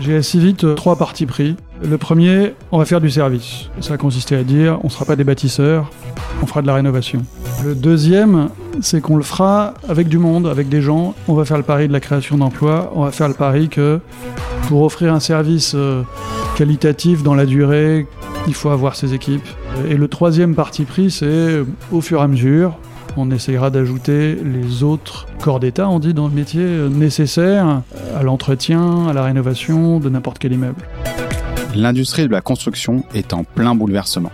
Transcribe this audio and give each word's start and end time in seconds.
J'ai 0.00 0.16
assez 0.16 0.38
vite 0.38 0.64
euh, 0.64 0.74
trois 0.74 0.96
partis 0.96 1.26
pris. 1.26 1.56
Le 1.82 1.96
premier, 1.96 2.54
on 2.72 2.78
va 2.78 2.84
faire 2.84 3.00
du 3.00 3.08
service. 3.08 3.68
Ça 3.80 3.94
a 3.94 3.96
consisté 3.96 4.34
à 4.34 4.42
dire, 4.42 4.78
on 4.82 4.88
ne 4.88 4.90
sera 4.90 5.04
pas 5.04 5.14
des 5.14 5.22
bâtisseurs, 5.22 5.90
on 6.42 6.46
fera 6.46 6.60
de 6.60 6.66
la 6.66 6.74
rénovation. 6.74 7.22
Le 7.64 7.76
deuxième, 7.76 8.48
c'est 8.80 9.00
qu'on 9.00 9.16
le 9.16 9.22
fera 9.22 9.74
avec 9.88 10.08
du 10.08 10.18
monde, 10.18 10.48
avec 10.48 10.68
des 10.68 10.82
gens. 10.82 11.14
On 11.28 11.34
va 11.34 11.44
faire 11.44 11.56
le 11.56 11.62
pari 11.62 11.86
de 11.86 11.92
la 11.92 12.00
création 12.00 12.36
d'emplois. 12.36 12.92
On 12.96 13.04
va 13.04 13.12
faire 13.12 13.28
le 13.28 13.34
pari 13.34 13.68
que 13.68 14.00
pour 14.66 14.82
offrir 14.82 15.14
un 15.14 15.20
service 15.20 15.72
euh, 15.76 16.02
qualitatif 16.56 17.22
dans 17.22 17.34
la 17.34 17.46
durée, 17.46 18.06
il 18.48 18.54
faut 18.54 18.70
avoir 18.70 18.96
ses 18.96 19.14
équipes. 19.14 19.46
Et 19.88 19.94
le 19.94 20.08
troisième 20.08 20.54
parti 20.54 20.84
pris, 20.84 21.10
c'est 21.10 21.62
au 21.92 22.00
fur 22.00 22.20
et 22.20 22.24
à 22.24 22.26
mesure, 22.26 22.76
on 23.16 23.30
essayera 23.30 23.70
d'ajouter 23.70 24.34
les 24.34 24.82
autres 24.82 25.26
corps 25.40 25.60
d'État, 25.60 25.88
on 25.88 25.98
dit 25.98 26.14
dans 26.14 26.28
le 26.28 26.34
métier, 26.34 26.64
nécessaires 26.90 27.82
à 28.16 28.22
l'entretien, 28.22 29.06
à 29.08 29.12
la 29.12 29.24
rénovation 29.24 30.00
de 30.00 30.08
n'importe 30.08 30.38
quel 30.38 30.52
immeuble. 30.52 30.82
L'industrie 31.74 32.26
de 32.26 32.32
la 32.32 32.40
construction 32.40 33.04
est 33.14 33.32
en 33.32 33.44
plein 33.44 33.74
bouleversement. 33.74 34.32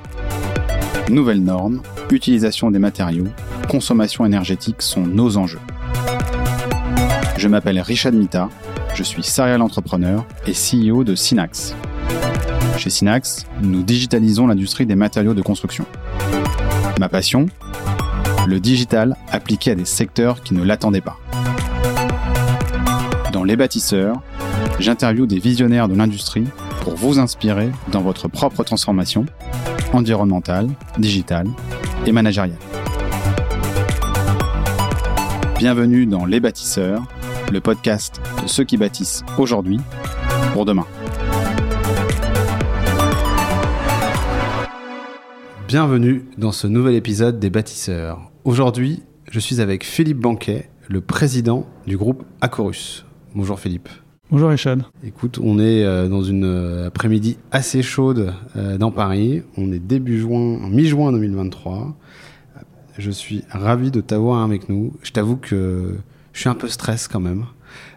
Nouvelles 1.09 1.43
normes, 1.43 1.83
utilisation 2.11 2.71
des 2.71 2.79
matériaux, 2.79 3.29
consommation 3.69 4.27
énergétique 4.27 4.83
sont 4.83 5.03
nos 5.03 5.37
enjeux. 5.37 5.61
Je 7.37 7.49
m'appelle 7.49 7.81
Richard 7.81 8.13
Mita, 8.13 8.49
je 8.95 9.03
suis 9.03 9.23
serial 9.23 9.63
entrepreneur 9.63 10.25
et 10.47 10.53
CEO 10.53 11.05
de 11.05 11.15
Synax. 11.15 11.75
Chez 12.77 12.91
Synax, 12.91 13.47
nous 13.63 13.83
digitalisons 13.83 14.47
l'industrie 14.47 14.87
des 14.87 14.97
matériaux 14.97 15.35
de 15.35 15.43
construction. 15.43 15.85
Ma 16.99 17.09
passion 17.09 17.47
Le 18.47 18.61
digital 18.61 19.17
appliqué 19.31 19.73
à 19.73 19.75
des 19.75 19.85
secteurs 19.85 20.43
qui 20.43 20.55
ne 20.55 20.63
l'attendaient 20.63 21.01
pas. 21.01 21.19
Dans 23.33 23.45
Les 23.45 23.57
bâtisseurs, 23.57 24.21
j'interviewe 24.79 25.27
des 25.27 25.39
visionnaires 25.39 25.89
de 25.89 25.95
l'industrie 25.95 26.47
pour 26.83 26.97
vous 26.97 27.19
inspirer 27.19 27.71
dans 27.93 28.01
votre 28.01 28.29
propre 28.29 28.65
transformation 28.65 29.27
environnementale, 29.93 30.69
digitale 30.99 31.49
et 32.07 32.13
managériale. 32.13 32.59
Bienvenue 35.59 36.07
dans 36.07 36.25
Les 36.25 36.41
bâtisseurs, 36.41 37.03
le 37.53 37.61
podcast 37.61 38.21
de 38.43 38.49
ceux 38.49 38.65
qui 38.65 38.77
bâtissent 38.77 39.25
aujourd'hui 39.39 39.81
pour 40.53 40.65
demain. 40.65 40.87
Bienvenue 45.69 46.25
dans 46.39 46.51
ce 46.51 46.67
nouvel 46.67 46.95
épisode 46.95 47.39
des 47.39 47.51
bâtisseurs. 47.51 48.33
Aujourd'hui, 48.45 49.03
je 49.31 49.39
suis 49.39 49.61
avec 49.61 49.85
Philippe 49.85 50.17
Banquet, 50.17 50.71
le 50.89 51.03
président 51.03 51.67
du 51.87 51.99
groupe 51.99 52.25
Acorus. 52.41 53.05
Bonjour 53.35 53.61
Philippe. 53.61 53.91
Bonjour 54.31 54.49
Richard. 54.49 54.79
Écoute, 55.05 55.39
on 55.43 55.59
est 55.59 55.85
euh, 55.85 56.09
dans 56.09 56.23
une 56.23 56.47
euh, 56.47 56.87
après-midi 56.87 57.37
assez 57.51 57.83
chaude 57.83 58.33
euh, 58.57 58.79
dans 58.79 58.91
Paris. 58.91 59.43
On 59.59 59.71
est 59.71 59.79
début 59.79 60.19
juin, 60.19 60.59
mi-juin 60.71 61.13
2023. 61.13 61.95
Je 62.97 63.11
suis 63.11 63.45
ravi 63.51 63.91
de 63.91 64.01
t'avoir 64.01 64.43
avec 64.43 64.71
nous. 64.71 64.95
Je 65.03 65.11
t'avoue 65.11 65.37
que 65.37 65.99
je 66.33 66.41
suis 66.41 66.49
un 66.49 66.55
peu 66.55 66.69
stress 66.69 67.09
quand 67.09 67.21
même. 67.21 67.45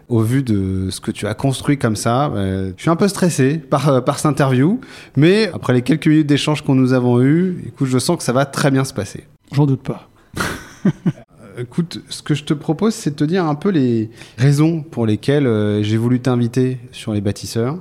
Au 0.08 0.20
vu 0.20 0.42
de 0.42 0.88
ce 0.90 1.00
que 1.00 1.10
tu 1.10 1.26
as 1.26 1.34
construit 1.34 1.78
comme 1.78 1.96
ça, 1.96 2.30
je 2.34 2.72
suis 2.76 2.90
un 2.90 2.96
peu 2.96 3.08
stressé 3.08 3.58
par, 3.58 4.04
par 4.04 4.18
cette 4.18 4.26
interview. 4.26 4.80
Mais 5.16 5.50
après 5.54 5.72
les 5.72 5.82
quelques 5.82 6.06
minutes 6.06 6.26
d'échange 6.26 6.62
qu'on 6.62 6.74
nous 6.74 6.92
avons 6.92 7.20
eu, 7.22 7.64
écoute, 7.66 7.88
je 7.88 7.98
sens 7.98 8.18
que 8.18 8.22
ça 8.22 8.32
va 8.32 8.44
très 8.44 8.70
bien 8.70 8.84
se 8.84 8.92
passer. 8.92 9.24
J'en 9.52 9.66
doute 9.66 9.82
pas. 9.82 10.08
Écoute, 11.58 12.02
ce 12.08 12.22
que 12.22 12.34
je 12.34 12.44
te 12.44 12.54
propose, 12.54 12.94
c'est 12.94 13.10
de 13.10 13.16
te 13.16 13.24
dire 13.24 13.44
un 13.44 13.54
peu 13.54 13.68
les 13.68 14.10
raisons 14.38 14.82
pour 14.82 15.04
lesquelles 15.04 15.46
euh, 15.46 15.82
j'ai 15.82 15.98
voulu 15.98 16.20
t'inviter 16.20 16.78
sur 16.92 17.12
les 17.12 17.20
bâtisseurs. 17.20 17.78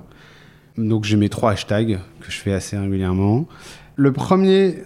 Donc 0.78 1.06
j'ai 1.06 1.16
mes 1.16 1.30
trois 1.30 1.52
hashtags 1.52 2.00
que 2.20 2.32
je 2.32 2.38
fais 2.38 2.54
assez 2.54 2.78
régulièrement. 2.78 3.48
Le 3.96 4.12
premier 4.12 4.84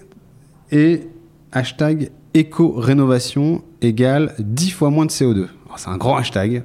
est 0.72 1.08
hashtag 1.52 2.12
éco-rénovation 2.34 3.64
égale 3.82 4.36
10 4.40 4.72
fois 4.72 4.90
moins 4.90 5.06
de 5.06 5.12
CO2. 5.12 5.48
C'est 5.78 5.90
un 5.90 5.98
grand 5.98 6.16
hashtag, 6.16 6.64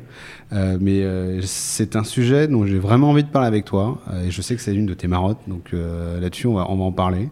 euh, 0.53 0.79
mais 0.81 1.03
euh, 1.03 1.41
c'est 1.43 1.97
un 1.97 2.05
sujet 2.05 2.49
dont 2.49 2.67
j'ai 2.67 2.79
vraiment 2.79 3.11
envie 3.11 3.25
de 3.25 3.29
parler 3.29 3.49
avec 3.49 3.65
toi. 3.65 3.99
Euh, 4.11 4.25
et 4.25 4.31
je 4.31 4.43
sais 4.43 4.57
que 4.57 4.63
c'est 4.63 4.75
une 4.75 4.87
de 4.87 4.95
tes 4.95 5.09
marottes, 5.09 5.41
donc 5.47 5.73
là-dessus, 5.73 6.47
on 6.47 6.55
va, 6.55 6.71
on 6.71 6.77
va 6.77 6.85
en 6.85 6.93
parler. 6.93 7.29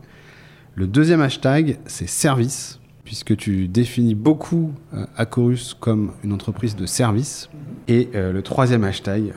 Le 0.75 0.87
deuxième 0.87 1.21
hashtag, 1.21 1.79
c'est 1.87 2.09
service, 2.09 2.81
puisque 3.05 3.37
tu 3.37 3.69
définis 3.69 4.15
beaucoup 4.15 4.73
Acorus 5.17 5.75
comme 5.75 6.13
une 6.23 6.33
entreprise 6.33 6.77
de 6.77 6.87
service. 6.87 7.51
Et 7.89 8.11
le 8.15 8.43
troisième 8.43 8.85
hashtag, 8.85 9.33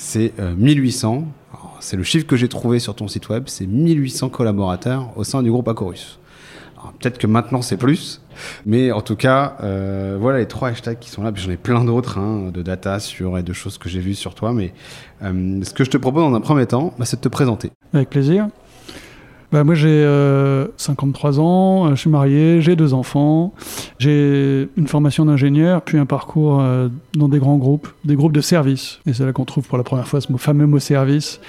c'est 0.00 0.32
euh, 0.38 0.54
1800. 0.56 1.24
Alors, 1.52 1.76
C'est 1.80 1.96
le 1.96 2.02
chiffre 2.02 2.26
que 2.26 2.36
j'ai 2.36 2.48
trouvé 2.48 2.78
sur 2.78 2.94
ton 2.94 3.06
site 3.06 3.28
web, 3.28 3.44
c'est 3.46 3.66
1800 3.66 4.30
collaborateurs 4.30 5.16
au 5.16 5.24
sein 5.24 5.42
du 5.42 5.50
groupe 5.50 5.68
Acorus. 5.68 6.18
Peut-être 6.98 7.18
que 7.18 7.26
maintenant 7.26 7.62
c'est 7.62 7.76
plus, 7.76 8.22
mais 8.66 8.92
en 8.92 9.00
tout 9.00 9.16
cas, 9.16 9.56
euh, 9.62 10.16
voilà 10.20 10.38
les 10.38 10.46
trois 10.46 10.68
hashtags 10.68 10.98
qui 10.98 11.10
sont 11.10 11.22
là. 11.22 11.32
J'en 11.34 11.50
ai 11.50 11.56
plein 11.56 11.84
d'autres 11.84 12.18
hein, 12.18 12.50
de 12.52 12.62
data 12.62 12.98
sur 13.00 13.38
et 13.38 13.42
de 13.42 13.52
choses 13.52 13.78
que 13.78 13.88
j'ai 13.88 14.00
vues 14.00 14.14
sur 14.14 14.34
toi. 14.34 14.52
Mais 14.52 14.72
euh, 15.22 15.60
ce 15.62 15.72
que 15.72 15.84
je 15.84 15.90
te 15.90 15.96
propose 15.96 16.22
dans 16.22 16.34
un 16.34 16.40
premier 16.40 16.66
temps, 16.66 16.92
bah, 16.98 17.04
c'est 17.04 17.16
de 17.16 17.22
te 17.22 17.28
présenter. 17.28 17.70
Avec 17.92 18.10
plaisir. 18.10 18.48
Bah, 19.52 19.64
moi, 19.64 19.74
j'ai 19.74 19.88
euh, 19.88 20.68
53 20.76 21.40
ans, 21.40 21.86
euh, 21.86 21.90
je 21.90 21.96
suis 21.96 22.10
marié, 22.10 22.62
j'ai 22.62 22.76
deux 22.76 22.94
enfants, 22.94 23.52
j'ai 23.98 24.68
une 24.76 24.86
formation 24.86 25.24
d'ingénieur, 25.24 25.82
puis 25.82 25.98
un 25.98 26.06
parcours 26.06 26.62
dans 27.14 27.28
des 27.28 27.38
grands 27.40 27.56
groupes, 27.56 27.88
des 28.04 28.14
groupes 28.14 28.32
de 28.32 28.40
services. 28.40 29.00
Et 29.06 29.12
c'est 29.12 29.24
là 29.24 29.32
qu'on 29.32 29.44
trouve 29.44 29.66
pour 29.66 29.76
la 29.76 29.84
première 29.84 30.06
fois 30.06 30.20
ce 30.20 30.28
fameux 30.36 30.66
mot 30.66 30.78
service. 30.78 31.40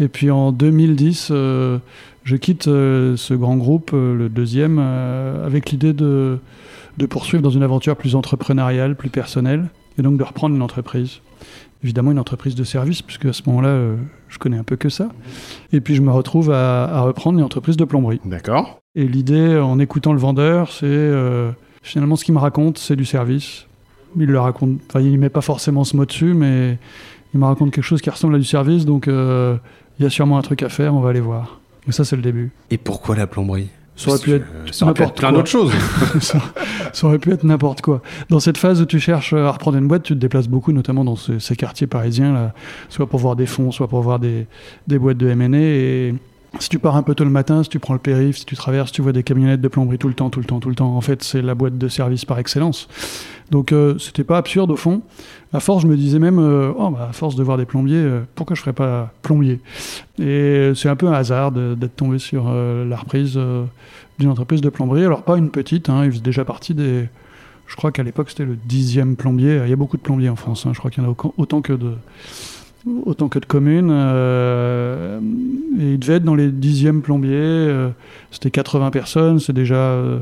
Et 0.00 0.08
puis 0.08 0.30
en 0.30 0.50
2010, 0.50 1.28
euh, 1.30 1.78
je 2.24 2.36
quitte 2.36 2.68
euh, 2.68 3.16
ce 3.16 3.34
grand 3.34 3.56
groupe, 3.56 3.92
euh, 3.94 4.14
le 4.14 4.28
deuxième, 4.28 4.78
euh, 4.80 5.46
avec 5.46 5.70
l'idée 5.70 5.92
de, 5.92 6.38
de 6.98 7.06
poursuivre 7.06 7.42
dans 7.42 7.50
une 7.50 7.62
aventure 7.62 7.96
plus 7.96 8.14
entrepreneuriale, 8.14 8.94
plus 8.94 9.08
personnelle, 9.08 9.70
et 9.98 10.02
donc 10.02 10.18
de 10.18 10.24
reprendre 10.24 10.54
une 10.54 10.62
entreprise. 10.62 11.20
Évidemment, 11.82 12.12
une 12.12 12.18
entreprise 12.18 12.54
de 12.54 12.64
service, 12.64 13.00
puisque 13.00 13.24
à 13.24 13.32
ce 13.32 13.42
moment-là, 13.46 13.94
je 14.28 14.38
connais 14.38 14.58
un 14.58 14.64
peu 14.64 14.76
que 14.76 14.90
ça. 14.90 15.08
Et 15.72 15.80
puis, 15.80 15.94
je 15.94 16.02
me 16.02 16.10
retrouve 16.10 16.50
à, 16.50 16.84
à 16.84 17.00
reprendre 17.00 17.38
une 17.38 17.44
entreprise 17.44 17.78
de 17.78 17.86
plomberie. 17.86 18.20
D'accord. 18.26 18.80
Et 18.94 19.08
l'idée, 19.08 19.56
en 19.56 19.78
écoutant 19.78 20.12
le 20.12 20.18
vendeur, 20.18 20.70
c'est 20.72 21.10
finalement 21.80 22.16
ce 22.16 22.26
qu'il 22.26 22.34
me 22.34 22.38
raconte, 22.38 22.76
c'est 22.76 22.96
du 22.96 23.06
service. 23.06 23.66
Il 24.18 24.26
le 24.26 24.38
raconte, 24.38 24.78
enfin, 24.90 25.00
il 25.00 25.18
met 25.18 25.30
pas 25.30 25.40
forcément 25.40 25.84
ce 25.84 25.96
mot 25.96 26.04
dessus, 26.04 26.34
mais 26.34 26.76
il 27.32 27.40
me 27.40 27.46
raconte 27.46 27.70
quelque 27.70 27.82
chose 27.82 28.02
qui 28.02 28.10
ressemble 28.10 28.34
à 28.34 28.38
du 28.38 28.44
service, 28.44 28.84
donc 28.84 29.06
il 29.06 30.02
y 30.02 30.04
a 30.04 30.10
sûrement 30.10 30.36
un 30.36 30.42
truc 30.42 30.62
à 30.62 30.68
faire, 30.68 30.94
on 30.94 31.00
va 31.00 31.08
aller 31.08 31.20
voir. 31.20 31.59
Et 31.88 31.92
ça, 31.92 32.04
c'est 32.04 32.16
le 32.16 32.22
début. 32.22 32.50
Et 32.70 32.78
pourquoi 32.78 33.16
la 33.16 33.26
plomberie? 33.26 33.68
Ça 33.96 34.10
aurait 34.10 34.18
pu 34.20 34.32
être 34.32 34.46
ça 34.72 34.86
aurait 34.86 34.94
pu 34.94 35.02
être 35.02 35.08
n'importe 35.10 35.18
plein 35.18 35.32
d'autres 35.32 35.48
choses. 35.50 35.72
ça, 36.20 36.38
ça 36.94 37.06
aurait 37.06 37.18
pu 37.18 37.32
être 37.32 37.44
n'importe 37.44 37.82
quoi. 37.82 38.00
Dans 38.30 38.40
cette 38.40 38.56
phase 38.56 38.80
où 38.80 38.86
tu 38.86 38.98
cherches 38.98 39.34
à 39.34 39.50
reprendre 39.50 39.76
une 39.76 39.88
boîte, 39.88 40.04
tu 40.04 40.14
te 40.14 40.18
déplaces 40.18 40.48
beaucoup, 40.48 40.72
notamment 40.72 41.04
dans 41.04 41.16
ce- 41.16 41.38
ces 41.38 41.54
quartiers 41.54 41.86
parisiens, 41.86 42.32
là, 42.32 42.54
soit 42.88 43.06
pour 43.06 43.18
voir 43.20 43.36
des 43.36 43.44
fonds, 43.44 43.70
soit 43.72 43.88
pour 43.88 44.00
voir 44.00 44.18
des, 44.18 44.46
des 44.88 44.98
boîtes 44.98 45.18
de 45.18 45.28
M&A. 45.28 45.58
Et 45.58 46.14
si 46.58 46.68
tu 46.68 46.78
pars 46.78 46.96
un 46.96 47.02
peu 47.02 47.14
tôt 47.14 47.24
le 47.24 47.30
matin, 47.30 47.62
si 47.62 47.68
tu 47.68 47.78
prends 47.78 47.94
le 47.94 48.00
périph', 48.00 48.38
si 48.38 48.44
tu 48.44 48.56
traverses, 48.56 48.90
tu 48.90 49.02
vois 49.02 49.12
des 49.12 49.22
camionnettes 49.22 49.60
de 49.60 49.68
plomberie 49.68 49.98
tout 49.98 50.08
le 50.08 50.14
temps, 50.14 50.30
tout 50.30 50.40
le 50.40 50.46
temps, 50.46 50.58
tout 50.58 50.68
le 50.68 50.74
temps. 50.74 50.96
En 50.96 51.00
fait, 51.00 51.22
c'est 51.22 51.42
la 51.42 51.54
boîte 51.54 51.78
de 51.78 51.88
service 51.88 52.24
par 52.24 52.38
excellence. 52.38 52.88
Donc, 53.50 53.72
euh, 53.72 53.98
c'était 53.98 54.24
pas 54.24 54.38
absurde 54.38 54.70
au 54.70 54.76
fond. 54.76 55.02
À 55.52 55.60
force, 55.60 55.82
je 55.82 55.88
me 55.88 55.96
disais 55.96 56.18
même, 56.18 56.38
euh, 56.38 56.72
oh, 56.76 56.90
bah, 56.90 57.08
à 57.10 57.12
force 57.12 57.36
de 57.36 57.42
voir 57.42 57.56
des 57.56 57.64
plombiers, 57.64 57.96
euh, 57.96 58.20
pourquoi 58.34 58.56
je 58.56 58.60
ferais 58.60 58.72
pas 58.72 59.12
plombier? 59.22 59.60
Et 60.20 60.72
c'est 60.74 60.88
un 60.88 60.96
peu 60.96 61.08
un 61.08 61.12
hasard 61.12 61.52
d'être 61.52 61.96
tombé 61.96 62.18
sur 62.18 62.46
euh, 62.48 62.84
la 62.84 62.96
reprise 62.96 63.38
d'une 64.18 64.28
entreprise 64.28 64.60
de 64.60 64.68
plomberie. 64.68 65.04
Alors, 65.04 65.22
pas 65.22 65.36
une 65.36 65.50
petite, 65.50 65.88
hein, 65.88 66.04
il 66.04 66.10
faisait 66.10 66.22
déjà 66.22 66.44
partie 66.44 66.74
des. 66.74 67.08
Je 67.66 67.76
crois 67.76 67.92
qu'à 67.92 68.02
l'époque, 68.02 68.30
c'était 68.30 68.44
le 68.44 68.56
dixième 68.56 69.14
plombier. 69.14 69.60
Il 69.64 69.70
y 69.70 69.72
a 69.72 69.76
beaucoup 69.76 69.96
de 69.96 70.02
plombiers 70.02 70.28
en 70.28 70.36
France. 70.36 70.66
hein. 70.66 70.72
Je 70.72 70.78
crois 70.80 70.90
qu'il 70.90 71.04
y 71.04 71.06
en 71.06 71.10
a 71.10 71.14
autant 71.38 71.62
que 71.62 71.72
de, 71.72 71.92
autant 73.04 73.28
que 73.28 73.38
de 73.38 73.46
communes. 73.46 73.90
euh, 73.92 75.20
et 75.78 75.92
il 75.92 75.98
devait 75.98 76.14
être 76.14 76.24
dans 76.24 76.34
les 76.34 76.50
dixièmes 76.50 77.02
plombiers. 77.02 77.30
euh, 77.34 77.88
c'était 78.30 78.50
80 78.50 78.90
personnes. 78.90 79.38
C'est 79.38 79.52
déjà 79.52 79.76
euh, 79.76 80.18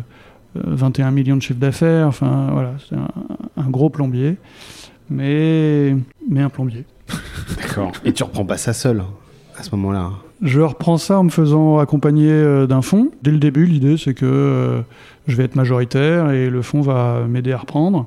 euh, 0.56 0.60
21 0.64 1.10
millions 1.10 1.36
de 1.36 1.42
chiffre 1.42 1.58
d'affaires. 1.60 2.06
Enfin, 2.06 2.48
voilà, 2.52 2.72
c'est 2.88 2.96
un, 2.96 3.08
un 3.56 3.70
gros 3.70 3.90
plombier. 3.90 4.36
Mais, 5.10 5.96
mais 6.28 6.40
un 6.42 6.48
plombier. 6.50 6.84
D'accord. 7.56 7.92
Et 8.04 8.12
tu 8.12 8.22
reprends 8.22 8.44
pas 8.44 8.56
ça 8.58 8.72
seul 8.72 9.02
à 9.58 9.62
ce 9.62 9.74
moment-là. 9.76 10.10
Je 10.42 10.60
reprends 10.60 10.98
ça 10.98 11.18
en 11.18 11.24
me 11.24 11.30
faisant 11.30 11.78
accompagner 11.78 12.30
euh, 12.30 12.66
d'un 12.66 12.82
fonds. 12.82 13.10
Dès 13.22 13.32
le 13.32 13.38
début, 13.38 13.66
l'idée, 13.66 13.96
c'est 13.96 14.14
que 14.14 14.24
euh, 14.26 14.80
je 15.26 15.34
vais 15.34 15.44
être 15.44 15.56
majoritaire 15.56 16.30
et 16.30 16.48
le 16.50 16.62
fonds 16.62 16.80
va 16.80 17.22
m'aider 17.28 17.52
à 17.52 17.58
reprendre. 17.58 18.06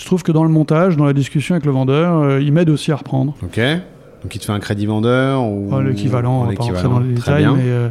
Je 0.00 0.06
trouve 0.06 0.22
que 0.22 0.32
dans 0.32 0.44
le 0.44 0.48
montage, 0.50 0.96
dans 0.96 1.04
la 1.04 1.12
discussion 1.12 1.54
avec 1.54 1.66
le 1.66 1.72
vendeur, 1.72 2.16
euh, 2.22 2.40
il 2.40 2.52
m'aide 2.54 2.70
aussi 2.70 2.90
à 2.90 2.96
reprendre. 2.96 3.34
Ok. 3.42 3.60
Donc 4.22 4.34
il 4.34 4.38
te 4.38 4.46
fait 4.46 4.52
un 4.52 4.58
crédit 4.58 4.86
vendeur 4.86 5.42
ou 5.42 5.66
Enfin, 5.68 5.82
l'équivalent, 5.82 6.40
on 6.40 6.44
va 6.46 6.54
pas 6.54 6.64
rentrer 6.64 6.82
dans 6.84 7.00
les 7.00 7.12
détails, 7.14 7.46
mais, 7.54 7.62
euh, 7.66 7.88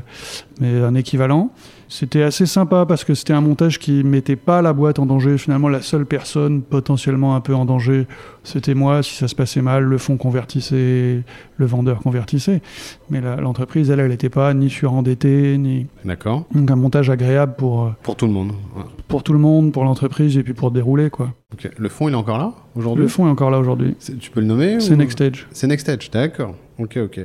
mais 0.59 0.81
un 0.81 0.95
équivalent. 0.95 1.51
C'était 1.91 2.21
assez 2.21 2.45
sympa 2.45 2.85
parce 2.85 3.03
que 3.03 3.15
c'était 3.15 3.33
un 3.33 3.41
montage 3.41 3.79
qui 3.79 4.03
mettait 4.03 4.35
pas 4.35 4.61
la 4.61 4.73
boîte 4.73 4.99
en 4.99 5.07
danger. 5.07 5.39
Finalement, 5.39 5.69
la 5.69 5.81
seule 5.81 6.05
personne 6.05 6.61
potentiellement 6.61 7.35
un 7.35 7.41
peu 7.41 7.55
en 7.55 7.65
danger, 7.65 8.05
c'était 8.43 8.75
moi. 8.75 9.01
Si 9.01 9.15
ça 9.15 9.27
se 9.27 9.33
passait 9.33 9.63
mal, 9.63 9.83
le 9.85 9.97
fonds 9.97 10.15
convertissait, 10.15 11.23
le 11.57 11.65
vendeur 11.65 11.99
convertissait. 11.99 12.61
Mais 13.09 13.21
l'entreprise, 13.21 13.89
elle, 13.89 13.99
elle 14.01 14.09
n'était 14.11 14.29
pas 14.29 14.53
ni 14.53 14.69
surendettée, 14.69 15.57
ni. 15.57 15.87
D'accord. 16.05 16.45
Donc 16.53 16.69
un 16.69 16.75
montage 16.75 17.09
agréable 17.09 17.55
pour, 17.57 17.85
euh, 17.85 17.89
Pour 18.03 18.15
tout 18.15 18.27
le 18.27 18.33
monde. 18.33 18.51
Ouais. 18.77 18.83
pour 19.07 19.23
tout 19.23 19.33
le 19.33 19.39
monde, 19.39 19.71
pour 19.71 19.83
l'entreprise 19.83 20.37
et 20.37 20.43
puis 20.43 20.53
pour 20.53 20.69
dérouler, 20.69 21.09
quoi. 21.09 21.33
Le 21.77 21.89
fond, 21.89 22.07
il 22.07 22.11
est 22.11 22.15
encore 22.15 22.37
là 22.37 22.53
aujourd'hui? 22.75 23.01
Le 23.01 23.09
fonds 23.09 23.25
est 23.25 23.31
encore 23.31 23.49
là 23.49 23.57
aujourd'hui. 23.57 23.95
Tu 24.19 24.29
peux 24.29 24.41
le 24.41 24.45
nommer 24.45 24.79
C'est 24.79 24.93
ou- 24.93 24.97
Nextage. 24.97 25.47
C'est 25.51 25.65
Nextage, 25.65 26.11
d'accord. 26.11 26.53
Ok, 26.77 26.97
ok. 27.03 27.19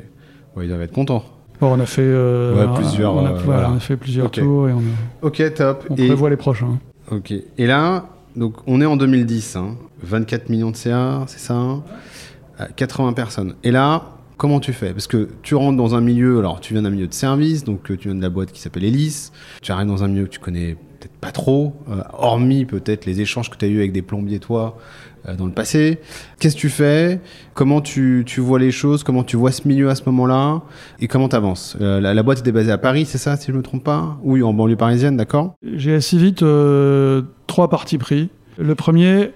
Ouais, 0.56 0.64
ils 0.64 0.68
doivent 0.68 0.80
être 0.80 0.92
contents. 0.92 1.22
Bon, 1.60 1.72
on 1.76 1.80
a 1.80 1.86
fait, 1.86 2.02
euh, 2.02 2.66
Ouais, 2.66 2.74
plusieurs, 2.74 3.14
on 3.14 3.24
a, 3.26 3.30
euh, 3.30 3.38
voilà, 3.44 3.70
on 3.70 3.76
a 3.76 3.80
fait 3.80 3.96
plusieurs 3.96 4.30
tours 4.30 4.68
et 4.68 4.72
on, 4.72 4.78
a- 4.78 5.26
Ok, 5.26 5.42
top. 5.54 5.86
on 5.90 5.94
Et, 5.96 6.06
prévoit 6.08 6.30
les 6.30 6.36
prochains. 6.36 6.78
ok. 7.10 7.32
Et 7.58 7.66
là, 7.66 8.06
donc, 8.36 8.54
on 8.66 8.80
est 8.80 8.86
en 8.86 8.96
2010. 8.96 9.56
hein. 9.56 9.76
24 10.02 10.48
millions 10.50 10.70
de 10.70 10.76
CA, 10.76 11.22
c'est 11.26 11.38
ça 11.38 11.54
hein 11.54 11.82
Euh, 12.60 12.64
80 12.76 13.14
personnes. 13.14 13.54
Et 13.64 13.70
là, 13.70 14.02
comment 14.36 14.60
tu 14.60 14.72
fais? 14.72 14.92
Parce 14.92 15.06
que 15.06 15.28
tu 15.42 15.54
rentres 15.54 15.76
dans 15.76 15.94
un 15.94 16.00
milieu, 16.00 16.38
alors 16.38 16.60
tu 16.60 16.72
viens 16.74 16.82
d'un 16.82 16.90
milieu 16.90 17.06
de 17.08 17.14
service, 17.14 17.64
donc 17.64 17.84
tu 17.84 17.96
viens 17.96 18.14
de 18.14 18.22
la 18.22 18.28
boîte 18.30 18.52
qui 18.52 18.60
s'appelle 18.60 18.84
Elis. 18.84 19.30
Tu 19.62 19.72
arrives 19.72 19.88
dans 19.88 20.04
un 20.04 20.08
milieu 20.08 20.24
que 20.24 20.30
tu 20.30 20.38
connais 20.40 20.74
peut-être 21.00 21.14
pas 21.20 21.32
trop, 21.32 21.74
euh, 21.90 22.02
hormis 22.12 22.64
peut-être 22.64 23.06
les 23.06 23.20
échanges 23.20 23.50
que 23.50 23.56
tu 23.56 23.64
as 23.64 23.68
eu 23.68 23.78
avec 23.78 23.92
des 23.92 24.02
plombiers, 24.02 24.38
toi, 24.38 24.76
dans 25.38 25.46
le 25.46 25.52
passé. 25.52 26.00
Qu'est-ce 26.38 26.54
que 26.54 26.60
tu 26.60 26.68
fais? 26.68 27.20
Comment 27.54 27.80
tu, 27.80 28.24
tu 28.26 28.40
vois 28.40 28.58
les 28.58 28.70
choses? 28.70 29.04
Comment 29.04 29.24
tu 29.24 29.36
vois 29.36 29.52
ce 29.52 29.66
milieu 29.66 29.88
à 29.88 29.94
ce 29.94 30.02
moment-là? 30.06 30.62
Et 31.00 31.08
comment 31.08 31.28
tu 31.28 31.36
avances 31.36 31.76
la, 31.80 32.12
la 32.12 32.22
boîte 32.22 32.40
était 32.40 32.52
basée 32.52 32.72
à 32.72 32.78
Paris, 32.78 33.06
c'est 33.06 33.18
ça, 33.18 33.36
si 33.36 33.50
je 33.50 33.56
me 33.56 33.62
trompe 33.62 33.84
pas? 33.84 34.18
Oui, 34.22 34.42
en 34.42 34.52
banlieue 34.52 34.76
parisienne, 34.76 35.16
d'accord? 35.16 35.54
J'ai 35.62 35.94
assez 35.94 36.18
vite 36.18 36.42
euh, 36.42 37.22
trois 37.46 37.68
parties 37.68 37.98
pris. 37.98 38.28
Le 38.58 38.74
premier, 38.74 39.32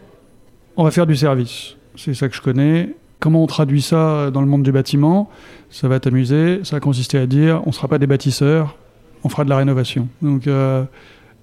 on 0.76 0.84
va 0.84 0.90
faire 0.90 1.06
du 1.06 1.16
service. 1.16 1.76
C'est 1.96 2.14
ça 2.14 2.28
que 2.28 2.36
je 2.36 2.42
connais. 2.42 2.94
Comment 3.20 3.42
on 3.42 3.46
traduit 3.46 3.82
ça 3.82 4.30
dans 4.30 4.40
le 4.40 4.46
monde 4.46 4.62
du 4.62 4.70
bâtiment? 4.70 5.28
Ça 5.70 5.88
va 5.88 5.98
t'amuser. 5.98 6.60
Ça 6.62 6.76
va 6.76 6.80
consister 6.80 7.18
à 7.18 7.26
dire 7.26 7.62
on 7.64 7.70
ne 7.70 7.74
sera 7.74 7.88
pas 7.88 7.98
des 7.98 8.06
bâtisseurs, 8.06 8.76
on 9.24 9.28
fera 9.28 9.42
de 9.42 9.50
la 9.50 9.56
rénovation. 9.56 10.06
Donc 10.22 10.46
euh, 10.46 10.84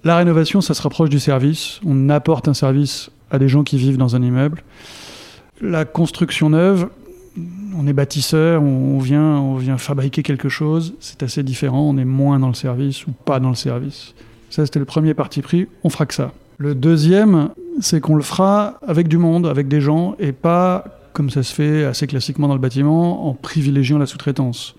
la 0.04 0.16
rénovation, 0.16 0.62
ça 0.62 0.72
se 0.72 0.80
rapproche 0.80 1.10
du 1.10 1.20
service. 1.20 1.80
On 1.84 2.08
apporte 2.08 2.48
un 2.48 2.54
service 2.54 3.10
à 3.30 3.38
des 3.38 3.48
gens 3.48 3.64
qui 3.64 3.76
vivent 3.76 3.98
dans 3.98 4.16
un 4.16 4.22
immeuble. 4.22 4.62
La 5.60 5.84
construction 5.84 6.50
neuve, 6.50 6.88
on 7.78 7.86
est 7.86 7.92
bâtisseur, 7.92 8.62
on 8.62 8.98
vient, 8.98 9.38
on 9.38 9.56
vient 9.56 9.78
fabriquer 9.78 10.22
quelque 10.22 10.48
chose. 10.48 10.94
C'est 11.00 11.22
assez 11.22 11.42
différent. 11.42 11.82
On 11.88 11.98
est 11.98 12.04
moins 12.04 12.38
dans 12.38 12.48
le 12.48 12.54
service 12.54 13.06
ou 13.06 13.12
pas 13.12 13.40
dans 13.40 13.50
le 13.50 13.54
service. 13.54 14.14
Ça, 14.50 14.64
c'était 14.64 14.78
le 14.78 14.84
premier 14.84 15.14
parti 15.14 15.42
pris. 15.42 15.66
On 15.84 15.90
fera 15.90 16.06
que 16.06 16.14
ça. 16.14 16.32
Le 16.58 16.74
deuxième, 16.74 17.50
c'est 17.80 18.00
qu'on 18.00 18.14
le 18.14 18.22
fera 18.22 18.78
avec 18.86 19.08
du 19.08 19.18
monde, 19.18 19.46
avec 19.46 19.68
des 19.68 19.80
gens, 19.80 20.14
et 20.18 20.32
pas 20.32 20.84
comme 21.12 21.30
ça 21.30 21.42
se 21.42 21.54
fait 21.54 21.84
assez 21.84 22.06
classiquement 22.06 22.46
dans 22.46 22.54
le 22.54 22.60
bâtiment, 22.60 23.28
en 23.28 23.32
privilégiant 23.32 23.96
la 23.96 24.04
sous-traitance. 24.04 24.74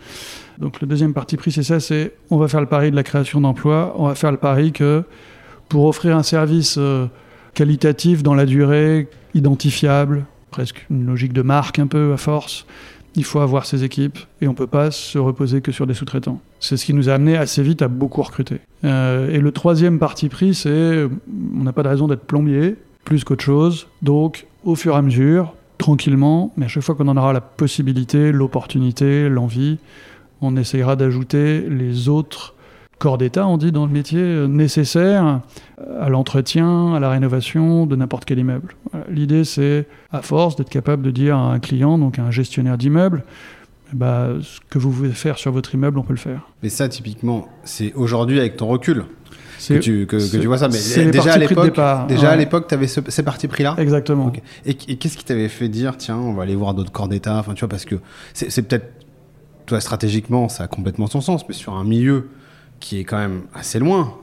Donc 0.59 0.81
le 0.81 0.87
deuxième 0.87 1.13
parti 1.13 1.35
pris, 1.35 1.51
c'est 1.51 1.63
ça, 1.63 1.79
c'est 1.79 2.13
on 2.29 2.37
va 2.37 2.47
faire 2.47 2.61
le 2.61 2.67
pari 2.67 2.91
de 2.91 2.95
la 2.95 3.03
création 3.03 3.41
d'emplois, 3.41 3.95
on 3.97 4.07
va 4.07 4.15
faire 4.15 4.31
le 4.31 4.37
pari 4.37 4.71
que 4.71 5.03
pour 5.67 5.85
offrir 5.85 6.15
un 6.15 6.23
service 6.23 6.75
euh, 6.77 7.07
qualitatif 7.57 8.21
dans 8.21 8.35
la 8.35 8.45
durée, 8.45 9.07
identifiable, 9.33 10.25
presque 10.51 10.85
une 10.91 11.07
logique 11.07 11.33
de 11.33 11.41
marque 11.41 11.79
un 11.79 11.87
peu 11.87 12.13
à 12.13 12.17
force, 12.17 12.67
il 13.15 13.23
faut 13.23 13.39
avoir 13.39 13.65
ses 13.65 13.83
équipes 13.83 14.19
et 14.41 14.47
on 14.47 14.53
peut 14.53 14.67
pas 14.67 14.91
se 14.91 15.17
reposer 15.17 15.61
que 15.61 15.71
sur 15.71 15.87
des 15.87 15.95
sous-traitants. 15.95 16.39
C'est 16.59 16.77
ce 16.77 16.85
qui 16.85 16.93
nous 16.93 17.09
a 17.09 17.13
amené 17.13 17.35
assez 17.35 17.63
vite 17.63 17.81
à 17.81 17.87
beaucoup 17.87 18.21
recruter. 18.21 18.59
Euh, 18.83 19.31
et 19.31 19.39
le 19.39 19.51
troisième 19.51 19.97
parti 19.97 20.29
pris, 20.29 20.53
c'est 20.53 21.07
on 21.55 21.63
n'a 21.63 21.73
pas 21.73 21.81
de 21.81 21.87
raison 21.87 22.07
d'être 22.07 22.25
plombier, 22.25 22.75
plus 23.05 23.23
qu'autre 23.23 23.43
chose. 23.43 23.87
Donc, 24.03 24.45
au 24.63 24.75
fur 24.75 24.93
et 24.93 24.97
à 24.97 25.01
mesure, 25.01 25.55
tranquillement, 25.79 26.53
mais 26.57 26.65
à 26.65 26.67
chaque 26.67 26.83
fois 26.83 26.93
qu'on 26.93 27.07
en 27.07 27.17
aura 27.17 27.33
la 27.33 27.41
possibilité, 27.41 28.31
l'opportunité, 28.31 29.29
l'envie, 29.29 29.79
on 30.41 30.55
essayera 30.57 30.95
d'ajouter 30.95 31.61
les 31.61 32.07
autres 32.07 32.53
corps 32.97 33.17
d'État, 33.17 33.47
on 33.47 33.57
dit 33.57 33.71
dans 33.71 33.85
le 33.85 33.91
métier, 33.91 34.21
euh, 34.21 34.47
nécessaires 34.47 35.41
à 35.99 36.09
l'entretien, 36.09 36.93
à 36.93 36.99
la 36.99 37.09
rénovation 37.09 37.85
de 37.85 37.95
n'importe 37.95 38.25
quel 38.25 38.39
immeuble. 38.39 38.75
L'idée, 39.09 39.43
c'est, 39.43 39.87
à 40.11 40.21
force, 40.21 40.55
d'être 40.55 40.69
capable 40.69 41.03
de 41.03 41.11
dire 41.11 41.37
à 41.37 41.53
un 41.53 41.59
client, 41.59 41.97
donc 41.97 42.19
à 42.19 42.23
un 42.23 42.31
gestionnaire 42.31 42.77
d'immeuble, 42.77 43.23
ben, 43.93 44.39
ce 44.41 44.59
que 44.69 44.79
vous 44.79 44.91
voulez 44.91 45.11
faire 45.11 45.37
sur 45.37 45.51
votre 45.51 45.73
immeuble, 45.73 45.99
on 45.99 46.03
peut 46.03 46.13
le 46.13 46.19
faire. 46.19 46.41
Mais 46.63 46.69
ça, 46.69 46.89
typiquement, 46.89 47.47
c'est 47.63 47.93
aujourd'hui 47.93 48.39
avec 48.39 48.57
ton 48.57 48.67
recul 48.67 49.05
que 49.67 49.79
tu, 49.79 50.05
que, 50.05 50.17
tu 50.17 50.47
vois 50.47 50.57
ça. 50.57 50.67
Mais 50.67 51.11
déjà 51.11 51.33
à 51.33 51.37
l'époque, 51.37 51.75
déjà 52.07 52.29
à 52.29 52.31
ouais. 52.31 52.37
l'époque, 52.37 52.67
tu 52.67 52.73
avais 52.73 52.87
ces 52.87 53.23
partis 53.23 53.47
pris 53.47 53.63
là. 53.63 53.75
exactement. 53.77 54.31
Et, 54.65 54.71
et 54.71 54.97
qu'est-ce 54.97 55.17
qui 55.17 55.25
t'avait 55.25 55.49
fait 55.49 55.69
dire, 55.69 55.97
tiens, 55.97 56.17
on 56.17 56.33
va 56.33 56.43
aller 56.43 56.55
voir 56.55 56.73
d'autres 56.73 56.91
corps 56.91 57.07
d'État 57.07 57.37
Enfin, 57.37 57.53
tu 57.53 57.61
vois, 57.61 57.69
parce 57.69 57.85
que 57.85 57.95
c'est 58.33 58.51
c'est 58.51 58.61
peut-être, 58.63 58.91
toi, 59.65 59.79
stratégiquement, 59.79 60.49
ça 60.49 60.63
a 60.63 60.67
complètement 60.67 61.07
son 61.07 61.21
sens, 61.21 61.47
mais 61.47 61.53
sur 61.53 61.73
un 61.73 61.83
milieu 61.83 62.29
qui 62.79 62.99
est 62.99 63.03
quand 63.03 63.17
même 63.17 63.43
assez 63.53 63.79
loin. 63.79 64.13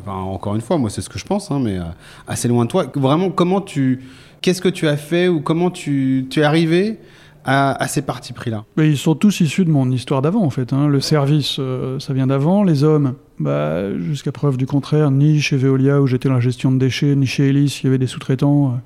Enfin, 0.00 0.16
encore 0.16 0.54
une 0.54 0.60
fois, 0.60 0.78
moi, 0.78 0.90
c'est 0.90 1.00
ce 1.00 1.08
que 1.08 1.18
je 1.18 1.24
pense, 1.24 1.50
hein, 1.50 1.60
mais 1.62 1.78
euh, 1.78 1.84
assez 2.26 2.48
loin 2.48 2.64
de 2.64 2.70
toi. 2.70 2.86
Vraiment, 2.94 3.30
comment 3.30 3.60
tu, 3.60 4.00
qu'est-ce 4.40 4.60
que 4.60 4.68
tu 4.68 4.88
as 4.88 4.96
fait 4.96 5.28
ou 5.28 5.40
comment 5.40 5.70
tu, 5.70 6.26
es 6.36 6.42
arrivé 6.42 6.98
à, 7.44 7.86
ces 7.88 8.02
partis 8.02 8.32
pris 8.32 8.50
là 8.50 8.64
Mais 8.76 8.88
ils 8.88 8.96
sont 8.96 9.14
tous 9.14 9.40
issus 9.40 9.64
de 9.64 9.70
mon 9.70 9.90
histoire 9.90 10.22
d'avant, 10.22 10.42
en 10.42 10.50
fait. 10.50 10.72
hein. 10.72 10.88
Le 10.88 11.00
service, 11.00 11.56
euh, 11.58 12.00
ça 12.00 12.12
vient 12.12 12.26
d'avant. 12.26 12.64
Les 12.64 12.84
hommes, 12.84 13.14
bah, 13.38 13.96
jusqu'à 13.98 14.32
preuve 14.32 14.56
du 14.56 14.66
contraire, 14.66 15.10
ni 15.10 15.40
chez 15.40 15.56
Veolia, 15.56 16.00
où 16.00 16.06
j'étais 16.06 16.28
dans 16.28 16.34
la 16.34 16.40
gestion 16.40 16.72
de 16.72 16.78
déchets, 16.78 17.14
ni 17.14 17.26
chez 17.26 17.48
Elis, 17.48 17.80
il 17.82 17.86
y 17.86 17.88
avait 17.88 17.98
des 17.98 18.06
sous-traitants 18.06 18.68
euh, 18.68 18.76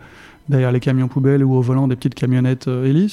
derrière 0.48 0.72
les 0.72 0.80
camions 0.80 1.08
poubelles 1.08 1.44
ou 1.44 1.54
au 1.54 1.60
volant 1.62 1.88
des 1.88 1.96
petites 1.96 2.14
camionnettes 2.14 2.68
euh. 2.68 3.08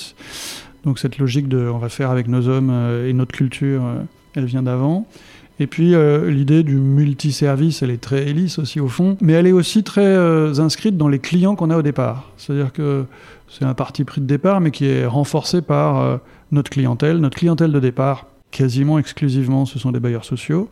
Donc 0.84 1.00
cette 1.00 1.18
logique 1.18 1.48
de 1.48 1.68
on 1.68 1.80
va 1.80 1.90
faire 1.90 2.12
avec 2.12 2.28
nos 2.28 2.48
hommes 2.48 2.72
et 3.08 3.12
notre 3.12 3.32
culture, 3.32 3.84
elle 4.36 4.46
vient 4.46 4.62
d'avant. 4.62 5.08
Et 5.60 5.68
puis 5.68 5.96
euh, 5.96 6.30
l'idée 6.30 6.64
du 6.64 6.76
multiservice, 6.76 7.82
elle 7.82 7.92
est 7.92 8.02
très 8.02 8.28
hélice 8.28 8.60
aussi 8.60 8.80
au 8.80 8.88
fond, 8.88 9.18
mais 9.22 9.34
elle 9.34 9.48
est 9.48 9.54
aussi 9.54 9.84
très 9.84 10.06
euh, 10.06 10.60
inscrite 10.60 10.98
dans 10.98 11.08
les 11.08 11.20
clients 11.20 11.56
qu'on 11.56 11.70
a 11.70 11.78
au 11.78 11.82
départ. 11.82 12.32
C'est-à-dire 12.36 12.74
que 12.74 13.06
c'est 13.48 13.64
un 13.64 13.74
parti 13.74 14.04
pris 14.04 14.22
de 14.22 14.26
départ, 14.26 14.60
mais 14.60 14.72
qui 14.72 14.86
est 14.86 15.06
renforcé 15.06 15.62
par 15.62 16.02
euh, 16.02 16.18
notre 16.52 16.70
clientèle. 16.70 17.20
Notre 17.20 17.38
clientèle 17.38 17.72
de 17.72 17.80
départ, 17.80 18.28
quasiment 18.52 19.00
exclusivement, 19.00 19.66
ce 19.66 19.80
sont 19.80 19.92
des 19.92 20.02
bailleurs 20.02 20.26
sociaux. 20.26 20.70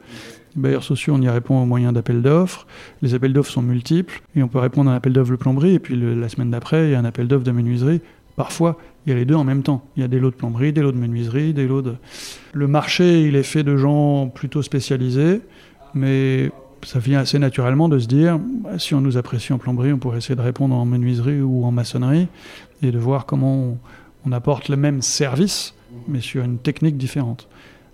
Les 0.56 0.62
bailleurs 0.62 0.84
sociaux, 0.84 1.16
on 1.18 1.22
y 1.22 1.30
répond 1.30 1.62
au 1.62 1.66
moyen 1.66 1.94
d'appels 1.94 2.22
d'offres. 2.22 2.68
Les 3.02 3.14
appels 3.14 3.32
d'offres 3.32 3.52
sont 3.52 3.62
multiples, 3.62 4.22
et 4.36 4.44
on 4.44 4.50
peut 4.50 4.60
répondre 4.60 4.90
à 4.90 4.94
un 4.94 4.98
appel 4.98 5.14
d'offres 5.14 5.32
de 5.32 5.38
plomberie, 5.38 5.76
et 5.76 5.80
puis 5.80 5.96
la 5.96 6.28
semaine 6.28 6.52
d'après, 6.52 6.88
il 6.88 6.92
y 6.92 6.96
a 6.96 7.00
un 7.00 7.06
appel 7.06 7.28
d'offres 7.28 7.46
de 7.46 7.52
menuiserie. 7.52 8.02
Parfois, 8.36 8.78
il 9.06 9.10
y 9.10 9.14
a 9.14 9.16
les 9.16 9.26
deux 9.26 9.36
en 9.36 9.44
même 9.44 9.64
temps. 9.64 9.84
Il 9.98 10.02
y 10.02 10.04
a 10.04 10.08
des 10.08 10.20
lots 10.20 10.30
de 10.30 10.36
plomberie, 10.36 10.74
des 10.74 10.82
lots 10.82 10.92
de 10.92 10.98
menuiserie, 10.98 11.54
des 11.54 11.68
lots 11.68 11.82
de... 11.82 11.96
Le 12.54 12.68
marché, 12.68 13.24
il 13.24 13.36
est 13.36 13.44
fait 13.44 13.64
de 13.64 13.76
gens 13.76 14.28
plutôt 14.28 14.62
spécialisés, 14.62 15.42
mais 15.94 16.52
ça 16.86 17.00
vient 17.00 17.20
assez 17.20 17.40
naturellement 17.40 17.90
de 17.90 18.00
se 18.00 18.08
dire, 18.08 18.40
bah, 18.40 18.80
si 18.80 18.94
on 18.96 19.02
nous 19.02 19.18
apprécie 19.18 19.54
en 19.54 19.58
plomberie, 19.58 19.94
on 19.94 19.98
pourrait 19.98 20.18
essayer 20.18 20.36
de 20.36 20.42
répondre 20.42 20.76
en 20.76 20.86
menuiserie 20.86 21.42
ou 21.42 21.66
en 21.66 21.72
maçonnerie, 21.72 22.28
et 22.82 22.92
de 22.92 23.00
voir 23.00 23.26
comment 23.26 23.78
on, 24.26 24.32
apporte 24.32 24.70
le 24.70 24.78
même 24.78 25.02
service, 25.02 25.76
mais 26.08 26.22
sur 26.22 26.44
une 26.44 26.58
technique 26.58 26.98
différente. 26.98 27.48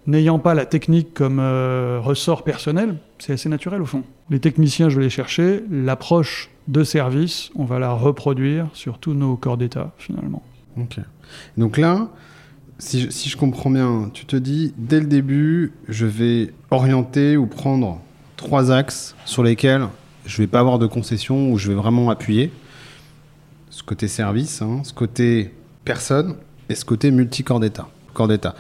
N'ayant 0.08 0.40
pas 0.40 0.54
la 0.54 0.66
technique 0.66 1.14
comme 1.14 1.40
euh, 1.40 2.00
ressort 2.02 2.44
personnel, 2.44 2.98
c'est 3.18 3.34
assez 3.34 3.50
naturel 3.50 3.82
au 3.82 3.86
fond. 3.86 4.04
Les 4.30 4.40
techniciens, 4.40 4.90
je 4.90 4.98
vais 4.98 5.04
les 5.04 5.10
chercher. 5.10 5.64
L'approche 5.70 6.50
de 6.68 6.84
service, 6.84 7.52
on 7.56 7.66
va 7.66 7.80
la 7.80 7.94
reproduire 7.94 8.68
sur 8.74 9.00
tous 9.00 9.14
nos 9.14 9.36
corps 9.36 9.58
d'État, 9.58 9.92
finalement. 9.98 10.44
Donc 11.58 11.78
là, 11.78 12.10
si 12.80 13.10
je, 13.10 13.38
comprends 13.38 13.70
bien, 13.70 14.10
tu 14.14 14.26
te 14.26 14.36
dis, 14.36 14.74
dès 14.78 15.00
le 15.00 15.06
début, 15.06 15.74
je 15.88 16.06
vais 16.06 16.54
orienter 16.72 17.36
ou 17.38 17.46
prendre 17.46 18.00
trois 18.38 18.72
axes 18.72 19.16
sur 19.26 19.44
lesquels 19.44 19.88
je 20.26 20.38
vais 20.38 20.48
pas 20.48 20.60
avoir 20.60 20.80
de 20.80 20.88
concession, 20.88 21.52
où 21.52 21.58
je 21.58 21.70
vais 21.70 21.76
vraiment 21.76 22.10
appuyer. 22.10 22.52
Ce 23.70 23.84
côté 23.84 24.08
service, 24.08 24.62
hein, 24.62 24.82
ce 24.84 24.94
côté 24.94 25.54
personne 25.84 26.36
et 26.70 26.76
ce 26.76 26.86
côté 26.86 27.12
multi-corps 27.12 27.60
d'État. 27.60 27.88
Corps 28.14 28.28
d'État. 28.28 28.56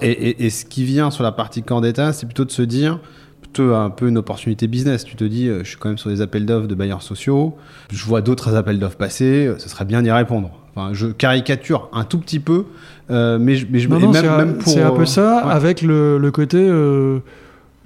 Et- 0.00 0.44
et 0.46 0.50
ce 0.50 0.64
qui 0.64 0.84
vient 0.84 1.10
sur 1.10 1.22
la 1.22 1.32
partie 1.32 1.62
corps 1.62 1.80
d'État, 1.80 2.12
c'est 2.12 2.26
plutôt 2.26 2.44
de 2.44 2.50
se 2.50 2.62
dire, 2.62 3.00
un 3.60 3.90
peu 3.90 4.08
une 4.08 4.18
opportunité 4.18 4.66
business. 4.66 5.04
Tu 5.04 5.16
te 5.16 5.24
dis, 5.24 5.48
euh, 5.48 5.60
je 5.64 5.68
suis 5.70 5.76
quand 5.78 5.88
même 5.88 5.98
sur 5.98 6.10
des 6.10 6.20
appels 6.20 6.46
d'offres 6.46 6.66
de 6.68 6.74
bailleurs 6.74 7.02
sociaux, 7.02 7.56
je 7.92 8.04
vois 8.04 8.20
d'autres 8.20 8.54
appels 8.54 8.78
d'offres 8.78 8.96
passer, 8.96 9.46
euh, 9.46 9.58
ce 9.58 9.68
serait 9.68 9.84
bien 9.84 10.02
d'y 10.02 10.10
répondre. 10.10 10.50
Enfin, 10.74 10.90
je 10.94 11.08
caricature 11.08 11.88
un 11.92 12.04
tout 12.04 12.18
petit 12.18 12.40
peu, 12.40 12.64
euh, 13.10 13.38
mais, 13.38 13.56
je, 13.56 13.66
mais 13.70 13.78
je 13.78 13.88
Non, 13.88 14.00
non, 14.00 14.10
même, 14.12 14.22
c'est 14.22 14.28
un- 14.28 14.36
même 14.38 14.54
pour. 14.58 14.72
c'est 14.72 14.82
un 14.82 14.90
peu 14.92 15.04
ça, 15.04 15.44
ouais. 15.46 15.52
avec 15.52 15.82
le, 15.82 16.16
le 16.18 16.30
côté 16.30 16.56
euh, 16.58 17.18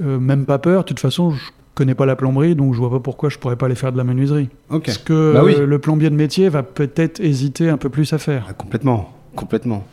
euh, 0.02 0.18
même 0.20 0.44
pas 0.44 0.58
peur. 0.58 0.82
De 0.82 0.86
toute 0.86 1.00
façon, 1.00 1.32
je 1.32 1.42
connais 1.74 1.94
pas 1.96 2.06
la 2.06 2.14
plomberie, 2.16 2.54
donc 2.54 2.74
je 2.74 2.78
vois 2.78 2.90
pas 2.90 3.00
pourquoi 3.00 3.28
je 3.28 3.38
pourrais 3.38 3.56
pas 3.56 3.66
aller 3.66 3.74
faire 3.74 3.90
de 3.92 3.96
la 3.98 4.04
menuiserie. 4.04 4.48
Ok. 4.70 4.88
Ce 4.88 4.98
que 5.00 5.32
Bah 5.34 5.42
oui. 5.44 5.56
le 5.66 5.78
plombier 5.80 6.10
de 6.10 6.14
métier 6.14 6.48
va 6.48 6.62
peut-être 6.62 7.18
hésiter 7.20 7.68
un 7.68 7.76
peu 7.76 7.88
plus 7.88 8.12
à 8.12 8.18
faire. 8.18 8.46
Ah, 8.48 8.52
complètement, 8.52 9.12
complètement. 9.34 9.84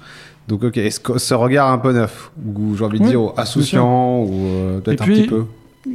Donc, 0.48 0.63
ok, 0.65 0.77
ce 1.18 1.34
regard 1.34 1.72
un 1.72 1.77
peu 1.77 1.94
neuf, 1.94 2.32
ou 2.56 2.75
j'ai 2.75 2.84
envie 2.86 3.00
de 3.00 3.03
Oui, 3.06 3.10
dire, 3.12 3.32
associant, 3.38 4.20
ou 4.24 4.46
euh, 4.46 4.80
peut-être 4.82 5.01
un 5.01 5.06
puis, 5.06 5.22
petit 5.22 5.27
peu? 5.30 5.46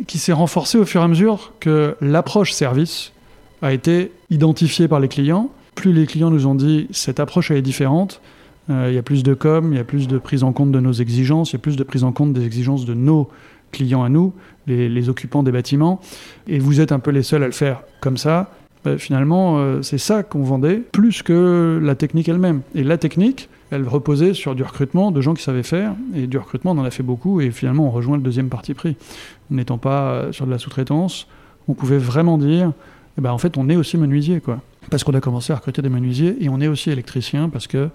Qui 0.06 0.18
s'est 0.18 0.32
renforcée 0.32 0.78
au 0.78 0.84
fur 0.84 1.00
et 1.00 1.04
à 1.04 1.08
mesure 1.08 1.52
que 1.60 1.96
l'approche 2.00 2.52
service 2.52 3.12
a 3.62 3.72
été 3.72 4.12
identifiée 4.30 4.88
par 4.88 5.00
les 5.00 5.08
clients. 5.08 5.50
Plus 5.74 5.92
les 5.92 6.06
clients 6.06 6.30
nous 6.30 6.46
ont 6.46 6.54
dit 6.54 6.88
cette 6.90 7.20
approche 7.20 7.50
est 7.50 7.62
différente, 7.62 8.20
euh, 8.70 8.88
il 8.90 8.94
y 8.94 8.98
a 8.98 9.02
plus 9.02 9.22
de 9.22 9.34
com, 9.34 9.72
il 9.72 9.76
y 9.76 9.80
a 9.80 9.84
plus 9.84 10.08
de 10.08 10.18
prise 10.18 10.44
en 10.44 10.52
compte 10.52 10.72
de 10.72 10.80
nos 10.80 10.92
exigences, 10.92 11.50
il 11.50 11.54
y 11.54 11.56
a 11.56 11.60
plus 11.60 11.76
de 11.76 11.84
prise 11.84 12.04
en 12.04 12.12
compte 12.12 12.32
des 12.32 12.44
exigences 12.44 12.84
de 12.84 12.94
nos 12.94 13.28
clients 13.72 14.02
à 14.02 14.08
nous, 14.08 14.32
les, 14.66 15.08
occupants 15.08 15.42
des 15.42 15.52
bâtiments, 15.52 16.00
et 16.46 16.58
vous 16.58 16.80
êtes 16.80 16.92
un 16.92 16.98
peu 16.98 17.10
les 17.10 17.22
seuls 17.22 17.42
à 17.42 17.46
le 17.46 17.52
faire 17.52 17.82
comme 18.00 18.16
ça. 18.16 18.50
Ben, 18.84 18.98
finalement, 18.98 19.58
euh, 19.58 19.82
c'est 19.82 19.98
ça 19.98 20.22
qu'on 20.22 20.42
vendait, 20.42 20.76
plus 20.76 21.22
que 21.22 21.80
la 21.82 21.94
technique 21.94 22.28
elle-même. 22.28 22.60
Et 22.74 22.84
la 22.84 22.98
technique, 22.98 23.48
elle 23.70 23.86
reposait 23.86 24.34
sur 24.34 24.54
du 24.54 24.62
recrutement 24.62 25.10
de 25.10 25.20
gens 25.20 25.34
qui 25.34 25.42
savaient 25.42 25.62
faire, 25.62 25.94
et 26.14 26.26
du 26.26 26.38
recrutement, 26.38 26.72
on 26.72 26.78
en 26.78 26.84
a 26.84 26.90
fait 26.90 27.02
beaucoup, 27.02 27.40
et 27.40 27.50
finalement, 27.50 27.86
on 27.86 27.90
rejoint 27.90 28.16
le 28.16 28.22
deuxième 28.22 28.48
parti 28.48 28.74
pris. 28.74 28.96
N'étant 29.50 29.78
pas 29.78 30.10
euh, 30.10 30.32
sur 30.32 30.46
de 30.46 30.50
la 30.50 30.58
sous-traitance, 30.58 31.26
on 31.68 31.74
pouvait 31.74 31.98
vraiment 31.98 32.38
dire, 32.38 32.72
eh 33.18 33.20
ben, 33.20 33.30
en 33.30 33.38
fait, 33.38 33.58
on 33.58 33.68
est 33.68 33.76
aussi 33.76 33.96
menuisier, 33.96 34.40
quoi. 34.40 34.60
Parce 34.90 35.04
qu'on 35.04 35.14
a 35.14 35.20
commencé 35.20 35.52
à 35.52 35.56
recruter 35.56 35.82
des 35.82 35.88
menuisiers, 35.88 36.36
et 36.40 36.48
on 36.48 36.60
est 36.60 36.68
aussi 36.68 36.90
électricien, 36.90 37.48
parce 37.48 37.66
que 37.66 37.90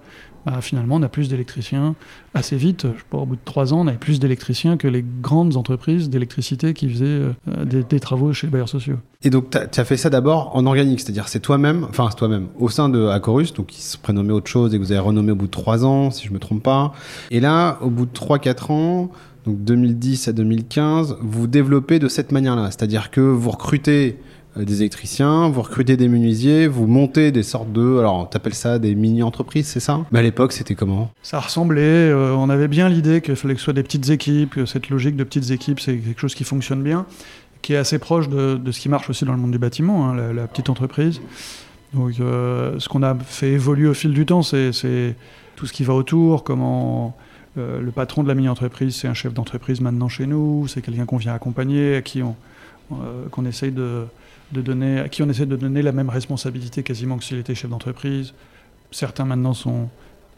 bah, 0.46 0.60
finalement, 0.60 0.96
on 0.96 1.02
a 1.02 1.08
plus 1.08 1.28
d'électriciens 1.28 1.94
assez 2.34 2.56
vite. 2.56 2.86
Je 2.96 3.02
pas, 3.08 3.18
au 3.18 3.26
bout 3.26 3.36
de 3.36 3.40
trois 3.44 3.72
ans, 3.72 3.80
on 3.80 3.86
avait 3.86 3.96
plus 3.96 4.20
d'électriciens 4.20 4.76
que 4.76 4.86
les 4.86 5.04
grandes 5.22 5.56
entreprises 5.56 6.10
d'électricité 6.10 6.74
qui 6.74 6.88
faisaient 6.90 7.04
euh, 7.48 7.64
des, 7.64 8.00
travaux 8.00 8.32
chez 8.32 8.46
les 8.46 8.50
bailleurs 8.50 8.68
sociaux. 8.68 8.98
Et 9.22 9.30
donc, 9.30 9.50
tu 9.50 9.80
as, 9.80 9.84
fait 9.84 9.96
ça 9.96 10.10
d'abord 10.10 10.54
en 10.54 10.66
organique, 10.66 11.00
c'est-à-dire 11.00 11.28
c'est 11.28 11.40
toi-même, 11.40 11.86
enfin 11.88 12.08
c'est 12.10 12.16
toi-même, 12.16 12.48
au 12.58 12.68
sein 12.68 12.90
de 12.90 13.06
Acorus, 13.06 13.54
donc 13.54 13.68
qui 13.68 13.80
se 13.80 13.96
prénommait 13.96 14.32
autre 14.32 14.50
chose 14.50 14.74
et 14.74 14.78
que 14.78 14.82
vous 14.82 14.92
avez 14.92 15.00
renommé 15.00 15.32
au 15.32 15.36
bout 15.36 15.46
de 15.46 15.50
trois 15.50 15.86
ans, 15.86 16.10
si 16.10 16.26
je 16.26 16.32
me 16.32 16.38
trompe 16.38 16.62
pas. 16.62 16.92
Et 17.30 17.40
là, 17.40 17.78
au 17.80 17.88
bout 17.88 18.04
de 18.04 18.12
trois, 18.12 18.38
quatre 18.38 18.70
ans, 18.70 19.10
donc 19.46 19.64
2010 19.64 20.28
à 20.28 20.32
2015, 20.32 21.16
vous 21.22 21.46
développez 21.46 21.98
de 21.98 22.08
cette 22.08 22.32
manière-là, 22.32 22.66
c'est-à-dire 22.70 23.10
que 23.10 23.20
vous 23.20 23.50
recrutez 23.50 24.18
des 24.56 24.80
électriciens, 24.82 25.48
vous 25.48 25.62
recrutez 25.62 25.96
des 25.96 26.08
menuisiers, 26.08 26.68
vous 26.68 26.86
montez 26.86 27.32
des 27.32 27.42
sortes 27.42 27.72
de, 27.72 27.98
alors 27.98 28.28
t'appelles 28.30 28.54
ça 28.54 28.78
des 28.78 28.94
mini-entreprises, 28.94 29.66
c'est 29.66 29.80
ça? 29.80 30.00
Mais 30.12 30.20
à 30.20 30.22
l'époque, 30.22 30.52
c'était 30.52 30.74
comment? 30.74 31.10
Ça 31.22 31.40
ressemblait, 31.40 31.82
euh, 31.82 32.34
on 32.36 32.48
avait 32.48 32.68
bien 32.68 32.88
l'idée 32.88 33.20
qu'il 33.20 33.34
fallait 33.34 33.54
que 33.54 33.60
ce 33.60 33.64
soit 33.64 33.72
des 33.72 33.82
petites 33.82 34.10
équipes, 34.10 34.54
que 34.54 34.66
cette 34.66 34.90
logique 34.90 35.16
de 35.16 35.24
petites 35.24 35.50
équipes, 35.50 35.80
c'est 35.80 35.96
quelque 35.96 36.20
chose 36.20 36.34
qui 36.34 36.44
fonctionne 36.44 36.82
bien, 36.82 37.06
qui 37.62 37.72
est 37.72 37.76
assez 37.76 37.98
proche 37.98 38.28
de, 38.28 38.60
ce 38.70 38.78
qui 38.78 38.88
marche 38.88 39.10
aussi 39.10 39.24
dans 39.24 39.32
le 39.32 39.38
monde 39.38 39.50
du 39.50 39.58
bâtiment, 39.58 40.10
hein, 40.10 40.32
la, 40.32 40.46
petite 40.46 40.70
entreprise. 40.70 41.20
Donc 41.92 42.20
euh, 42.20 42.78
ce 42.78 42.88
qu'on 42.88 43.02
a 43.02 43.16
fait 43.16 43.52
évoluer 43.52 43.88
au 43.88 43.94
fil 43.94 44.12
du 44.12 44.24
temps, 44.24 44.42
c'est 44.42 45.16
tout 45.56 45.66
ce 45.66 45.72
qui 45.72 45.82
va 45.84 45.94
autour, 45.94 46.44
comment... 46.44 47.16
le 47.56 47.90
patron 47.90 48.22
de 48.22 48.28
la 48.28 48.34
mini-entreprise, 48.34 48.96
c'est 48.96 49.08
un 49.08 49.14
chef 49.14 49.32
d'entreprise 49.32 49.80
maintenant 49.80 50.08
chez 50.08 50.26
nous, 50.26 50.66
c'est 50.68 50.80
quelqu'un 50.80 51.06
qu'on 51.06 51.16
vient 51.16 51.34
accompagner, 51.34 51.96
à 51.96 52.02
qui 52.02 52.22
on, 52.22 52.36
qu'on 53.30 53.46
essaye 53.46 53.72
de, 53.72 54.04
de 54.54 54.62
donner, 54.62 55.00
à 55.00 55.08
qui 55.08 55.22
on 55.22 55.28
essaie 55.28 55.46
de 55.46 55.56
donner 55.56 55.82
la 55.82 55.92
même 55.92 56.08
responsabilité 56.08 56.82
quasiment 56.82 57.18
que 57.18 57.24
s'il 57.24 57.38
était 57.38 57.54
chef 57.54 57.70
d'entreprise. 57.70 58.32
Certains 58.90 59.24
maintenant 59.24 59.52
sont 59.52 59.88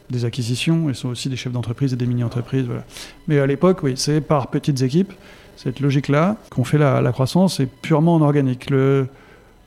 des 0.09 0.25
acquisitions 0.25 0.89
et 0.89 0.93
sont 0.93 1.09
aussi 1.09 1.29
des 1.29 1.35
chefs 1.35 1.53
d'entreprise 1.53 1.93
et 1.93 1.95
des 1.95 2.05
mini-entreprises. 2.05 2.65
Voilà. 2.65 2.83
Mais 3.27 3.39
à 3.39 3.45
l'époque, 3.45 3.83
oui, 3.83 3.93
c'est 3.95 4.19
par 4.19 4.49
petites 4.49 4.81
équipes, 4.81 5.13
cette 5.55 5.79
logique-là, 5.79 6.37
qu'on 6.49 6.63
fait 6.63 6.77
la, 6.77 7.11
croissance, 7.11 7.59
est 7.59 7.67
purement 7.67 8.15
en 8.15 8.21
organique. 8.21 8.69
Le, 8.69 9.07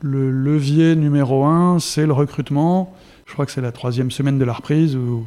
le 0.00 0.30
levier 0.30 0.97
numéro 0.97 1.45
un, 1.45 1.78
c'est 1.78 2.07
le 2.07 2.12
recrutement. 2.12 2.95
Je 3.26 3.33
crois 3.33 3.47
que 3.47 3.52
c'est 3.52 3.61
la 3.61 3.73
troisième 3.73 4.11
semaine 4.11 4.38
de 4.38 4.45
la 4.45 4.54
reprise 4.54 4.97
où, 4.97 5.25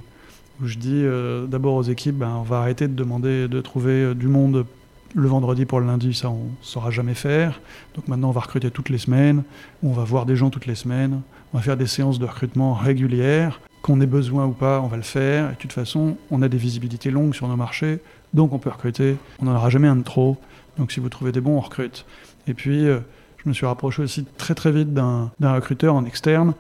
où 0.62 0.68
je 0.68 0.77
dis 0.77 1.01
euh, 1.03 1.46
d'abord 1.48 1.75
aux 1.75 1.84
équipes, 1.84 2.18
ben, 2.18 2.36
on 2.39 2.44
va 2.44 2.58
arrêter 2.58 2.88
de 2.88 2.94
demander 2.94 3.48
de 3.48 3.62
trouver 3.62 4.03
euh, 4.03 4.13
du 4.13 4.27
monde 4.27 4.65
le 5.15 5.27
vendredi 5.27 5.65
pour 5.65 5.79
le 5.79 5.86
lundi, 5.86 6.13
ça, 6.13 6.29
on 6.29 6.48
saura 6.62 6.91
jamais 6.91 7.13
faire. 7.13 7.60
Donc 7.96 8.08
maintenant, 8.08 8.29
on 8.29 8.34
va 8.34 8.41
recruter 8.41 8.72
toutes 8.72 8.89
les 8.89 8.98
semaines, 8.98 9.43
on 9.84 9.91
va 9.91 10.03
voir 10.03 10.25
des 10.25 10.36
gens 10.36 10.50
toutes 10.50 10.65
les 10.65 10.75
semaines, 10.75 11.22
on 11.53 11.58
va 11.58 11.63
faire 11.63 11.77
des 11.77 11.88
séances 11.88 12.20
de 12.20 12.25
recrutement 12.25 12.74
régulières. 12.74 13.60
Qu'on 13.82 14.00
ait 14.00 14.08
besoin 14.08 14.46
ou 14.46 14.51
pas, 14.51 14.79
on 14.82 14.88
va 14.88 14.98
le 14.98 15.03
faire. 15.03 15.50
Et 15.50 15.53
de 15.53 15.58
toute 15.58 15.74
façon, 15.74 16.15
on 16.32 16.41
a 16.41 16.48
des 16.48 16.58
visibilités 16.58 17.12
longues 17.12 17.36
sur 17.36 17.48
nos 17.48 17.58
marchés, 17.58 18.00
donc 18.34 18.53
on 18.53 18.60
peut 18.60 18.70
recruter. 18.70 19.17
On 19.39 19.46
n'en 19.46 19.55
aura 19.55 19.70
jamais 19.70 19.88
un 19.88 19.98
de 19.98 20.03
trop. 20.03 20.38
Donc 20.77 20.91
si 20.91 21.00
vous 21.00 21.10
trouvez 21.10 21.32
des 21.32 21.41
bons, 21.41 21.58
on 21.58 21.60
recrute. 21.60 22.05
Et 22.48 22.53
puis, 22.53 22.88
euh, 22.88 23.00
je 23.43 23.50
me 23.50 23.53
suis 23.53 23.65
rapproché 23.65 24.01
aussi 24.01 24.25
très 24.38 24.55
très 24.55 24.72
vite 24.72 24.93
d'un 24.93 25.32
recruteur 25.41 25.96
en 25.96 26.05
externe, 26.05 26.53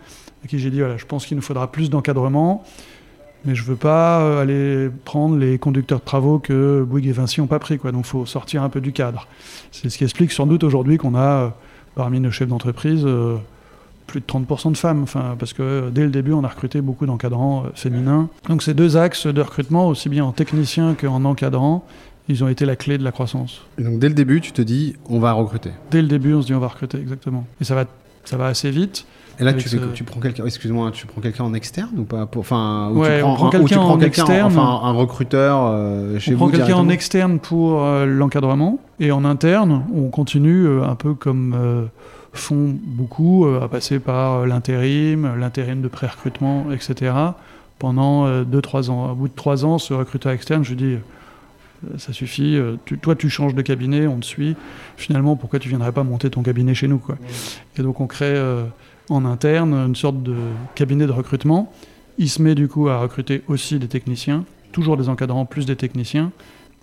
à 0.43 0.47
qui 0.47 0.59
j'ai 0.59 0.69
dit, 0.69 0.79
voilà, 0.79 0.97
je 0.97 1.05
pense 1.05 1.25
qu'il 1.25 1.37
nous 1.37 1.43
faudra 1.43 1.71
plus 1.71 1.89
d'encadrement 1.89 2.63
mais 3.45 3.55
je 3.55 3.63
veux 3.63 3.75
pas 3.75 4.21
euh, 4.21 4.41
aller 4.41 4.89
prendre 5.05 5.37
les 5.37 5.57
conducteurs 5.57 5.99
de 5.99 6.05
travaux 6.05 6.39
que 6.39 6.83
Bouygues 6.83 7.07
et 7.07 7.11
Vinci 7.11 7.41
n'ont 7.41 7.47
pas 7.47 7.59
pris. 7.59 7.77
Quoi. 7.77 7.91
Donc 7.91 8.05
il 8.05 8.09
faut 8.09 8.25
sortir 8.25 8.63
un 8.63 8.69
peu 8.69 8.81
du 8.81 8.91
cadre. 8.93 9.27
C'est 9.71 9.89
ce 9.89 9.97
qui 9.97 10.03
explique 10.03 10.31
sans 10.31 10.47
doute 10.47 10.63
aujourd'hui 10.63 10.97
qu'on 10.97 11.15
a, 11.15 11.19
euh, 11.19 11.49
parmi 11.95 12.19
nos 12.19 12.31
chefs 12.31 12.47
d'entreprise, 12.47 13.03
euh, 13.05 13.35
plus 14.07 14.21
de 14.21 14.25
30% 14.25 14.71
de 14.71 14.77
femmes. 14.77 15.03
Enfin, 15.03 15.35
parce 15.37 15.53
que 15.53 15.89
dès 15.89 16.03
le 16.03 16.09
début, 16.09 16.33
on 16.33 16.43
a 16.43 16.47
recruté 16.47 16.81
beaucoup 16.81 17.05
d'encadrants 17.05 17.65
féminins. 17.75 18.29
Donc 18.47 18.63
ces 18.63 18.73
deux 18.73 18.97
axes 18.97 19.27
de 19.27 19.41
recrutement, 19.41 19.87
aussi 19.87 20.09
bien 20.09 20.23
en 20.23 20.31
technicien 20.31 20.95
qu'en 20.95 21.25
encadrant, 21.25 21.85
ils 22.29 22.43
ont 22.43 22.47
été 22.47 22.65
la 22.65 22.77
clé 22.77 22.97
de 22.97 23.03
la 23.03 23.11
croissance. 23.11 23.61
Et 23.77 23.83
donc 23.83 23.99
dès 23.99 24.07
le 24.07 24.15
début, 24.15 24.39
tu 24.39 24.53
te 24.53 24.61
dis, 24.61 24.95
on 25.09 25.19
va 25.19 25.33
recruter 25.33 25.71
Dès 25.91 26.01
le 26.01 26.07
début, 26.07 26.33
on 26.33 26.41
se 26.41 26.47
dit, 26.47 26.53
on 26.53 26.59
va 26.59 26.67
recruter, 26.67 26.97
exactement. 26.97 27.45
Et 27.59 27.65
ça 27.65 27.75
va, 27.75 27.85
ça 28.23 28.37
va 28.37 28.47
assez 28.47 28.71
vite. 28.71 29.05
Et 29.39 29.43
là, 29.43 29.53
tu, 29.53 29.67
tu 29.93 30.03
prends 30.03 30.19
quelqu'un, 30.19 30.45
excuse-moi, 30.45 30.91
tu 30.91 31.07
prends 31.07 31.21
quelqu'un 31.21 31.43
en 31.43 31.53
externe 31.53 31.89
ou 31.97 32.03
pas? 32.03 32.29
Enfin, 32.37 32.91
ou 32.93 33.03
tu 33.03 33.19
prends, 33.21 33.49
quelqu'un 33.49 33.79
en 33.79 33.99
externe, 33.99 34.45
enfin 34.45 34.81
un 34.83 34.91
recruteur 34.91 35.59
euh, 35.63 36.19
chez 36.19 36.33
on 36.33 36.37
vous. 36.37 36.45
On 36.45 36.49
prend 36.49 36.57
quelqu'un 36.57 36.75
en 36.75 36.89
externe 36.89 37.39
pour 37.39 37.83
euh, 37.83 38.05
l'encadrement 38.05 38.79
et 38.99 39.11
en 39.11 39.25
interne, 39.25 39.85
on 39.95 40.09
continue 40.09 40.65
euh, 40.65 40.83
un 40.83 40.95
peu 40.95 41.15
comme 41.15 41.89
font 42.33 42.75
beaucoup 42.83 43.45
à 43.61 43.67
passer 43.67 43.99
par 43.99 44.45
l'intérim, 44.45 45.35
l'intérim 45.39 45.81
de 45.81 45.87
pré-recrutement, 45.87 46.65
etc. 46.71 47.13
Pendant 47.77 48.27
2-3 48.43 48.89
ans. 48.89 49.11
Au 49.11 49.15
bout 49.15 49.27
de 49.27 49.33
3 49.35 49.65
ans, 49.65 49.77
ce 49.77 49.93
recruteur 49.93 50.31
externe, 50.31 50.63
je 50.63 50.73
dis 50.73 50.97
ça 51.97 52.13
suffit. 52.13 52.59
toi, 53.01 53.15
tu 53.15 53.29
changes 53.29 53.55
de 53.55 53.61
cabinet, 53.61 54.07
on 54.07 54.19
te 54.19 54.25
suit. 54.25 54.55
Finalement, 54.97 55.35
pourquoi 55.35 55.59
tu 55.59 55.69
viendrais 55.69 55.91
pas 55.91 56.03
monter 56.03 56.29
ton 56.29 56.43
cabinet 56.43 56.73
chez 56.73 56.87
nous 56.87 56.97
quoi 56.97 57.17
Et 57.77 57.81
donc, 57.81 57.99
on 57.99 58.07
crée 58.07 58.39
en 59.09 59.25
interne, 59.25 59.73
une 59.73 59.95
sorte 59.95 60.21
de 60.23 60.35
cabinet 60.75 61.05
de 61.05 61.11
recrutement. 61.11 61.71
Il 62.17 62.29
se 62.29 62.41
met 62.41 62.55
du 62.55 62.67
coup 62.67 62.89
à 62.89 62.97
recruter 62.99 63.43
aussi 63.47 63.79
des 63.79 63.87
techniciens, 63.87 64.45
toujours 64.71 64.97
des 64.97 65.09
encadrants 65.09 65.45
plus 65.45 65.65
des 65.65 65.75
techniciens. 65.75 66.31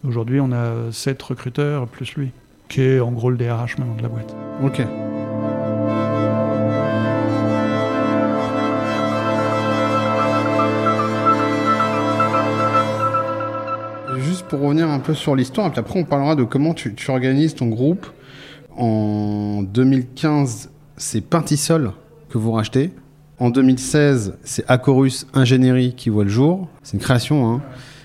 Aujourd'hui, 0.07 0.41
on 0.41 0.53
a 0.53 0.91
7 0.91 1.23
recruteurs 1.23 1.87
plus 1.87 2.15
lui, 2.15 2.31
qui 2.69 2.81
est 2.83 3.01
en 3.01 3.13
gros 3.13 3.31
le 3.31 3.37
DRH 3.37 3.79
maintenant 3.79 3.97
de 3.97 4.03
la 4.03 4.09
boîte. 4.09 4.35
Ok. 4.63 4.83
Pour 14.51 14.63
revenir 14.63 14.91
un 14.91 14.99
peu 14.99 15.15
sur 15.15 15.37
l'histoire, 15.37 15.69
et 15.69 15.71
puis 15.71 15.79
après 15.79 16.01
on 16.01 16.05
parlera 16.05 16.35
de 16.35 16.43
comment 16.43 16.75
tu, 16.75 16.93
tu 16.97 17.09
organises 17.13 17.55
ton 17.55 17.69
groupe. 17.69 18.05
En 18.77 19.63
2015, 19.63 20.71
c'est 20.97 21.21
Pintisol 21.21 21.93
que 22.29 22.37
vous 22.37 22.51
rachetez. 22.51 22.91
En 23.39 23.51
2016, 23.51 24.39
c'est 24.43 24.65
Acorus 24.67 25.29
Ingénierie 25.35 25.95
qui 25.97 26.11
voit 26.11 26.25
le 26.25 26.31
jour. 26.31 26.69
C'est 26.83 26.95
une 26.95 27.03
création, 27.03 27.49
hein. 27.49 27.63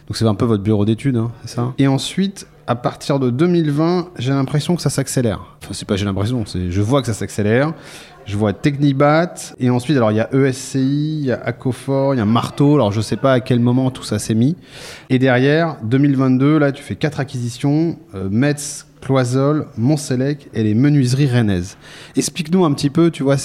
donc 0.08 0.18
c'est 0.18 0.26
un 0.26 0.36
peu 0.36 0.46
votre 0.46 0.62
bureau 0.62 0.86
d'études, 0.86 1.18
hein, 1.18 1.32
ça? 1.46 1.74
Et 1.80 1.88
ensuite, 1.88 2.46
à 2.68 2.76
partir 2.76 3.20
de 3.20 3.32
2020, 3.32 4.10
j'ai 4.20 4.32
l'impression 4.32 4.76
que 4.76 4.84
ça 4.84 4.92
s'accélère. 4.92 5.58
Enfin, 5.64 5.74
c'est 5.74 5.88
pas 5.88 5.96
j'ai 5.96 6.06
l'impression, 6.06 6.46
c'est 6.46 6.70
je 6.70 6.82
vois 6.82 7.02
que 7.02 7.08
ça 7.08 7.14
s'accélère. 7.16 7.74
Je 8.26 8.38
vois 8.38 8.54
Technibat 8.54 9.36
et 9.60 9.70
ensuite 9.70 9.96
alors 9.98 10.12
il 10.12 10.18
y 10.18 10.20
a 10.20 10.34
ESCI, 10.34 11.20
il 11.20 11.26
y 11.26 11.32
a 11.32 11.40
Acofor, 11.44 12.16
il 12.16 12.18
y 12.18 12.22
a 12.22 12.26
Marteau. 12.26 12.74
Alors 12.74 12.92
je 12.92 13.00
sais 13.00 13.18
pas 13.18 13.34
à 13.34 13.40
quel 13.40 13.60
moment 13.60 13.92
tout 13.92 14.04
ça 14.04 14.18
s'est 14.18 14.34
mis. 14.34 14.56
Et 15.12 15.20
derrière 15.20 15.78
2022, 15.84 16.58
là 16.58 16.72
tu 16.72 16.82
fais 16.82 16.96
quatre 16.96 17.20
acquisitions, 17.20 18.00
euh, 18.16 18.28
Metz, 18.32 18.88
Cloisol, 19.02 19.68
Montselec 19.78 20.50
et 20.54 20.64
les 20.64 20.74
menuiseries 20.74 21.28
rennaises. 21.28 21.78
Explique-nous 22.16 22.66
un 22.66 22.74
petit 22.74 22.90
peu, 22.90 23.12
tu 23.12 23.22
vois 23.22 23.36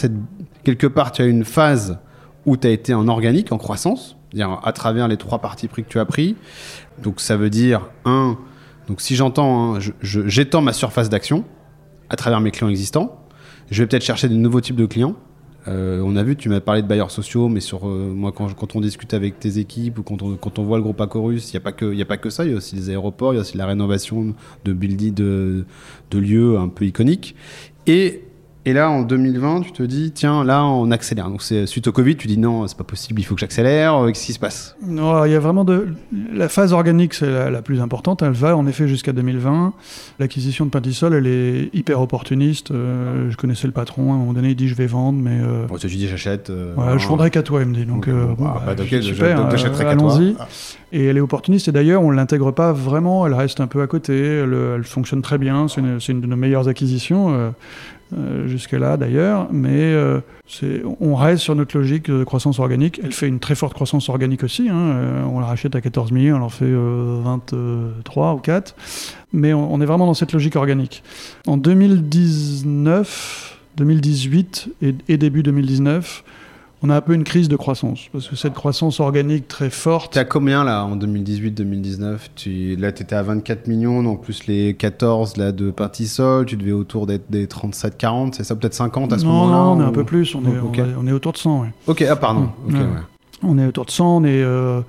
quelque 0.65 0.87
part, 0.87 1.13
tu 1.13 1.21
as 1.21 1.27
une 1.27 1.45
phase 1.45 1.99
où 2.47 2.57
tu 2.57 2.67
as 2.67 2.71
été 2.71 2.95
en 2.95 3.07
organique, 3.09 3.53
en 3.53 3.59
croissance, 3.59 4.17
à 4.63 4.73
travers 4.73 5.09
les 5.09 5.19
trois 5.19 5.41
parties 5.41 5.69
pris 5.69 5.85
que 5.85 5.91
tu 5.91 5.99
as 5.99 6.07
pris. 6.07 6.37
Donc 7.03 7.21
ça 7.21 7.37
veut 7.37 7.51
dire, 7.51 7.91
un, 8.07 8.39
donc 8.89 9.03
si 9.03 9.15
j'entends, 9.15 9.77
hein, 9.77 9.79
j'étends 10.01 10.63
ma 10.63 10.73
surface 10.73 11.11
d'action 11.11 11.45
à 12.09 12.17
travers 12.17 12.41
mes 12.41 12.51
clients 12.51 12.71
existants. 12.71 13.20
Je 13.71 13.83
vais 13.83 13.87
peut-être 13.87 14.05
chercher 14.05 14.29
de 14.29 14.35
nouveaux 14.35 14.61
types 14.61 14.77
de 14.77 14.87
clients. 14.87 15.17
Euh, 15.69 16.03
on 16.05 16.17
a 16.17 16.23
vu, 16.23 16.37
tu 16.37 16.49
m'as 16.49 16.61
parlé 16.61 16.83
de 16.83 16.87
bailleurs 16.87 17.11
sociaux, 17.11 17.49
mais 17.49 17.61
sur 17.61 17.87
euh, 17.87 18.13
moi, 18.15 18.33
quand, 18.33 18.75
on 18.75 18.81
discute 18.81 19.13
avec 19.15 19.39
tes 19.39 19.59
équipes 19.59 19.99
ou 19.99 20.03
quand 20.03 20.23
on, 20.59 20.63
voit 20.65 20.79
le 20.79 20.83
groupe 20.83 21.01
Acorus, 21.01 21.51
il 21.51 21.57
n'y 21.57 21.59
a, 21.59 21.61
pas 21.61 21.73
que, 21.73 22.01
a 22.01 22.05
pas 22.05 22.17
que 22.17 22.31
ça. 22.31 22.45
Il 22.45 22.51
y 22.51 22.55
a 22.55 22.57
aussi 22.57 22.77
les 22.77 22.91
aéroports, 22.91 23.33
il 23.33 23.37
y 23.37 23.39
a 23.39 23.43
aussi 23.43 23.57
la 23.57 23.67
rénovation 23.67 24.35
de 24.65 24.73
buildings, 24.73 25.15
de, 25.15 25.67
de 26.11 26.19
lieux 26.19 26.59
un 26.59 26.69
peu 26.69 26.87
iconiques. 26.87 27.37
Et 27.87 28.25
Et 28.67 28.75
là, 28.75 28.91
en 28.91 29.01
2020, 29.03 29.63
tu 29.63 29.73
te 29.73 29.83
dis, 29.83 30.13
tiens, 30.13 30.45
là, 30.45 30.65
on 30.67 30.91
accélère. 30.91 31.31
Donc, 31.31 31.41
c'est 31.41 31.65
suite 31.65 31.87
au 31.89 31.93
Covid, 31.93 32.17
tu 32.17 32.27
dis, 32.29 32.37
non, 32.37 32.67
c'est 32.67 32.77
pas 32.77 32.85
possible, 32.85 33.19
il 33.19 33.25
faut 33.25 33.35
que 33.35 33.41
j'accélère. 33.41 33.95
Euh, 33.97 34.09
Qu'est-ce 34.09 34.27
qui 34.27 34.33
se 34.35 34.39
passe? 34.39 34.77
Non, 34.87 35.25
il 35.25 35.33
y 35.33 35.35
a 35.35 35.41
vraiment 35.41 35.65
de. 35.65 35.89
La 36.35 36.51
phase 36.51 36.75
organique, 36.75 37.15
c'est 37.15 37.31
la, 37.31 37.49
la 37.51 37.63
plus 37.63 37.81
importante. 37.81 38.21
Elle 38.23 38.33
va 38.33 38.55
en 38.59 38.67
effet 38.67 38.87
jusqu'à 38.87 39.13
2020. 39.13 39.73
L'acquisition 40.19 40.67
de 40.67 40.71
Pintisol, 40.71 41.15
elle 41.15 41.27
est 41.27 41.71
hyper 41.73 42.03
opportuniste. 42.03 42.71
Euh, 42.71 43.31
je 43.31 43.37
connaissais 43.39 43.67
le 43.67 43.73
patron. 43.73 44.13
À 44.13 44.15
un 44.17 44.19
moment 44.19 44.35
donné, 44.35 44.51
il 44.51 44.57
dit, 44.57 44.69
je 44.69 44.75
vais 44.75 44.87
vendre, 44.87 45.19
mais. 45.23 45.39
euh, 45.43 45.65
Bon, 45.67 45.77
tu 45.79 45.87
dis, 45.87 46.07
j'achète. 46.07 46.51
euh, 46.51 46.75
Ouais, 46.75 46.99
je 46.99 47.09
vendrai 47.09 47.31
qu'à 47.31 47.43
toi, 47.43 47.63
il 47.63 47.69
me 47.69 47.75
dit. 47.75 47.87
Donc, 47.87 48.09
euh, 48.09 48.27
bon, 48.37 48.45
bah, 48.45 48.63
bah, 48.67 48.75
bah, 48.77 48.85
j'achèterai 48.87 49.85
qu'à 49.85 49.97
toi. 49.97 50.15
allons-y. 50.15 50.37
Ah. 50.39 50.49
Et 50.93 51.07
elle 51.07 51.17
est 51.17 51.21
opportuniste. 51.21 51.69
Et 51.69 51.73
d'ailleurs, 51.73 52.03
on 52.03 52.11
ne 52.11 52.17
l'intègre 52.17 52.51
pas 52.53 52.75
vraiment. 52.75 53.27
Elle 53.27 53.33
reste 53.35 53.61
un 53.61 53.69
peu 53.69 53.81
à 53.81 53.87
côté. 53.87 54.19
Elle, 54.19 54.53
elle 54.77 54.85
fonctionne 54.85 55.23
très 55.23 55.39
bien. 55.39 55.67
C'est 55.67 55.81
une, 55.81 55.99
c'est 55.99 56.13
une 56.13 56.21
de 56.21 56.27
nos 56.27 56.37
meilleures 56.37 56.69
acquisitions. 56.69 57.53
Euh, 58.17 58.49
jusque-là 58.49 58.97
d'ailleurs, 58.97 59.49
mais 59.53 59.69
euh, 59.71 60.21
on 61.01 61.15
reste 61.15 61.43
sur 61.43 61.55
notre 61.55 61.77
logique 61.77 62.11
de 62.11 62.25
croissance 62.25 62.59
organique. 62.59 63.01
Elle 63.03 63.13
fait 63.13 63.29
une 63.29 63.39
très 63.39 63.55
forte 63.55 63.75
croissance 63.75 64.09
organique 64.09 64.45
aussi. 64.45 64.69
hein. 64.69 64.77
Euh, 64.77 65.25
on 65.25 65.41
la 65.41 65.47
rachète 65.47 65.75
à 65.77 65.81
14 65.81 66.13
millions, 66.13 66.37
elle 66.37 66.43
en 66.43 66.49
fait 66.49 66.65
euh, 66.65 67.21
23 67.25 68.35
ou 68.35 68.39
4. 68.39 68.75
Mais 69.33 69.53
on, 69.53 69.73
on 69.73 69.81
est 69.81 69.87
vraiment 69.87 70.07
dans 70.07 70.15
cette 70.15 70.33
logique 70.33 70.57
organique. 70.57 71.03
En 71.47 71.57
2019, 71.57 73.59
2018 73.77 74.69
et, 74.83 74.95
et 75.09 75.17
début 75.17 75.43
2019, 75.43 76.25
on 76.83 76.89
a 76.91 76.97
un 76.97 77.01
peu 77.01 77.13
une 77.15 77.25
crise 77.25 77.49
de 77.49 77.57
croissance. 77.57 78.07
Parce 78.13 78.29
que 78.29 78.37
cette 78.37 78.55
croissance 78.55 79.01
organique 79.01 79.49
très 79.49 79.69
forte, 79.71 80.15
T'es 80.15 80.21
à 80.21 80.25
combien 80.25 80.65
là 80.65 80.85
en 80.85 80.97
2018-2019 80.97 82.17
tu... 82.37 82.77
Là, 82.77 82.91
t'étais 82.93 83.17
à 83.17 83.23
24 83.23 83.67
millions, 83.67 84.03
donc 84.03 84.23
plus 84.23 84.47
les 84.47 84.75
14 84.75 85.37
là, 85.37 85.53
de 85.53 85.71
Partisol, 85.71 86.47
tu 86.47 86.57
devais 86.57 86.73
autour 86.73 87.07
d'être 87.07 87.31
des 87.31 87.47
37-40, 87.47 88.33
c'est 88.35 88.45
ça 88.45 88.57
peut-être 88.57 88.75
50 88.75 89.13
à 89.13 89.19
ce 89.19 89.25
non, 89.25 89.33
moment-là 89.33 89.57
non, 89.57 89.73
on 89.73 89.81
est 89.81 89.85
un 89.85 89.93
peu 89.93 90.05
plus, 90.05 90.35
on 90.35 90.41
est, 90.45 90.49
on 90.59 90.73
est- 90.75 90.95
on 90.99 91.07
est 91.07 91.13
autour 91.13 91.33
de 91.33 91.39
100. 91.39 91.61
ouais. 91.63 91.69
Ok, 91.87 92.03
ah 92.09 92.17
pardon. 92.17 92.51
Mm, 92.67 92.69
Ok, 92.69 92.73
ouais. 92.75 92.79
ouais. 92.81 92.87
On 93.43 93.59
est 93.59 93.67
autour 93.67 93.85
de 93.87 93.91
100, 93.91 94.17
on 94.19 94.25
est, 94.25 94.43
euh, 94.43 94.81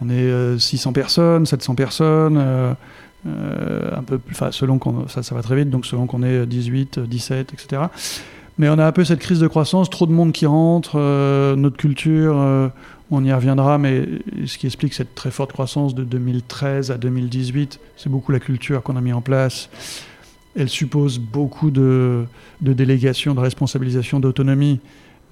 on 0.00 0.08
est 0.08 0.12
euh, 0.14 0.58
600 0.58 0.92
personnes, 0.92 1.46
700 1.46 1.74
personnes, 1.74 2.36
euh, 2.38 2.72
euh, 3.26 3.90
un 3.96 4.02
peu 4.02 4.18
plus, 4.18 4.34
enfin, 4.34 4.50
selon 4.50 4.78
qu'on, 4.78 5.06
ça, 5.08 5.22
ça 5.22 5.34
va 5.34 5.42
très 5.42 5.54
vite, 5.56 5.70
donc 5.70 5.86
selon 5.86 6.06
qu'on 6.06 6.22
est 6.24 6.44
18, 6.46 6.98
17, 6.98 7.52
etc. 7.52 7.82
Mais 8.62 8.68
on 8.68 8.78
a 8.78 8.86
un 8.86 8.92
peu 8.92 9.02
cette 9.02 9.18
crise 9.18 9.40
de 9.40 9.48
croissance, 9.48 9.90
trop 9.90 10.06
de 10.06 10.12
monde 10.12 10.30
qui 10.30 10.46
rentre, 10.46 10.92
euh, 10.94 11.56
notre 11.56 11.76
culture, 11.76 12.36
euh, 12.38 12.68
on 13.10 13.24
y 13.24 13.32
reviendra, 13.32 13.76
mais 13.76 14.06
ce 14.46 14.56
qui 14.56 14.66
explique 14.66 14.94
cette 14.94 15.16
très 15.16 15.32
forte 15.32 15.52
croissance 15.52 15.96
de 15.96 16.04
2013 16.04 16.92
à 16.92 16.96
2018, 16.96 17.80
c'est 17.96 18.08
beaucoup 18.08 18.30
la 18.30 18.38
culture 18.38 18.84
qu'on 18.84 18.94
a 18.94 19.00
mis 19.00 19.12
en 19.12 19.20
place. 19.20 19.68
Elle 20.54 20.68
suppose 20.68 21.18
beaucoup 21.18 21.72
de, 21.72 22.22
de 22.60 22.72
délégation, 22.72 23.34
de 23.34 23.40
responsabilisation, 23.40 24.20
d'autonomie. 24.20 24.78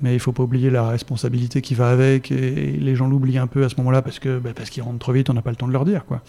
Mais 0.01 0.13
il 0.13 0.19
faut 0.19 0.33
pas 0.33 0.43
oublier 0.43 0.69
la 0.69 0.89
responsabilité 0.89 1.63
qui 1.63 1.77
va 1.77 1.89
avec, 1.91 2.33
et 2.33 2.79
les 2.81 2.97
gens 2.97 3.07
l'oublient 3.07 3.39
un 3.39 3.47
peu 3.47 3.63
à 3.63 3.69
ce 3.69 3.77
moment-là 3.77 4.03
parce 4.03 4.19
que 4.19 4.41
bah, 4.41 4.51
parce 4.57 4.71
qu'ils 4.71 4.83
rentrent 4.83 4.99
trop 4.99 5.13
vite, 5.13 5.31
on 5.31 5.35
n'a 5.35 5.43
pas 5.43 5.51
le 5.51 5.57
temps 5.57 5.69
de 5.69 5.73
leur 5.73 5.85
dire 5.85 6.05
quoi. 6.05 6.21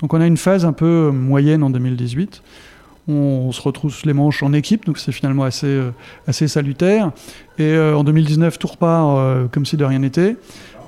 Donc 0.00 0.12
on 0.12 0.20
a 0.20 0.26
une 0.26 0.36
phase 0.36 0.66
un 0.66 0.74
peu 0.74 1.10
moyenne 1.10 1.62
en 1.62 1.70
2018. 1.70 2.42
On, 3.08 3.50
se 3.52 3.60
retrousse 3.62 4.04
les 4.04 4.12
manches 4.12 4.42
en 4.42 4.52
équipe, 4.52 4.86
donc 4.86 4.98
c'est 4.98 5.12
finalement 5.12 5.44
assez 5.44 5.66
euh, 5.66 5.92
salutaire. 6.28 7.12
Et 7.58 7.64
euh, 7.64 7.96
en 7.96 8.04
2019, 8.04 8.58
tout 8.58 8.68
repart 8.68 9.18
euh, 9.18 9.46
comme 9.48 9.66
si 9.66 9.76
de 9.76 9.84
rien 9.84 10.00
n'était. 10.00 10.36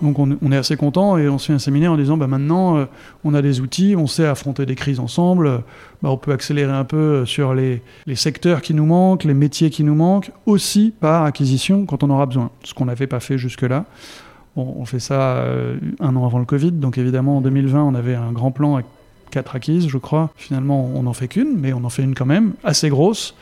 Donc 0.02 0.18
on, 0.18 0.50
est 0.50 0.56
assez 0.56 0.76
content 0.76 1.16
et 1.16 1.28
on 1.28 1.38
se 1.38 1.46
fait 1.46 1.52
un 1.52 1.60
séminaire 1.60 1.92
en 1.92 1.96
disant 1.96 2.16
bah 2.16 2.26
maintenant 2.26 2.88
on 3.22 3.34
a 3.34 3.42
des 3.42 3.60
outils, 3.60 3.94
on 3.96 4.08
sait 4.08 4.26
affronter 4.26 4.66
des 4.66 4.74
crises 4.74 4.98
ensemble, 4.98 5.62
bah, 6.02 6.10
on 6.10 6.16
peut 6.16 6.32
accélérer 6.32 6.72
un 6.72 6.82
peu 6.82 7.24
sur 7.24 7.54
les, 7.54 7.82
secteurs 8.16 8.62
qui 8.62 8.74
nous 8.74 8.84
manquent, 8.84 9.22
les 9.22 9.32
métiers 9.32 9.70
qui 9.70 9.84
nous 9.84 9.94
manquent, 9.94 10.32
aussi 10.44 10.92
par 10.98 11.22
acquisition 11.22 11.86
quand 11.86 12.02
on 12.02 12.10
aura 12.10 12.26
besoin, 12.26 12.50
ce 12.64 12.74
qu'on 12.74 12.86
n'avait 12.86 13.06
pas 13.06 13.20
fait 13.20 13.38
jusque-là. 13.38 13.84
On, 14.56 14.84
fait 14.86 14.98
ça 14.98 15.46
un 16.00 16.16
an 16.16 16.26
avant 16.26 16.40
le 16.40 16.46
Covid, 16.46 16.72
donc 16.72 16.98
évidemment 16.98 17.36
en 17.36 17.40
2020 17.40 17.84
on 17.84 17.94
avait 17.94 18.16
un 18.16 18.32
grand 18.32 18.50
plan 18.50 18.80
quatre 19.32 19.56
acquises, 19.56 19.88
je 19.88 19.98
crois. 19.98 20.30
Finalement 20.36 20.92
on 20.94 21.02
n'en 21.02 21.12
fait 21.12 21.26
qu'une, 21.26 21.58
mais 21.58 21.72
on 21.72 21.84
en 21.84 21.90
fait 21.90 22.02
une 22.02 22.14
quand 22.14 22.26
même, 22.26 22.52
assez 22.62 22.88
grosse. 22.88 23.34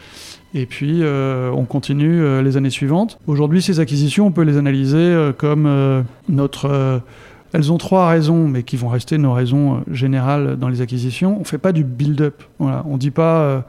Et 0.55 0.67
puis, 0.67 1.03
euh, 1.03 1.51
on 1.51 1.65
continue 1.65 2.23
euh, 2.23 2.43
les 2.43 2.57
années 2.57 2.71
suivantes. 2.71 3.19
Aujourd'hui, 3.27 3.63
ces 3.63 3.79
acquisitions, 3.79 4.27
on 4.27 4.33
peut 4.33 4.43
les 4.43 4.57
analyser 4.57 4.97
euh, 4.99 5.33
comme 5.33 6.05
notre... 6.29 7.01
elles 7.53 7.73
ont 7.73 7.79
trois 7.79 8.09
raisons, 8.09 8.47
mais 8.47 8.63
qui 8.63 8.77
vont 8.77 8.89
rester 8.89 9.19
nos 9.19 9.33
raisons 9.33 9.77
euh, 9.77 9.81
générales 9.93 10.57
dans 10.57 10.69
les 10.69 10.81
acquisitions. 10.81 11.37
On 11.37 11.41
ne 11.41 11.45
fait 11.45 11.59
pas 11.59 11.73
du 11.73 11.85
build-up. 11.85 12.43
Voilà. 12.59 12.85
On 12.87 12.95
ne 12.95 12.99
dit 12.99 13.11
pas 13.11 13.41
euh, 13.41 13.61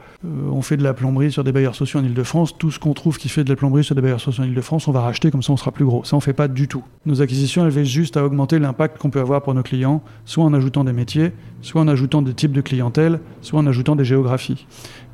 on 0.52 0.62
fait 0.62 0.78
de 0.78 0.84
la 0.84 0.94
plomberie 0.94 1.32
sur 1.32 1.44
des 1.44 1.52
bailleurs 1.52 1.76
sociaux 1.76 2.00
en 2.00 2.04
Ile-de-France. 2.04 2.58
Tout 2.58 2.70
ce 2.72 2.80
qu'on 2.80 2.94
trouve 2.94 3.17
qui 3.17 3.30
fait 3.30 3.44
de 3.44 3.50
la 3.50 3.56
plomberie 3.56 3.84
sur 3.84 3.96
des 3.96 4.02
bailleurs 4.02 4.22
sociaux 4.22 4.44
en 4.44 4.48
Ile-de-France, 4.48 4.88
on 4.88 4.91
va 4.91 5.02
racheter, 5.02 5.32
comme 5.32 5.41
ça 5.41 5.52
on 5.52 5.58
sera 5.58 5.72
plus 5.72 5.86
gros. 5.86 6.04
Ça, 6.04 6.15
on 6.15 6.20
ne 6.20 6.24
fait 6.24 6.34
pas 6.34 6.48
du 6.48 6.67
tout. 6.67 6.84
Nos 7.06 7.22
acquisitions, 7.22 7.65
elles 7.65 7.72
visent 7.72 7.88
juste 7.88 8.17
à 8.17 8.26
augmenter 8.26 8.60
l'impact 8.60 9.00
qu'on 9.00 9.10
peut 9.10 9.20
avoir 9.20 9.41
pour 9.41 9.54
nos 9.54 9.63
clients, 9.63 10.04
soit 10.26 10.44
en 10.44 10.54
ajoutant 10.54 10.84
des 10.84 10.94
métiers, 10.94 11.32
soit 11.62 11.82
en 11.82 11.88
ajoutant 11.88 12.22
des 12.22 12.34
types 12.34 12.52
de 12.52 12.62
clientèle, 12.62 13.20
soit 13.41 13.60
en 13.60 13.67
ajoutant 13.67 13.96
des 13.96 14.06
géographies. 14.06 14.67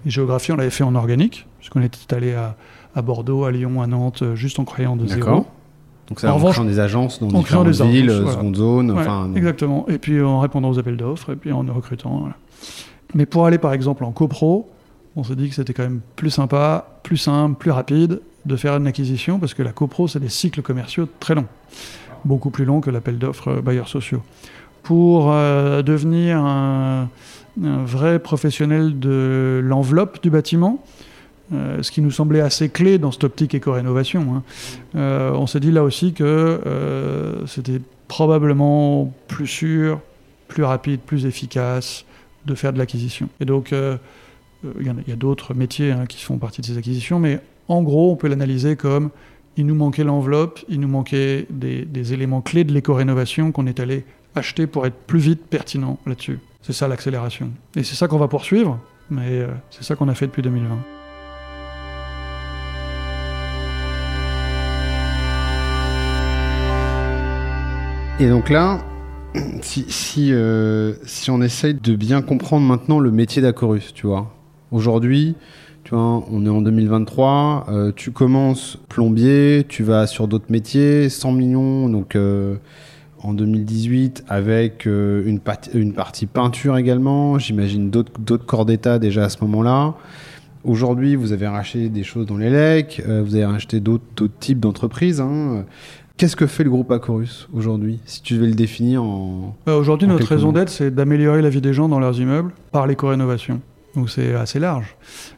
Les 0.06 0.12
géographies, 0.12 0.52
on 0.52 0.58
l'avait 0.58 0.70
fait 0.70 0.84
en 0.84 0.96
organique, 0.96 1.48
puisqu'on 1.60 1.82
était 1.82 2.14
allé 2.14 2.34
à, 2.34 2.56
à 2.96 3.02
Bordeaux, 3.02 3.46
à 3.46 3.52
Lyon, 3.52 3.82
à 3.82 3.88
Nantes, 3.88 4.24
euh, 4.24 4.36
juste 4.36 4.60
en 4.60 4.66
créant 4.66 4.96
de 4.96 5.08
zéro. 5.08 5.46
Donc 6.08 6.20
ça, 6.20 6.30
En 6.30 6.32
en, 6.32 6.36
revanche, 6.36 6.54
créant 6.56 6.66
des 6.66 6.80
agences 6.80 7.20
dans 7.20 7.28
différentes 7.28 7.68
des 7.70 7.84
villes, 7.84 8.10
agences, 8.10 8.22
voilà. 8.22 8.38
seconde 8.38 8.56
zone, 8.56 8.92
Ouais, 8.92 9.00
enfin... 9.02 9.30
exactement. 9.36 9.86
Et 9.90 9.98
puis 9.98 10.22
en 10.22 10.40
répondant 10.40 10.70
aux 10.70 10.80
appels 10.80 10.98
d'offres, 10.98 11.34
et 11.34 11.36
puis 11.36 11.52
en 11.52 11.62
recrutant. 11.74 12.18
voilà. 12.20 12.36
Mais 13.14 13.26
pour 13.26 13.46
aller 13.46 13.58
par 13.58 13.74
exemple 13.74 14.04
en 14.04 14.12
copro, 14.12 14.70
on 15.16 15.24
s'est 15.24 15.36
dit 15.36 15.50
que 15.50 15.56
c'était 15.56 15.74
quand 15.74 15.84
même 15.84 16.02
plus 16.16 16.30
sympa, 16.30 17.00
plus 17.04 17.18
simple, 17.18 17.56
plus 17.58 17.72
rapide 17.72 18.22
de 18.46 18.56
faire 18.56 18.78
une 18.78 18.88
acquisition, 18.88 19.40
parce 19.40 19.54
que 19.54 19.64
la 19.64 19.72
copro, 19.74 20.08
c'est 20.08 20.20
des 20.22 20.30
cycles 20.30 20.62
commerciaux 20.62 21.08
très 21.20 21.36
longs, 21.36 21.48
beaucoup 22.24 22.50
plus 22.52 22.64
longs 22.66 22.80
que 22.80 22.90
l'appel 22.90 23.18
d'offres 23.18 23.50
euh, 23.50 23.62
bailleurs 23.62 23.90
sociaux. 23.90 24.22
Pour 24.84 25.32
euh, 25.34 25.82
devenir 25.82 26.38
un, 26.40 27.10
un 27.62 27.84
vrai 27.84 28.20
professionnel 28.20 28.98
de 29.00 29.60
l'enveloppe 29.64 30.24
du 30.24 30.30
bâtiment, 30.30 30.82
euh, 31.54 31.82
ce 31.82 31.92
qui 31.92 32.02
nous 32.02 32.12
semblait 32.12 32.42
assez 32.42 32.70
clé 32.70 32.98
dans 32.98 33.12
cette 33.12 33.24
optique 33.24 33.54
éco-rénovation. 33.56 34.36
hein. 34.36 34.44
Euh, 34.96 35.32
on 35.32 35.48
s'est 35.48 35.60
dit 35.62 35.72
là 35.72 35.84
aussi 35.84 36.14
que 36.14 36.24
euh, 36.24 37.46
c'était 37.46 37.80
probablement 38.08 39.14
plus 39.28 39.48
sûr, 39.48 40.02
plus 40.50 40.64
rapide, 40.64 41.00
plus 41.02 41.26
efficace 41.26 42.06
de 42.46 42.56
faire 42.56 42.74
de 42.74 42.78
l'acquisition. 42.78 43.30
Et 43.40 43.46
donc, 43.46 43.72
il 43.74 44.86
y, 44.86 45.12
a- 45.12 45.16
d'autres 45.16 45.54
métiers 45.54 45.92
hein, 45.92 46.06
qui 46.06 46.22
font 46.24 46.38
partie 46.38 46.62
de 46.62 46.66
ces 46.66 46.78
acquisitions, 46.78 47.20
mais 47.20 47.40
en 47.68 47.82
gros, 47.84 48.12
on 48.12 48.16
peut 48.16 48.28
l'analyser 48.28 48.76
comme 48.76 49.10
il 49.58 49.66
nous 49.66 49.76
manquait 49.76 50.04
l'enveloppe, 50.04 50.60
il 50.70 50.80
nous 50.80 50.88
manquait 50.88 51.48
des, 51.50 52.14
éléments 52.14 52.42
clés 52.42 52.64
de 52.64 52.74
l'éco-rénovation 52.74 53.52
qu'on 53.52 53.68
est 53.68 53.80
allé 53.80 54.06
acheter 54.36 54.68
pour 54.68 54.86
être 54.86 54.96
plus 54.96 55.20
vite 55.20 55.42
pertinent 55.50 55.98
là-dessus. 56.06 56.40
C'est 56.62 56.74
ça 56.74 56.88
l'accélération. 56.88 57.52
Et 57.76 57.84
c'est 57.84 57.96
ça 57.96 58.08
qu'on 58.08 58.20
va 58.20 58.28
poursuivre, 58.28 58.80
mais 59.10 59.46
c'est 59.70 59.84
ça 59.84 59.96
qu'on 59.96 60.08
a 60.10 60.14
fait 60.14 60.28
depuis 60.28 60.42
2020. 60.42 60.78
Et 68.20 68.30
donc 68.30 68.50
là, 68.50 68.80
euh, 70.18 70.94
si 71.06 71.30
on 71.32 71.42
essaye 71.42 71.76
de 71.76 71.96
bien 71.96 72.22
comprendre 72.22 72.66
maintenant 72.66 73.00
le 73.00 73.12
métier 73.12 73.42
d'Acorus, 73.42 73.94
tu 73.94 74.08
vois. 74.08 74.34
Aujourd'hui, 74.72 75.36
tu 75.84 75.94
vois, 75.94 76.24
on 76.32 76.46
est 76.46 76.50
en 76.50 76.62
2023, 76.62 77.68
euh, 77.70 77.92
tu 77.96 78.12
commences 78.12 78.80
plombier, 78.90 79.66
tu 79.70 79.84
vas 79.84 80.08
sur 80.08 80.28
d'autres 80.28 80.50
métiers, 80.52 81.10
100 81.10 81.32
millions, 81.32 81.90
donc 81.90 82.16
euh, 82.16 82.56
en 83.22 83.34
2018, 83.34 84.26
avec 84.28 84.86
une, 84.86 85.40
partie- 85.40 86.26
peinture 86.26 86.78
également, 86.78 87.38
j'imagine 87.40 87.90
d'autres 87.90 88.46
corps 88.46 88.66
d'État 88.66 89.00
déjà 89.00 89.26
à 89.26 89.30
ce 89.30 89.38
moment-là. 89.42 89.94
Aujourd'hui, 90.64 91.16
vous 91.16 91.32
avez 91.34 91.48
racheté 91.48 91.88
des 91.90 92.04
choses 92.04 92.26
dans 92.26 92.38
les 92.38 92.50
lecs, 92.50 93.02
vous 93.08 93.36
avez 93.36 93.46
racheté 93.46 93.80
d'autres 93.80 94.04
d'autres 94.16 94.38
types 94.40 94.60
d'entreprises. 94.60 95.22
hein. 95.22 95.66
Qu'est-ce 96.18 96.36
que 96.36 96.48
fait 96.48 96.64
le 96.64 96.72
groupe 96.72 96.92
Acorus 96.92 97.48
aujourd'hui, 97.54 98.00
si 98.06 98.24
tu 98.24 98.34
devais 98.34 98.48
le 98.48 98.56
définir 98.56 99.04
en... 99.04 99.56
Euh, 99.68 99.78
Aujourd'hui, 99.78 100.08
notre 100.08 100.26
raison 100.26 100.52
d'être, 100.52 100.70
c'est 100.70 100.90
d'améliorer 100.90 101.44
la 101.44 101.50
vie 101.50 101.62
des 101.62 101.74
gens 101.74 101.88
dans 101.88 102.00
leurs 102.00 102.20
immeubles 102.20 102.54
par 102.72 102.88
l'éco-rénovation. 102.88 103.62
Donc 103.94 104.10
c'est 104.10 104.34
assez 104.34 104.60
large. 104.60 104.96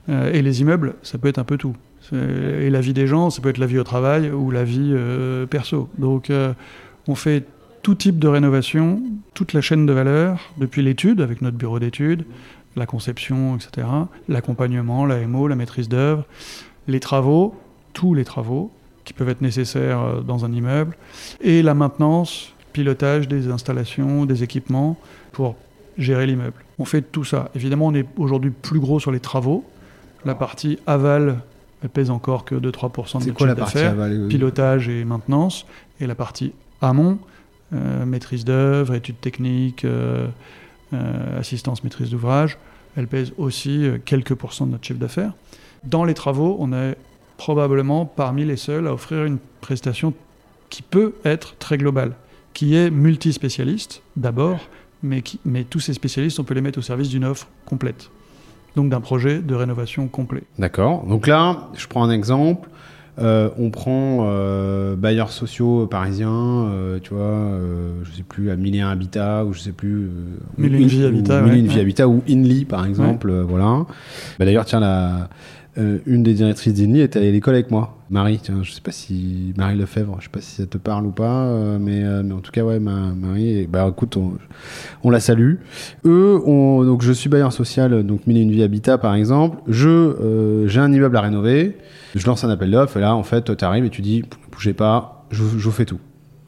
Euh, 0.07 0.31
et 0.31 0.41
les 0.41 0.61
immeubles, 0.61 0.95
ça 1.01 1.17
peut 1.17 1.27
être 1.27 1.37
un 1.37 1.43
peu 1.43 1.57
tout. 1.57 1.75
Et 2.13 2.69
la 2.69 2.79
vie 2.79 2.93
des 2.93 3.07
gens, 3.07 3.29
ça 3.29 3.41
peut 3.41 3.49
être 3.49 3.57
la 3.57 3.65
vie 3.65 3.77
au 3.77 3.83
travail 3.83 4.31
ou 4.31 4.51
la 4.51 4.63
vie 4.63 4.93
euh, 4.93 5.45
perso. 5.45 5.89
Donc 5.97 6.29
euh, 6.29 6.53
on 7.09 7.15
fait 7.15 7.45
tout 7.81 7.95
type 7.95 8.17
de 8.17 8.29
rénovation, 8.29 9.03
toute 9.33 9.51
la 9.51 9.59
chaîne 9.59 9.85
de 9.85 9.91
valeur, 9.91 10.39
depuis 10.57 10.81
l'étude, 10.81 11.19
avec 11.19 11.41
notre 11.41 11.57
bureau 11.57 11.79
d'études, 11.79 12.23
la 12.77 12.85
conception, 12.85 13.57
etc., 13.57 13.85
l'accompagnement, 14.29 15.05
la 15.05 15.19
MO, 15.27 15.49
la 15.49 15.55
maîtrise 15.55 15.89
d'œuvre, 15.89 16.23
les 16.87 17.01
travaux, 17.01 17.53
tous 17.91 18.13
les 18.13 18.23
travaux 18.23 18.71
qui 19.09 19.13
peuvent 19.13 19.29
être 19.29 19.41
nécessaires 19.41 19.99
euh, 19.99 20.21
dans 20.21 20.45
un 20.45 20.53
immeuble, 20.53 20.95
et 21.41 21.63
la 21.63 21.73
maintenance, 21.73 22.53
pilotage 22.73 23.27
des 23.27 23.49
installations, 23.49 24.25
des 24.25 24.43
équipements 24.43 24.97
pour 25.31 25.55
gérer 25.97 26.27
l'immeuble. 26.27 26.63
On 26.77 26.85
fait 26.85 27.01
tout 27.01 27.23
ça. 27.23 27.49
Évidemment, 27.55 27.87
on 27.87 27.95
est 27.95 28.05
aujourd'hui 28.17 28.51
plus 28.51 28.79
gros 28.79 28.99
sur 28.99 29.11
les 29.11 29.19
travaux. 29.19 29.65
La 30.25 30.35
partie 30.35 30.77
aval 30.85 31.39
elle 31.81 31.89
pèse 31.89 32.09
encore 32.09 32.43
que 32.45 32.55
2-3% 32.55 33.21
de 33.21 33.25
notre 33.27 33.37
quoi 33.37 33.53
d'affaires. 33.53 33.91
aval 33.91 34.27
Pilotage 34.27 34.89
et 34.89 35.05
maintenance. 35.05 35.65
Et 36.01 36.07
la 36.07 36.15
partie 36.15 36.51
amont, 36.81 37.19
euh, 37.73 38.05
maîtrise 38.05 38.45
d'œuvre, 38.45 38.93
études 38.95 39.19
techniques, 39.19 39.85
euh, 39.85 40.27
euh, 40.93 41.39
assistance 41.39 41.83
maîtrise 41.83 42.09
d'ouvrage, 42.09 42.57
elle 42.97 43.07
pèse 43.07 43.31
aussi 43.37 43.87
quelques 44.05 44.33
pourcents 44.33 44.65
de 44.65 44.71
notre 44.71 44.85
chiffre 44.85 44.99
d'affaires. 44.99 45.33
Dans 45.83 46.03
les 46.03 46.13
travaux, 46.13 46.57
on 46.59 46.73
est 46.73 46.97
probablement 47.39 48.06
parmi 48.06 48.43
les 48.45 48.58
seuls 48.58 48.86
à 48.86 48.93
offrir 48.93 49.23
une 49.23 49.38
prestation 49.62 50.13
qui 50.69 50.82
peut 50.84 51.13
être 51.23 51.56
très 51.58 51.78
globale, 51.78 52.12
qui 52.54 52.75
est 52.75 52.91
multispécialiste 52.91 54.02
d'abord, 54.17 54.60
mais, 55.02 55.21
qui- 55.21 55.39
mais 55.45 55.63
tous 55.63 55.80
ces 55.80 55.93
spécialistes, 55.93 56.38
on 56.39 56.43
peut 56.43 56.54
les 56.54 56.62
mettre 56.62 56.78
au 56.80 56.82
service 56.84 57.08
d'une 57.10 57.23
offre 57.23 57.47
complète. 57.65 58.12
Donc 58.75 58.89
d'un 58.89 58.99
projet 59.02 59.39
de 59.39 59.56
rénovation 59.56 60.08
complet. 60.10 60.43
D'accord. 60.60 61.06
Donc 61.08 61.28
là, 61.28 61.69
je 61.75 61.88
prends 61.88 62.04
un 62.04 62.12
exemple. 62.12 62.69
Euh, 63.17 63.49
on 63.58 63.69
prend 63.71 64.19
euh, 64.30 64.95
bailleurs 64.95 65.32
sociaux 65.32 65.88
parisiens, 65.88 66.30
euh, 66.69 66.99
tu 67.02 67.13
vois, 67.13 67.23
euh, 67.23 67.91
je 68.04 68.12
sais 68.15 68.23
plus, 68.23 68.49
à 68.52 68.56
1001 68.56 68.88
Habitat, 68.89 69.43
ou 69.45 69.52
je 69.54 69.60
sais 69.60 69.71
plus. 69.73 70.06
euh, 70.06 70.10
Mille 70.58 70.75
et 70.75 70.78
une 70.78 70.84
In- 70.84 70.88
Vie 70.88 71.04
ou 71.04 71.08
Habitat, 71.08 71.41
Mille 71.41 71.52
et 71.52 71.56
ouais. 71.56 71.60
une 71.62 71.67
Vie. 71.67 71.80
Habitat, 71.80 72.08
ou 72.08 72.21
Inly, 72.30 72.63
par 72.65 72.86
exemple, 72.86 73.32
voilà. 73.41 73.86
Bah, 74.38 74.45
D'ailleurs, 74.45 74.63
tiens, 74.65 74.80
la, 74.80 75.30
euh, 75.79 75.99
une 76.05 76.23
des 76.23 76.33
directrices 76.33 76.77
est 76.79 77.15
allée 77.15 77.29
à 77.29 77.31
l'école 77.31 77.53
avec 77.55 77.71
moi. 77.71 77.97
Marie, 78.09 78.39
tiens, 78.41 78.59
je 78.63 78.71
sais 78.71 78.81
pas 78.81 78.91
si. 78.91 79.53
Marie 79.57 79.77
Lefebvre, 79.77 80.17
je 80.19 80.25
sais 80.25 80.29
pas 80.31 80.41
si 80.41 80.55
ça 80.55 80.65
te 80.65 80.77
parle 80.77 81.05
ou 81.05 81.11
pas, 81.11 81.45
euh, 81.45 81.77
mais, 81.79 82.03
euh, 82.03 82.21
mais 82.23 82.33
en 82.33 82.39
tout 82.39 82.51
cas, 82.51 82.63
ouais, 82.63 82.79
ma, 82.79 83.13
Marie, 83.13 83.67
bah 83.67 83.87
écoute, 83.89 84.17
on, 84.17 85.09
la 85.09 85.19
salue. 85.19 85.55
Eux, 86.05 86.41
on, 86.45 86.83
donc 86.83 87.01
je 87.03 87.11
suis 87.11 87.29
bailleur 87.29 87.53
social, 87.53 88.03
donc 88.03 88.25
Mille 88.27 88.37
et 88.37 88.41
une 88.41 88.51
Vie 88.51 88.63
Habitat 88.63 88.97
par 88.97 89.13
exemple. 89.15 89.57
Je, 89.67 90.65
j'ai 90.67 90.79
un 90.79 90.91
immeuble 90.91 91.15
à 91.17 91.21
rénover. 91.21 91.77
Je 92.15 92.25
lance 92.25 92.43
un 92.43 92.49
appel 92.49 92.71
d'offres 92.71 92.97
et 92.97 93.01
là, 93.01 93.15
en 93.15 93.23
fait, 93.23 93.55
tu 93.55 93.63
arrives 93.65 93.85
et 93.85 93.89
tu 93.89 94.01
dis, 94.01 94.23
bougez 94.51 94.73
pas, 94.73 95.25
je, 95.31 95.43
vous- 95.43 95.71
fais 95.71 95.85
tout. 95.85 95.99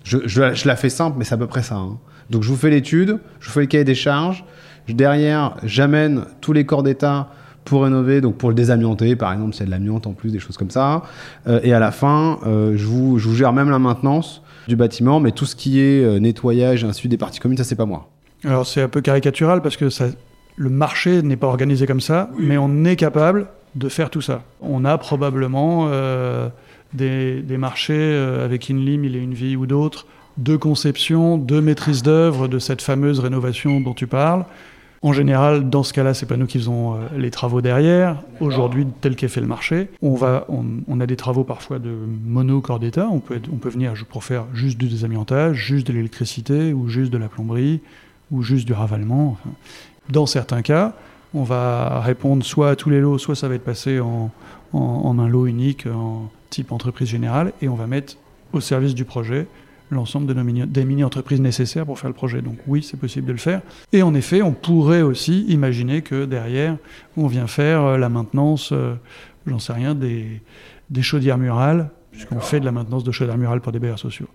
Je, 0.04 0.17
je, 0.26 0.41
la- 0.41 0.76
fais 0.76 0.89
simple, 0.89 1.17
mais 1.20 1.26
c'est 1.26 1.36
à 1.36 1.38
peu 1.38 1.46
près 1.48 1.62
ça. 1.62 1.76
hein. 1.76 2.00
Donc 2.32 2.41
je 2.44 2.50
vous 2.50 2.56
fais 2.56 2.70
l'étude, 2.72 3.20
je 3.39 3.46
vous 3.48 3.52
fais 3.52 3.60
le 3.60 3.65
cahier 3.67 3.84
des 3.84 3.94
charges. 3.96 4.44
Derrière, 4.89 5.58
j'amène 5.63 6.24
tous 6.41 6.54
les 6.54 6.65
corps 6.65 6.82
d'état 6.82 7.30
pour 7.72 7.84
rénover, 7.84 8.20
donc 8.20 8.36
pour 8.36 8.50
le 8.50 8.56
désamianter, 8.56 9.16
par 9.16 9.32
exemple, 9.32 9.56
c'est 9.56 9.64
de 9.64 9.72
l'amiante 9.72 10.06
en 10.06 10.12
plus, 10.12 10.30
des 10.30 10.40
choses 10.40 10.58
comme 10.58 10.70
ça. 10.70 11.04
Euh, 11.48 11.62
et 11.64 11.72
à 11.72 11.80
la 11.80 11.92
fin, 11.92 12.38
euh, 12.46 12.74
je, 12.76 12.86
vous, 12.86 13.18
je 13.18 13.30
vous 13.30 13.34
gère 13.34 13.54
même 13.54 13.70
la 13.70 13.80
maintenance 13.80 14.42
du 14.68 14.76
bâtiment, 14.76 15.22
mais 15.22 15.32
tout 15.32 15.46
ce 15.46 15.56
qui 15.56 15.80
est 15.80 16.04
euh, 16.04 16.20
nettoyage 16.20 16.84
et 16.84 16.88
ainsi 16.88 17.08
des 17.08 17.16
parties 17.16 17.40
communes, 17.40 17.58
ça 17.58 17.64
c'est 17.64 17.78
pas 17.78 17.86
moi. 17.86 18.10
Alors 18.44 18.68
c'est 18.68 18.82
un 18.82 18.90
peu 18.90 19.00
caricatural 19.00 19.62
parce 19.62 19.78
que 19.78 19.90
ça, 19.90 20.08
le 20.58 20.70
marché 20.70 21.22
n'est 21.22 21.38
pas 21.38 21.48
organisé 21.48 21.88
comme 21.88 22.02
ça, 22.02 22.30
mais 22.38 22.58
on 22.58 22.84
est 22.84 22.98
capable 22.98 23.48
de 23.76 23.88
faire 23.88 24.10
tout 24.10 24.20
ça. 24.20 24.44
On 24.60 24.84
a 24.84 24.98
probablement 24.98 25.88
euh, 25.92 26.50
des, 26.94 27.42
des 27.42 27.58
marchés 27.58 27.94
euh, 27.94 28.44
avec 28.44 28.70
Inly, 28.70 28.98
Mille 28.98 29.16
et 29.16 29.20
une 29.20 29.34
vie 29.34 29.56
ou 29.56 29.66
d'autres, 29.66 30.08
de 30.38 30.58
conception, 30.58 31.38
de 31.38 31.62
maîtrise 31.62 32.04
d'œuvre 32.04 32.50
de 32.50 32.60
cette 32.60 32.82
fameuse 32.82 33.22
rénovation 33.22 33.80
dont 33.80 33.94
tu 33.94 34.08
parles. 34.08 34.44
En 35.04 35.14
général, 35.14 35.68
dans 35.70 35.82
ce 35.82 35.94
cas-là, 35.94 36.14
c'est 36.14 36.28
pas 36.28 36.38
nous 36.38 36.46
qui 36.46 36.60
faisons 36.60 36.94
euh, 36.94 36.98
les 37.18 37.32
travaux 37.32 37.62
derrière. 37.62 38.22
Aujourd'hui, 38.40 38.86
tel 39.02 39.16
qu'est 39.16 39.30
fait 39.30 39.42
le 39.42 39.48
marché, 39.48 39.90
on, 40.04 40.14
va, 40.14 40.46
on, 40.48 40.64
on 40.88 41.00
a 41.00 41.08
des 41.08 41.16
travaux 41.16 41.44
parfois 41.44 41.80
de 41.80 41.90
mono 42.24 42.62
corps 42.62 42.78
d'état. 42.80 43.08
On 43.12 43.20
peut, 43.20 43.36
être- 43.38 43.50
on 43.52 43.56
peut 43.58 43.70
venir 43.70 43.94
pour 44.10 44.24
faire 44.24 44.46
juste 44.54 44.78
du 44.78 44.88
désamiantage, 44.88 45.56
juste 45.58 45.88
de 45.88 45.94
l'électricité 45.94 46.72
ou 46.74 46.88
juste 46.88 47.12
de 47.12 47.18
la 47.18 47.30
plomberie 47.30 47.82
ou 48.30 48.44
juste 48.44 48.68
du 48.68 48.74
ravalement. 48.74 49.38
Dans 50.10 50.28
certains 50.28 50.62
cas, 50.62 50.94
on 51.34 51.44
va 51.44 52.00
répondre 52.02 52.46
soit 52.46 52.70
à 52.70 52.76
tous 52.76 52.92
les 52.92 53.00
lots, 53.02 53.18
soit 53.18 53.36
ça 53.36 53.48
va 53.48 53.56
être 53.56 53.64
passé 53.66 54.00
en, 54.00 54.30
en- 54.72 54.78
en 54.80 55.18
un 55.18 55.28
lot 55.28 55.48
unique, 55.48 55.88
en 55.88 56.30
type 56.52 56.72
entreprise 56.72 57.08
générale, 57.08 57.54
et 57.64 57.70
on 57.70 57.76
va 57.76 57.88
mettre 57.88 58.18
au 58.54 58.60
service 58.60 58.94
du 58.94 59.06
projet 59.06 59.48
l'ensemble 59.92 60.34
des 60.72 60.86
mini-entreprises 60.86 61.42
nécessaires 61.42 61.86
pour 61.86 62.00
faire 62.00 62.10
le 62.10 62.16
projet. 62.16 62.42
Donc 62.42 62.58
oui, 62.68 62.82
c'est 62.82 62.98
possible 62.98 63.28
de 63.28 63.34
le 63.34 63.38
faire. 63.38 63.62
Et 63.94 64.02
en 64.04 64.14
effet, 64.14 64.42
on 64.42 64.54
pourrait 64.54 65.02
aussi 65.02 65.44
imaginer 65.50 66.02
que 66.02 66.26
derrière, 66.26 66.78
on 67.18 67.28
vient 67.28 67.48
faire 67.48 67.82
euh, 67.84 67.98
la 67.98 68.10
maintenance, 68.10 68.72
euh, 68.72 68.94
j'en 69.46 69.60
sais 69.60 69.74
rien, 69.74 69.94
des, 69.94 70.42
des 70.90 71.02
chaudières 71.02 71.38
murales, 71.38 71.90
puisqu'on 72.12 72.40
fait 72.40 72.60
de 72.60 72.66
la 72.66 72.72
maintenance 72.72 73.04
de 73.04 73.12
chaudières 73.12 73.38
murales 73.38 73.62
pour 73.62 73.72
des 73.72 73.80
bailleurs 73.80 74.00
sociaux. 74.00 74.28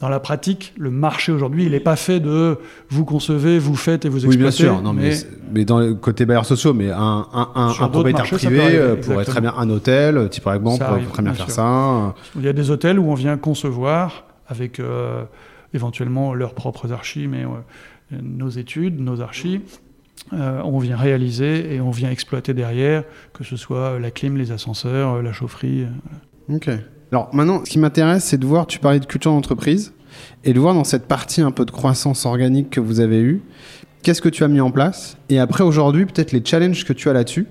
Dans 0.00 0.08
la 0.08 0.20
pratique, 0.20 0.72
le 0.78 0.90
marché 0.90 1.32
aujourd'hui, 1.32 1.64
il 1.64 1.72
n'est 1.72 1.80
pas 1.80 1.96
fait 1.96 2.20
de 2.20 2.56
vous 2.88 3.04
concevez, 3.04 3.58
vous 3.58 3.74
faites 3.74 4.04
et 4.04 4.08
vous 4.08 4.26
Oui, 4.26 4.34
exploitez. 4.36 4.62
bien 4.62 4.72
sûr. 4.74 4.80
Non, 4.82 4.92
mais, 4.92 5.10
mais 5.52 5.64
dans 5.64 5.80
le 5.80 5.94
côté 5.94 6.24
bailleurs 6.24 6.46
sociaux, 6.46 6.72
mais 6.72 6.90
un, 6.90 7.26
un, 7.32 7.48
un, 7.56 7.72
propriétaire 7.88 8.24
marchés, 8.30 8.36
privé 8.36 8.60
arriver, 8.62 8.78
euh, 8.78 8.94
pourrait 8.94 9.24
très 9.24 9.40
bien 9.40 9.52
un 9.58 9.68
hôtel, 9.70 10.28
Ça 10.30 10.40
pourrait 10.40 10.58
très 10.60 11.22
bien, 11.22 11.32
bien 11.32 11.34
faire 11.34 11.46
sûr. 11.46 11.54
ça. 11.54 12.14
Il 12.36 12.42
y 12.42 12.48
a 12.48 12.52
des 12.52 12.70
hôtels 12.70 13.00
où 13.00 13.10
on 13.10 13.14
vient 13.14 13.36
concevoir 13.38 14.27
avec 14.48 14.80
euh, 14.80 15.24
éventuellement 15.74 16.34
leurs 16.34 16.54
propres 16.54 16.92
archis, 16.92 17.28
mais 17.28 17.44
euh, 17.44 18.18
nos 18.22 18.48
études, 18.48 19.00
nos 19.00 19.20
archis. 19.20 19.60
Euh, 20.32 20.60
on 20.64 20.78
vient 20.78 20.96
réaliser 20.96 21.74
et 21.74 21.80
on 21.80 21.90
vient 21.90 22.10
exploiter 22.10 22.52
derrière, 22.52 23.04
que 23.32 23.44
ce 23.44 23.56
soit 23.56 23.98
la 23.98 24.10
clim, 24.10 24.36
les 24.36 24.50
ascenseurs, 24.50 25.22
la 25.22 25.32
chaufferie. 25.32 25.86
Ok. 26.50 26.68
Alors 27.12 27.34
maintenant, 27.34 27.64
ce 27.64 27.70
qui 27.70 27.78
m'intéresse, 27.78 28.24
c'est 28.24 28.38
de 28.38 28.46
voir, 28.46 28.66
tu 28.66 28.78
parlais 28.78 29.00
de 29.00 29.06
culture 29.06 29.30
d'entreprise, 29.30 29.94
et 30.44 30.52
de 30.52 30.60
voir 30.60 30.74
dans 30.74 30.84
cette 30.84 31.06
partie 31.06 31.40
un 31.40 31.50
peu 31.50 31.64
de 31.64 31.70
croissance 31.70 32.26
organique 32.26 32.70
que 32.70 32.80
vous 32.80 33.00
avez 33.00 33.20
eue, 33.20 33.42
qu'est-ce 34.02 34.20
que 34.20 34.28
tu 34.28 34.44
as 34.44 34.48
mis 34.48 34.60
en 34.60 34.70
place, 34.70 35.16
et 35.28 35.38
après 35.38 35.64
aujourd'hui, 35.64 36.04
peut-être 36.04 36.32
les 36.32 36.44
challenges 36.44 36.84
que 36.84 36.92
tu 36.92 37.08
as 37.08 37.12
là-dessus, 37.12 37.46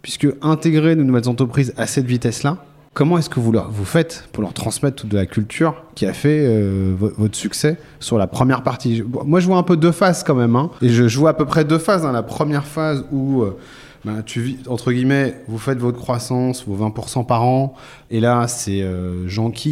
puisque 0.00 0.28
intégrer 0.42 0.96
de 0.96 1.02
nouvelles 1.02 1.28
entreprises 1.28 1.74
à 1.76 1.86
cette 1.86 2.06
vitesse-là, 2.06 2.64
comment 2.94 3.18
est-ce 3.18 3.30
que 3.30 3.40
vous, 3.40 3.52
faites 3.84 4.28
pour 4.32 4.42
leur 4.42 4.52
transmettre 4.52 5.02
toute 5.02 5.10
de 5.10 5.16
la 5.16 5.26
culture 5.26 5.74
qui 5.94 6.06
a 6.06 6.12
fait 6.12 6.44
euh, 6.46 6.94
vo- 6.96 7.12
votre 7.16 7.36
succès 7.36 7.78
sur 8.00 8.18
la 8.18 8.26
première 8.26 8.62
partie? 8.62 9.02
Moi, 9.24 9.40
je 9.40 9.46
vois 9.46 9.56
un 9.58 9.62
peu 9.62 9.76
deux 9.76 9.92
phases 9.92 10.22
quand 10.24 10.34
même, 10.34 10.56
hein, 10.56 10.70
et 10.82 10.88
je, 10.88 11.18
vois 11.18 11.30
à 11.30 11.34
peu 11.34 11.46
près 11.46 11.64
deux 11.64 11.78
phases. 11.78 12.04
hein. 12.04 12.12
La 12.12 12.22
première 12.22 12.64
phase 12.64 13.04
où... 13.12 13.42
euh, 13.42 13.56
ben, 14.04 14.22
tu 14.26 14.40
vis, 14.40 14.56
entre 14.66 14.90
guillemets, 14.90 15.36
vous 15.46 15.58
faites 15.58 15.78
votre 15.78 15.96
croissance, 15.98 16.64
vos 16.66 16.76
20% 16.76 17.24
par 17.24 17.44
an, 17.44 17.74
et 18.10 18.18
là, 18.18 18.48
c'est 18.48 18.82
euh, 18.82 19.28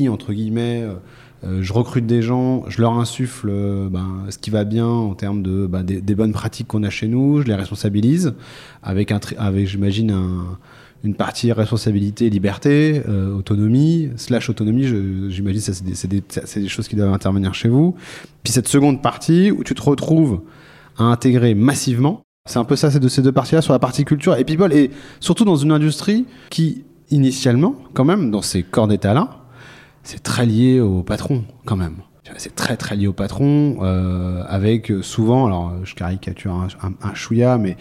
entre 0.08 0.32
guillemets, 0.32 0.86
euh, 1.42 1.62
je 1.62 1.72
recrute 1.72 2.06
des 2.06 2.22
gens, 2.22 2.62
je 2.68 2.80
leur 2.80 2.92
insuffle 2.92 3.50
ben, 3.90 4.06
ce 4.28 4.38
qui 4.38 4.50
va 4.50 4.62
bien 4.62 4.86
en 4.86 5.14
termes 5.14 5.42
de, 5.42 5.66
ben, 5.66 5.82
des, 5.82 6.14
bonnes 6.14 6.30
pratiques 6.30 6.68
qu'on 6.68 6.84
a 6.84 6.90
chez 6.90 7.08
nous, 7.08 7.40
je 7.42 7.46
les 7.48 7.56
responsabilise, 7.56 8.34
avec, 8.84 9.12
avec 9.36 9.66
j'imagine, 9.66 10.12
un- 10.12 10.58
une 11.02 11.14
partie 11.14 11.52
responsabilité, 11.52 12.28
liberté, 12.28 13.02
euh, 13.08 13.34
autonomie, 13.34 14.10
slash 14.16 14.50
autonomie, 14.50 14.86
j'imagine 15.30 15.60
ça 15.60 15.72
c'est 15.72 16.08
des, 16.08 16.68
choses 16.68 16.88
qui 16.88 16.96
doivent 16.96 17.12
intervenir 17.12 17.54
chez 17.54 17.68
vous. 17.68 17.94
Puis 18.42 18.52
cette 18.52 18.68
seconde 18.68 19.02
partie 19.02 19.50
où 19.50 19.64
tu 19.64 19.74
te 19.74 19.82
retrouves 19.82 20.42
à 20.98 21.04
intégrer 21.04 21.54
massivement, 21.54 22.22
c'est 22.46 22.58
un 22.58 22.64
peu 22.64 22.76
ça, 22.76 22.90
c'est 22.90 23.00
de 23.00 23.08
ces 23.08 23.22
deux 23.22 23.32
parties-là 23.32 23.62
sur 23.62 23.72
la 23.72 23.78
partie 23.78 24.04
culture 24.04 24.36
et 24.36 24.44
people, 24.44 24.72
et 24.72 24.90
surtout 25.20 25.44
dans 25.44 25.56
une 25.56 25.72
industrie 25.72 26.26
qui, 26.50 26.84
initialement, 27.10 27.76
quand 27.94 28.04
même, 28.04 28.30
dans 28.30 28.42
ces 28.42 28.62
corps 28.62 28.88
d'état-là, 28.88 29.44
c'est 30.02 30.22
très 30.22 30.46
lié 30.46 30.80
au 30.80 31.02
patron, 31.02 31.44
quand 31.64 31.76
même. 31.76 31.96
C'est 32.36 32.54
très 32.54 32.76
très 32.76 32.94
lié 32.94 33.08
au 33.08 33.12
patron, 33.12 33.78
euh, 33.82 34.44
avec 34.46 34.92
souvent, 35.02 35.46
alors 35.46 35.72
je 35.84 35.94
caricature 35.94 36.52
un, 36.52 36.68
un, 36.82 36.92
un 37.02 37.14
chouïa, 37.14 37.58
mais 37.58 37.76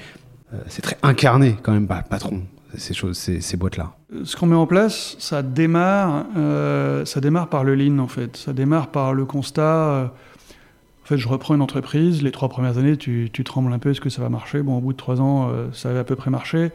euh, 0.53 0.57
c'est 0.67 0.81
très 0.81 0.97
incarné 1.03 1.55
quand 1.61 1.71
même 1.71 1.87
par 1.87 1.99
le 1.99 2.03
patron, 2.09 2.41
ces 2.77 3.57
boîtes-là. 3.57 3.93
Ce 4.23 4.35
qu'on 4.35 4.47
met 4.47 4.55
en 4.55 4.67
place, 4.67 5.15
ça 5.19 5.41
démarre, 5.41 6.25
euh, 6.37 7.05
ça 7.05 7.21
démarre 7.21 7.47
par 7.47 7.63
le 7.63 7.75
lean 7.75 7.99
en 7.99 8.07
fait. 8.07 8.37
Ça 8.37 8.53
démarre 8.53 8.87
par 8.87 9.13
le 9.13 9.25
constat. 9.25 9.61
euh, 9.61 10.05
en 10.05 11.05
fait, 11.05 11.17
je 11.17 11.27
reprends 11.27 11.55
une 11.55 11.61
entreprise. 11.61 12.21
Les 12.21 12.31
trois 12.31 12.49
premières 12.49 12.77
années, 12.77 12.97
tu, 12.97 13.31
trembles 13.43 13.73
un 13.73 13.79
peu. 13.79 13.89
Est-ce 13.89 14.01
que 14.01 14.09
ça 14.09 14.21
va 14.21 14.29
marcher? 14.29 14.61
Bon, 14.61 14.77
au 14.77 14.81
bout 14.81 14.93
de 14.93 14.97
trois 14.97 15.21
ans, 15.21 15.49
euh, 15.49 15.67
ça 15.73 15.89
avait 15.89 15.99
à 15.99 16.03
peu 16.03 16.15
près 16.15 16.29
marché. 16.29 16.71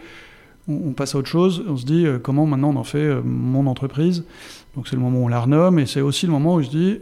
On, 0.66 0.92
passe 0.92 1.14
à 1.14 1.18
autre 1.18 1.28
chose. 1.28 1.64
On 1.68 1.76
se 1.76 1.84
dit 1.84 2.06
comment 2.22 2.46
maintenant 2.46 2.70
on 2.70 2.76
en 2.76 2.84
fait 2.84 3.20
mon 3.22 3.66
entreprise? 3.66 4.24
Donc 4.74 4.88
c'est 4.88 4.96
le 4.96 5.02
moment 5.02 5.18
où 5.18 5.24
on 5.24 5.28
la 5.28 5.40
renomme 5.40 5.78
et 5.78 5.84
c'est 5.84 6.00
aussi 6.00 6.24
le 6.24 6.32
moment 6.32 6.54
où 6.54 6.62
je 6.62 6.70
dis 6.70 7.00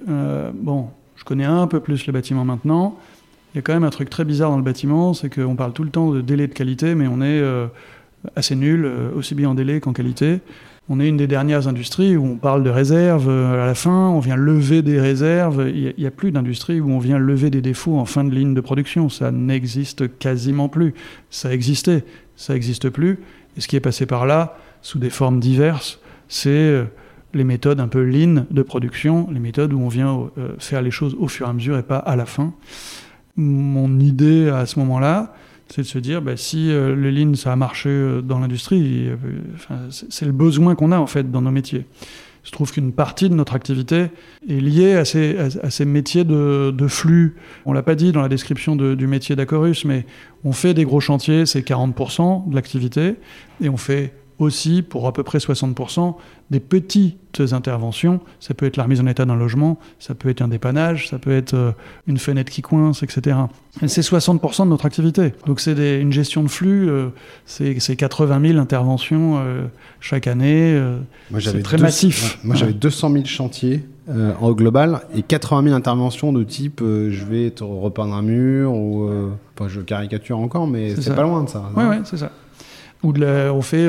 bon, 0.52 0.88
je 1.14 1.22
connais 1.22 1.44
un 1.44 1.68
peu 1.68 1.78
plus 1.78 2.05
le 2.09 2.12
bâtiment 2.12 2.44
maintenant. 2.44 2.98
Il 3.55 3.59
y 3.59 3.61
a 3.61 3.62
quand 3.62 3.72
même 3.72 3.85
un 3.85 3.90
truc 3.90 4.11
très 4.11 4.24
bizarre 4.24 4.50
dans 4.50 4.57
le 4.57 4.64
bâtiment, 4.64 5.14
c'est 5.14 5.33
qu'on 5.33 5.55
parle 5.55 5.72
tout 5.74 5.85
le 5.85 5.90
temps 5.90 6.11
de 6.11 6.20
délai 6.20 6.48
de 6.48 6.55
qualité, 6.55 6.96
mais 6.96 7.07
on 7.07 7.22
est 7.22 7.40
assez 8.37 8.56
nul, 8.56 8.85
euh, 8.85 9.11
aussi 9.14 9.35
bien 9.35 9.50
en 9.50 9.54
délai 9.54 9.80
qu'en 9.80 9.92
qualité. 9.92 10.40
On 10.88 10.98
est 11.00 11.08
une 11.08 11.16
des 11.16 11.26
dernières 11.26 11.68
industries 11.68 12.16
où 12.16 12.24
on 12.24 12.37
parle 12.37 12.64
de 12.64 12.70
réserves 12.70 13.28
euh, 13.28 13.62
à 13.62 13.66
la 13.66 13.74
fin, 13.74 14.08
on 14.08 14.20
vient 14.20 14.37
lever 14.37 14.82
des 14.82 15.00
réserves. 15.00 15.70
Il 15.72 15.94
n'y 15.96 16.06
a, 16.06 16.11
plus 16.11 16.32
d'industrie 16.32 16.80
où 16.80 16.90
on 16.90 16.98
vient 16.98 17.18
lever 17.18 17.50
des 17.50 17.62
défauts 17.62 17.98
en 17.98 18.04
fin 18.04 18.24
de 18.24 18.30
ligne 18.30 18.54
de 18.54 18.61
production. 18.61 19.08
Ça 19.08 19.30
n'existe 19.30 20.18
quasiment 20.18 20.68
plus. 20.68 20.94
Ça 21.30 21.52
existait, 21.52 22.04
ça 22.37 22.54
n'existe 22.54 22.90
plus. 22.90 23.20
Et 23.56 23.61
ce 23.61 23.68
qui 23.68 23.76
est 23.76 23.80
passé 23.80 24.06
par 24.06 24.26
là, 24.26 24.56
sous 24.82 24.98
des 24.98 25.11
formes 25.11 25.38
diverses, 25.38 26.00
c'est 26.28 26.50
euh, 26.50 26.85
les 27.35 27.44
méthodes 27.44 27.80
un 27.80 27.88
peu 27.88 28.02
lean 28.02 28.44
de 28.50 28.62
production, 28.62 29.28
les 29.30 29.40
méthodes 29.40 29.72
où 29.72 29.80
on 29.80 29.88
vient 29.88 30.30
faire 30.58 30.82
les 30.82 30.90
choses 30.90 31.16
au 31.18 31.28
fur 31.28 31.46
et 31.46 31.50
à 31.50 31.52
mesure 31.54 31.78
et 31.78 31.82
pas 31.82 31.96
à 31.96 32.14
la 32.14 32.26
fin. 32.26 32.52
Mon 33.37 33.98
idée 34.00 34.50
à 34.50 34.66
ce 34.66 34.78
moment-là, 34.80 35.32
C'est 35.74 35.80
de 35.80 35.87
se 35.87 35.98
dire, 35.98 36.20
bah, 36.20 36.37
si 36.37 36.70
euh, 36.70 36.94
le 36.94 37.11
lean, 37.11 37.35
ça 37.35 37.50
a 37.50 37.56
marché 37.56 37.88
euh, 37.88 38.20
dans 38.20 38.38
l'industrie, 38.40 39.08
euh, 39.08 39.16
c'est 39.90 40.26
le 40.26 40.32
besoin 40.32 40.74
qu'on 40.74 40.92
a 40.92 40.98
en 40.98 41.06
fait 41.06 41.30
dans 41.30 41.40
nos 41.40 41.50
métiers. 41.50 41.87
Je 42.44 42.50
trouve 42.50 42.70
qu'une 42.70 42.92
partie 42.92 43.30
de 43.30 43.35
notre 43.35 43.54
activité 43.54 44.08
est 44.46 44.61
liée 44.61 44.92
à 44.96 45.06
ces, 45.06 45.38
à, 45.62 45.70
ces 45.70 45.87
métiers 45.87 46.24
de, 46.24 46.74
de 46.76 46.88
flux. 46.88 47.37
On 47.64 47.72
l'a 47.72 47.82
pas 47.82 47.94
dit 47.94 48.12
dans 48.12 48.20
la 48.20 48.28
description 48.28 48.76
de- 48.76 48.94
du 48.94 49.06
métier 49.06 49.35
d'Acorus, 49.35 49.87
mais 49.87 50.04
on 50.44 50.52
fait 50.52 50.74
des 50.74 50.85
gros 50.85 51.00
chantiers, 51.00 51.46
c'est 51.46 51.62
40% 51.66 52.50
de 52.50 52.54
l'activité, 52.54 53.14
et 53.62 53.70
on 53.70 53.78
fait 53.78 54.12
aussi, 54.42 54.83
pour 54.83 55.07
à 55.07 55.12
peu 55.12 55.22
près 55.22 55.38
60%, 55.38 56.14
des 56.50 56.61
petites 56.61 57.16
interventions. 57.52 58.20
Ça 58.40 58.52
peut 58.55 58.66
être 58.66 58.76
la 58.76 58.83
remise 58.85 59.00
en 59.00 59.07
état 59.07 59.24
d'un 59.24 59.37
logement, 59.37 59.78
ça 59.98 60.14
peut 60.14 60.28
être 60.28 60.42
un 60.42 60.48
dépannage, 60.48 61.09
ça 61.09 61.18
peut 61.18 61.33
être 61.35 61.55
euh, 61.55 61.72
une 62.07 62.18
fenêtre 62.18 62.52
qui 62.52 62.61
coince, 62.62 63.02
etc. 63.02 63.37
Et 63.83 63.88
c'est 63.88 64.02
60% 64.02 64.64
de 64.64 64.68
notre 64.68 64.85
activité. 64.87 65.33
Donc 65.46 65.61
c'est 65.61 65.74
des- 65.74 65.98
une 65.98 66.12
gestion 66.12 66.42
de 66.42 66.48
flux, 66.48 66.88
euh, 66.90 67.09
c'est 67.46 67.78
c'est 67.81 67.96
80 67.96 68.40
000 68.48 68.59
interventions 68.59 69.38
euh, 69.38 69.64
chaque 70.00 70.26
année. 70.26 70.74
euh, 70.74 70.98
Moi, 71.31 71.40
C'est 71.40 71.62
très 71.62 71.78
deux- 71.78 71.83
massif. 71.85 72.38
moi, 72.44 72.55
j'avais 72.55 72.74
200 72.74 73.11
000 73.12 73.24
chantiers 73.24 73.85
euh, 74.11 74.33
en 74.40 74.52
global 74.52 75.00
et 75.14 75.22
80 75.22 75.62
000 75.64 75.74
interventions 75.76 76.33
de 76.33 76.42
type 76.42 76.81
euh, 76.83 77.11
je 77.11 77.24
vais 77.24 77.50
te 77.50 77.64
repeindre 77.64 78.14
un 78.14 78.22
mur 78.22 78.72
ou. 78.74 79.05
euh, 79.09 79.31
Enfin, 79.59 79.68
je 79.68 79.81
caricature 79.83 80.38
encore, 80.38 80.66
mais 80.66 80.96
C'est 80.96 81.14
pas 81.14 81.22
loin 81.22 81.44
de 81.44 81.48
ça. 81.48 81.62
Non? 81.76 81.88
ouais, 81.90 82.00
c'est 82.05 82.16
ça. 82.16 82.31
Ou 83.02 83.12
on 83.22 83.62
fait 83.62 83.87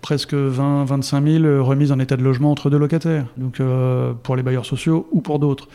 presque 0.00 0.34
20, 0.34 0.84
25 0.84 1.26
000 1.26 1.64
remises 1.64 1.92
en 1.92 1.98
état 1.98 2.16
de 2.16 2.22
logement 2.22 2.50
entre 2.50 2.70
deux 2.70 2.78
locataires, 2.78 3.26
donc 3.36 3.60
euh, 3.60 4.12
pour 4.22 4.36
les 4.36 4.42
bailleurs 4.42 4.66
sociaux 4.66 5.08
ou 5.12 5.20
pour 5.20 5.38
d'autres. 5.38 5.68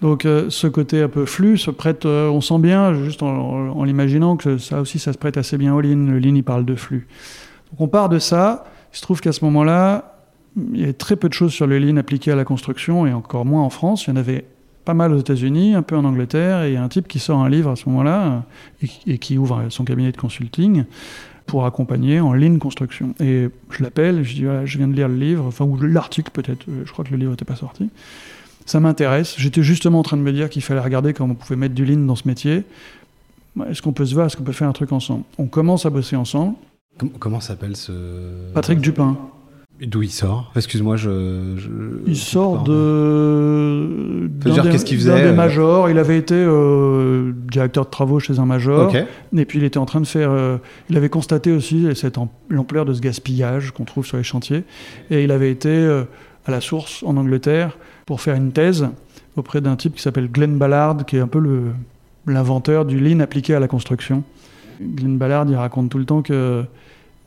Donc 0.00 0.24
euh, 0.24 0.46
ce 0.50 0.66
côté 0.66 1.02
un 1.02 1.08
peu 1.08 1.26
flux 1.26 1.58
se 1.58 1.70
prête, 1.70 2.06
euh, 2.06 2.28
on 2.28 2.40
sent 2.40 2.58
bien, 2.58 2.94
juste 2.94 3.22
en, 3.22 3.84
l'imaginant, 3.84 4.36
que 4.36 4.58
ça 4.58 4.80
aussi 4.80 4.98
ça 4.98 5.12
se 5.12 5.18
prête 5.18 5.36
assez 5.36 5.58
bien 5.58 5.74
au 5.74 5.80
lean. 5.80 6.10
Le 6.10 6.18
lean 6.18 6.34
il 6.34 6.44
parle 6.44 6.64
de 6.64 6.74
flux. 6.74 7.06
Donc 7.70 7.80
on 7.80 7.88
part 7.88 8.08
de 8.08 8.18
ça. 8.18 8.64
Il 8.92 8.96
se 8.96 9.02
trouve 9.02 9.20
qu'à 9.20 9.32
ce 9.32 9.44
moment-là, 9.44 10.16
il 10.72 10.80
y 10.80 10.84
avait 10.84 10.92
très 10.92 11.16
peu 11.16 11.28
de 11.28 11.34
choses 11.34 11.52
sur 11.52 11.66
le 11.66 11.78
lean 11.78 11.96
appliqué 11.96 12.32
à 12.32 12.36
la 12.36 12.44
construction 12.44 13.06
et 13.06 13.12
encore 13.12 13.44
moins 13.44 13.62
en 13.62 13.70
France. 13.70 14.06
Il 14.06 14.10
y 14.10 14.12
en 14.14 14.16
avait 14.16 14.46
pas 14.86 14.94
mal 14.94 15.12
aux 15.12 15.18
États-Unis, 15.18 15.74
un 15.74 15.82
peu 15.82 15.96
en 15.96 16.04
Angleterre, 16.04 16.62
et 16.62 16.76
a 16.76 16.82
un 16.82 16.88
type 16.88 17.08
qui 17.08 17.18
sort 17.18 17.40
un 17.40 17.48
livre 17.48 17.70
à 17.70 17.76
ce 17.76 17.88
moment-là 17.88 18.44
et 19.06 19.18
qui 19.18 19.36
ouvre 19.36 19.64
son 19.68 19.84
cabinet 19.84 20.12
de 20.12 20.16
consulting 20.16 20.84
pour 21.46 21.64
accompagner 21.64 22.20
en 22.20 22.32
ligne 22.32 22.58
construction. 22.58 23.14
Et 23.20 23.48
je 23.70 23.82
l'appelle, 23.82 24.24
je 24.24 24.34
dis 24.34 24.44
voilà, 24.44 24.66
je 24.66 24.78
viens 24.78 24.88
de 24.88 24.94
lire 24.94 25.08
le 25.08 25.16
livre, 25.16 25.44
enfin 25.46 25.64
ou 25.64 25.76
l'article 25.80 26.30
peut-être, 26.32 26.66
euh, 26.68 26.82
je 26.84 26.92
crois 26.92 27.04
que 27.04 27.10
le 27.10 27.16
livre 27.16 27.30
n'était 27.30 27.44
pas 27.44 27.56
sorti. 27.56 27.88
Ça 28.64 28.80
m'intéresse. 28.80 29.36
J'étais 29.38 29.62
justement 29.62 30.00
en 30.00 30.02
train 30.02 30.16
de 30.16 30.22
me 30.22 30.32
dire 30.32 30.50
qu'il 30.50 30.62
fallait 30.62 30.80
regarder 30.80 31.12
comment 31.12 31.32
on 31.32 31.36
pouvait 31.36 31.54
mettre 31.56 31.74
du 31.74 31.84
lean 31.84 32.04
dans 32.04 32.16
ce 32.16 32.26
métier. 32.26 32.64
Est-ce 33.70 33.80
qu'on 33.80 33.92
peut 33.92 34.04
se 34.04 34.12
voir? 34.14 34.26
Est-ce 34.26 34.36
qu'on 34.36 34.42
peut 34.42 34.52
faire 34.52 34.68
un 34.68 34.72
truc 34.72 34.90
ensemble? 34.92 35.22
On 35.38 35.46
commence 35.46 35.86
à 35.86 35.90
bosser 35.90 36.16
ensemble. 36.16 36.56
Com- 36.98 37.10
comment 37.18 37.40
s'appelle 37.40 37.76
ce. 37.76 37.92
Patrick 38.54 38.80
Dupin, 38.80 39.16
D'où 39.80 40.00
il 40.02 40.10
sort 40.10 40.50
Excuse-moi, 40.56 40.96
je. 40.96 41.54
je- 41.58 41.68
il 42.06 42.16
sort 42.16 42.62
de. 42.64 44.28
Dire 44.28 44.62
des- 44.62 44.70
qu'est-ce 44.70 44.84
qu'il 44.84 44.96
faisait, 44.96 45.14
des 45.22 45.28
euh, 45.28 45.34
majors. 45.34 45.90
Il 45.90 45.98
avait 45.98 46.16
été 46.18 46.34
euh, 46.34 47.32
directeur 47.50 47.84
de 47.84 47.90
travaux 47.90 48.18
chez 48.18 48.38
un 48.38 48.46
major. 48.46 48.90
Et 49.36 49.44
puis 49.44 49.58
il 49.58 49.64
était 49.64 49.78
en 49.78 49.84
train 49.86 50.00
de 50.00 50.06
faire. 50.06 50.30
euh, 50.30 50.56
il 50.88 50.96
avait 50.96 51.08
constaté 51.10 51.52
aussi 51.52 51.86
cette 51.94 52.16
l'ampleur 52.48 52.84
de 52.86 52.94
ce 52.94 53.00
gaspillage 53.00 53.72
qu'on 53.72 53.84
trouve 53.84 54.06
sur 54.06 54.16
les 54.16 54.22
chantiers. 54.22 54.64
Et 55.10 55.24
il 55.24 55.30
avait 55.30 55.50
été 55.50 55.68
euh, 55.68 56.04
à 56.46 56.50
la 56.50 56.60
source 56.62 57.02
en 57.06 57.16
Angleterre 57.16 57.76
pour 58.06 58.20
faire 58.22 58.34
une 58.36 58.52
thèse 58.52 58.88
auprès 59.36 59.60
d'un 59.60 59.76
type 59.76 59.94
qui 59.96 60.02
s'appelle 60.02 60.30
Glenn 60.30 60.56
Ballard, 60.56 61.04
qui 61.06 61.16
est 61.16 61.20
un 61.20 61.28
peu 61.28 61.38
le 61.40 61.64
l'inventeur 62.28 62.86
du 62.86 62.98
lean 62.98 63.20
appliqué 63.20 63.54
à 63.54 63.60
la 63.60 63.68
construction. 63.68 64.24
Glenn 64.80 65.16
Ballard, 65.18 65.46
il 65.48 65.54
raconte 65.54 65.90
tout 65.90 65.98
le 65.98 66.04
temps 66.06 66.22
que 66.22 66.64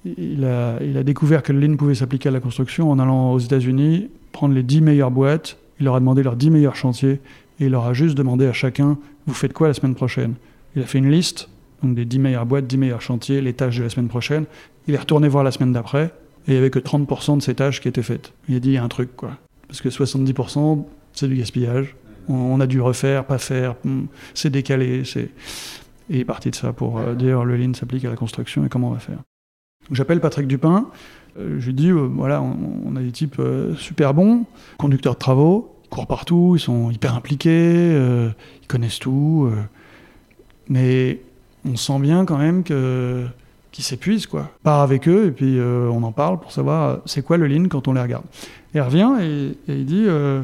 il 0.05 0.45
a, 0.45 0.81
il 0.81 0.97
a 0.97 1.03
découvert 1.03 1.43
que 1.43 1.51
le 1.51 1.59
lean 1.59 1.75
pouvait 1.75 1.95
s'appliquer 1.95 2.29
à 2.29 2.31
la 2.31 2.39
construction 2.39 2.91
en 2.91 2.99
allant 2.99 3.33
aux 3.33 3.39
États-Unis, 3.39 4.09
prendre 4.31 4.53
les 4.53 4.63
10 4.63 4.81
meilleures 4.81 5.11
boîtes, 5.11 5.57
il 5.79 5.85
leur 5.85 5.95
a 5.95 5.99
demandé 5.99 6.23
leurs 6.23 6.35
10 6.35 6.51
meilleurs 6.51 6.75
chantiers, 6.75 7.19
et 7.59 7.65
il 7.65 7.71
leur 7.71 7.85
a 7.85 7.93
juste 7.93 8.17
demandé 8.17 8.47
à 8.47 8.53
chacun 8.53 8.97
Vous 9.27 9.33
faites 9.33 9.53
quoi 9.53 9.67
la 9.67 9.73
semaine 9.73 9.95
prochaine? 9.95 10.35
Il 10.75 10.81
a 10.81 10.85
fait 10.85 10.99
une 10.99 11.11
liste, 11.11 11.49
donc 11.83 11.95
des 11.95 12.05
10 12.05 12.19
meilleures 12.19 12.45
boîtes, 12.45 12.67
10 12.67 12.77
meilleurs 12.77 13.01
chantiers, 13.01 13.41
les 13.41 13.53
tâches 13.53 13.77
de 13.77 13.83
la 13.83 13.89
semaine 13.89 14.07
prochaine. 14.07 14.45
Il 14.87 14.93
est 14.93 14.97
retourné 14.97 15.27
voir 15.27 15.43
la 15.43 15.51
semaine 15.51 15.73
d'après, 15.73 16.05
et 16.47 16.51
il 16.51 16.53
n'y 16.53 16.59
avait 16.59 16.69
que 16.69 16.79
30% 16.79 17.37
de 17.37 17.41
ces 17.41 17.55
tâches 17.55 17.81
qui 17.81 17.87
étaient 17.87 18.03
faites. 18.03 18.33
Il 18.47 18.55
a 18.55 18.59
dit 18.59 18.69
Il 18.69 18.73
y 18.73 18.77
a 18.77 18.83
un 18.83 18.87
truc, 18.87 19.15
quoi. 19.15 19.31
Parce 19.67 19.81
que 19.81 19.89
70%, 19.89 20.83
c'est 21.13 21.27
du 21.27 21.35
gaspillage. 21.35 21.95
On, 22.27 22.59
a 22.59 22.67
dû 22.67 22.79
refaire, 22.79 23.25
pas 23.25 23.39
faire, 23.39 23.75
hmm, 23.83 24.03
c'est 24.35 24.51
décalé, 24.51 25.03
c'est. 25.03 25.29
Et 26.11 26.15
il 26.15 26.19
est 26.19 26.25
parti 26.25 26.51
de 26.51 26.55
ça 26.55 26.73
pour 26.73 26.99
euh, 26.99 27.15
dire 27.15 27.43
le 27.43 27.57
lean 27.57 27.73
s'applique 27.73 28.05
à 28.05 28.09
la 28.09 28.15
construction 28.15 28.65
et 28.65 28.69
comment 28.69 28.89
on 28.89 28.93
va 28.93 28.99
faire? 28.99 29.19
J'appelle 29.91 30.19
Patrick 30.19 30.47
Dupin. 30.47 30.87
Euh, 31.37 31.57
je 31.59 31.67
lui 31.67 31.73
dis 31.73 31.89
euh, 31.89 32.07
voilà, 32.11 32.41
on, 32.41 32.95
a 32.95 33.01
des 33.01 33.11
types 33.11 33.37
euh, 33.39 33.75
super 33.75 34.13
bons, 34.13 34.45
conducteurs 34.77 35.13
de 35.13 35.19
travaux, 35.19 35.75
ils 35.85 35.89
courent 35.89 36.07
partout, 36.07 36.53
ils 36.55 36.59
sont 36.59 36.91
hyper 36.91 37.15
impliqués, 37.15 37.93
ils 38.61 38.67
connaissent 38.67 38.99
tout. 38.99 39.49
mais 40.67 41.21
on 41.65 41.75
sent 41.75 41.99
bien 41.99 42.25
quand 42.25 42.37
même 42.37 42.63
que 42.63 43.25
qu'ils 43.71 43.83
s'épuisent 43.83 44.27
quoi. 44.27 44.51
Part 44.63 44.81
avec 44.81 45.07
eux 45.07 45.27
et 45.27 45.31
puis 45.31 45.59
on 45.59 46.03
en 46.03 46.11
parle 46.11 46.39
pour 46.39 46.51
savoir 46.51 46.99
c'est 47.05 47.23
quoi 47.23 47.37
le 47.37 47.47
lean 47.47 47.67
quand 47.69 47.87
on 47.87 47.93
les 47.93 48.01
regarde. 48.01 48.25
Et 48.73 48.77
il 48.77 48.81
revient 48.81 49.11
et, 49.21 49.57
il 49.67 49.85
dit 49.85 50.05
euh, 50.07 50.41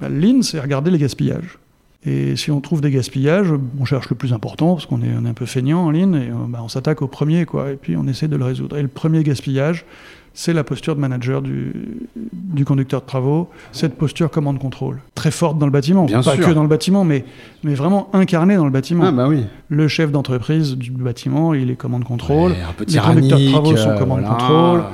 bah, 0.00 0.08
le 0.08 0.18
lean 0.18 0.42
c'est 0.42 0.60
regarder 0.60 0.90
les 0.90 0.98
gaspillages. 0.98 1.58
Et 2.06 2.36
si 2.36 2.50
on 2.50 2.60
trouve 2.60 2.80
des 2.80 2.90
gaspillages, 2.90 3.52
on 3.80 3.84
cherche 3.84 4.08
le 4.08 4.16
plus 4.16 4.32
important, 4.32 4.74
parce 4.74 4.86
qu'on 4.86 5.02
est, 5.02 5.10
on 5.20 5.24
est 5.26 5.28
un 5.28 5.34
peu 5.34 5.46
feignant 5.46 5.80
en 5.84 5.90
ligne, 5.90 6.14
et 6.14 6.30
euh, 6.30 6.34
bah, 6.48 6.60
on 6.62 6.68
s'attaque 6.68 7.02
au 7.02 7.08
premier, 7.08 7.44
quoi, 7.44 7.70
et 7.70 7.74
puis 7.76 7.96
on 7.96 8.06
essaie 8.06 8.28
de 8.28 8.36
le 8.36 8.44
résoudre. 8.44 8.76
Et 8.78 8.82
le 8.82 8.88
premier 8.88 9.24
gaspillage, 9.24 9.84
c'est 10.32 10.52
la 10.52 10.62
posture 10.62 10.94
de 10.94 11.00
manager 11.00 11.42
du, 11.42 11.72
du 12.14 12.64
conducteur 12.64 13.00
de 13.00 13.06
travaux, 13.06 13.48
cette 13.72 13.96
posture 13.98 14.30
commande-contrôle. 14.30 15.00
Très 15.16 15.32
forte 15.32 15.58
dans 15.58 15.66
le 15.66 15.72
bâtiment, 15.72 16.04
Bien 16.04 16.22
pas 16.22 16.36
sûr. 16.36 16.46
que 16.46 16.52
dans 16.52 16.62
le 16.62 16.68
bâtiment, 16.68 17.02
mais, 17.02 17.24
mais 17.64 17.74
vraiment 17.74 18.08
incarnée 18.12 18.54
dans 18.54 18.64
le 18.64 18.70
bâtiment. 18.70 19.04
Ah, 19.08 19.10
bah 19.12 19.26
oui. 19.28 19.44
Le 19.68 19.88
chef 19.88 20.12
d'entreprise 20.12 20.76
du 20.76 20.92
bâtiment, 20.92 21.52
il 21.54 21.68
est 21.68 21.76
commande-contrôle. 21.76 22.52
Les 22.86 22.98
conducteurs 23.00 23.38
de 23.40 23.50
travaux 23.50 23.76
sont 23.76 23.88
euh, 23.90 23.98
commande-contrôle. 23.98 24.78
voilà. 24.78 24.92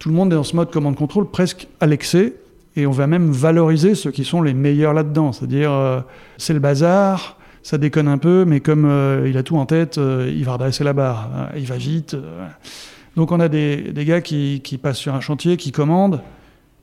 Tout 0.00 0.08
le 0.08 0.16
monde 0.16 0.32
est 0.32 0.36
dans 0.36 0.42
ce 0.42 0.56
mode 0.56 0.72
commande-contrôle 0.72 1.30
presque 1.30 1.68
à 1.80 1.86
l'excès. 1.86 2.34
Et 2.76 2.86
on 2.86 2.90
va 2.90 3.06
même 3.06 3.30
valoriser 3.30 3.94
ceux 3.94 4.10
qui 4.10 4.24
sont 4.24 4.42
les 4.42 4.54
meilleurs 4.54 4.94
là-dedans. 4.94 5.32
C'est-à-dire, 5.32 5.70
euh, 5.72 6.00
c'est 6.38 6.52
le 6.52 6.58
bazar, 6.58 7.38
ça 7.62 7.78
déconne 7.78 8.08
un 8.08 8.18
peu, 8.18 8.44
mais 8.44 8.60
comme 8.60 8.84
euh, 8.84 9.28
il 9.28 9.36
a 9.36 9.42
tout 9.42 9.56
en 9.56 9.66
tête, 9.66 9.98
euh, 9.98 10.30
il 10.34 10.44
va 10.44 10.54
redresser 10.54 10.82
la 10.84 10.92
barre. 10.92 11.30
hein, 11.34 11.48
il 11.56 11.66
va 11.66 11.76
vite. 11.76 12.16
Donc 13.16 13.30
on 13.30 13.38
a 13.38 13.48
des, 13.48 13.92
gars 13.94 14.20
qui, 14.20 14.80
passent 14.82 14.98
sur 14.98 15.14
un 15.14 15.20
chantier, 15.20 15.56
qui 15.56 15.70
commandent, 15.70 16.20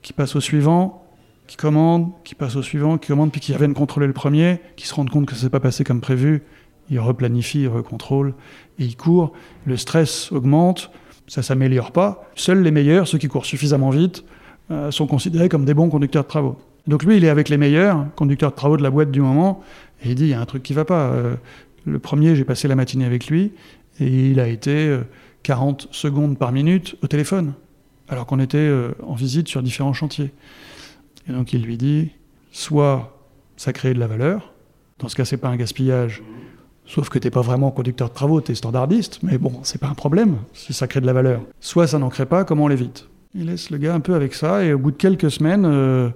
qui 0.01 0.13
passent 0.13 0.36
au 0.36 0.39
suivant, 0.39 1.06
qui 1.47 1.58
commandent, 1.58 2.12
qui 2.23 2.36
passent 2.36 2.56
au 2.56 2.63
suivant, 2.63 2.97
qui 2.97 3.10
commandent, 3.10 3.32
puis 3.32 3.41
qui 3.41 3.54
reviennent 3.54 3.73
contrôler 3.73 4.08
le 4.08 4.13
premier, 4.13 4.62
qui 4.77 4.88
se 4.88 4.95
rendent 4.95 5.10
compte 5.10 5.25
que 5.25 5.36
ça 5.36 5.41
s'est 5.41 5.49
pas 5.49 5.60
passé 5.60 5.84
comme 5.84 5.99
prévu. 5.99 6.43
Ils 6.89 6.99
replanifient, 6.99 7.63
ils 7.63 7.67
recontrôlent, 7.67 8.34
et 8.80 8.86
ils 8.86 8.95
courent. 8.95 9.34
Le 9.65 9.75
stress 9.75 10.32
augmente, 10.32 10.91
ça 11.27 11.43
s'améliore 11.43 11.91
pas. 11.91 12.23
Seuls 12.36 12.62
les 12.63 12.71
meilleurs, 12.71 13.08
ceux 13.08 13.17
qui 13.17 13.27
courent 13.27 13.45
suffisamment 13.45 13.89
vite, 13.89 14.23
euh, 14.71 14.91
sont 14.91 15.07
considérés 15.07 15.49
comme 15.49 15.65
des 15.65 15.73
bons 15.73 15.89
conducteurs 15.89 16.23
de 16.23 16.29
travaux. 16.29 16.57
Donc 16.88 17.03
lui, 17.03 17.17
il 17.17 17.25
est 17.25 17.29
avec 17.29 17.49
les 17.49 17.57
meilleurs 17.57 18.05
conducteurs 18.15 18.51
de 18.51 18.55
travaux 18.55 18.77
de 18.77 18.84
la 18.84 18.89
boîte 18.89 19.12
du 19.12 19.21
moment, 19.21 19.62
et 20.03 20.10
il 20.10 20.15
dit, 20.15 20.23
il 20.23 20.29
y 20.29 20.34
a 20.34 20.41
un 20.41 20.45
truc 20.45 20.63
qui 20.63 20.73
va 20.73 20.86
pas. 20.86 21.12
Euh, 21.12 21.36
le 21.86 21.99
premier, 21.99 22.36
j'ai 22.36 22.43
passé 22.43 22.67
la 22.67 22.75
matinée 22.75 23.05
avec 23.05 23.27
lui, 23.27 23.51
et 23.99 24.31
il 24.31 24.39
a 24.39 24.47
été 24.47 24.88
euh, 24.88 25.01
40 25.43 25.89
secondes 25.91 26.38
par 26.38 26.51
minute 26.51 26.95
au 27.03 27.07
téléphone, 27.07 27.53
alors 28.10 28.25
qu'on 28.25 28.39
était 28.39 28.57
euh, 28.57 28.91
en 29.03 29.13
visite 29.13 29.47
sur 29.47 29.62
différents 29.62 29.93
chantiers. 29.93 30.31
Et 31.27 31.31
donc 31.31 31.53
il 31.53 31.62
lui 31.62 31.77
dit, 31.77 32.10
soit 32.51 33.17
ça 33.57 33.73
crée 33.73 33.93
de 33.93 33.99
la 33.99 34.07
valeur, 34.07 34.53
dans 34.99 35.07
ce 35.07 35.15
cas 35.15 35.25
c'est 35.25 35.38
pas 35.38 35.49
un 35.49 35.55
gaspillage, 35.55 36.23
sauf 36.86 37.10
que 37.10 37.19
t'es 37.19 37.29
pas 37.29 37.41
vraiment 37.41 37.69
conducteur 37.71 38.10
de 38.10 38.13
travaux, 38.13 38.41
t'es 38.41 38.55
standardiste, 38.55 39.19
mais 39.21 39.38
bon, 39.38 39.53
c'est 39.63 39.79
pas 39.79 39.88
un 39.88 39.93
problème 39.93 40.38
si 40.53 40.73
ça 40.73 40.88
crée 40.88 41.01
de 41.01 41.05
la 41.05 41.13
valeur. 41.13 41.41
Soit 41.60 41.88
ça 41.88 41.99
n'en 41.99 42.10
crée 42.10 42.25
pas, 42.25 42.43
comment 42.43 42.65
on 42.65 42.67
l'évite? 42.67 43.07
Il 43.34 43.46
laisse 43.46 43.70
le 43.70 43.78
gars 43.78 43.94
un 43.94 44.00
peu 44.00 44.13
avec 44.13 44.34
ça, 44.34 44.63
et 44.63 44.74
au 44.74 44.80
bout 44.80 44.91
de 44.91 44.98
quelques 44.98 45.32
semaines, 45.32 45.65
euh, 45.65 46.10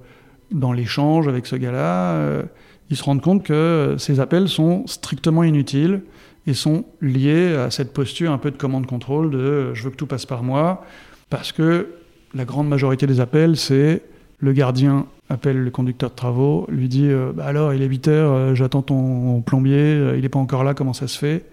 dans 0.52 0.74
l'échange 0.74 1.28
avec 1.28 1.46
ce 1.46 1.56
gars-là, 1.56 2.12
euh, 2.16 2.44
ils 2.90 2.98
se 2.98 3.04
rendent 3.04 3.22
compte 3.22 3.44
que 3.44 3.96
ces 3.98 4.20
appels 4.20 4.48
sont 4.48 4.86
strictement 4.86 5.44
inutiles 5.44 6.02
et 6.48 6.54
sont 6.54 6.86
liés 7.02 7.56
à 7.56 7.72
cette 7.72 7.94
posture 7.94 8.32
un 8.32 8.38
peu 8.38 8.52
de 8.52 8.58
commande-contrôle 8.58 9.32
de 9.32 9.38
euh, 9.38 9.74
je 9.74 9.84
veux 9.84 9.90
que 9.90 9.96
tout 9.96 10.06
passe 10.06 10.26
par 10.26 10.44
moi, 10.44 10.86
parce 11.30 11.52
que 11.52 11.88
la 12.34 12.46
grande 12.46 12.68
majorité 12.68 13.08
des 13.08 13.20
appels, 13.20 13.58
c'est 13.58 14.04
le 14.40 14.54
gardien 14.54 15.08
appelle 15.30 15.64
le 15.64 15.72
conducteur 15.72 16.12
de 16.12 16.16
travaux, 16.16 16.68
lui 16.70 16.88
dit 16.88 17.08
euh, 17.08 17.32
Bah 17.34 17.46
alors 17.46 17.74
il 17.74 17.82
est 17.82 17.88
8 17.88 18.08
heures, 18.10 18.32
euh, 18.32 18.56
j'attends 18.56 18.84
ton 18.84 19.42
plombier, 19.42 20.14
il 20.16 20.22
n'est 20.22 20.30
pas 20.30 20.40
encore 20.40 20.64
là, 20.64 20.74
comment 20.74 20.94
ça 20.94 21.08
se 21.08 21.18
fait? 21.18 21.46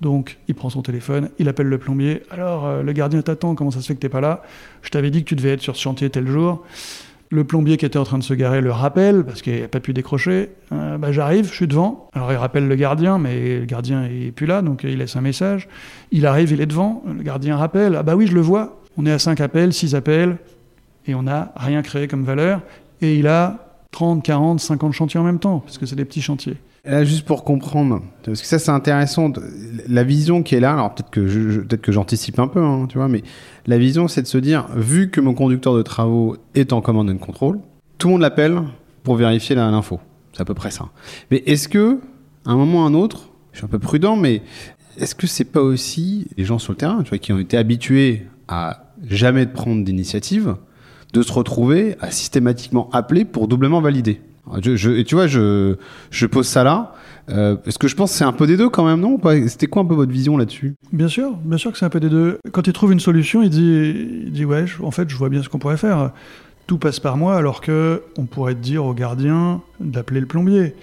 Donc 0.00 0.38
il 0.48 0.54
prend 0.54 0.70
son 0.70 0.82
téléphone, 0.82 1.30
il 1.38 1.48
appelle 1.48 1.66
le 1.66 1.78
plombier, 1.78 2.22
alors 2.30 2.66
euh, 2.66 2.82
le 2.82 2.92
gardien 2.92 3.20
t'attend, 3.20 3.54
comment 3.54 3.70
ça 3.70 3.80
se 3.80 3.86
fait 3.88 3.94
que 3.94 4.00
t'es 4.00 4.08
pas 4.08 4.22
là? 4.22 4.42
Je 4.82 4.90
t'avais 4.90 5.10
dit 5.10 5.22
que 5.22 5.28
tu 5.28 5.36
devais 5.36 5.50
être 5.50 5.60
sur 5.60 5.76
ce 5.76 5.82
chantier 5.82 6.08
tel 6.08 6.26
jour. 6.26 6.64
Le 7.32 7.44
plombier 7.44 7.76
qui 7.76 7.86
était 7.86 7.98
en 7.98 8.04
train 8.04 8.18
de 8.18 8.24
se 8.24 8.34
garer 8.34 8.60
le 8.60 8.72
rappelle 8.72 9.24
parce 9.24 9.40
qu'il 9.42 9.60
n'a 9.60 9.68
pas 9.68 9.78
pu 9.78 9.92
décrocher. 9.92 10.50
Euh, 10.72 10.98
bah, 10.98 11.12
J'arrive, 11.12 11.46
je 11.46 11.54
suis 11.54 11.68
devant. 11.68 12.08
Alors 12.12 12.32
il 12.32 12.36
rappelle 12.36 12.66
le 12.66 12.74
gardien, 12.74 13.18
mais 13.18 13.60
le 13.60 13.66
gardien 13.66 14.04
est 14.04 14.32
plus 14.32 14.46
là, 14.46 14.62
donc 14.62 14.82
il 14.82 14.98
laisse 14.98 15.14
un 15.14 15.20
message. 15.20 15.68
Il 16.10 16.26
arrive, 16.26 16.50
il 16.50 16.60
est 16.60 16.66
devant. 16.66 17.04
Le 17.06 17.22
gardien 17.22 17.56
rappelle. 17.56 17.94
Ah 17.94 18.02
bah 18.02 18.16
oui, 18.16 18.26
je 18.26 18.34
le 18.34 18.40
vois. 18.40 18.80
On 18.96 19.06
est 19.06 19.12
à 19.12 19.18
5 19.20 19.40
appels, 19.40 19.72
6 19.72 19.94
appels, 19.94 20.38
et 21.06 21.14
on 21.14 21.22
n'a 21.22 21.52
rien 21.56 21.82
créé 21.82 22.08
comme 22.08 22.24
valeur. 22.24 22.62
Et 23.00 23.16
il 23.16 23.28
a 23.28 23.78
30, 23.92 24.24
40, 24.24 24.58
50 24.58 24.92
chantiers 24.92 25.20
en 25.20 25.24
même 25.24 25.38
temps, 25.38 25.60
parce 25.60 25.78
que 25.78 25.86
c'est 25.86 25.96
des 25.96 26.04
petits 26.04 26.22
chantiers. 26.22 26.56
Là, 26.84 27.04
juste 27.04 27.26
pour 27.26 27.44
comprendre, 27.44 28.02
parce 28.24 28.40
que 28.40 28.46
ça 28.46 28.58
c'est 28.58 28.70
intéressant, 28.70 29.30
la 29.86 30.02
vision 30.02 30.42
qui 30.42 30.54
est 30.54 30.60
là, 30.60 30.72
alors 30.72 30.94
peut-être 30.94 31.10
que 31.10 31.58
peut-être 31.60 31.82
que 31.82 31.92
j'anticipe 31.92 32.38
un 32.38 32.48
peu, 32.48 32.62
hein, 32.62 32.86
tu 32.88 32.96
vois, 32.96 33.08
mais 33.08 33.22
la 33.66 33.76
vision 33.76 34.08
c'est 34.08 34.22
de 34.22 34.26
se 34.26 34.38
dire, 34.38 34.66
vu 34.74 35.10
que 35.10 35.20
mon 35.20 35.34
conducteur 35.34 35.76
de 35.76 35.82
travaux 35.82 36.36
est 36.54 36.72
en 36.72 36.80
command 36.80 37.08
and 37.10 37.18
control, 37.18 37.60
tout 37.98 38.08
le 38.08 38.12
monde 38.12 38.22
l'appelle 38.22 38.62
pour 39.02 39.16
vérifier 39.16 39.54
l'info. 39.56 40.00
C'est 40.32 40.40
à 40.40 40.44
peu 40.44 40.54
près 40.54 40.70
ça. 40.70 40.88
Mais 41.30 41.42
est-ce 41.46 41.68
que, 41.68 42.00
à 42.46 42.52
un 42.52 42.56
moment 42.56 42.80
ou 42.80 42.82
à 42.82 42.86
un 42.86 42.94
autre, 42.94 43.28
je 43.52 43.58
suis 43.58 43.66
un 43.66 43.68
peu 43.68 43.78
prudent, 43.78 44.16
mais 44.16 44.42
est-ce 44.96 45.14
que 45.14 45.26
c'est 45.26 45.44
pas 45.44 45.60
aussi 45.60 46.28
les 46.38 46.44
gens 46.44 46.58
sur 46.58 46.72
le 46.72 46.78
terrain, 46.78 47.02
tu 47.02 47.10
vois, 47.10 47.18
qui 47.18 47.32
ont 47.32 47.38
été 47.38 47.58
habitués 47.58 48.26
à 48.48 48.94
jamais 49.06 49.46
prendre 49.46 49.84
d'initiative, 49.84 50.56
de 51.12 51.22
se 51.22 51.32
retrouver 51.32 51.96
à 52.00 52.10
systématiquement 52.10 52.88
appeler 52.92 53.24
pour 53.24 53.48
doublement 53.48 53.80
valider? 53.80 54.20
Je, 54.62 54.90
et 54.90 55.04
tu 55.04 55.14
vois, 55.14 55.26
je, 55.26 55.76
pose 56.26 56.46
ça 56.46 56.64
là. 56.64 56.94
Euh, 57.28 57.56
Est-ce 57.66 57.78
que 57.78 57.88
je 57.88 57.94
pense 57.94 58.12
que 58.12 58.18
c'est 58.18 58.24
un 58.24 58.32
peu 58.32 58.46
des 58.46 58.56
deux 58.56 58.68
quand 58.68 58.84
même, 58.84 59.00
non? 59.00 59.18
C'était 59.46 59.66
quoi 59.66 59.82
un 59.82 59.86
peu 59.86 59.94
votre 59.94 60.12
vision 60.12 60.36
là-dessus? 60.36 60.74
Bien 60.92 61.08
sûr, 61.08 61.32
bien 61.36 61.58
sûr 61.58 61.72
que 61.72 61.78
c'est 61.78 61.84
un 61.84 61.90
peu 61.90 62.00
des 62.00 62.08
deux. 62.08 62.38
Quand 62.52 62.66
il 62.66 62.72
trouve 62.72 62.92
une 62.92 63.00
solution, 63.00 63.42
il 63.42 63.50
dit, 63.50 64.22
il 64.26 64.32
dit 64.32 64.44
ouais, 64.44 64.64
en 64.82 64.90
fait, 64.90 65.08
je 65.08 65.16
vois 65.16 65.28
bien 65.28 65.42
ce 65.42 65.48
qu'on 65.48 65.58
pourrait 65.58 65.76
faire. 65.76 66.10
Tout 66.66 66.78
passe 66.78 67.00
par 67.00 67.16
moi, 67.16 67.36
alors 67.36 67.60
que 67.60 68.02
on 68.16 68.26
pourrait 68.26 68.54
dire 68.54 68.84
au 68.84 68.94
gardien 68.94 69.60
d'appeler 69.80 70.20
le 70.20 70.26
plombier. 70.26 70.74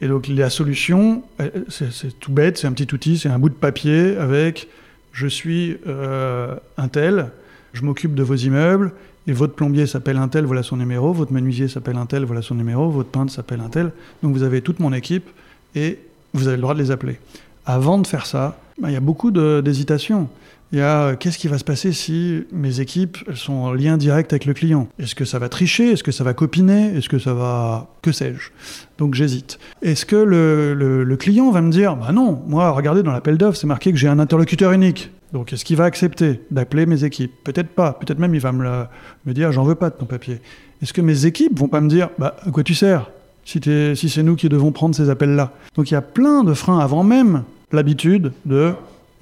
Et 0.00 0.08
donc 0.08 0.26
la 0.26 0.50
solution, 0.50 1.22
c'est 1.68 2.18
tout 2.18 2.32
bête, 2.32 2.58
c'est 2.58 2.66
un 2.66 2.72
petit 2.72 2.92
outil, 2.92 3.18
c'est 3.18 3.28
un 3.28 3.38
bout 3.38 3.48
de 3.48 3.54
papier 3.54 4.16
avec 4.16 4.68
je 5.12 5.26
suis 5.26 5.76
euh, 5.86 6.56
un 6.76 6.88
tel, 6.88 7.30
je 7.72 7.82
m'occupe 7.82 8.14
de 8.14 8.22
vos 8.22 8.34
immeubles, 8.34 8.92
et 9.26 9.32
votre 9.32 9.54
plombier 9.54 9.86
s'appelle 9.86 10.16
un 10.16 10.28
tel, 10.28 10.44
voilà 10.44 10.62
son 10.62 10.76
numéro, 10.76 11.12
votre 11.12 11.32
menuisier 11.32 11.68
s'appelle 11.68 11.96
un 11.96 12.06
tel, 12.06 12.24
voilà 12.24 12.42
son 12.42 12.54
numéro, 12.54 12.90
votre 12.90 13.10
peintre 13.10 13.32
s'appelle 13.32 13.60
un 13.60 13.68
tel. 13.68 13.92
Donc 14.22 14.34
vous 14.34 14.42
avez 14.42 14.62
toute 14.62 14.80
mon 14.80 14.92
équipe 14.92 15.28
et 15.74 15.98
vous 16.34 16.48
avez 16.48 16.56
le 16.56 16.62
droit 16.62 16.74
de 16.74 16.80
les 16.80 16.90
appeler. 16.90 17.18
Avant 17.64 17.98
de 17.98 18.06
faire 18.06 18.26
ça, 18.26 18.58
bah, 18.80 18.90
il 18.90 18.94
y 18.94 18.96
a 18.96 19.00
beaucoup 19.00 19.30
d'hésitation. 19.30 20.28
Il 20.72 20.78
y 20.78 20.82
a 20.82 21.02
euh, 21.02 21.16
qu'est-ce 21.16 21.36
qui 21.36 21.48
va 21.48 21.58
se 21.58 21.64
passer 21.64 21.92
si 21.92 22.44
mes 22.50 22.80
équipes 22.80 23.18
sont 23.34 23.52
en 23.52 23.72
lien 23.74 23.98
direct 23.98 24.32
avec 24.32 24.46
le 24.46 24.54
client? 24.54 24.88
Est-ce 24.98 25.14
que 25.14 25.26
ça 25.26 25.38
va 25.38 25.50
tricher? 25.50 25.92
Est-ce 25.92 26.02
que 26.02 26.12
ça 26.12 26.24
va 26.24 26.32
copiner? 26.32 26.96
Est-ce 26.96 27.10
que 27.10 27.18
ça 27.18 27.34
va. 27.34 27.88
Que 28.00 28.10
sais-je? 28.10 28.50
Donc 28.96 29.14
j'hésite. 29.14 29.58
Est-ce 29.82 30.06
que 30.06 30.16
le, 30.16 30.72
le, 31.04 31.16
client 31.16 31.50
va 31.50 31.60
me 31.60 31.70
dire 31.70 31.94
Bah 31.96 32.12
non, 32.12 32.42
moi, 32.46 32.70
regardez, 32.70 33.02
dans 33.02 33.12
l'appel 33.12 33.36
d'offres, 33.36 33.58
c'est 33.58 33.66
marqué 33.66 33.92
que 33.92 33.98
j'ai 33.98 34.08
un 34.08 34.18
interlocuteur 34.18 34.72
unique. 34.72 35.10
Donc 35.32 35.52
est-ce 35.52 35.64
qu'il 35.64 35.76
va 35.76 35.84
accepter 35.84 36.40
d'appeler 36.50 36.86
mes 36.86 37.04
équipes? 37.04 37.32
Peut-être 37.44 37.70
pas. 37.70 37.94
Peut-être 37.94 38.18
même 38.18 38.34
il 38.34 38.40
va 38.40 38.52
me, 38.52 38.84
me 39.26 39.32
dire 39.32 39.52
J'en 39.52 39.64
veux 39.64 39.74
pas 39.74 39.90
de 39.90 39.96
ton 39.96 40.06
papier. 40.06 40.40
Est-ce 40.82 40.92
que 40.92 41.00
mes 41.00 41.26
équipes 41.26 41.58
vont 41.58 41.68
pas 41.68 41.80
me 41.80 41.88
dire 41.88 42.10
Bah 42.18 42.36
à 42.46 42.50
quoi 42.50 42.62
tu 42.62 42.74
sers 42.74 43.10
si, 43.44 43.58
c'est 43.96 44.22
nous 44.22 44.36
qui 44.36 44.48
devons 44.48 44.70
prendre 44.70 44.94
ces 44.94 45.10
appels-là? 45.10 45.52
Donc 45.74 45.90
il 45.90 45.94
y 45.94 45.96
a 45.96 46.02
plein 46.02 46.44
de 46.44 46.54
freins 46.54 46.78
avant 46.78 47.02
même 47.02 47.42
l'habitude 47.72 48.32
de 48.44 48.72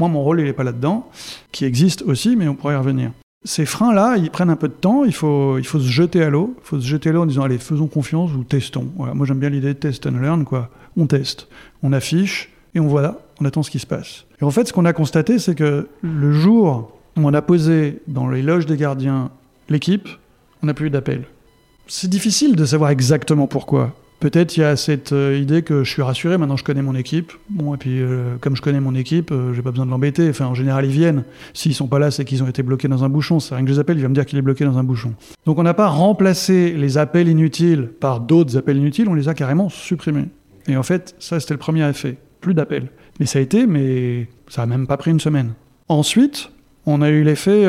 moi, 0.00 0.08
mon 0.08 0.22
rôle, 0.22 0.40
il 0.40 0.46
n'est 0.46 0.54
pas 0.54 0.64
là-dedans, 0.64 1.10
qui 1.52 1.66
existe 1.66 2.00
aussi, 2.00 2.34
mais 2.34 2.48
on 2.48 2.54
pourrait 2.54 2.72
y 2.72 2.76
revenir. 2.78 3.12
Ces 3.44 3.66
freins-là, 3.66 4.16
ils 4.16 4.30
prennent 4.30 4.48
un 4.48 4.56
peu 4.56 4.68
de 4.68 4.72
temps, 4.72 5.04
il 5.04 5.12
faut, 5.12 5.58
il 5.58 5.66
faut 5.66 5.78
se 5.78 5.88
jeter 5.88 6.22
à 6.22 6.30
l'eau, 6.30 6.54
il 6.56 6.64
faut 6.64 6.80
se 6.80 6.86
jeter 6.86 7.10
à 7.10 7.12
l'eau 7.12 7.22
en 7.22 7.26
disant, 7.26 7.42
allez, 7.42 7.58
faisons 7.58 7.86
confiance 7.86 8.30
ou 8.32 8.42
testons. 8.42 8.88
Moi, 8.96 9.26
j'aime 9.26 9.38
bien 9.38 9.50
l'idée 9.50 9.74
de 9.74 9.78
test 9.78 10.06
and 10.06 10.18
learn, 10.18 10.44
quoi. 10.44 10.70
On 10.96 11.06
teste, 11.06 11.48
on 11.82 11.92
affiche, 11.92 12.50
et 12.74 12.80
on 12.80 12.86
voit, 12.86 13.20
on 13.40 13.44
attend 13.44 13.62
ce 13.62 13.70
qui 13.70 13.78
se 13.78 13.86
passe. 13.86 14.24
Et 14.40 14.44
en 14.44 14.50
fait, 14.50 14.68
ce 14.68 14.72
qu'on 14.72 14.84
a 14.84 14.92
constaté, 14.92 15.38
c'est 15.38 15.54
que 15.54 15.88
le 16.02 16.32
jour 16.32 16.92
où 17.16 17.26
on 17.26 17.34
a 17.34 17.42
posé 17.42 18.00
dans 18.06 18.28
les 18.28 18.42
loges 18.42 18.66
des 18.66 18.76
gardiens 18.76 19.30
l'équipe, 19.68 20.08
on 20.62 20.66
n'a 20.66 20.74
plus 20.74 20.86
eu 20.86 20.90
d'appel. 20.90 21.24
C'est 21.86 22.10
difficile 22.10 22.56
de 22.56 22.64
savoir 22.64 22.90
exactement 22.90 23.46
pourquoi. 23.46 23.94
Peut-être 24.20 24.58
il 24.58 24.60
y 24.60 24.64
a 24.64 24.76
cette 24.76 25.12
euh, 25.12 25.38
idée 25.38 25.62
que 25.62 25.82
je 25.82 25.90
suis 25.90 26.02
rassuré, 26.02 26.36
maintenant 26.36 26.56
je 26.56 26.62
connais 26.62 26.82
mon 26.82 26.94
équipe. 26.94 27.32
Bon, 27.48 27.74
et 27.74 27.78
puis 27.78 28.02
euh, 28.02 28.36
comme 28.38 28.54
je 28.54 28.60
connais 28.60 28.78
mon 28.78 28.94
équipe, 28.94 29.32
euh, 29.32 29.54
j'ai 29.54 29.62
pas 29.62 29.70
besoin 29.70 29.86
de 29.86 29.90
l'embêter. 29.90 30.28
Enfin, 30.28 30.44
en 30.44 30.54
général, 30.54 30.84
ils 30.84 30.90
viennent. 30.90 31.24
S'ils 31.54 31.74
sont 31.74 31.88
pas 31.88 31.98
là, 31.98 32.10
c'est 32.10 32.26
qu'ils 32.26 32.42
ont 32.42 32.46
été 32.46 32.62
bloqués 32.62 32.86
dans 32.86 33.02
un 33.02 33.08
bouchon. 33.08 33.40
C'est 33.40 33.54
rien 33.54 33.64
que 33.64 33.70
je 33.70 33.74
les 33.74 33.80
appelle, 33.80 33.96
il 33.96 34.02
va 34.02 34.10
me 34.10 34.14
dire 34.14 34.26
qu'il 34.26 34.38
est 34.38 34.42
bloqué 34.42 34.66
dans 34.66 34.76
un 34.76 34.84
bouchon. 34.84 35.14
Donc 35.46 35.58
on 35.58 35.62
n'a 35.62 35.72
pas 35.72 35.88
remplacé 35.88 36.74
les 36.76 36.98
appels 36.98 37.28
inutiles 37.28 37.88
par 37.98 38.20
d'autres 38.20 38.58
appels 38.58 38.76
inutiles, 38.76 39.08
on 39.08 39.14
les 39.14 39.28
a 39.28 39.34
carrément 39.34 39.70
supprimés. 39.70 40.26
Et 40.68 40.76
en 40.76 40.82
fait, 40.82 41.14
ça 41.18 41.40
c'était 41.40 41.54
le 41.54 41.58
premier 41.58 41.88
effet. 41.88 42.18
Plus 42.40 42.54
d'appels. 42.54 42.88
Mais 43.18 43.26
ça 43.26 43.38
a 43.38 43.42
été, 43.42 43.66
mais 43.66 44.28
ça 44.48 44.62
a 44.62 44.66
même 44.66 44.86
pas 44.86 44.96
pris 44.96 45.10
une 45.10 45.20
semaine. 45.20 45.52
Ensuite, 45.88 46.50
on 46.86 47.02
a 47.02 47.10
eu 47.10 47.22
l'effet, 47.22 47.66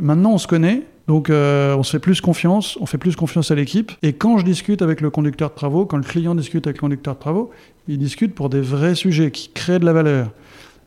maintenant 0.00 0.32
on 0.32 0.38
se 0.38 0.46
connaît, 0.46 0.84
donc 1.08 1.30
euh, 1.30 1.74
on 1.74 1.82
se 1.82 1.92
fait 1.92 1.98
plus 1.98 2.20
confiance, 2.20 2.76
on 2.82 2.86
fait 2.86 2.98
plus 2.98 3.16
confiance 3.16 3.50
à 3.50 3.54
l'équipe. 3.54 3.92
Et 4.02 4.12
quand 4.12 4.36
je 4.36 4.44
discute 4.44 4.82
avec 4.82 5.00
le 5.00 5.08
conducteur 5.08 5.48
de 5.48 5.54
travaux, 5.54 5.86
quand 5.86 5.96
le 5.96 6.02
client 6.02 6.34
discute 6.34 6.66
avec 6.66 6.76
le 6.76 6.80
conducteur 6.82 7.14
de 7.14 7.18
travaux, 7.18 7.50
il 7.88 7.98
discute 7.98 8.34
pour 8.34 8.50
des 8.50 8.60
vrais 8.60 8.94
sujets 8.94 9.30
qui 9.30 9.48
créent 9.48 9.78
de 9.78 9.86
la 9.86 9.94
valeur. 9.94 10.28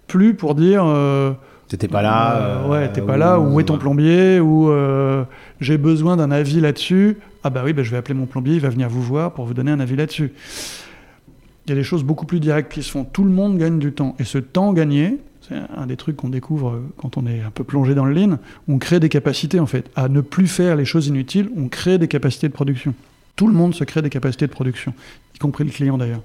Plus 0.05 0.35
pour 0.35 0.53
dire... 0.53 0.83
Euh, 0.85 1.31
T'étais 1.67 1.87
pas 1.87 2.03
là. 2.03 2.35
Euh, 2.35 2.67
ouais, 2.67 2.91
t'es 2.91 3.01
pas 3.01 3.17
là, 3.17 3.39
ou 3.39 3.55
où 3.55 3.59
est 3.59 3.63
ton 3.63 3.79
plombier, 3.79 4.39
ou 4.39 4.71
j'ai 5.59 5.79
besoin 5.79 6.17
d'un 6.17 6.29
avis 6.29 6.61
là-dessus. 6.61 7.17
Ah 7.43 7.49
bah 7.49 7.63
oui, 7.65 7.73
bah, 7.73 7.81
je 7.81 7.89
vais 7.89 7.97
appeler 7.97 8.13
mon 8.13 8.27
plombier, 8.27 8.55
il 8.55 8.61
va 8.61 8.69
venir 8.69 8.89
vous 8.89 9.01
voir 9.01 9.33
pour 9.33 9.45
vous 9.45 9.55
donner 9.55 9.71
un 9.71 9.79
avis 9.79 9.95
là-dessus. 9.95 10.33
Il 11.71 11.75
y 11.75 11.77
a 11.77 11.79
des 11.79 11.87
choses 11.87 12.03
beaucoup 12.03 12.25
plus 12.25 12.41
directes 12.41 12.69
qui 12.69 12.83
se 12.83 12.91
font. 12.91 13.05
Tout 13.05 13.23
le 13.23 13.29
monde 13.29 13.57
gagne 13.57 13.79
du 13.79 13.93
temps. 13.93 14.13
Et 14.19 14.25
ce 14.25 14.37
temps 14.37 14.73
gagné, 14.73 15.19
c'est 15.47 15.55
un 15.73 15.85
des 15.85 15.95
trucs 15.95 16.17
qu'on 16.17 16.27
découvre 16.27 16.71
euh, 16.71 16.93
quand 16.97 17.15
on 17.15 17.25
est 17.25 17.39
un 17.39 17.49
peu 17.49 17.63
plongé 17.63 17.95
dans 17.95 18.03
le 18.03 18.13
lean. 18.13 18.39
On 18.67 18.77
crée 18.77 18.99
des 18.99 19.07
capacités, 19.07 19.57
en 19.57 19.65
fait. 19.65 19.89
À 19.95 20.09
ne 20.09 20.19
plus 20.19 20.47
faire 20.47 20.75
les 20.75 20.83
choses 20.83 21.07
inutiles, 21.07 21.49
on 21.55 21.69
crée 21.69 21.97
des 21.97 22.09
capacités 22.09 22.49
de 22.49 22.53
production. 22.53 22.93
Tout 23.37 23.47
le 23.47 23.53
monde 23.53 23.73
se 23.73 23.85
crée 23.85 24.01
des 24.01 24.09
capacités 24.09 24.47
de 24.47 24.51
production, 24.51 24.93
y 25.33 25.39
compris 25.39 25.63
le 25.63 25.71
client 25.71 25.97
d'ailleurs. 25.97 26.23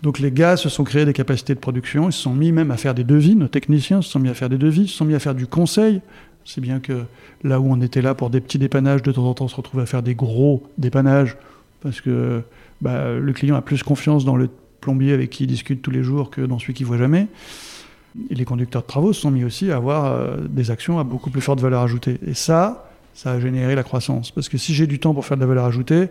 Donc 0.00 0.18
les 0.18 0.32
gars 0.32 0.56
se 0.56 0.70
sont 0.70 0.84
créés 0.84 1.04
des 1.04 1.12
capacités 1.12 1.54
de 1.54 1.60
production, 1.60 2.08
ils 2.08 2.12
se 2.12 2.22
sont 2.22 2.34
mis 2.34 2.50
même 2.50 2.70
à 2.70 2.78
faire 2.78 2.94
des 2.94 3.04
devis, 3.04 3.36
nos 3.36 3.48
techniciens 3.48 4.00
se 4.00 4.08
sont 4.08 4.18
mis 4.20 4.30
à 4.30 4.34
faire 4.34 4.48
des 4.48 4.56
devis, 4.56 4.88
se 4.88 4.96
sont 4.96 5.04
mis 5.04 5.14
à 5.14 5.18
faire 5.18 5.34
du 5.34 5.46
conseil. 5.46 6.00
C'est 6.46 6.62
bien 6.62 6.80
que 6.80 7.04
là 7.44 7.60
où 7.60 7.70
on 7.70 7.80
était 7.82 8.00
là 8.00 8.14
pour 8.14 8.30
des 8.30 8.40
petits 8.40 8.58
dépannages, 8.58 9.02
de 9.02 9.12
temps 9.12 9.26
en 9.26 9.34
temps 9.34 9.44
on 9.44 9.48
se 9.48 9.54
retrouve 9.54 9.80
à 9.80 9.86
faire 9.86 10.02
des 10.02 10.14
gros 10.14 10.62
dépannages, 10.78 11.36
parce 11.82 12.00
que 12.00 12.42
bah, 12.80 13.12
le 13.12 13.32
client 13.32 13.54
a 13.54 13.62
plus 13.62 13.82
confiance 13.82 14.24
dans 14.24 14.36
le 14.36 14.48
plombier 14.82 15.14
avec 15.14 15.30
qui 15.30 15.44
il 15.44 15.46
discute 15.46 15.80
tous 15.80 15.90
les 15.90 16.02
jours 16.02 16.28
que 16.28 16.42
dans 16.42 16.58
celui 16.58 16.74
qu'il 16.74 16.84
voit 16.84 16.98
jamais. 16.98 17.28
Les 18.28 18.44
conducteurs 18.44 18.82
de 18.82 18.86
travaux 18.86 19.14
se 19.14 19.22
sont 19.22 19.30
mis 19.30 19.44
aussi 19.44 19.70
à 19.72 19.76
avoir 19.76 20.04
euh, 20.04 20.36
des 20.46 20.70
actions 20.70 20.98
à 20.98 21.04
beaucoup 21.04 21.30
plus 21.30 21.40
forte 21.40 21.60
valeur 21.60 21.80
ajoutée. 21.80 22.18
Et 22.26 22.34
ça, 22.34 22.90
ça 23.14 23.32
a 23.32 23.40
généré 23.40 23.74
la 23.74 23.82
croissance. 23.82 24.30
Parce 24.30 24.50
que 24.50 24.58
si 24.58 24.74
j'ai 24.74 24.86
du 24.86 24.98
temps 24.98 25.14
pour 25.14 25.24
faire 25.24 25.38
de 25.38 25.42
la 25.42 25.46
valeur 25.46 25.64
ajoutée, 25.64 26.10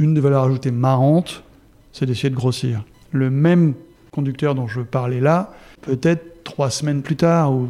une 0.00 0.14
des 0.14 0.20
valeurs 0.20 0.42
ajoutées 0.42 0.72
marrantes, 0.72 1.44
c'est 1.92 2.06
d'essayer 2.06 2.30
de 2.30 2.34
grossir. 2.34 2.82
Le 3.12 3.30
même 3.30 3.74
conducteur 4.10 4.56
dont 4.56 4.66
je 4.66 4.80
parlais 4.80 5.20
là, 5.20 5.54
peut-être 5.82 6.42
trois 6.42 6.70
semaines 6.70 7.02
plus 7.02 7.16
tard 7.16 7.52
ou 7.52 7.68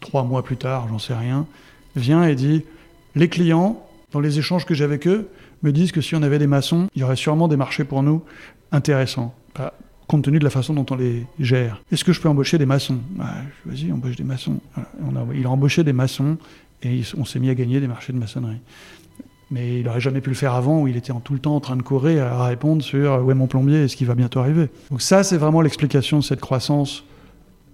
trois 0.00 0.24
mois 0.24 0.42
plus 0.42 0.56
tard, 0.56 0.88
j'en 0.88 0.98
sais 0.98 1.14
rien, 1.14 1.46
vient 1.94 2.24
et 2.24 2.34
dit 2.34 2.64
les 3.14 3.28
clients, 3.28 3.86
dans 4.10 4.20
les 4.20 4.38
échanges 4.38 4.64
que 4.64 4.74
j'ai 4.74 4.84
avec 4.84 5.06
eux, 5.06 5.28
me 5.62 5.70
disent 5.70 5.92
que 5.92 6.00
si 6.00 6.14
on 6.16 6.22
avait 6.22 6.38
des 6.38 6.46
maçons, 6.46 6.88
il 6.94 7.02
y 7.02 7.04
aurait 7.04 7.16
sûrement 7.16 7.46
des 7.46 7.56
marchés 7.56 7.84
pour 7.84 8.02
nous 8.02 8.22
intéressants. 8.72 9.34
Bah, 9.56 9.74
compte 10.06 10.24
tenu 10.24 10.38
de 10.38 10.44
la 10.44 10.50
façon 10.50 10.74
dont 10.74 10.86
on 10.90 10.96
les 10.96 11.26
gère. 11.38 11.82
Est-ce 11.90 12.04
que 12.04 12.12
je 12.12 12.20
peux 12.20 12.28
embaucher 12.28 12.58
des 12.58 12.66
maçons? 12.66 12.98
Bah, 13.10 13.34
Vas-y, 13.64 13.90
embauche 13.92 14.16
des 14.16 14.24
maçons. 14.24 14.60
il 15.34 15.46
a 15.46 15.50
embauché 15.50 15.84
des 15.84 15.92
maçons 15.92 16.36
et 16.82 17.02
on 17.16 17.24
s'est 17.24 17.38
mis 17.38 17.48
à 17.50 17.54
gagner 17.54 17.80
des 17.80 17.88
marchés 17.88 18.12
de 18.12 18.18
maçonnerie. 18.18 18.60
Mais 19.50 19.80
il 19.80 19.84
n'aurait 19.84 20.00
jamais 20.00 20.20
pu 20.22 20.30
le 20.30 20.36
faire 20.36 20.54
avant 20.54 20.80
où 20.80 20.88
il 20.88 20.96
était 20.96 21.12
en 21.12 21.20
tout 21.20 21.34
le 21.34 21.38
temps 21.38 21.54
en 21.54 21.60
train 21.60 21.76
de 21.76 21.82
courir 21.82 22.24
à 22.24 22.46
répondre 22.46 22.82
sur 22.82 23.22
où 23.24 23.30
est 23.30 23.34
mon 23.34 23.46
plombier, 23.46 23.84
est-ce 23.84 23.96
qu'il 23.96 24.06
va 24.06 24.14
bientôt 24.14 24.40
arriver? 24.40 24.70
Donc 24.90 25.02
ça, 25.02 25.22
c'est 25.22 25.36
vraiment 25.36 25.60
l'explication 25.60 26.18
de 26.18 26.24
cette 26.24 26.40
croissance 26.40 27.04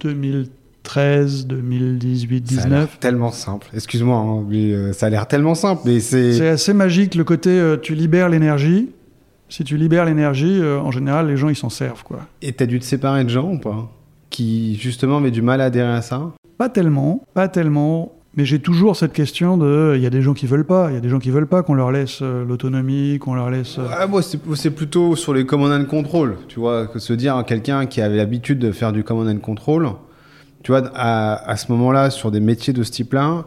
2013, 0.01 1.47
2018, 1.47 2.41
19. 2.41 2.99
tellement 2.99 3.31
simple. 3.31 3.67
Excuse-moi, 3.73 4.17
hein, 4.17 4.45
euh, 4.51 4.93
ça 4.93 5.05
a 5.05 5.09
l'air 5.09 5.27
tellement 5.27 5.55
simple. 5.55 5.89
C'est 6.01 6.47
assez 6.49 6.73
magique 6.73 7.15
le 7.15 7.23
côté 7.23 7.49
euh, 7.49 7.77
tu 7.77 7.95
libères 7.95 8.29
l'énergie 8.29 8.89
si 9.49 9.63
tu 9.63 9.77
libères 9.77 10.05
l'énergie, 10.05 10.59
euh, 10.61 10.79
en 10.79 10.91
général, 10.91 11.27
les 11.27 11.37
gens, 11.37 11.49
ils 11.49 11.55
s'en 11.55 11.69
servent. 11.69 12.03
quoi. 12.03 12.19
Et 12.41 12.53
t'as 12.53 12.65
dû 12.65 12.79
te 12.79 12.85
séparer 12.85 13.23
de 13.23 13.29
gens 13.29 13.51
ou 13.51 13.57
pas 13.59 13.91
Qui, 14.29 14.75
justement, 14.75 15.17
avaient 15.17 15.31
du 15.31 15.41
mal 15.41 15.59
à 15.61 15.65
adhérer 15.65 15.91
à 15.91 16.01
ça? 16.01 16.31
Pas 16.57 16.69
tellement, 16.69 17.23
pas 17.33 17.47
tellement. 17.47 18.13
Mais 18.35 18.45
j'ai 18.45 18.59
toujours 18.59 18.95
cette 18.95 19.11
question 19.11 19.57
de, 19.57 19.93
il 19.95 20.01
y 20.01 20.05
a 20.05 20.09
des 20.11 20.21
gens 20.21 20.33
qui 20.33 20.45
veulent 20.45 20.65
pas, 20.65 20.91
il 20.91 20.93
y 20.93 20.97
a 20.97 21.01
des 21.01 21.09
gens 21.09 21.17
qui 21.19 21.31
veulent 21.31 21.47
pas 21.47 21.63
qu'on 21.63 21.73
leur 21.73 21.91
laisse 21.91 22.19
euh, 22.21 22.45
l'autonomie, 22.45 23.17
qu'on 23.19 23.33
leur 23.33 23.49
laisse. 23.49 23.79
Euh, 23.79 24.07
moi, 24.07 24.21
c'est 24.21 24.69
plutôt 24.69 25.15
sur 25.15 25.33
les 25.33 25.45
command 25.45 25.71
and 25.71 25.85
control, 25.85 26.37
tu 26.47 26.59
vois, 26.59 26.85
que 26.87 26.99
se 26.99 27.11
dire 27.11 27.35
à 27.35 27.43
quelqu'un 27.43 27.87
qui 27.87 28.01
avait 28.01 28.17
l'habitude 28.17 28.59
de 28.59 28.71
faire 28.71 28.93
du 28.93 29.03
command 29.03 29.27
and 29.27 29.39
control, 29.39 29.89
tu 30.63 30.71
vois, 30.71 30.83
à, 30.93 31.49
à 31.49 31.55
ce 31.57 31.71
moment-là, 31.71 32.11
sur 32.11 32.29
des 32.29 32.39
métiers 32.39 32.71
de 32.71 32.83
ce 32.83 32.91
type-là, 32.91 33.45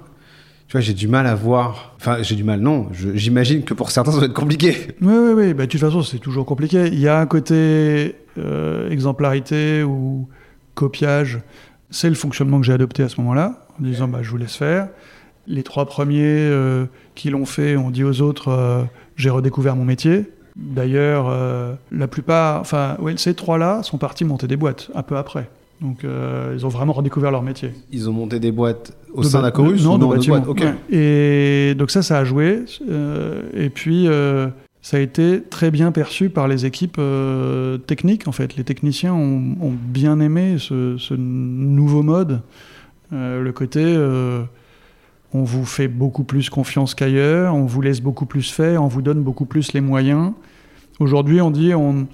tu 0.73 0.79
vois, 0.79 0.81
j'ai 0.81 0.95
du 0.95 1.07
mal 1.07 1.27
à 1.27 1.35
voir. 1.35 1.93
Enfin, 1.99 2.23
j'ai 2.23 2.35
du 2.35 2.45
mal, 2.45 2.61
non. 2.61 2.89
J'imagine 2.93 3.63
que 3.63 3.75
pour 3.75 3.91
certains, 3.91 4.11
ça 4.11 4.21
va 4.21 4.25
être 4.25 4.33
compliqué. 4.33 4.75
Oui, 5.03 5.13
oui, 5.15 5.33
oui. 5.37 5.53
Bah, 5.53 5.67
de 5.67 5.71
toute 5.71 5.79
façon, 5.79 6.01
c'est 6.03 6.17
toujours 6.17 6.47
compliqué. 6.47 6.87
Il 6.87 6.99
y 6.99 7.09
a 7.09 7.21
un 7.21 7.27
côté 7.27 8.17
euh, 8.39 8.89
exemplarité 8.89 9.83
ou 9.83 10.27
copiage. 10.75 11.41
C'est 11.91 12.09
le 12.09 12.15
fonctionnement 12.15 12.59
que 12.59 12.65
j'ai 12.65 12.73
adopté 12.73 13.03
à 13.03 13.11
ce 13.11 13.21
moment-là, 13.21 13.67
en 13.79 13.85
disant 13.85 14.09
bah, 14.09 14.21
je 14.23 14.31
vous 14.31 14.39
laisse 14.39 14.57
faire. 14.57 14.89
Les 15.47 15.63
trois 15.63 15.85
premiers 15.85 16.23
euh, 16.23 16.87
qui 17.15 17.29
l'ont 17.29 17.45
fait 17.45 17.77
ont 17.77 17.91
dit 17.91 18.03
aux 18.03 18.23
autres 18.23 18.49
euh, 18.49 18.83
j'ai 19.17 19.29
redécouvert 19.29 19.77
mon 19.77 19.85
métier. 19.85 20.25
D'ailleurs, 20.57 21.31
la 21.91 22.09
plupart, 22.09 22.63
enfin, 22.63 22.97
ouais, 22.99 23.13
ces 23.19 23.35
trois-là 23.35 23.83
sont 23.83 23.99
partis 23.99 24.25
monter 24.25 24.47
des 24.47 24.57
boîtes 24.57 24.91
un 24.95 25.03
peu 25.03 25.19
après. 25.19 25.51
Donc, 25.83 26.05
euh, 26.05 26.55
ils 26.57 26.65
ont 26.65 26.69
vraiment 26.69 26.93
redécouvert 26.93 27.31
leur 27.33 27.43
métier. 27.43 27.71
Ils 27.91 28.09
ont 28.09 28.13
monté 28.13 28.39
des 28.39 28.53
boîtes 28.53 28.97
au 29.13 29.23
De 29.23 29.27
sein 29.27 29.43
d'Acorus 29.43 29.83
de- 29.83 29.87
Non, 29.89 29.95
ou 29.95 29.97
de 29.97 30.01
dans 30.03 30.09
d'autres 30.15 30.31
bâtiments. 30.31 30.53
Ouais. 30.91 30.97
Et 30.97 31.75
donc 31.75 31.91
ça, 31.91 32.03
ça 32.03 32.19
a 32.19 32.25
joué. 32.25 32.65
euh, 32.89 33.43
et 33.53 33.69
puis, 33.69 34.07
euh, 34.07 34.47
ça 34.81 34.97
a 34.97 35.01
été 35.01 35.43
très 35.43 35.71
bien 35.73 35.91
perçu 35.93 36.31
par 36.31 36.47
les 36.49 36.67
équipes 36.67 37.01
techniques, 37.87 38.27
en 38.29 38.33
fait. 38.33 38.57
Les 38.57 38.65
techniciens 38.65 39.13
ont, 39.15 39.57
ont 39.61 39.73
bien 39.73 40.19
aimé 40.21 40.57
ce, 40.59 40.97
ce 40.99 41.15
nouveau 41.15 42.03
mode. 42.03 42.41
Le 43.11 43.51
côté, 43.51 43.83
on 45.35 45.43
vous 45.45 45.65
fait 45.65 45.89
beaucoup 45.89 46.25
plus 46.25 46.51
confiance 46.51 46.95
qu'ailleurs, 46.95 47.55
on 47.55 47.65
vous 47.65 47.81
laisse 47.81 48.01
beaucoup 48.01 48.27
plus 48.27 48.51
faire, 48.51 48.83
on 48.83 48.89
vous 48.89 49.03
donne 49.03 49.23
beaucoup 49.23 49.45
plus 49.47 49.73
les 49.73 49.81
moyens. 49.81 50.33
Aujourd'hui, 50.99 51.41
on 51.41 51.51
dit 51.51 51.75
on, 51.75 52.07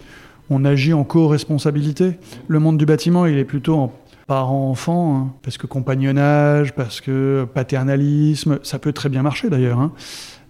on 0.51 0.65
agit 0.65 0.93
en 0.93 1.05
co-responsabilité. 1.05 2.19
Le 2.47 2.59
monde 2.59 2.79
du 2.79 2.87
bâtiment, 2.87 3.27
il 3.27 3.39
est 3.39 3.45
plutôt 3.45 3.77
en 3.77 3.93
parent-enfant, 4.27 5.17
hein, 5.17 5.33
parce 5.43 5.57
que 5.57 5.67
compagnonnage, 5.67 6.75
parce 6.75 7.01
que 7.01 7.47
paternalisme, 7.53 8.59
ça 8.63 8.79
peut 8.79 8.93
très 8.93 9.09
bien 9.09 9.23
marcher 9.23 9.49
d'ailleurs. 9.51 9.79
hein. 9.79 9.93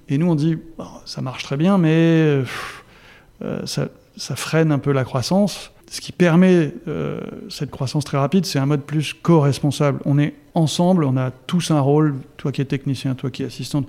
Et 0.08 0.18
nous, 0.18 0.30
on 0.30 0.34
dit, 0.34 0.58
ça 1.04 1.20
marche 1.20 1.44
très 1.44 1.56
bien, 1.56 1.78
mais 1.78 1.90
euh, 1.92 2.44
euh, 3.42 3.66
ça, 3.66 3.88
ça 4.16 4.36
freine 4.36 4.72
un 4.72 4.78
peu 4.78 4.92
la 4.92 5.04
croissance. 5.04 5.70
Ce 5.90 6.00
qui 6.00 6.12
permet 6.12 6.72
euh, 6.86 7.20
cette 7.48 7.70
croissance 7.70 8.04
très 8.04 8.18
rapide, 8.18 8.46
c'est 8.46 8.58
un 8.58 8.66
mode 8.66 8.82
plus 8.82 9.14
co-responsable. 9.14 10.00
On 10.04 10.18
est 10.18 10.34
ensemble, 10.54 11.04
on 11.04 11.16
a 11.16 11.30
tous 11.30 11.70
un 11.70 11.80
rôle, 11.80 12.16
toi 12.36 12.52
qui 12.52 12.60
es 12.60 12.64
technicien, 12.64 13.14
toi 13.14 13.30
qui 13.30 13.42
es 13.42 13.46
assistante, 13.46 13.86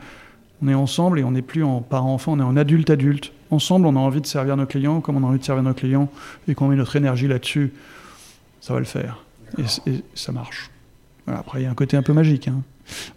on 0.62 0.68
est 0.68 0.74
ensemble 0.74 1.20
et 1.20 1.24
on 1.24 1.32
n'est 1.32 1.42
plus 1.42 1.64
en 1.64 1.82
parent-enfant, 1.82 2.34
on 2.34 2.40
est 2.40 2.44
en 2.44 2.58
adulte-adulte. 2.58 3.32
Ensemble, 3.52 3.88
on 3.88 3.96
a 3.96 4.00
envie 4.00 4.22
de 4.22 4.28
servir 4.28 4.58
nos 4.58 4.66
clients 4.66 5.02
comme 5.02 5.18
on 5.18 5.24
a 5.26 5.30
envie 5.30 5.40
de 5.40 5.44
servir 5.46 5.64
nos 5.64 5.74
clients 5.74 6.10
et 6.48 6.56
qu'on 6.56 6.68
met 6.68 6.76
notre 6.76 6.96
énergie 6.96 7.28
là-dessus, 7.28 7.74
ça 8.62 8.74
va 8.74 8.80
le 8.80 8.86
faire. 8.86 9.24
Et, 9.58 9.64
ça 10.14 10.32
marche. 10.32 10.70
Voilà, 11.26 11.40
après, 11.42 11.62
il 11.62 11.64
y 11.64 11.66
a 11.66 11.72
un 11.72 11.76
côté 11.76 11.98
un 11.98 12.02
peu 12.04 12.14
magique, 12.14 12.48
hein, 12.48 12.62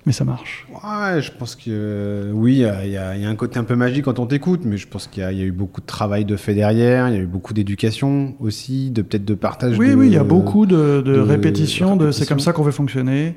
mais 0.07 0.13
ça 0.13 0.25
marche. 0.25 0.67
Ouais, 0.71 1.21
je 1.21 1.31
pense 1.33 1.57
que 1.57 1.63
euh, 1.69 2.31
oui, 2.33 2.55
il 2.55 2.59
y, 2.91 2.97
a- 2.97 3.17
y 3.17 3.21
y 3.21 3.25
un 3.25 3.35
côté 3.37 3.59
un 3.59 3.65
peu 3.65 3.75
magique 3.77 4.05
quand 4.05 4.19
on 4.19 4.27
t'écoute, 4.27 4.61
mais 4.65 4.77
je 4.79 4.87
pense 4.87 5.07
qu'il 5.07 5.23
y, 5.23 5.27
a 5.27 5.33
il 5.33 5.39
y 5.39 5.43
a 5.43 5.45
eu 5.45 5.53
beaucoup 5.53 5.81
de 5.81 5.87
travail 5.87 6.25
de 6.25 6.37
fait 6.37 6.55
derrière, 6.55 7.09
il 7.09 7.15
y 7.15 7.19
a 7.19 7.21
eu 7.21 7.27
beaucoup 7.27 7.53
d'éducation 7.55 8.35
aussi, 8.41 8.91
de 8.91 9.03
peut-être 9.03 9.25
de 9.25 9.35
partage. 9.35 9.79
Oui, 9.79 9.91
de- 9.91 9.95
oui, 9.95 10.07
il 10.09 10.13
y 10.13 10.17
a 10.19 10.25
beaucoup 10.25 10.65
de, 10.67 11.03
de 11.05 11.15
de 11.15 11.19
répétitions, 11.21 11.97
de 11.97 12.11
c'est 12.13 12.27
comme 12.27 12.41
ça 12.41 12.53
qu'on 12.53 12.63
veut 12.63 12.73
fonctionner, 12.73 13.35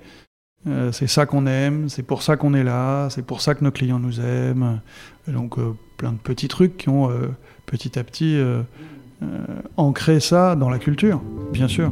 euh, 0.68 0.92
c'est 0.92 1.08
ça 1.08 1.28
qu'on 1.28 1.46
aime, 1.46 1.90
c'est 1.90 2.02
pour 2.02 2.24
ça 2.24 2.38
qu'on 2.38 2.56
est 2.56 2.64
là, 2.64 3.08
c'est 3.12 3.22
pour 3.24 3.42
ça 3.42 3.54
que 3.54 3.64
nos 3.64 3.72
clients 3.72 4.00
nous 4.00 4.20
aiment. 4.20 4.82
Donc, 5.28 5.60
euh, 5.60 5.76
plein 5.98 6.12
de 6.12 6.18
petits 6.18 6.48
trucs 6.48 6.76
qui 6.78 6.90
ont 6.90 7.10
euh, 7.10 7.30
petit 7.66 8.00
à 8.00 8.04
petit 8.04 8.40
ancré 9.78 10.20
ça 10.20 10.56
dans 10.56 10.70
la 10.70 10.80
culture, 10.80 11.22
bien 11.52 11.68
sûr. 11.68 11.92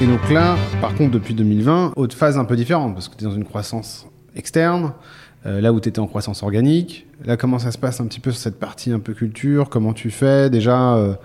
Et 0.00 0.06
donc 0.06 0.28
là, 0.30 0.56
par 0.80 0.94
contre, 0.94 1.12
depuis 1.12 1.34
2020, 1.34 1.92
autre 1.96 2.16
phase 2.16 2.36
un 2.36 2.44
peu 2.44 2.56
différente, 2.56 2.94
parce 2.94 3.08
que 3.08 3.16
tu 3.16 3.24
es 3.24 3.26
dans 3.26 3.34
une 3.34 3.44
croissance 3.44 4.06
externe, 4.34 4.92
là 5.44 5.72
où 5.72 5.80
tu 5.80 5.88
étais 5.88 6.00
en 6.00 6.06
croissance 6.06 6.42
organique. 6.42 7.06
Là, 7.24 7.36
comment 7.36 7.58
ça 7.58 7.70
se 7.70 7.78
passe 7.78 8.00
un 8.00 8.06
petit 8.06 8.20
peu 8.20 8.30
sur 8.30 8.40
cette 8.40 8.58
partie 8.58 8.90
un 8.90 8.98
peu 8.98 9.14
culture? 9.14 9.70
Comment 9.70 9.92
tu 9.92 10.10
fais? 10.10 10.50
Déjà 10.50 11.16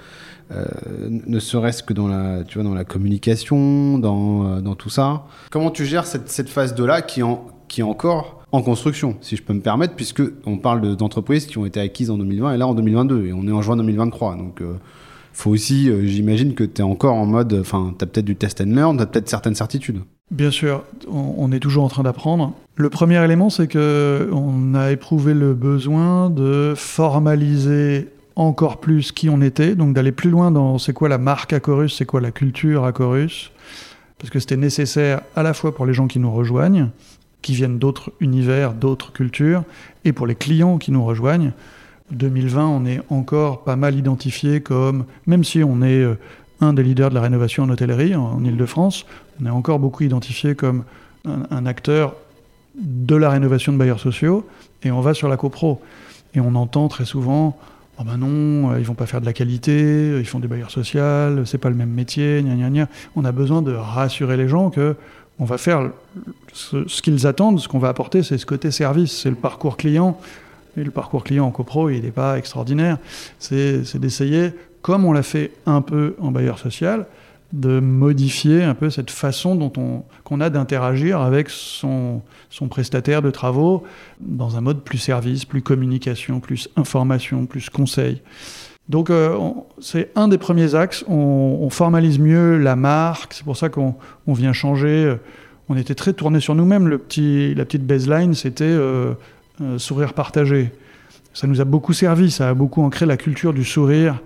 euh, 0.52 0.66
ne 1.10 1.40
serait-ce 1.40 1.84
que 1.84 1.94
dans 1.94 2.08
la, 2.08 2.44
tu 2.44 2.58
vois, 2.58 2.64
dans 2.68 2.74
la 2.74 2.84
communication, 2.86 3.98
dans, 4.00 4.46
euh, 4.58 4.62
dans 4.62 4.76
tout 4.76 4.90
ça. 4.90 5.24
Comment 5.52 5.72
tu 5.72 5.86
gères 5.86 6.06
cette, 6.06 6.30
cette 6.30 6.50
phase 6.50 6.74
2-là 6.76 7.02
qui, 7.02 7.20
est 7.20 7.24
en- 7.24 7.46
qui 7.68 7.82
est 7.82 7.84
encore 7.84 8.44
en 8.52 8.62
construction, 8.64 9.16
si 9.22 9.36
je 9.36 9.44
peux 9.44 9.54
me 9.54 9.62
permettre, 9.62 9.94
puisque 9.96 10.24
on 10.48 10.58
parle 10.58 10.82
de- 10.82 10.96
d'entreprises 10.96 11.46
qui 11.46 11.58
ont 11.60 11.66
été 11.68 11.80
acquises 11.80 12.10
en 12.10 12.18
2020 12.18 12.54
et 12.54 12.58
là 12.58 12.66
en 12.68 12.74
2022, 12.74 13.28
et 13.28 13.34
on 13.34 13.48
est 13.48 13.52
en 13.52 13.62
juin 13.62 13.78
2023. 13.78 14.36
Donc, 14.38 14.62
euh, 14.62 14.74
faut 15.34 15.52
aussi, 15.52 15.88
euh, 15.90 16.02
j'imagine 16.06 16.56
que 16.56 16.64
tu 16.64 16.82
es 16.82 16.84
encore 16.84 17.14
en 17.16 17.28
mode, 17.28 17.54
enfin, 17.62 17.94
tu 17.98 18.04
as 18.04 18.08
peut-être 18.08 18.26
du 18.26 18.36
test 18.36 18.60
and 18.62 18.72
learn, 18.76 18.98
tu 18.98 19.04
as 19.04 19.06
peut-être 19.06 19.30
certaines 19.30 19.54
certitudes. 19.56 20.00
Bien 20.32 20.50
sûr, 20.52 20.84
on, 21.12 21.36
on 21.38 21.52
est 21.52 21.60
toujours 21.60 21.84
en 21.84 21.90
train 21.90 22.04
d'apprendre. 22.04 22.54
Le 22.76 22.90
premier 22.90 23.24
élément, 23.24 23.50
c'est 23.52 23.68
que 23.68 24.30
on 24.34 24.74
a 24.74 24.92
éprouvé 24.92 25.34
le 25.36 25.54
besoin 25.54 26.30
de 26.32 26.74
formaliser 26.76 28.08
encore 28.40 28.80
plus 28.80 29.12
qui 29.12 29.30
on 29.30 29.42
était, 29.42 29.76
donc 29.76 29.94
d'aller 29.94 30.14
plus 30.14 30.30
loin 30.30 30.50
dans 30.50 30.78
c'est 30.78 30.94
quoi 30.94 31.10
la 31.10 31.18
marque 31.18 31.52
Acorus, 31.52 31.98
c'est 31.98 32.06
quoi 32.06 32.22
la 32.22 32.32
culture 32.32 32.86
Acorus, 32.86 33.52
parce 34.18 34.30
que 34.30 34.40
c'était 34.40 34.56
nécessaire 34.56 35.22
à 35.36 35.44
la 35.44 35.54
fois 35.54 35.76
pour 35.76 35.86
les 35.86 35.94
gens 35.94 36.08
qui 36.08 36.20
nous 36.20 36.32
rejoignent, 36.32 36.88
qui 37.42 37.54
viennent 37.54 37.80
d'autres 37.80 38.14
univers, 38.22 38.74
d'autres 38.74 39.12
cultures, 39.12 39.64
et 40.06 40.14
pour 40.14 40.26
les 40.26 40.36
clients 40.36 40.78
qui 40.78 40.94
nous 40.94 41.04
rejoignent. 41.04 41.52
2020, 42.12 42.66
on 42.66 42.86
est 42.86 43.02
encore 43.10 43.66
pas 43.66 43.76
mal 43.76 43.96
identifié 43.96 44.62
comme, 44.62 45.04
même 45.28 45.44
si 45.44 45.62
on 45.62 45.82
est 45.82 46.02
euh, 46.02 46.18
un 46.62 46.72
des 46.72 46.82
leaders 46.82 47.10
de 47.10 47.16
la 47.16 47.22
rénovation 47.22 47.64
en 47.64 47.70
hôtellerie 47.70 48.16
en, 48.16 48.42
Ile-de-France, 48.44 49.06
on 49.42 49.48
est 49.48 49.50
encore 49.50 49.80
beaucoup 49.80 50.04
identifié 50.04 50.56
comme 50.56 50.86
un 51.26 51.66
acteur 51.66 52.16
de 52.76 53.16
la 53.16 53.30
rénovation 53.30 53.74
de 53.74 53.78
bailleurs 53.78 54.00
sociaux, 54.00 54.48
et 54.84 54.92
on 54.92 55.02
va 55.02 55.14
sur 55.14 55.28
la 55.28 55.36
copro. 55.36 55.82
Et 56.34 56.40
on 56.40 56.56
entend 56.56 56.88
très 56.88 57.06
souvent 57.06 57.58
Oh 58.02 58.06
ben 58.06 58.16
non, 58.16 58.72
euh, 58.72 58.80
ils 58.80 58.86
vont 58.86 58.94
pas 58.94 59.06
faire 59.06 59.20
de 59.20 59.26
la 59.26 59.34
qualité, 59.34 59.74
euh, 59.74 60.20
ils 60.22 60.26
font 60.26 60.40
des 60.40 60.48
bailleurs 60.48 60.72
sociaux, 60.72 61.44
c'est 61.44 61.58
pas 61.58 61.70
le 61.70 61.76
même 61.76 61.90
métier, 61.90 62.42
gna 62.42 62.56
gna 62.56 62.70
gna. 62.70 62.88
On 63.18 63.26
a 63.26 63.34
besoin 63.34 63.62
de 63.62 63.74
rassurer 63.74 64.38
les 64.38 64.48
gens 64.48 64.70
que 64.70 64.96
on 65.38 65.44
va 65.44 65.58
faire 65.58 65.90
ce, 66.54 66.88
ce 66.88 67.02
qu'ils 67.02 67.28
attendent, 67.28 67.60
ce 67.60 67.68
qu'on 67.68 67.80
va 67.80 67.90
apporter, 67.90 68.24
c'est 68.24 68.38
ce 68.38 68.46
côté 68.46 68.72
service, 68.72 69.12
c'est 69.12 69.30
le 69.30 69.36
parcours 69.36 69.76
client. 69.76 70.18
Et 70.78 70.84
le 70.84 70.92
parcours 70.92 71.26
client 71.26 71.46
en 71.46 71.52
copro, 71.52 71.90
il 71.90 72.04
n'est 72.04 72.12
pas 72.12 72.38
extraordinaire. 72.38 73.00
C'est 73.38 73.98
d'essayer, 73.98 74.52
comme 74.82 75.04
on 75.04 75.12
l'a 75.12 75.24
fait 75.24 75.52
un 75.66 75.82
peu 75.82 76.16
en 76.22 76.32
bailleur 76.32 76.58
social, 76.58 77.06
de 77.54 77.80
modifier 77.80 78.64
un 78.64 78.76
peu 78.76 78.90
cette 78.90 79.10
façon 79.10 79.56
dont 79.56 79.72
on 79.78 80.04
qu'on 80.24 80.40
a 80.40 80.50
d'interagir 80.50 81.20
avec 81.22 81.50
son, 81.50 82.22
son 82.50 82.68
prestataire 82.68 83.22
de 83.22 83.32
travaux 83.32 83.84
dans 84.20 84.58
un 84.58 84.62
mode 84.62 84.82
plus 84.82 85.00
service, 85.00 85.46
plus 85.46 85.64
communication, 85.64 86.40
plus 86.40 86.70
information, 86.76 87.48
plus 87.48 87.70
conseil. 87.70 88.22
Donc 88.88 89.10
euh, 89.10 89.38
c'est 89.80 90.12
un 90.16 90.28
des 90.28 90.38
premiers 90.38 90.76
axes. 90.76 91.04
On, 91.08 91.60
on 91.62 91.70
formalise 91.70 92.20
mieux 92.20 92.58
la 92.58 92.76
marque. 92.76 93.34
C'est 93.34 93.46
pour 93.46 93.58
ça 93.58 93.70
qu'on 93.70 93.96
on 94.28 94.34
vient 94.34 94.54
changer. 94.54 95.16
On 95.70 95.78
était 95.78 95.96
très 95.96 96.14
tourné 96.14 96.40
sur 96.40 96.56
nous-mêmes. 96.56 96.88
Le 96.88 96.98
petit, 96.98 97.54
la 97.54 97.64
petite 97.64 97.86
baseline, 97.86 98.34
c'était 98.34 98.64
euh, 98.66 99.14
euh, 99.62 99.78
sourire 99.78 100.14
partagé. 100.14 100.72
Ça 101.36 101.46
nous 101.46 101.62
a 101.62 101.66
beaucoup 101.66 101.94
servi. 101.94 102.32
Ça 102.32 102.50
a 102.50 102.54
beaucoup 102.56 102.82
ancré 102.82 103.06
la 103.06 103.18
culture 103.18 103.54
du 103.54 103.64
sourire. 103.64 104.20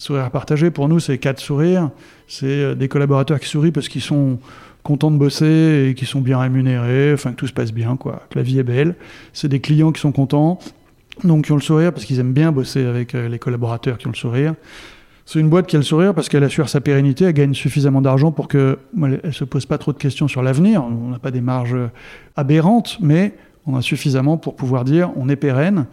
Sourire 0.00 0.30
partagé, 0.30 0.70
pour 0.70 0.88
nous, 0.88 0.98
c'est 0.98 1.18
quatre 1.18 1.40
sourires. 1.40 1.90
C'est 2.26 2.46
euh, 2.46 2.74
des 2.74 2.88
collaborateurs 2.88 3.38
qui 3.38 3.46
sourient 3.46 3.70
parce 3.70 3.90
qu'ils 3.90 4.00
sont 4.00 4.38
contents 4.82 5.10
de 5.10 5.18
bosser 5.18 5.88
et 5.90 5.94
qui 5.94 6.06
sont 6.06 6.22
bien 6.22 6.38
rémunérés, 6.38 7.12
enfin 7.12 7.32
que 7.32 7.36
tout 7.36 7.46
se 7.46 7.52
passe 7.52 7.70
bien, 7.70 7.98
quoi, 7.98 8.22
que 8.30 8.38
la 8.38 8.42
vie 8.42 8.58
est 8.58 8.62
belle. 8.62 8.94
C'est 9.34 9.48
des 9.48 9.60
clients 9.60 9.92
qui 9.92 10.00
sont 10.00 10.10
contents, 10.10 10.58
donc 11.22 11.44
qui 11.44 11.52
ont 11.52 11.56
le 11.56 11.60
sourire 11.60 11.92
parce 11.92 12.06
qu'ils 12.06 12.18
aiment 12.18 12.32
bien 12.32 12.50
bosser 12.50 12.86
avec 12.86 13.14
euh, 13.14 13.28
les 13.28 13.38
collaborateurs 13.38 13.98
qui 13.98 14.06
ont 14.06 14.12
le 14.12 14.16
sourire. 14.16 14.54
C'est 15.26 15.38
une 15.38 15.50
boîte 15.50 15.66
qui 15.66 15.76
a 15.76 15.78
le 15.78 15.84
sourire 15.84 16.14
parce 16.14 16.30
qu'elle 16.30 16.44
assure 16.44 16.70
sa 16.70 16.80
pérennité, 16.80 17.26
elle 17.26 17.34
gagne 17.34 17.52
suffisamment 17.52 18.00
d'argent 18.00 18.32
pour 18.32 18.48
que 18.48 18.78
elle, 19.02 19.20
elle 19.22 19.34
se 19.34 19.44
pose 19.44 19.66
pas 19.66 19.76
trop 19.76 19.92
de 19.92 19.98
questions 19.98 20.28
sur 20.28 20.42
l'avenir. 20.42 20.82
On 20.82 21.10
n'a 21.10 21.18
pas 21.18 21.30
des 21.30 21.42
marges 21.42 21.76
aberrantes, 22.36 22.96
mais 23.02 23.34
on 23.66 23.76
a 23.76 23.82
suffisamment 23.82 24.38
pour 24.38 24.56
pouvoir 24.56 24.84
dire 24.84 25.10
on 25.16 25.28
est 25.28 25.36
pérenne. 25.36 25.84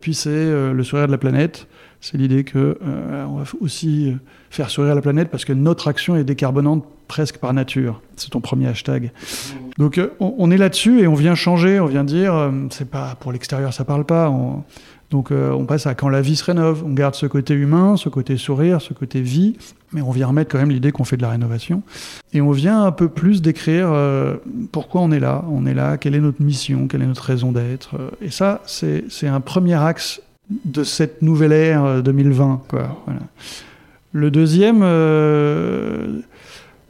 Puis 0.00 0.14
c'est 0.14 0.30
euh, 0.30 0.72
le 0.72 0.82
sourire 0.82 1.08
de 1.08 1.12
la 1.12 1.18
planète. 1.18 1.66
C'est 2.00 2.16
l'idée 2.16 2.44
que 2.44 2.78
euh, 2.82 3.26
on 3.26 3.36
va 3.36 3.44
aussi 3.60 4.10
euh, 4.10 4.14
faire 4.48 4.70
sourire 4.70 4.94
la 4.94 5.02
planète 5.02 5.28
parce 5.28 5.44
que 5.44 5.52
notre 5.52 5.86
action 5.86 6.16
est 6.16 6.24
décarbonante 6.24 6.84
presque 7.08 7.36
par 7.38 7.52
nature. 7.52 8.00
C'est 8.16 8.30
ton 8.30 8.40
premier 8.40 8.68
hashtag. 8.68 9.12
Donc 9.78 9.98
euh, 9.98 10.08
on, 10.18 10.50
est 10.50 10.56
là-dessus 10.56 11.00
et 11.00 11.06
on 11.06 11.14
vient 11.14 11.34
changer, 11.34 11.78
on 11.78 11.86
vient 11.86 12.04
dire 12.04 12.50
c'est 12.70 12.88
pas 12.88 13.16
pour 13.20 13.32
l'extérieur, 13.32 13.74
ça 13.74 13.84
parle 13.84 14.04
pas. 14.04 14.30
On- 14.30 14.64
donc 15.10 15.32
on 15.32 15.64
passe 15.64 15.88
à 15.88 15.96
quand 15.96 16.08
la 16.08 16.20
vie 16.20 16.36
se 16.36 16.44
rénove. 16.44 16.84
On 16.86 16.92
garde 16.92 17.16
ce 17.16 17.26
côté 17.26 17.52
humain, 17.52 17.96
ce 17.96 18.08
côté 18.08 18.36
sourire, 18.36 18.80
ce 18.80 18.94
côté 18.94 19.20
vie, 19.20 19.56
mais 19.92 20.02
on 20.02 20.12
vient 20.12 20.28
remettre 20.28 20.52
quand 20.52 20.58
même 20.58 20.70
l'idée 20.70 20.92
qu'on 20.92 21.02
fait 21.02 21.16
de 21.16 21.22
la 21.22 21.30
rénovation. 21.30 21.82
Et 22.32 22.40
on 22.40 22.52
vient 22.52 22.84
un 22.84 22.92
peu 22.92 23.08
plus 23.08 23.42
décrire 23.42 23.92
pourquoi 24.70 25.00
on 25.00 25.10
est 25.10 25.18
là. 25.18 25.44
On 25.50 25.66
est 25.66 25.74
là, 25.74 25.96
quelle 25.96 26.14
est 26.14 26.20
notre 26.20 26.40
mission, 26.40 26.86
quelle 26.86 27.02
est 27.02 27.06
notre 27.06 27.24
raison 27.24 27.50
d'être. 27.50 27.96
Et 28.22 28.30
ça, 28.30 28.62
c'est 28.66 29.26
un 29.26 29.40
premier 29.40 29.74
axe 29.74 30.22
de 30.64 30.84
cette 30.84 31.22
nouvelle 31.22 31.52
ère 31.52 31.84
euh, 31.84 32.02
2020. 32.02 32.62
Quoi. 32.68 33.02
Voilà. 33.06 33.20
Le 34.12 34.30
deuxième, 34.30 34.80
euh, 34.82 36.20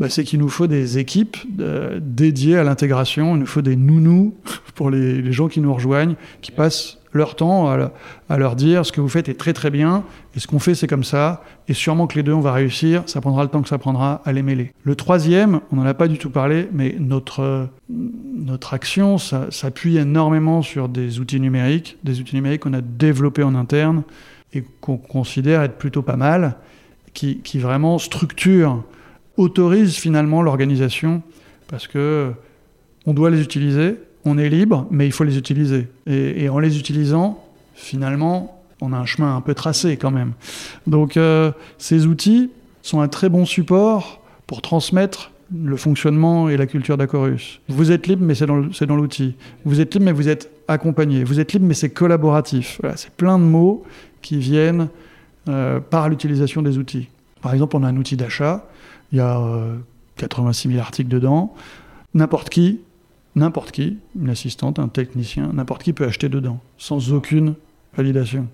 bah, 0.00 0.08
c'est 0.08 0.24
qu'il 0.24 0.40
nous 0.40 0.48
faut 0.48 0.66
des 0.66 0.96
équipes 0.96 1.36
euh, 1.60 2.00
dédiées 2.02 2.56
à 2.56 2.64
l'intégration, 2.64 3.36
il 3.36 3.40
nous 3.40 3.46
faut 3.46 3.60
des 3.60 3.76
nounous 3.76 4.34
pour 4.74 4.90
les, 4.90 5.30
gens 5.30 5.48
qui 5.48 5.60
nous 5.60 5.72
rejoignent, 5.72 6.14
qui 6.40 6.50
passent 6.50 6.96
leur 7.12 7.36
temps 7.36 7.68
à, 7.68 8.38
leur 8.38 8.56
dire 8.56 8.86
ce 8.86 8.92
que 8.92 9.00
vous 9.00 9.08
faites 9.08 9.28
est 9.28 9.34
très 9.34 9.52
très 9.52 9.70
bien 9.70 10.04
et 10.36 10.40
ce 10.40 10.46
qu'on 10.46 10.60
fait 10.60 10.74
c'est 10.74 10.86
comme 10.86 11.04
ça. 11.04 11.42
Et 11.68 11.74
sûrement 11.74 12.06
que 12.06 12.14
les 12.14 12.22
deux 12.22 12.32
on 12.32 12.40
va 12.40 12.52
réussir, 12.52 13.02
ça 13.06 13.20
prendra 13.20 13.42
le 13.42 13.50
temps 13.50 13.62
que 13.62 13.68
ça 13.68 13.78
prendra 13.78 14.22
à 14.24 14.32
les 14.32 14.42
mêler. 14.42 14.72
Le 14.84 14.94
troisième, 14.94 15.60
on 15.72 15.76
n'en 15.76 15.84
a 15.84 15.92
pas 15.92 16.08
du 16.08 16.18
tout 16.18 16.30
parlé, 16.30 16.68
mais 16.72 16.94
notre, 16.98 17.68
notre 17.90 18.72
action 18.74 19.18
s'appuie 19.18 19.98
énormément 19.98 20.62
sur 20.62 20.88
des 20.88 21.18
outils 21.18 21.40
numériques, 21.40 21.98
des 22.04 22.20
outils 22.20 22.36
numériques 22.36 22.62
qu'on 22.62 22.74
a 22.74 22.80
développés 22.80 23.42
en 23.42 23.54
interne 23.54 24.04
et 24.54 24.64
qu'on 24.80 24.96
considère 24.96 25.62
être 25.62 25.76
plutôt 25.76 26.02
pas 26.02 26.16
mal, 26.16 26.56
qui, 27.12 27.38
qui 27.38 27.58
vraiment 27.58 27.98
structurent, 27.98 28.84
autorisent 29.36 29.96
finalement 29.96 30.42
l'organisation 30.42 31.22
parce 31.68 31.86
que 31.86 32.32
on 33.06 33.14
doit 33.14 33.30
les 33.30 33.40
utiliser, 33.40 33.96
on 34.24 34.36
est 34.36 34.48
libre, 34.48 34.86
mais 34.90 35.06
il 35.06 35.12
faut 35.12 35.24
les 35.24 35.38
utiliser. 35.38 35.88
Et, 36.06 36.44
et, 36.44 36.48
en 36.48 36.58
les 36.58 36.78
utilisant, 36.78 37.42
finalement, 37.74 38.62
on 38.80 38.92
a 38.92 38.96
un 38.96 39.06
chemin 39.06 39.36
un 39.36 39.40
peu 39.40 39.54
tracé 39.54 39.96
quand 39.96 40.10
même. 40.10 40.32
Donc 40.86 41.16
euh, 41.16 41.52
ces 41.78 42.06
outils 42.06 42.50
sont 42.82 43.00
un 43.00 43.08
très 43.08 43.28
bon 43.28 43.46
support 43.46 44.20
pour 44.46 44.62
transmettre 44.62 45.32
le 45.54 45.76
fonctionnement 45.76 46.48
et 46.48 46.56
la 46.56 46.66
culture 46.66 46.96
d'Acorus. 46.96 47.60
Vous 47.68 47.90
êtes 47.90 48.06
libre, 48.06 48.24
mais 48.24 48.34
c'est 48.34 48.46
dans 48.46 48.96
l'outil. 48.96 49.34
Vous 49.64 49.80
êtes 49.80 49.94
libre, 49.94 50.06
mais 50.06 50.12
vous 50.12 50.28
êtes 50.28 50.50
accompagné. 50.68 51.24
Vous 51.24 51.40
êtes 51.40 51.52
libre, 51.52 51.66
mais 51.66 51.74
c'est 51.74 51.90
collaboratif. 51.90 52.78
Voilà, 52.80 52.96
c'est 52.96 53.10
plein 53.10 53.38
de 53.38 53.44
mots 53.44 53.84
qui 54.22 54.38
viennent 54.38 54.88
euh, 55.48 55.80
par 55.80 56.08
l'utilisation 56.08 56.62
des 56.62 56.78
outils. 56.78 57.08
Par 57.42 57.52
exemple, 57.52 57.76
on 57.76 57.82
a 57.82 57.88
un 57.88 57.96
outil 57.96 58.16
d'achat. 58.16 58.66
Il 59.12 59.18
y 59.18 59.20
a 59.20 59.38
euh, 59.38 59.76
86 60.16 60.68
000 60.68 60.80
articles 60.80 61.08
dedans. 61.08 61.54
N'importe 62.14 62.50
qui 62.50 62.80
n'importe 63.36 63.70
qui, 63.70 63.98
une 64.18 64.28
assistante, 64.28 64.78
un 64.78 64.88
technicien, 64.88 65.50
n'importe 65.52 65.82
qui 65.82 65.92
peut 65.92 66.04
acheter 66.04 66.28
dedans, 66.28 66.60
sans 66.78 67.12
aucune 67.12 67.54
validation. 67.96 68.48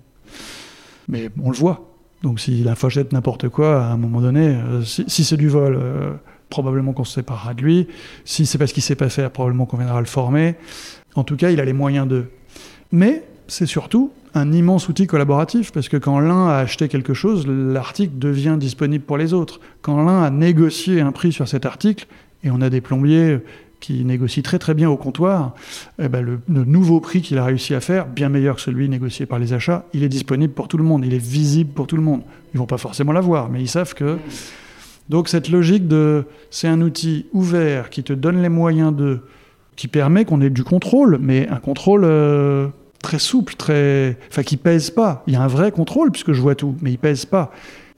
Mais 1.07 1.29
on 1.41 1.51
le 1.51 1.57
voit. 1.57 1.89
Donc 2.23 2.39
s'il 2.39 2.67
achète 2.67 3.13
n'importe 3.13 3.49
quoi, 3.49 3.85
à 3.85 3.91
un 3.91 3.97
moment 3.97 4.21
donné, 4.21 4.47
euh, 4.47 4.83
si, 4.83 5.05
si 5.07 5.23
c'est 5.23 5.37
du 5.37 5.49
vol, 5.49 5.77
euh, 5.79 6.13
probablement 6.49 6.93
qu'on 6.93 7.03
se 7.03 7.15
séparera 7.15 7.53
de 7.53 7.61
lui. 7.61 7.87
Si 8.25 8.45
c'est 8.45 8.57
parce 8.57 8.73
qu'il 8.73 8.83
sait 8.83 8.95
pas 8.95 9.09
faire, 9.09 9.31
probablement 9.31 9.65
qu'on 9.65 9.77
viendra 9.77 9.99
le 9.99 10.07
former. 10.07 10.55
En 11.15 11.23
tout 11.23 11.35
cas, 11.35 11.51
il 11.51 11.59
a 11.59 11.65
les 11.65 11.73
moyens 11.73 12.07
d'eux. 12.07 12.31
Mais 12.91 13.23
c'est 13.47 13.65
surtout 13.65 14.11
un 14.33 14.51
immense 14.51 14.89
outil 14.89 15.07
collaboratif, 15.07 15.71
parce 15.71 15.89
que 15.89 15.97
quand 15.97 16.19
l'un 16.19 16.47
a 16.47 16.57
acheté 16.57 16.87
quelque 16.87 17.13
chose, 17.13 17.47
l'article 17.47 18.17
devient 18.17 18.57
disponible 18.59 19.03
pour 19.03 19.17
les 19.17 19.33
autres. 19.33 19.59
Quand 19.81 20.03
l'un 20.03 20.23
a 20.23 20.29
négocié 20.29 21.01
un 21.01 21.11
prix 21.11 21.31
sur 21.31 21.47
cet 21.47 21.65
article, 21.65 22.07
et 22.43 22.51
on 22.51 22.61
a 22.61 22.69
des 22.69 22.81
plombiers 22.81 23.39
qui 23.79 24.03
négocie 24.05 24.41
très 24.41 24.59
très 24.59 24.73
bien 24.73 24.89
au 24.89 24.97
comptoir, 24.97 25.53
eh 25.99 26.09
ben 26.09 26.21
le, 26.21 26.39
le, 26.49 26.65
nouveau 26.65 26.99
prix 26.99 27.21
qu'il 27.21 27.37
a 27.37 27.45
réussi 27.45 27.75
à 27.75 27.79
faire, 27.79 28.07
bien 28.07 28.29
meilleur 28.29 28.55
que 28.55 28.61
celui 28.61 28.89
négocié 28.89 29.25
par 29.25 29.39
les 29.39 29.53
achats, 29.53 29.85
il 29.93 30.03
est 30.03 30.09
disponible 30.09 30.53
pour 30.53 30.67
tout 30.67 30.77
le 30.77 30.83
monde, 30.83 31.05
il 31.05 31.13
est 31.13 31.23
visible 31.23 31.71
pour 31.71 31.87
tout 31.87 31.95
le 31.95 32.01
monde. 32.01 32.21
Ils 32.53 32.57
vont 32.57 32.65
pas 32.65 32.77
forcément 32.77 33.11
l'avoir, 33.11 33.49
mais 33.49 33.61
ils 33.61 33.69
savent 33.69 33.93
que... 33.93 34.17
Donc 35.09 35.29
cette 35.29 35.49
logique 35.49 35.87
de... 35.87 36.25
C'est 36.49 36.67
un 36.67 36.81
outil 36.81 37.27
ouvert 37.33 37.89
qui 37.89 38.03
te 38.03 38.13
donne 38.13 38.41
les 38.41 38.49
moyens 38.49 38.93
de... 38.95 39.21
qui 39.75 39.87
permet 39.87 40.25
qu'on 40.25 40.41
ait 40.41 40.49
du 40.49 40.63
contrôle, 40.63 41.17
mais 41.21 41.47
un 41.49 41.57
contrôle 41.57 42.03
euh, 42.03 42.67
très 43.07 43.19
souple, 43.19 43.53
très... 43.55 44.17
Enfin, 44.29 44.43
qui 44.43 44.57
pèse 44.57 44.89
pas. 44.89 45.23
Il 45.27 45.33
y 45.33 45.37
a 45.37 45.41
un 45.41 45.47
vrai 45.47 45.71
contrôle, 45.71 46.11
puisque 46.11 46.33
je 46.33 46.41
vois 46.41 46.55
tout, 46.55 46.75
mais 46.81 46.91
il 46.91 46.97
pèse 46.97 47.25
pas. 47.25 47.51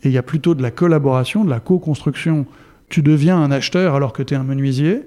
Et 0.04 0.10
il 0.10 0.12
y 0.12 0.20
a 0.20 0.24
plutôt 0.24 0.54
de 0.54 0.62
la 0.62 0.70
collaboration, 0.70 1.44
de 1.44 1.50
la 1.50 1.60
co-construction. 1.60 2.46
Tu 2.90 3.02
deviens 3.02 3.42
un 3.42 3.50
acheteur 3.50 3.96
alors 3.96 4.14
que 4.14 4.22
tu 4.22 4.36
es 4.36 4.38
un 4.38 4.44
menuisier, 4.44 5.02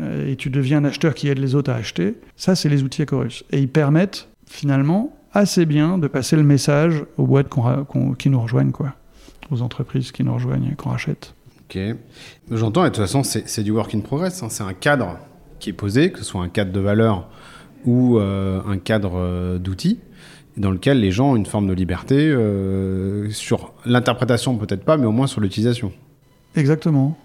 et 0.00 0.36
tu 0.36 0.50
deviens 0.50 0.78
un 0.78 0.84
acheteur 0.84 1.14
qui 1.14 1.28
aide 1.28 1.38
les 1.38 1.54
autres 1.54 1.70
à 1.70 1.76
acheter. 1.76 2.16
Ça, 2.36 2.54
c'est 2.54 2.68
les 2.68 2.82
outils 2.82 3.00
Acorus. 3.00 3.44
Et 3.52 3.58
ils 3.58 3.70
permettent 3.70 4.28
finalement 4.46 5.16
assez 5.32 5.64
bien 5.64 5.96
de 5.96 6.08
passer 6.08 6.36
le 6.36 6.42
message 6.42 7.04
aux 7.16 7.26
boîtes 7.26 7.48
qu 7.48 7.60
qu 7.88 8.16
qui 8.18 8.28
nous 8.28 8.40
rejoignent, 8.40 8.72
quoi, 8.72 8.92
aux 9.50 9.62
entreprises 9.62 10.12
qui 10.12 10.24
nous 10.24 10.34
rejoignent 10.34 10.68
et 10.72 10.74
qu'on 10.74 10.90
rachète. 10.90 11.34
Ok. 11.64 11.78
J'entends, 12.50 12.84
et 12.84 12.90
de 12.90 12.94
toute 12.94 13.02
façon, 13.02 13.22
c'est 13.22 13.62
du 13.62 13.70
work 13.70 13.94
in 13.94 14.00
progress. 14.00 14.42
Hein. 14.42 14.48
C'est 14.50 14.64
un 14.64 14.74
cadre 14.74 15.16
qui 15.58 15.70
est 15.70 15.72
posé, 15.72 16.12
que 16.12 16.18
ce 16.18 16.24
soit 16.24 16.42
un 16.42 16.50
cadre 16.50 16.72
de 16.72 16.80
valeur 16.80 17.30
ou 17.84 18.18
euh, 18.18 18.60
un 18.66 18.78
cadre 18.78 19.12
euh, 19.16 19.58
d'outils, 19.58 19.98
dans 20.56 20.70
lequel 20.70 21.00
les 21.00 21.10
gens 21.10 21.32
ont 21.32 21.36
une 21.36 21.46
forme 21.46 21.66
de 21.66 21.72
liberté 21.72 22.16
euh, 22.16 23.30
sur 23.30 23.72
l'interprétation, 23.86 24.56
peut-être 24.56 24.84
pas, 24.84 24.96
mais 24.96 25.06
au 25.06 25.12
moins 25.12 25.26
sur 25.26 25.40
l'utilisation. 25.40 25.92
Exactement. 26.56 27.16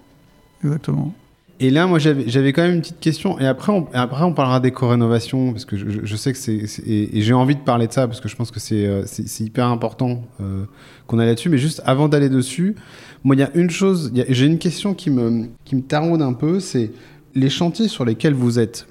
Exactement. 0.63 1.13
Et 1.59 1.71
là, 1.71 1.87
moi, 1.87 1.97
j'avais 1.97 2.53
quand 2.53 2.61
même 2.61 2.75
une 2.75 2.81
petite 2.81 2.99
question. 2.99 3.39
Et 3.39 3.47
après, 3.47 3.71
on, 3.71 3.87
après, 3.93 4.23
on 4.23 4.33
parlera 4.33 4.59
d'éco-rénovation, 4.59 5.53
parce 5.53 5.65
que 5.65 5.75
je, 5.75 6.05
je, 6.05 6.15
sais 6.15 6.31
que 6.31 6.37
c'est... 6.37 6.53
Et, 6.85 7.17
et 7.17 7.21
j'ai 7.21 7.33
envie 7.33 7.55
de 7.55 7.61
parler 7.61 7.87
de 7.87 7.93
ça, 7.93 8.07
parce 8.07 8.21
que 8.21 8.29
je 8.29 8.35
pense 8.35 8.51
que 8.51 8.59
c'est 8.59 9.39
hyper 9.39 9.65
important 9.65 10.23
euh, 10.39 10.65
qu'on 11.07 11.17
aille 11.17 11.27
là-dessus. 11.27 11.49
Mais 11.49 11.57
juste 11.57 11.81
avant 11.83 12.09
d'aller 12.09 12.29
dessus, 12.29 12.75
moi, 13.23 13.35
il 13.35 13.39
y 13.39 13.43
a 13.43 13.49
une 13.55 13.71
chose... 13.71 14.13
J'ai 14.29 14.45
une 14.45 14.59
question 14.59 14.93
qui 14.93 15.09
me, 15.09 15.47
qui 15.65 15.75
me 15.75 15.81
taraude 15.81 16.21
un 16.21 16.33
peu, 16.33 16.59
c'est 16.59 16.91
les 17.33 17.49
chantiers 17.49 17.87
sur 17.87 18.05
lesquels 18.05 18.35
vous 18.35 18.59
êtes. 18.59 18.87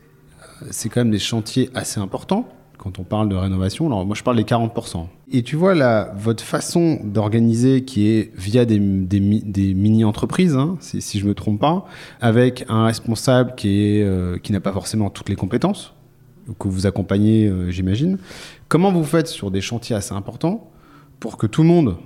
C'est 0.70 0.88
quand 0.88 1.00
même 1.00 1.10
des 1.10 1.18
chantiers 1.18 1.70
assez 1.74 2.00
importants 2.00 2.48
quand 2.78 2.98
on 2.98 3.04
parle 3.04 3.28
de 3.28 3.34
rénovation. 3.34 3.86
Alors 3.86 4.06
moi, 4.06 4.14
je 4.14 4.22
parle 4.22 4.36
des 4.36 4.44
40%. 4.44 5.06
Et 5.32 5.42
tu 5.42 5.56
vois, 5.56 5.74
votre 6.16 6.42
façon 6.42 7.00
d'organiser 7.02 7.84
qui 7.84 8.08
est 8.08 8.32
via 8.36 8.64
des, 8.64 8.78
mini-entreprises, 8.78 10.56
hein, 10.56 10.76
si, 10.80 11.18
je 11.18 11.26
me 11.26 11.34
trompe 11.34 11.60
pas, 11.60 11.86
avec 12.20 12.64
un 12.68 12.86
responsable 12.86 13.54
euh, 13.64 14.38
qui 14.38 14.52
n'a 14.52 14.60
pas 14.60 14.72
forcément 14.72 15.10
toutes 15.10 15.28
les 15.28 15.36
compétences, 15.36 15.94
que 16.60 16.68
vous 16.68 16.86
accompagnez, 16.86 17.48
euh, 17.48 17.70
j'imagine. 17.70 18.18
Comment 18.68 18.92
vous 18.92 19.04
faites 19.04 19.26
sur 19.26 19.50
des 19.50 19.60
chantiers 19.60 19.96
assez 19.96 20.14
importants 20.14 20.70
pour 21.18 21.38
que 21.38 21.46
tout 21.46 21.62
le 21.62 21.68
monde 21.68 21.96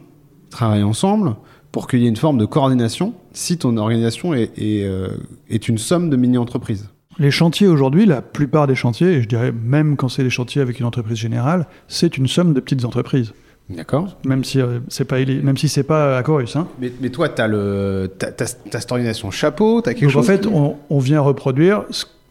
travaille 0.48 0.82
ensemble, 0.82 1.36
pour 1.72 1.86
qu'il 1.88 2.00
y 2.00 2.06
ait 2.06 2.08
une 2.08 2.16
forme 2.16 2.38
de 2.38 2.46
coordination 2.46 3.14
si 3.32 3.58
ton 3.58 3.76
organisation 3.76 4.34
est, 4.34 4.50
euh, 4.58 5.10
est 5.48 5.68
une 5.68 5.78
somme 5.78 6.10
de 6.10 6.16
mini-entreprises? 6.16 6.88
Les 7.20 7.30
chantiers 7.30 7.68
aujourd'hui, 7.68 8.06
la 8.06 8.22
plupart 8.22 8.66
des 8.66 8.74
chantiers, 8.74 9.08
et 9.08 9.22
je 9.22 9.28
dirais 9.28 9.52
même 9.52 9.96
quand 9.96 10.08
c'est 10.08 10.24
des 10.24 10.30
chantiers 10.30 10.62
avec 10.62 10.80
une 10.80 10.86
entreprise 10.86 11.18
générale, 11.18 11.66
c'est 11.86 12.16
une 12.16 12.26
somme 12.26 12.54
de 12.54 12.60
petites 12.60 12.84
entreprises. 12.84 13.34
D'accord. 13.68 14.16
Même 14.24 14.42
si 14.42 14.60
euh, 14.60 14.80
c'est 14.88 15.04
pas 15.04 15.18
même 15.24 15.56
si 15.56 15.68
c'est 15.68 15.84
pas 15.84 16.16
à 16.16 16.22
Chorus. 16.24 16.56
Hein. 16.56 16.66
Mais, 16.80 16.90
mais, 17.00 17.10
toi, 17.10 17.28
tu 17.28 17.40
as 17.40 17.46
le 17.46 18.10
as, 18.20 18.42
as, 18.42 18.56
as 18.72 18.80
cette 18.80 18.90
organisation 18.90 19.30
chapeau, 19.30 19.80
tu 19.80 19.90
as 19.90 19.94
quelque 19.94 20.06
Donc 20.06 20.12
chose. 20.12 20.24
En 20.24 20.26
fait, 20.26 20.46
on, 20.46 20.76
on, 20.88 20.98
vient 20.98 21.20
reproduire 21.20 21.84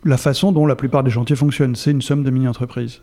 la 0.03 0.17
façon 0.17 0.51
dont 0.51 0.65
la 0.65 0.75
plupart 0.75 1.03
des 1.03 1.11
chantiers 1.11 1.37
fonctionnent. 1.37 1.75
C'est 1.75 1.91
une 1.91 2.01
somme 2.01 2.23
de 2.23 2.31
mini-entreprises. 2.31 3.01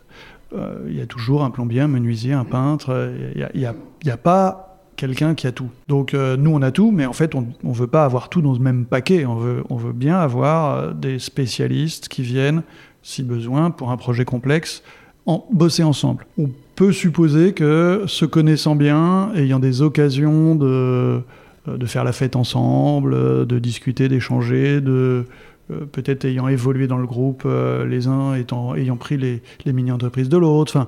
Il 0.51 0.59
euh, 0.59 0.91
y 0.91 1.01
a 1.01 1.07
toujours 1.07 1.43
un 1.43 1.49
plombier, 1.49 1.81
un 1.81 1.87
menuisier, 1.87 2.33
un 2.33 2.45
peintre. 2.45 3.11
Il 3.33 3.39
n'y 3.39 3.43
a, 3.43 3.51
y 3.55 3.65
a, 3.65 4.13
a, 4.13 4.17
pas 4.17 4.66
quelqu'un 4.97 5.33
qui 5.35 5.47
a 5.47 5.51
tout. 5.51 5.69
Donc 5.87 6.13
euh, 6.13 6.35
nous, 6.35 6.51
on 6.51 6.61
a 6.61 6.71
tout, 6.71 6.91
mais 6.91 7.05
en 7.05 7.13
fait, 7.13 7.35
on 7.35 7.47
ne 7.63 7.73
veut 7.73 7.87
pas 7.87 8.03
avoir 8.03 8.29
tout 8.29 8.41
dans 8.41 8.53
le 8.53 8.59
même 8.59 8.85
paquet. 8.85 9.25
On 9.25 9.35
veut, 9.35 9.63
on 9.69 9.77
veut 9.77 9.93
bien 9.93 10.17
avoir 10.17 10.75
euh, 10.75 10.93
des 10.93 11.19
spécialistes 11.19 12.09
qui 12.09 12.21
viennent, 12.21 12.63
si 13.03 13.23
besoin, 13.23 13.71
pour 13.71 13.91
un 13.91 13.97
projet 13.97 14.25
complexe, 14.25 14.83
en, 15.25 15.45
bosser 15.51 15.83
ensemble. 15.83 16.25
On 16.37 16.49
peut 16.75 16.91
supposer 16.91 17.53
que, 17.53 18.03
se 18.07 18.25
connaissant 18.25 18.75
bien, 18.75 19.31
ayant 19.35 19.59
des 19.59 19.81
occasions 19.81 20.55
de, 20.55 21.21
de 21.67 21.85
faire 21.85 22.03
la 22.03 22.11
fête 22.11 22.35
ensemble, 22.35 23.45
de 23.45 23.59
discuter, 23.59 24.09
d'échanger, 24.09 24.81
de 24.81 25.25
euh, 25.71 25.85
peut-être 25.85 26.23
ayant 26.25 26.47
évolué 26.47 26.87
dans 26.87 26.97
le 26.97 27.07
groupe, 27.07 27.43
euh, 27.45 27.85
les 27.85 28.07
uns 28.07 28.35
étant, 28.35 28.75
ayant 28.75 28.95
pris 28.95 29.17
les, 29.17 29.41
les 29.65 29.73
mini-entreprises 29.73 30.29
de 30.29 30.37
l'autre. 30.37 30.87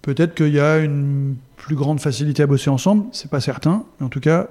Peut-être 0.00 0.34
qu'il 0.34 0.54
y 0.54 0.60
a 0.60 0.78
une 0.78 1.36
plus 1.60 1.76
grande 1.76 2.00
facilité 2.00 2.42
à 2.42 2.46
bosser 2.46 2.70
ensemble, 2.70 3.04
c'est 3.12 3.30
pas 3.30 3.40
certain, 3.40 3.84
mais 3.98 4.06
en 4.06 4.08
tout 4.08 4.20
cas, 4.20 4.48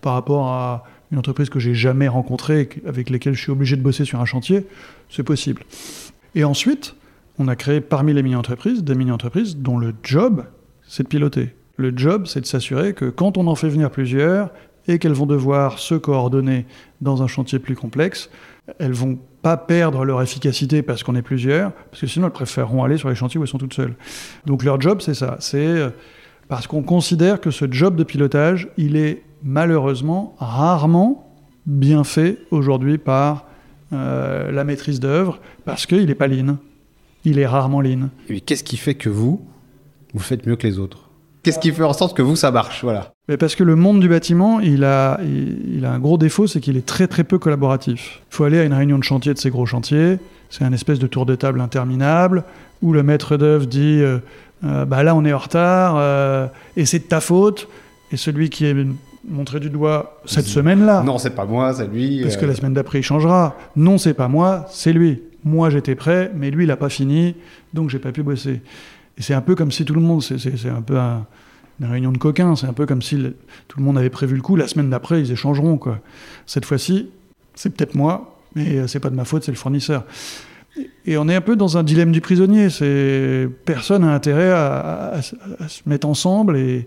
par 0.00 0.14
rapport 0.14 0.46
à 0.46 0.84
une 1.10 1.18
entreprise 1.18 1.50
que 1.50 1.58
j'ai 1.58 1.74
jamais 1.74 2.08
rencontrée, 2.08 2.68
avec 2.86 3.10
lesquelles 3.10 3.34
je 3.34 3.42
suis 3.42 3.50
obligé 3.50 3.76
de 3.76 3.82
bosser 3.82 4.04
sur 4.04 4.20
un 4.20 4.24
chantier, 4.24 4.66
c'est 5.10 5.24
possible. 5.24 5.62
Et 6.34 6.44
ensuite, 6.44 6.94
on 7.38 7.48
a 7.48 7.56
créé 7.56 7.80
parmi 7.80 8.14
les 8.14 8.22
mini-entreprises 8.22 8.84
des 8.84 8.94
mini-entreprises 8.94 9.56
dont 9.56 9.76
le 9.76 9.92
job, 10.02 10.44
c'est 10.86 11.02
de 11.02 11.08
piloter. 11.08 11.54
Le 11.76 11.92
job, 11.96 12.26
c'est 12.26 12.40
de 12.40 12.46
s'assurer 12.46 12.94
que 12.94 13.06
quand 13.06 13.36
on 13.36 13.46
en 13.48 13.54
fait 13.56 13.68
venir 13.68 13.90
plusieurs 13.90 14.50
et 14.86 14.98
qu'elles 14.98 15.12
vont 15.12 15.26
devoir 15.26 15.78
se 15.78 15.94
coordonner 15.94 16.64
dans 17.00 17.22
un 17.22 17.26
chantier 17.26 17.58
plus 17.58 17.74
complexe, 17.74 18.30
elles 18.78 18.92
vont 18.92 19.18
pas 19.42 19.56
perdre 19.56 20.04
leur 20.04 20.22
efficacité 20.22 20.82
parce 20.82 21.02
qu'on 21.02 21.16
est 21.16 21.22
plusieurs, 21.22 21.72
parce 21.72 22.00
que 22.00 22.06
sinon 22.06 22.26
elles 22.26 22.32
préféreront 22.32 22.84
aller 22.84 22.96
sur 22.96 23.08
les 23.08 23.14
chantiers 23.16 23.40
où 23.40 23.42
elles 23.42 23.48
sont 23.48 23.58
toutes 23.58 23.74
seules. 23.74 23.94
Donc 24.46 24.62
leur 24.62 24.80
job, 24.80 25.00
c'est 25.00 25.14
ça, 25.14 25.36
c'est 25.40 25.92
parce 26.48 26.66
qu'on 26.66 26.82
considère 26.82 27.40
que 27.40 27.50
ce 27.50 27.70
job 27.70 27.96
de 27.96 28.04
pilotage, 28.04 28.68
il 28.76 28.96
est 28.96 29.22
malheureusement 29.42 30.34
rarement 30.38 31.32
bien 31.66 32.04
fait 32.04 32.38
aujourd'hui 32.50 32.98
par 32.98 33.46
euh, 33.92 34.50
la 34.50 34.64
maîtrise 34.64 35.00
d'œuvre, 35.00 35.38
parce 35.64 35.86
qu'il 35.86 36.06
n'est 36.06 36.14
pas 36.14 36.26
lean. 36.26 36.56
Il 37.24 37.38
est 37.38 37.46
rarement 37.46 37.80
lean. 37.80 38.08
Et 38.28 38.40
qu'est-ce 38.40 38.64
qui 38.64 38.76
fait 38.76 38.94
que 38.94 39.08
vous, 39.08 39.40
vous 40.14 40.20
faites 40.20 40.46
mieux 40.46 40.56
que 40.56 40.66
les 40.66 40.78
autres? 40.78 41.10
Qu'est-ce 41.42 41.58
qui 41.58 41.72
fait 41.72 41.82
en 41.82 41.92
sorte 41.92 42.16
que 42.16 42.22
vous, 42.22 42.36
ça 42.36 42.50
marche? 42.52 42.84
Voilà. 42.84 43.12
Mais 43.28 43.36
parce 43.36 43.54
que 43.56 43.64
le 43.64 43.74
monde 43.74 44.00
du 44.00 44.08
bâtiment, 44.08 44.60
il 44.60 44.84
a, 44.84 45.18
il, 45.22 45.84
a 45.84 45.92
un 45.92 45.98
gros 45.98 46.16
défaut, 46.16 46.46
c'est 46.46 46.60
qu'il 46.60 46.76
est 46.76 46.86
très 46.86 47.08
très 47.08 47.24
peu 47.24 47.38
collaboratif. 47.38 48.22
Il 48.30 48.34
faut 48.34 48.44
aller 48.44 48.58
à 48.58 48.64
une 48.64 48.72
réunion 48.72 48.98
de 48.98 49.04
chantier 49.04 49.34
de 49.34 49.38
ces 49.38 49.50
gros 49.50 49.66
chantiers, 49.66 50.18
c'est 50.50 50.64
un 50.64 50.72
espèce 50.72 50.98
de 50.98 51.06
tour 51.06 51.26
de 51.26 51.34
table 51.34 51.60
interminable, 51.60 52.44
où 52.80 52.92
le 52.92 53.02
maître 53.02 53.36
d'œuvre 53.36 53.66
dit 53.66 54.00
euh, 54.00 54.18
euh, 54.64 54.84
bah 54.84 55.02
là 55.02 55.14
on 55.14 55.24
est 55.24 55.32
en 55.32 55.38
retard, 55.38 55.96
euh, 55.96 56.46
et 56.76 56.84
c'est 56.86 57.00
de 57.00 57.04
ta 57.04 57.20
faute, 57.20 57.68
et 58.10 58.16
celui 58.16 58.50
qui 58.50 58.66
est 58.66 58.76
montré 59.28 59.60
du 59.60 59.70
doigt 59.70 60.20
cette 60.24 60.46
semaine-là. 60.46 61.02
Non, 61.02 61.18
c'est 61.18 61.30
pas 61.30 61.44
moi, 61.44 61.72
c'est 61.74 61.86
lui. 61.86 62.22
Parce 62.22 62.36
que 62.36 62.46
la 62.46 62.54
semaine 62.54 62.74
d'après 62.74 63.00
il 63.00 63.02
changera. 63.02 63.56
Non, 63.76 63.98
c'est 63.98 64.14
pas 64.14 64.28
moi, 64.28 64.66
c'est 64.70 64.92
lui. 64.92 65.22
Moi 65.44 65.70
j'étais 65.70 65.94
prêt, 65.94 66.30
mais 66.34 66.50
lui 66.50 66.64
il 66.64 66.70
a 66.70 66.76
pas 66.76 66.88
fini, 66.88 67.34
donc 67.74 67.90
j'ai 67.90 67.98
pas 67.98 68.12
pu 68.12 68.22
bosser. 68.22 68.62
Et 69.18 69.22
c'est 69.22 69.34
un 69.34 69.40
peu 69.40 69.54
comme 69.54 69.72
si 69.72 69.84
tout 69.84 69.94
le 69.94 70.00
monde, 70.00 70.22
c'est 70.22 70.68
un 70.68 70.82
peu 70.82 70.96
une 70.96 71.86
réunion 71.86 72.12
de 72.12 72.18
coquins, 72.18 72.56
c'est 72.56 72.66
un 72.66 72.72
peu 72.72 72.86
comme 72.86 73.02
si 73.02 73.16
tout 73.68 73.78
le 73.78 73.84
monde 73.84 73.98
avait 73.98 74.10
prévu 74.10 74.36
le 74.36 74.42
coup, 74.42 74.56
la 74.56 74.68
semaine 74.68 74.90
d'après 74.90 75.20
ils 75.20 75.32
échangeront. 75.32 75.78
Quoi. 75.78 75.98
Cette 76.46 76.64
fois-ci, 76.64 77.10
c'est 77.54 77.74
peut-être 77.74 77.94
moi, 77.94 78.38
mais 78.54 78.78
euh, 78.78 78.86
c'est 78.86 79.00
pas 79.00 79.10
de 79.10 79.16
ma 79.16 79.24
faute, 79.24 79.44
c'est 79.44 79.52
le 79.52 79.56
fournisseur. 79.56 80.04
Et 81.04 81.16
on 81.16 81.28
est 81.28 81.34
un 81.34 81.40
peu 81.40 81.56
dans 81.56 81.76
un 81.76 81.82
dilemme 81.82 82.12
du 82.12 82.20
prisonnier. 82.20 82.70
C'est 82.70 83.48
personne 83.64 84.02
n'a 84.02 84.14
intérêt 84.14 84.50
à, 84.50 85.20
se 85.22 85.82
mettre 85.86 86.06
ensemble 86.06 86.56
et, 86.56 86.86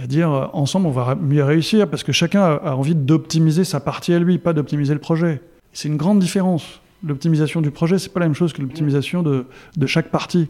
à 0.00 0.06
dire 0.06 0.50
ensemble 0.52 0.86
on 0.86 0.90
va 0.90 1.14
mieux 1.14 1.42
réussir 1.42 1.88
parce 1.88 2.02
que 2.02 2.12
chacun 2.12 2.42
a, 2.42 2.74
envie 2.74 2.94
d'optimiser 2.94 3.64
sa 3.64 3.80
partie 3.80 4.12
à 4.12 4.18
lui, 4.18 4.38
pas 4.38 4.52
d'optimiser 4.52 4.94
le 4.94 5.00
projet. 5.00 5.40
C'est 5.72 5.88
une 5.88 5.96
grande 5.96 6.18
différence. 6.18 6.80
L'optimisation 7.04 7.60
du 7.60 7.70
projet, 7.70 7.98
c'est 7.98 8.12
pas 8.12 8.20
la 8.20 8.26
même 8.26 8.34
chose 8.34 8.52
que 8.52 8.62
l'optimisation 8.62 9.22
de, 9.22 9.44
de 9.76 9.86
chaque 9.86 10.10
partie. 10.10 10.48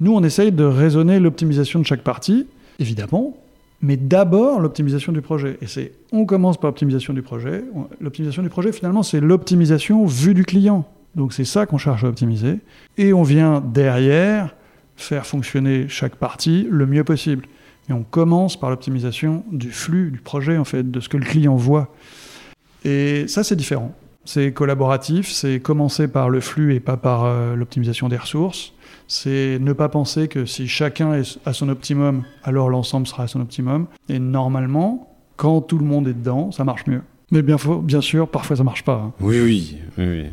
Nous, 0.00 0.14
on 0.14 0.22
essaye 0.22 0.52
de 0.52 0.64
raisonner 0.64 1.18
l'optimisation 1.18 1.80
de 1.80 1.84
chaque 1.84 2.02
partie, 2.02 2.46
évidemment, 2.78 3.36
mais 3.82 3.96
d'abord 3.96 4.60
l'optimisation 4.60 5.12
du 5.12 5.20
projet. 5.20 5.58
Et 5.60 5.66
c'est, 5.66 5.92
on 6.12 6.24
commence 6.24 6.56
par 6.56 6.70
l'optimisation 6.70 7.12
du 7.12 7.22
projet. 7.22 7.64
L'optimisation 8.00 8.42
du 8.42 8.48
projet, 8.48 8.72
finalement, 8.72 9.02
c'est 9.02 9.20
l'optimisation 9.20 10.06
vue 10.06 10.34
du 10.34 10.44
client. 10.44 10.86
Donc 11.18 11.32
c'est 11.32 11.44
ça 11.44 11.66
qu'on 11.66 11.78
cherche 11.78 12.04
à 12.04 12.08
optimiser. 12.08 12.60
Et 12.96 13.12
on 13.12 13.24
vient 13.24 13.60
derrière 13.60 14.54
faire 14.96 15.26
fonctionner 15.26 15.88
chaque 15.88 16.16
partie 16.16 16.66
le 16.70 16.86
mieux 16.86 17.04
possible. 17.04 17.44
Et 17.90 17.92
on 17.92 18.04
commence 18.04 18.58
par 18.58 18.70
l'optimisation 18.70 19.44
du 19.50 19.70
flux, 19.70 20.12
du 20.12 20.20
projet, 20.20 20.56
en 20.56 20.64
fait, 20.64 20.88
de 20.88 21.00
ce 21.00 21.08
que 21.08 21.16
le 21.16 21.24
client 21.24 21.56
voit. 21.56 21.92
Et 22.84 23.26
ça, 23.26 23.42
c'est 23.42 23.56
différent. 23.56 23.94
C'est 24.24 24.52
collaboratif, 24.52 25.30
c'est 25.30 25.58
commencer 25.58 26.06
par 26.06 26.28
le 26.28 26.40
flux 26.40 26.74
et 26.74 26.80
pas 26.80 26.96
par 26.98 27.24
euh, 27.24 27.56
l'optimisation 27.56 28.08
des 28.08 28.18
ressources. 28.18 28.74
C'est 29.08 29.58
ne 29.58 29.72
pas 29.72 29.88
penser 29.88 30.28
que 30.28 30.44
si 30.44 30.68
chacun 30.68 31.14
est 31.14 31.40
à 31.46 31.52
son 31.52 31.68
optimum, 31.68 32.24
alors 32.44 32.68
l'ensemble 32.68 33.06
sera 33.06 33.24
à 33.24 33.26
son 33.26 33.40
optimum. 33.40 33.86
Et 34.08 34.18
normalement, 34.18 35.16
quand 35.36 35.62
tout 35.62 35.78
le 35.78 35.84
monde 35.84 36.06
est 36.06 36.12
dedans, 36.12 36.52
ça 36.52 36.62
marche 36.62 36.86
mieux. 36.86 37.02
Mais 37.30 37.42
bien, 37.42 37.56
sûr, 38.00 38.28
parfois 38.28 38.56
ça 38.56 38.64
marche 38.64 38.84
pas. 38.84 39.02
Hein. 39.06 39.12
Oui, 39.20 39.40
oui, 39.40 39.78
oui, 39.96 40.04
oui. 40.06 40.26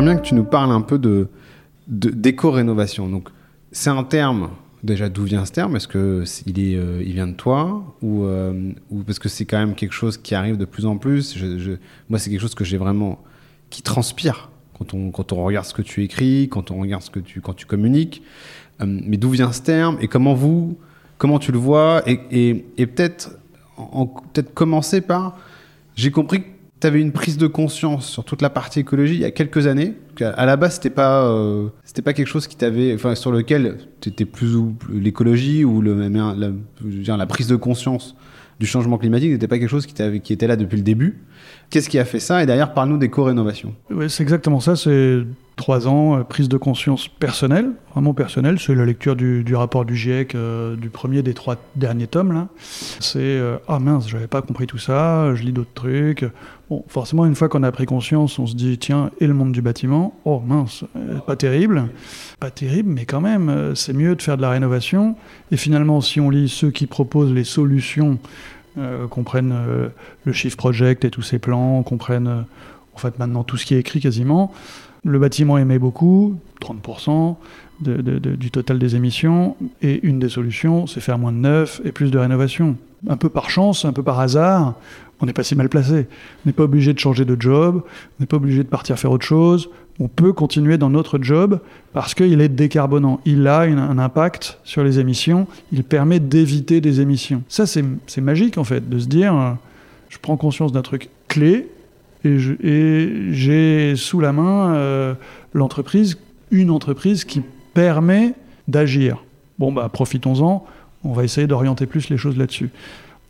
J'aimerais 0.00 0.14
bien 0.14 0.22
que 0.22 0.28
tu 0.28 0.34
nous 0.34 0.44
parles 0.44 0.72
un 0.72 0.80
peu 0.80 0.98
de 0.98 1.28
d'éco-rénovation. 1.86 3.06
Donc, 3.08 3.28
c'est 3.70 3.90
un 3.90 4.02
terme. 4.02 4.48
Déjà, 4.82 5.10
d'où 5.10 5.24
vient 5.24 5.44
ce 5.44 5.52
terme? 5.52 5.76
Est-ce 5.76 5.88
que 5.88 6.24
euh, 6.24 7.02
il 7.04 7.12
vient 7.12 7.26
de 7.26 7.34
toi? 7.34 7.94
Ou, 8.00 8.24
euh, 8.24 8.72
ou 8.90 9.02
parce 9.02 9.18
que 9.18 9.28
c'est 9.28 9.44
quand 9.44 9.58
même 9.58 9.74
quelque 9.74 9.92
chose 9.92 10.16
qui 10.16 10.34
arrive 10.34 10.56
de 10.56 10.64
plus 10.64 10.86
en 10.86 10.96
plus? 10.96 11.36
Moi, 12.08 12.18
c'est 12.18 12.30
quelque 12.30 12.40
chose 12.40 12.54
que 12.54 12.64
j'ai 12.64 12.78
vraiment 12.78 13.22
qui 13.68 13.82
transpire 13.82 14.48
quand 14.78 14.94
on, 14.94 15.44
regarde 15.44 15.66
ce 15.66 15.74
que 15.74 15.82
tu 15.82 16.02
écris, 16.02 16.48
quand 16.48 16.70
on 16.70 16.80
regarde 16.80 17.02
ce 17.02 17.10
que 17.10 17.20
tu, 17.20 17.42
quand 17.42 17.52
tu 17.52 17.66
communiques. 17.66 18.22
Euh, 18.80 18.86
mais 18.86 19.18
d'où 19.18 19.28
vient 19.28 19.52
ce 19.52 19.60
terme? 19.60 19.98
Et 20.00 20.08
comment 20.08 20.32
vous, 20.32 20.78
comment 21.18 21.38
tu 21.38 21.52
le 21.52 21.58
vois? 21.58 22.02
Et 22.06 22.64
peut-être, 22.86 23.36
peut-être 23.76 24.54
commencer 24.54 25.02
par, 25.02 25.36
j'ai 25.94 26.10
compris 26.10 26.42
que 26.42 26.48
tu 26.80 26.86
avais 26.86 27.00
une 27.00 27.12
prise 27.12 27.36
de 27.36 27.46
conscience 27.46 28.06
sur 28.06 28.24
toute 28.24 28.42
la 28.42 28.50
partie 28.50 28.80
écologie 28.80 29.14
il 29.14 29.20
y 29.20 29.24
a 29.24 29.30
quelques 29.30 29.66
années. 29.66 29.94
À 30.20 30.44
la 30.46 30.56
base, 30.56 30.74
c'était 30.74 30.90
pas 30.90 31.24
euh, 31.24 31.68
c'était 31.84 32.02
pas 32.02 32.12
quelque 32.12 32.26
chose 32.26 32.46
qui 32.46 32.56
t'avait, 32.56 32.94
enfin 32.94 33.14
sur 33.14 33.32
lequel 33.32 33.78
tu 34.00 34.08
étais 34.08 34.24
plus 34.24 34.54
ou 34.54 34.74
l'écologie 34.90 35.64
ou 35.64 35.80
le 35.80 36.08
la, 36.08 37.16
la, 37.16 37.26
prise 37.26 37.46
de 37.46 37.56
conscience 37.56 38.16
du 38.58 38.66
changement 38.66 38.98
climatique 38.98 39.30
n'était 39.30 39.48
pas 39.48 39.58
quelque 39.58 39.70
chose 39.70 39.86
qui, 39.86 40.20
qui 40.20 40.32
était 40.32 40.46
là 40.46 40.56
depuis 40.56 40.76
le 40.76 40.82
début. 40.82 41.20
Qu'est-ce 41.70 41.88
qui 41.88 41.98
a 41.98 42.04
fait 42.04 42.20
ça? 42.20 42.42
Et 42.42 42.46
derrière, 42.46 42.74
parle-nous 42.74 42.98
des 42.98 43.08
co-rénovations. 43.08 43.74
Oui, 43.90 44.10
c'est 44.10 44.22
exactement 44.22 44.60
ça. 44.60 44.76
C'est 44.76 45.20
trois 45.56 45.88
ans, 45.88 46.18
euh, 46.18 46.24
prise 46.24 46.50
de 46.50 46.58
conscience 46.58 47.08
personnelle, 47.08 47.70
vraiment 47.92 48.12
personnelle. 48.12 48.58
C'est 48.58 48.74
la 48.74 48.84
lecture 48.84 49.16
du, 49.16 49.54
rapport 49.54 49.86
du 49.86 49.96
GIEC, 49.96 50.34
euh, 50.34 50.76
du 50.76 50.90
premier 50.90 51.22
des 51.22 51.32
trois 51.32 51.56
derniers 51.76 52.06
tomes. 52.06 52.48
C'est 52.58 53.40
ah 53.66 53.78
mince, 53.78 54.08
j'avais 54.08 54.26
pas 54.26 54.42
compris 54.42 54.66
tout 54.66 54.78
ça. 54.78 55.34
Je 55.34 55.42
lis 55.42 55.52
d'autres 55.52 55.72
trucs. 55.74 56.26
Bon, 56.70 56.84
forcément, 56.86 57.26
une 57.26 57.34
fois 57.34 57.48
qu'on 57.48 57.64
a 57.64 57.72
pris 57.72 57.84
conscience, 57.84 58.38
on 58.38 58.46
se 58.46 58.54
dit 58.54 58.78
tiens, 58.78 59.10
et 59.18 59.26
le 59.26 59.34
monde 59.34 59.50
du 59.50 59.60
bâtiment? 59.60 60.14
Oh 60.24 60.40
mince, 60.46 60.84
pas 61.26 61.34
terrible, 61.34 61.88
pas 62.38 62.52
terrible, 62.52 62.90
mais 62.90 63.06
quand 63.06 63.20
même, 63.20 63.72
c'est 63.74 63.92
mieux 63.92 64.14
de 64.14 64.22
faire 64.22 64.36
de 64.36 64.42
la 64.42 64.50
rénovation. 64.50 65.16
Et 65.50 65.56
finalement, 65.56 66.00
si 66.00 66.20
on 66.20 66.30
lit 66.30 66.48
ceux 66.48 66.70
qui 66.70 66.86
proposent 66.86 67.32
les 67.32 67.42
solutions, 67.42 68.18
qu'on 69.10 69.24
prenne 69.24 69.52
le 70.24 70.32
Shift 70.32 70.56
Project 70.56 71.04
et 71.04 71.10
tous 71.10 71.22
ses 71.22 71.40
plans, 71.40 71.82
qu'on 71.82 71.96
prenne 71.98 72.44
en 72.94 72.98
fait 72.98 73.18
maintenant 73.18 73.42
tout 73.42 73.56
ce 73.56 73.66
qui 73.66 73.74
est 73.74 73.80
écrit 73.80 73.98
quasiment. 73.98 74.52
Le 75.04 75.18
bâtiment 75.18 75.56
émet 75.58 75.78
beaucoup, 75.78 76.36
30% 76.60 77.36
du 77.80 78.50
total 78.50 78.78
des 78.78 78.96
émissions, 78.96 79.56
et 79.80 80.06
une 80.06 80.18
des 80.18 80.28
solutions, 80.28 80.86
c'est 80.86 81.00
faire 81.00 81.18
moins 81.18 81.32
de 81.32 81.38
neuf 81.38 81.80
et 81.84 81.92
plus 81.92 82.10
de 82.10 82.18
rénovation. 82.18 82.76
Un 83.08 83.16
peu 83.16 83.30
par 83.30 83.48
chance, 83.48 83.86
un 83.86 83.94
peu 83.94 84.02
par 84.02 84.20
hasard, 84.20 84.74
on 85.20 85.26
n'est 85.26 85.32
pas 85.32 85.42
si 85.42 85.54
mal 85.54 85.68
placé. 85.68 86.06
On 86.44 86.48
n'est 86.48 86.52
pas 86.52 86.64
obligé 86.64 86.92
de 86.92 86.98
changer 86.98 87.24
de 87.24 87.36
job, 87.40 87.82
on 87.84 88.22
n'est 88.22 88.26
pas 88.26 88.36
obligé 88.36 88.62
de 88.62 88.68
partir 88.68 88.98
faire 88.98 89.10
autre 89.10 89.24
chose. 89.24 89.70
On 89.98 90.08
peut 90.08 90.32
continuer 90.32 90.78
dans 90.78 90.88
notre 90.88 91.18
job 91.22 91.60
parce 91.92 92.14
qu'il 92.14 92.40
est 92.40 92.48
décarbonant. 92.48 93.20
Il 93.26 93.46
a 93.46 93.60
un 93.60 93.98
impact 93.98 94.58
sur 94.64 94.82
les 94.82 94.98
émissions, 94.98 95.46
il 95.72 95.84
permet 95.84 96.20
d'éviter 96.20 96.80
des 96.80 97.00
émissions. 97.00 97.42
Ça, 97.48 97.66
c'est 97.66 98.20
magique 98.20 98.56
en 98.56 98.64
fait, 98.64 98.88
de 98.88 98.98
se 98.98 99.06
dire, 99.06 99.34
euh, 99.36 99.52
je 100.08 100.18
prends 100.18 100.36
conscience 100.38 100.72
d'un 100.72 100.82
truc 100.82 101.10
clé, 101.28 101.68
et 102.24 103.32
j'ai 103.32 103.94
sous 103.96 104.20
la 104.20 104.32
main 104.32 104.74
euh, 104.74 105.14
l'entreprise, 105.52 106.18
une 106.50 106.70
entreprise 106.70 107.24
qui 107.24 107.42
permet 107.74 108.34
d'agir. 108.68 109.24
Bon, 109.58 109.72
bah, 109.72 109.88
profitons-en, 109.92 110.64
on 111.04 111.12
va 111.12 111.24
essayer 111.24 111.46
d'orienter 111.46 111.86
plus 111.86 112.08
les 112.10 112.16
choses 112.16 112.36
là-dessus 112.36 112.70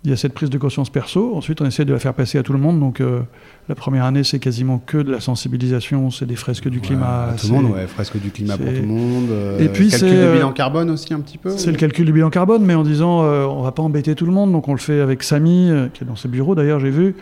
il 0.03 0.09
y 0.09 0.13
a 0.15 0.17
cette 0.17 0.33
prise 0.33 0.49
de 0.49 0.57
conscience 0.57 0.89
perso. 0.89 1.37
Ensuite, 1.37 1.61
on 1.61 1.67
essaie 1.67 1.85
de 1.85 1.93
la 1.93 1.99
faire 1.99 2.15
passer 2.15 2.39
à 2.39 2.43
tout 2.43 2.55
le 2.55 2.59
monde. 2.59 2.81
Donc, 2.81 3.01
euh, 3.01 3.21
la 3.69 3.75
première 3.75 4.07
année, 4.07 4.25
c'est 4.25 4.39
quasiment 4.39 4.79
que 4.79 4.97
de 4.97 5.13
la 5.13 5.21
sensibilisation, 5.21 6.11
c'est 6.11 6.25
des 6.25 6.37
fresques 6.37 6.69
du 6.69 6.81
climat. 6.81 7.35
tout 7.39 7.49
le 7.49 7.53
monde, 7.53 7.73
ouais, 7.73 7.87
fresques 7.87 8.19
du 8.19 8.31
climat 8.31 8.57
pour 8.57 8.67
tout 8.67 8.81
le 8.81 8.87
monde. 8.87 9.29
et 9.59 9.69
puis, 9.69 9.91
calcul 9.91 10.09
du 10.09 10.33
bilan 10.33 10.53
carbone 10.53 10.91
aussi 10.91 11.13
un 11.13 11.21
petit 11.21 11.37
peu. 11.37 11.51
C'est 11.59 11.71
le 11.71 11.77
calcul 11.77 12.07
du 12.07 12.13
bilan 12.13 12.31
carbone, 12.31 12.65
mais 12.65 12.75
en 12.75 12.83
disant, 12.83 13.25
euh, 13.25 13.45
on 13.45 13.61
va 13.61 13.73
pas 13.73 13.83
embêter 13.83 14.15
tout 14.15 14.25
le 14.25 14.33
monde. 14.33 14.53
Donc, 14.53 14.69
on 14.69 14.73
le 14.73 14.79
fait 14.79 15.01
avec 15.01 15.23
Samy, 15.23 15.71
euh, 15.71 15.89
qui 15.93 16.03
est 16.03 16.07
dans 16.07 16.17
ses 16.17 16.29
bureaux 16.29 16.55
d'ailleurs, 16.55 16.81
j'ai 16.81 16.91
vu, 16.91 17.15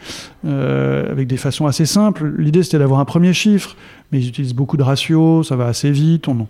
avec 0.44 1.26
des 1.26 1.36
façons 1.36 1.66
assez 1.66 1.84
simples. 1.86 2.32
L'idée, 2.38 2.62
c'était 2.62 2.78
d'avoir 2.78 3.00
un 3.00 3.04
premier 3.04 3.32
chiffre, 3.32 3.76
mais 4.12 4.20
ils 4.20 4.28
utilisent 4.28 4.54
beaucoup 4.54 4.76
de 4.76 4.84
ratios, 4.84 5.48
ça 5.48 5.56
va 5.56 5.66
assez 5.66 5.90
vite. 5.90 6.28
On 6.28 6.46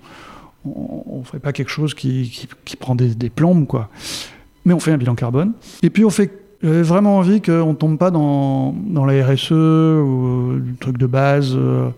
ne 0.67 1.25
fait 1.25 1.39
pas 1.39 1.55
quelque 1.55 1.71
chose 1.71 1.95
qui, 1.95 2.47
qui, 2.67 2.77
prend 2.77 2.95
des, 2.95 3.15
des 3.15 3.31
plombes, 3.31 3.67
quoi 3.67 3.89
mais 4.65 4.75
on 4.75 4.81
fait 4.81 4.93
un 4.93 4.99
bilan 4.99 5.15
carbone. 5.15 5.53
Et 5.83 5.91
puis 5.91 6.05
on 6.05 6.11
fait 6.11 6.31
j'avais 6.63 6.83
vraiment 6.83 7.19
envie 7.19 7.41
qu'on 7.41 7.69
ne 7.69 7.75
tombe 7.75 7.99
pas 7.99 8.11
dans, 8.11 8.75
la 9.07 9.27
RSE 9.27 9.53
ou 9.53 10.59
un 10.59 10.75
truc 10.81 10.99
de 10.99 11.07
base, 11.07 11.55
euh, 11.55 11.89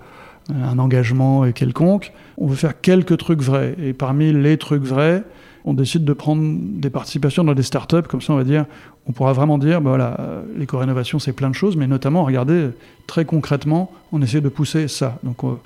un 0.51 0.79
engagement 0.79 1.51
quelconque. 1.53 2.13
On 2.37 2.47
veut 2.47 2.57
faire 2.57 2.79
quelques 2.81 3.17
trucs 3.17 3.41
vrais. 3.41 3.75
Et 3.83 3.95
parmi 3.95 4.33
les 4.33 4.59
trucs 4.59 4.83
vrais, 4.83 5.25
on 5.65 5.73
décide 5.73 6.05
de 6.05 6.13
prendre 6.13 6.43
des 6.61 6.91
participations 6.91 7.43
dans 7.43 7.55
des 7.55 7.63
startups. 7.63 8.03
Comme 8.03 8.21
ça, 8.21 8.35
on 8.35 8.37
va 8.37 8.45
dire, 8.45 8.67
on 9.07 9.13
pourra 9.13 9.33
vraiment 9.33 9.57
dire, 9.57 9.81
bah 9.81 9.91
voilà, 9.91 10.43
l'éco-rénovation, 10.59 11.19
c'est 11.19 11.33
plein 11.33 11.49
de 11.49 11.55
choses, 11.55 11.77
mais 11.77 11.87
notamment, 11.87 12.25
regardez, 12.25 12.69
très 13.07 13.25
concrètement, 13.25 13.91
on 14.13 14.21
essaie 14.21 14.43
de 14.43 14.49
pousser 14.51 14.89
ça. 14.89 15.19
Donc, 15.23 15.43
on, 15.43 15.59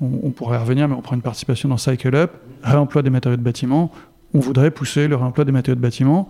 on 0.00 0.30
pourrait 0.30 0.58
revenir, 0.58 0.86
mais 0.88 0.94
on 0.94 1.02
prend 1.02 1.16
une 1.16 1.22
participation 1.22 1.68
dans 1.68 1.78
Cycle 1.78 2.14
Up, 2.14 2.32
réemploi 2.62 3.02
des 3.02 3.10
matériaux 3.10 3.36
de 3.36 3.42
bâtiment 3.42 3.90
on 4.36 4.40
voudrait 4.40 4.70
pousser 4.70 5.08
le 5.08 5.16
réemploi 5.16 5.44
des 5.46 5.52
matériaux 5.52 5.76
de 5.76 5.80
bâtiment. 5.80 6.28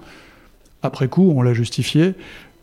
Après 0.82 1.08
coup, 1.08 1.32
on 1.34 1.42
l'a 1.42 1.54
justifié. 1.54 2.14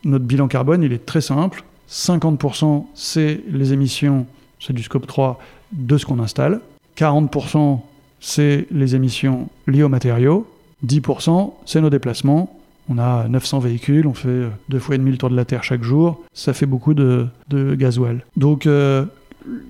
Notre 0.04 0.24
bilan 0.24 0.48
carbone, 0.48 0.82
il 0.82 0.92
est 0.92 1.04
très 1.04 1.20
simple. 1.20 1.64
50% 1.90 2.86
c'est 2.94 3.40
les 3.50 3.74
émissions, 3.74 4.26
c'est 4.58 4.72
du 4.72 4.82
scope 4.82 5.06
3 5.06 5.38
de 5.72 5.98
ce 5.98 6.06
qu'on 6.06 6.18
installe. 6.18 6.60
40% 6.96 7.80
c'est 8.20 8.66
les 8.70 8.94
émissions 8.94 9.48
liées 9.66 9.82
aux 9.82 9.90
matériaux. 9.90 10.46
10% 10.86 11.52
c'est 11.66 11.82
nos 11.82 11.90
déplacements. 11.90 12.58
On 12.88 12.98
a 12.98 13.28
900 13.28 13.58
véhicules, 13.58 14.06
on 14.06 14.14
fait 14.14 14.44
deux 14.70 14.78
fois 14.78 14.94
et 14.94 14.98
demi 14.98 15.10
le 15.10 15.18
tour 15.18 15.30
de 15.30 15.36
la 15.36 15.44
Terre 15.44 15.62
chaque 15.62 15.82
jour. 15.82 16.22
Ça 16.32 16.54
fait 16.54 16.66
beaucoup 16.66 16.94
de, 16.94 17.26
de 17.48 17.74
gasoil. 17.74 18.24
Donc, 18.36 18.66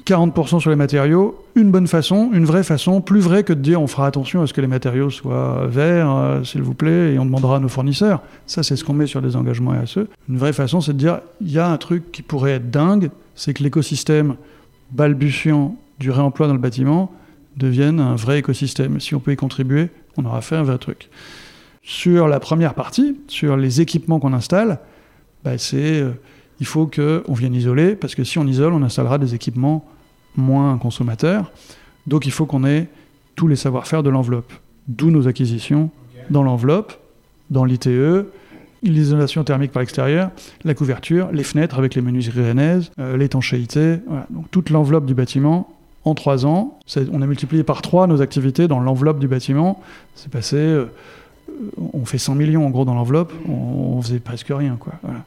40% 0.06 0.60
sur 0.60 0.70
les 0.70 0.76
matériaux, 0.76 1.44
une 1.56 1.70
bonne 1.70 1.86
façon, 1.86 2.30
une 2.32 2.44
vraie 2.44 2.62
façon, 2.62 3.00
plus 3.00 3.20
vrai 3.20 3.42
que 3.42 3.52
de 3.52 3.60
dire 3.60 3.82
on 3.82 3.86
fera 3.86 4.06
attention 4.06 4.42
à 4.42 4.46
ce 4.46 4.52
que 4.52 4.60
les 4.60 4.66
matériaux 4.66 5.10
soient 5.10 5.66
verts, 5.66 6.10
euh, 6.10 6.44
s'il 6.44 6.62
vous 6.62 6.74
plaît, 6.74 7.14
et 7.14 7.18
on 7.18 7.24
demandera 7.24 7.56
à 7.56 7.60
nos 7.60 7.68
fournisseurs. 7.68 8.22
Ça, 8.46 8.62
c'est 8.62 8.76
ce 8.76 8.84
qu'on 8.84 8.92
met 8.92 9.06
sur 9.06 9.20
des 9.20 9.34
engagements 9.34 9.72
RSE. 9.72 10.06
Une 10.28 10.38
vraie 10.38 10.52
façon, 10.52 10.80
c'est 10.80 10.92
de 10.92 10.98
dire 10.98 11.20
il 11.40 11.50
y 11.50 11.58
a 11.58 11.68
un 11.68 11.76
truc 11.76 12.12
qui 12.12 12.22
pourrait 12.22 12.52
être 12.52 12.70
dingue, 12.70 13.10
c'est 13.34 13.52
que 13.54 13.62
l'écosystème 13.62 14.36
balbutiant 14.92 15.76
du 15.98 16.10
réemploi 16.10 16.46
dans 16.46 16.54
le 16.54 16.60
bâtiment 16.60 17.12
devienne 17.56 18.00
un 18.00 18.14
vrai 18.14 18.38
écosystème. 18.38 19.00
Si 19.00 19.14
on 19.14 19.20
peut 19.20 19.32
y 19.32 19.36
contribuer, 19.36 19.90
on 20.16 20.24
aura 20.24 20.40
fait 20.40 20.56
un 20.56 20.62
vrai 20.62 20.78
truc. 20.78 21.08
Sur 21.82 22.28
la 22.28 22.40
première 22.40 22.74
partie, 22.74 23.16
sur 23.28 23.56
les 23.56 23.80
équipements 23.80 24.20
qu'on 24.20 24.32
installe, 24.32 24.78
bah, 25.44 25.58
c'est 25.58 26.00
euh, 26.00 26.12
il 26.60 26.66
faut 26.66 26.86
qu'on 26.86 27.32
vienne 27.32 27.54
isoler, 27.54 27.96
parce 27.96 28.14
que 28.14 28.24
si 28.24 28.38
on 28.38 28.46
isole, 28.46 28.72
on 28.72 28.82
installera 28.82 29.18
des 29.18 29.34
équipements 29.34 29.84
moins 30.36 30.78
consommateurs. 30.78 31.50
Donc 32.06 32.26
il 32.26 32.32
faut 32.32 32.46
qu'on 32.46 32.64
ait 32.64 32.88
tous 33.34 33.48
les 33.48 33.56
savoir-faire 33.56 34.02
de 34.02 34.10
l'enveloppe. 34.10 34.52
D'où 34.88 35.10
nos 35.10 35.28
acquisitions 35.28 35.90
dans 36.30 36.42
l'enveloppe, 36.42 36.92
dans 37.50 37.64
l'ITE, 37.64 37.88
l'isolation 38.82 39.44
thermique 39.44 39.72
par 39.72 39.80
l'extérieur, 39.80 40.30
la 40.64 40.74
couverture, 40.74 41.30
les 41.32 41.42
fenêtres 41.42 41.78
avec 41.78 41.94
les 41.94 42.02
menus 42.02 42.28
rennaises, 42.28 42.90
euh, 42.98 43.16
l'étanchéité, 43.16 43.98
donc 44.30 44.50
toute 44.50 44.70
l'enveloppe 44.70 45.06
du 45.06 45.14
bâtiment. 45.14 45.70
En 46.04 46.14
trois 46.14 46.44
ans, 46.44 46.78
on 47.12 47.22
a 47.22 47.26
multiplié 47.26 47.64
par 47.64 47.80
trois 47.80 48.06
nos 48.06 48.20
activités 48.20 48.68
dans 48.68 48.78
l'enveloppe 48.78 49.18
du 49.18 49.26
bâtiment. 49.26 49.80
C'est 50.14 50.30
passé, 50.30 50.56
euh, 50.56 50.84
on 51.94 52.04
fait 52.04 52.18
100 52.18 52.34
millions 52.34 52.66
en 52.66 52.70
gros 52.70 52.84
dans 52.84 52.92
l'enveloppe, 52.92 53.32
on, 53.48 54.02
faisait 54.02 54.18
presque 54.18 54.48
rien. 54.50 54.76
Quoi. 54.78 54.92
Voilà. 55.02 55.20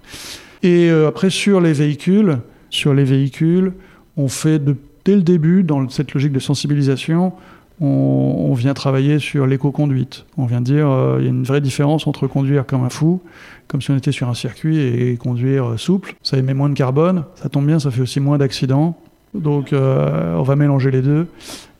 Et 0.63 0.89
euh, 0.89 1.07
après, 1.07 1.29
sur 1.29 1.61
les 1.61 1.73
véhicules, 1.73 2.39
sur 2.69 2.93
les 2.93 3.03
véhicules, 3.03 3.73
on 4.15 4.27
fait 4.27 4.61
dès 5.05 5.15
le 5.15 5.21
début, 5.21 5.63
dans 5.63 5.87
cette 5.89 6.13
logique 6.13 6.31
de 6.31 6.39
sensibilisation, 6.39 7.33
on, 7.79 8.53
vient 8.55 8.73
travailler 8.73 9.19
sur 9.19 9.45
l'éco-conduite. 9.45 10.25
On 10.37 10.47
vient 10.47 10.61
dire 10.61 10.89
euh, 10.89 11.19
y 11.21 11.27
a 11.27 11.29
une 11.29 11.43
vraie 11.43 11.61
différence 11.61 12.07
entre 12.07 12.25
conduire 12.25 12.65
comme 12.65 12.83
un 12.83 12.89
fou, 12.89 13.21
comme 13.67 13.83
si 13.83 13.91
on 13.91 13.97
était 13.97 14.11
sur 14.11 14.27
un 14.29 14.33
circuit, 14.33 14.79
et 14.79 15.15
conduire 15.17 15.65
euh, 15.65 15.77
souple. 15.77 16.15
Ça 16.23 16.37
émet 16.37 16.55
moins 16.55 16.69
de 16.69 16.73
carbone, 16.73 17.25
ça 17.35 17.49
tombe 17.49 17.67
bien, 17.67 17.77
ça 17.77 17.91
fait 17.91 18.01
aussi 18.01 18.19
moins 18.19 18.39
d'accidents. 18.39 18.97
Donc 19.35 19.73
on 19.73 20.41
va 20.41 20.55
mélanger 20.55 20.89
les 20.89 21.01
deux. 21.03 21.27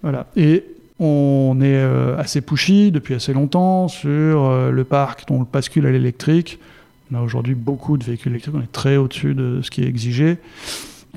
Voilà. 0.03 0.27
Et 0.35 0.65
on 0.99 1.57
est 1.61 1.81
assez 2.19 2.41
pushy 2.41 2.91
depuis 2.91 3.15
assez 3.15 3.33
longtemps 3.33 3.87
sur 3.87 4.69
le 4.69 4.83
parc 4.83 5.27
dont 5.27 5.39
le 5.39 5.45
bascule 5.51 5.87
à 5.87 5.91
l'électrique. 5.91 6.59
On 7.11 7.15
a 7.15 7.21
aujourd'hui 7.21 7.55
beaucoup 7.55 7.97
de 7.97 8.03
véhicules 8.03 8.31
électriques, 8.31 8.55
on 8.55 8.61
est 8.61 8.71
très 8.71 8.97
au-dessus 8.97 9.33
de 9.33 9.61
ce 9.61 9.71
qui 9.71 9.81
est 9.81 9.87
exigé, 9.87 10.37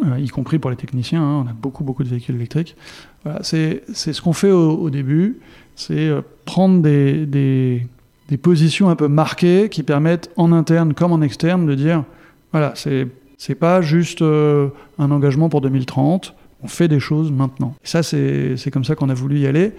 euh, 0.04 0.18
y 0.18 0.28
compris 0.28 0.58
pour 0.58 0.70
les 0.70 0.76
techniciens. 0.76 1.22
Hein. 1.22 1.44
on 1.44 1.50
a 1.50 1.52
beaucoup, 1.52 1.82
beaucoup 1.82 2.04
de 2.04 2.08
véhicules 2.08 2.36
électriques. 2.36 2.76
Voilà, 3.24 3.42
c'est 3.42 3.82
ce 3.92 4.20
qu'on 4.20 4.32
fait 4.32 4.50
au, 4.52 4.88
début, 4.88 5.38
c'est 5.74 6.08
euh, 6.08 6.22
prendre 6.44 6.80
des, 6.80 7.26
des, 7.26 8.36
positions 8.36 8.88
un 8.88 8.96
peu 8.96 9.08
marquées 9.08 9.68
qui 9.68 9.82
permettent 9.82 10.30
en 10.36 10.52
interne 10.52 10.94
comme 10.94 11.12
en 11.12 11.20
externe 11.20 11.66
de 11.66 11.74
dire 11.74 12.04
voilà, 12.52 12.74
c'est 12.74 13.54
pas 13.56 13.82
juste 13.82 14.22
euh, 14.22 14.68
un 14.98 15.10
engagement 15.10 15.48
pour 15.48 15.60
2030, 15.60 16.34
on 16.62 16.68
fait 16.68 16.88
des 16.88 17.00
choses 17.00 17.32
maintenant. 17.32 17.74
Et 17.84 17.88
ça, 17.88 18.02
c'est 18.04 18.70
comme 18.72 18.84
ça 18.84 18.94
qu'on 18.94 19.08
a 19.08 19.14
voulu 19.14 19.40
y 19.40 19.46
aller. 19.46 19.72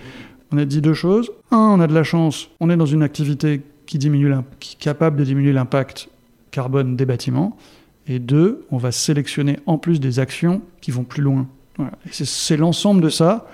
On 0.51 0.57
a 0.57 0.65
dit 0.65 0.81
deux 0.81 0.93
choses. 0.93 1.31
Un, 1.51 1.57
on 1.57 1.79
a 1.79 1.87
de 1.87 1.93
la 1.93 2.03
chance, 2.03 2.49
on 2.59 2.69
est 2.69 2.75
dans 2.75 2.85
une 2.85 3.03
activité 3.03 3.61
qui, 3.85 3.97
diminue 3.97 4.33
qui 4.59 4.75
est 4.75 4.79
capable 4.79 5.17
de 5.17 5.23
diminuer 5.23 5.53
l'impact 5.53 6.09
carbone 6.51 6.95
des 6.95 7.05
bâtiments. 7.05 7.57
Et 8.07 8.19
deux, 8.19 8.65
on 8.71 8.77
va 8.77 8.91
sélectionner 8.91 9.59
en 9.65 9.77
plus 9.77 9.99
des 9.99 10.19
actions 10.19 10.61
qui 10.81 10.91
vont 10.91 11.03
plus 11.03 11.21
loin. 11.21 11.47
C'est 12.11 12.57
l'ensemble 12.57 13.01
de 13.01 13.09
ça 13.09 13.47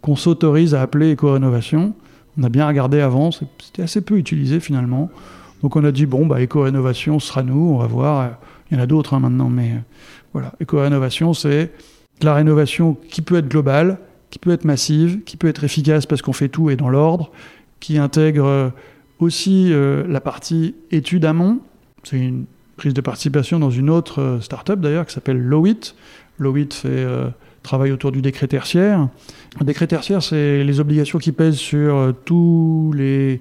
qu'on 0.00 0.16
s'autorise 0.16 0.74
à 0.74 0.82
appeler 0.82 1.10
éco-rénovation. 1.10 1.94
On 2.38 2.42
a 2.42 2.48
bien 2.48 2.66
regardé 2.66 3.00
avant, 3.00 3.30
c'était 3.30 3.82
assez 3.82 4.00
peu 4.00 4.16
utilisé 4.16 4.60
finalement. 4.60 5.10
Donc 5.62 5.76
on 5.76 5.84
a 5.84 5.92
dit, 5.92 6.06
bon, 6.06 6.26
bah, 6.26 6.40
éco-rénovation 6.40 7.18
sera 7.20 7.42
nous, 7.42 7.72
on 7.74 7.78
va 7.78 7.86
voir. 7.86 8.30
Il 8.70 8.76
y 8.76 8.80
en 8.80 8.82
a 8.82 8.86
d'autres 8.86 9.14
hein, 9.14 9.20
maintenant, 9.20 9.48
mais 9.48 9.72
voilà. 10.32 10.52
Éco-rénovation, 10.60 11.34
c'est 11.34 11.72
la 12.20 12.34
rénovation 12.34 12.96
qui 13.08 13.22
peut 13.22 13.36
être 13.36 13.48
globale, 13.48 13.98
qui 14.30 14.38
peut 14.38 14.50
être 14.50 14.64
massive, 14.64 15.22
qui 15.24 15.36
peut 15.36 15.48
être 15.48 15.64
efficace 15.64 16.06
parce 16.06 16.22
qu'on 16.22 16.32
fait 16.32 16.48
tout 16.48 16.70
et 16.70 16.76
dans 16.76 16.88
l'ordre, 16.88 17.30
qui 17.80 17.98
intègre 17.98 18.72
aussi 19.22 19.72
euh, 19.72 20.04
la 20.08 20.20
partie 20.20 20.74
étude 20.90 21.24
amont. 21.24 21.60
C'est 22.04 22.18
une 22.18 22.44
prise 22.76 22.94
de 22.94 23.00
participation 23.00 23.58
dans 23.58 23.70
une 23.70 23.90
autre 23.90 24.20
euh, 24.20 24.40
start-up 24.40 24.80
d'ailleurs 24.80 25.06
qui 25.06 25.14
s'appelle 25.14 25.38
Lowit. 25.38 25.94
Lowit 26.38 26.68
fait 26.72 26.88
euh, 26.88 27.28
travail 27.62 27.92
autour 27.92 28.12
du 28.12 28.22
décret 28.22 28.48
tertiaire. 28.48 29.08
Le 29.60 29.64
décret 29.64 29.86
tertiaire, 29.86 30.22
c'est 30.22 30.64
les 30.64 30.80
obligations 30.80 31.18
qui 31.18 31.32
pèsent 31.32 31.56
sur 31.56 32.12
tous 32.24 32.92
les 32.96 33.40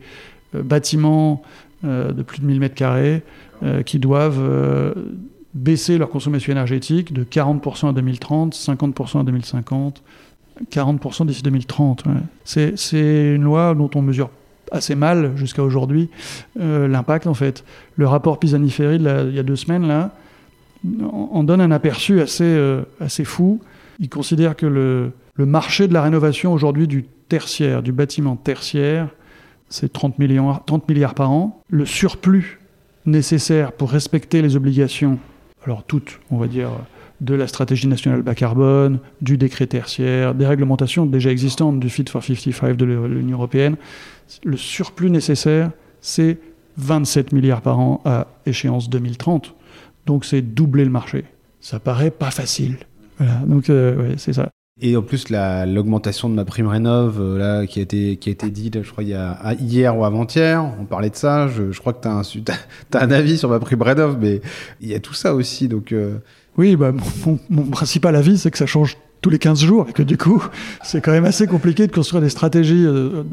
bâtiments 0.54 1.42
de 1.84 2.22
plus 2.22 2.40
de 2.40 2.46
1000 2.46 2.62
m2 2.62 3.84
qui 3.84 3.98
doivent 3.98 4.94
baisser 5.56 5.98
leur 5.98 6.10
consommation 6.10 6.52
énergétique 6.52 7.14
de 7.14 7.24
40% 7.24 7.88
en 7.88 7.94
2030, 7.94 8.54
50% 8.54 9.18
en 9.18 9.24
2050, 9.24 10.04
40% 10.72 11.26
d'ici 11.26 11.42
2030. 11.42 12.04
C'est 12.44 12.76
une 13.36 13.44
loi 13.44 13.74
dont 13.74 13.90
on 13.96 14.04
mesure 14.04 14.30
assez 14.72 14.96
mal 14.96 15.32
jusqu'à 15.36 15.64
aujourd'hui 15.64 16.10
euh, 16.60 16.88
l'impact 16.88 17.28
en 17.28 17.34
fait. 17.34 17.64
Le 17.96 18.08
rapport 18.08 18.40
Pisani-Ferry 18.40 18.96
il 18.96 19.36
y 19.36 19.40
a 19.40 19.44
deux 19.44 19.56
semaines 19.56 19.88
là 19.88 20.12
en 21.12 21.44
donne 21.44 21.62
un 21.62 21.72
aperçu 21.72 22.22
assez, 22.22 22.44
euh, 22.44 22.82
assez 23.00 23.24
fou. 23.24 23.60
Il 24.00 24.10
considère 24.10 24.56
que 24.56 24.66
le, 24.66 25.12
le 25.36 25.46
marché 25.46 25.88
de 25.88 25.94
la 25.94 26.02
rénovation 26.02 26.54
aujourd'hui 26.54 26.88
du 26.88 27.04
tertiaire, 27.30 27.84
du 27.84 27.92
bâtiment 27.92 28.36
tertiaire, 28.36 29.10
c'est 29.70 29.94
30 29.94 30.18
milliards, 30.20 30.66
30 30.66 30.90
milliards 30.90 31.14
par 31.14 31.32
an. 31.32 31.62
Le 31.70 31.86
surplus 31.86 32.60
nécessaire 33.06 33.72
pour 33.72 33.92
respecter 33.92 34.42
les 34.42 34.56
obligations, 34.56 35.20
alors 35.66 35.84
toutes, 35.84 36.20
on 36.30 36.38
va 36.38 36.48
dire, 36.48 36.70
de 37.22 37.36
la 37.36 37.48
stratégie 37.48 37.88
nationale 37.88 38.24
bas 38.24 38.36
carbone, 38.36 39.00
du 39.22 39.38
décret 39.38 39.68
tertiaire, 39.68 40.34
des 40.34 40.46
réglementations 40.46 41.06
déjà 41.06 41.32
existantes 41.32 41.80
du 41.80 41.90
Fit 41.90 42.06
for 42.10 42.24
55 42.24 42.76
de 42.76 42.86
l'Union 42.86 43.38
européenne, 43.38 43.78
le 44.44 44.58
surplus 44.58 45.10
nécessaire, 45.10 45.72
c'est 46.02 46.40
27 46.78 47.32
milliards 47.32 47.62
par 47.62 47.80
an 47.80 48.02
à 48.06 48.28
échéance 48.46 48.90
2030. 48.90 49.54
Donc 50.08 50.26
c'est 50.26 50.42
doubler 50.42 50.84
le 50.84 50.90
marché. 50.90 51.26
Ça 51.60 51.80
paraît 51.80 52.12
pas 52.12 52.32
facile. 52.32 52.78
Voilà, 53.18 53.36
donc 53.46 53.70
euh, 53.70 54.16
c'est 54.18 54.34
ça. 54.34 54.50
Et 54.84 54.98
en 54.98 55.04
plus, 55.04 55.30
l'augmentation 55.30 56.28
de 56.28 56.34
ma 56.34 56.44
prime 56.44 56.66
rénov, 56.66 57.20
euh, 57.20 57.38
là, 57.38 57.68
qui 57.68 57.78
a 57.78 57.84
été, 57.84 58.18
qui 58.18 58.30
a 58.30 58.32
été 58.32 58.50
dite, 58.50 58.82
je 58.82 58.92
crois, 58.92 59.04
il 59.04 59.10
y 59.10 59.14
a, 59.14 59.54
hier 59.60 59.96
ou 59.96 60.06
avant-hier, 60.06 60.66
on 60.80 60.86
parlait 60.86 61.12
de 61.12 61.16
ça. 61.16 61.48
Je, 61.48 61.78
crois 61.78 61.94
que 61.94 62.02
tu 62.02 62.08
as, 62.08 62.98
as, 62.98 63.04
un 63.04 63.12
avis 63.12 63.38
sur 63.38 63.50
ma 63.50 63.60
prime 63.60 63.82
rénov, 63.84 64.18
mais 64.20 64.42
il 64.80 64.88
y 64.88 64.96
a 64.96 65.00
tout 65.00 65.14
ça 65.14 65.36
aussi. 65.36 65.68
Donc, 65.68 65.92
euh. 65.92 66.18
Oui, 66.58 66.76
bah, 66.76 66.92
mon, 67.50 67.64
principal 67.66 68.16
avis, 68.16 68.38
c'est 68.38 68.52
que 68.52 68.58
ça 68.58 68.66
change 68.66 68.98
tous 69.22 69.30
les 69.30 69.40
15 69.40 69.60
jours 69.60 69.88
et 69.90 69.94
que 69.94 70.04
du 70.04 70.18
coup, 70.18 70.44
c'est 70.84 71.02
quand 71.02 71.12
même 71.12 71.26
assez 71.26 71.48
compliqué 71.48 71.88
de 71.88 71.92
construire 71.92 72.22
des 72.22 72.30
stratégies 72.30 72.84
de, 72.84 73.26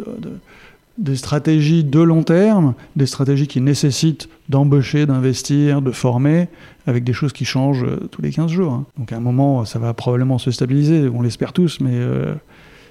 des 0.98 1.16
stratégies 1.16 1.84
de 1.84 2.00
long 2.00 2.24
terme, 2.24 2.74
des 2.96 3.06
stratégies 3.06 3.46
qui 3.46 3.60
nécessitent 3.60 4.28
d'embaucher, 4.48 5.06
d'investir, 5.06 5.80
de 5.80 5.92
former, 5.92 6.48
avec 6.86 7.04
des 7.04 7.12
choses 7.12 7.32
qui 7.32 7.44
changent 7.44 7.84
euh, 7.84 8.08
tous 8.10 8.20
les 8.20 8.30
15 8.30 8.50
jours. 8.50 8.72
Hein. 8.72 8.84
Donc 8.98 9.12
à 9.12 9.16
un 9.16 9.20
moment, 9.20 9.64
ça 9.64 9.78
va 9.78 9.94
probablement 9.94 10.38
se 10.38 10.50
stabiliser, 10.50 11.08
on 11.08 11.22
l'espère 11.22 11.52
tous, 11.52 11.80
mais 11.80 11.92
euh, 11.94 12.34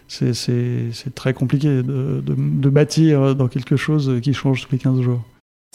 c'est 0.08 1.14
très 1.16 1.34
compliqué 1.34 1.84
de, 1.84 2.70
bâtir 2.70 3.36
dans 3.36 3.48
quelque 3.48 3.76
chose 3.76 4.20
qui 4.22 4.34
change 4.34 4.66
tous 4.66 4.72
les 4.72 4.80
15 4.80 5.02
jours. 5.02 5.22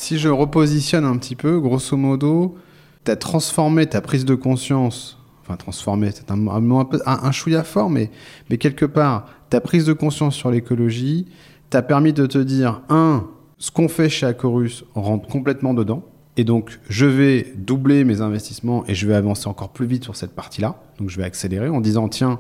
Si 0.00 0.18
je 0.18 0.30
repositionne 0.30 1.04
un 1.04 1.18
petit 1.18 1.36
peu, 1.36 1.60
grosso 1.60 1.96
modo, 1.96 2.56
tu 3.04 3.10
as 3.10 3.16
transformé 3.16 3.86
ta 3.86 4.00
prise 4.00 4.24
de 4.24 4.34
conscience, 4.34 5.18
enfin 5.42 5.56
transformé, 5.56 6.10
c'est 6.12 6.30
un, 6.30 6.46
un, 6.46 6.98
un, 7.06 7.32
chouïa 7.32 7.64
fort, 7.64 7.90
mais, 7.90 8.10
mais 8.48 8.58
quelque 8.58 8.84
part, 8.84 9.26
ta 9.50 9.60
prise 9.60 9.84
de 9.84 9.92
conscience 9.92 10.34
sur 10.34 10.50
l'écologie, 10.50 11.26
t'a 11.70 11.82
permis 11.82 12.12
de 12.12 12.26
te 12.26 12.38
dire, 12.38 12.82
un, 12.88 13.26
ce 13.58 13.70
qu'on 13.70 13.88
fait 13.88 14.08
chez 14.08 14.26
Acorus 14.26 14.84
rentre 14.94 15.28
complètement 15.28 15.74
dedans. 15.74 16.04
Et 16.36 16.44
donc, 16.44 16.80
je 16.88 17.04
vais 17.04 17.52
doubler 17.56 18.04
mes 18.04 18.22
investissements 18.22 18.84
et 18.88 18.94
je 18.94 19.06
vais 19.06 19.14
avancer 19.14 19.48
encore 19.48 19.68
plus 19.68 19.86
vite 19.86 20.02
sur 20.02 20.16
cette 20.16 20.34
partie-là. 20.34 20.76
Donc, 20.98 21.10
je 21.10 21.18
vais 21.18 21.24
accélérer 21.24 21.68
en 21.68 21.82
disant, 21.82 22.08
tiens, 22.08 22.38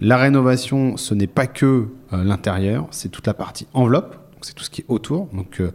la 0.00 0.16
rénovation, 0.16 0.96
ce 0.96 1.14
n'est 1.14 1.28
pas 1.28 1.46
que 1.46 1.88
euh, 2.12 2.24
l'intérieur, 2.24 2.88
c'est 2.90 3.10
toute 3.10 3.28
la 3.28 3.34
partie 3.34 3.68
enveloppe. 3.74 4.12
Donc, 4.32 4.44
c'est 4.44 4.54
tout 4.54 4.64
ce 4.64 4.70
qui 4.70 4.80
est 4.80 4.86
autour. 4.88 5.28
Donc, 5.32 5.60
euh, 5.60 5.70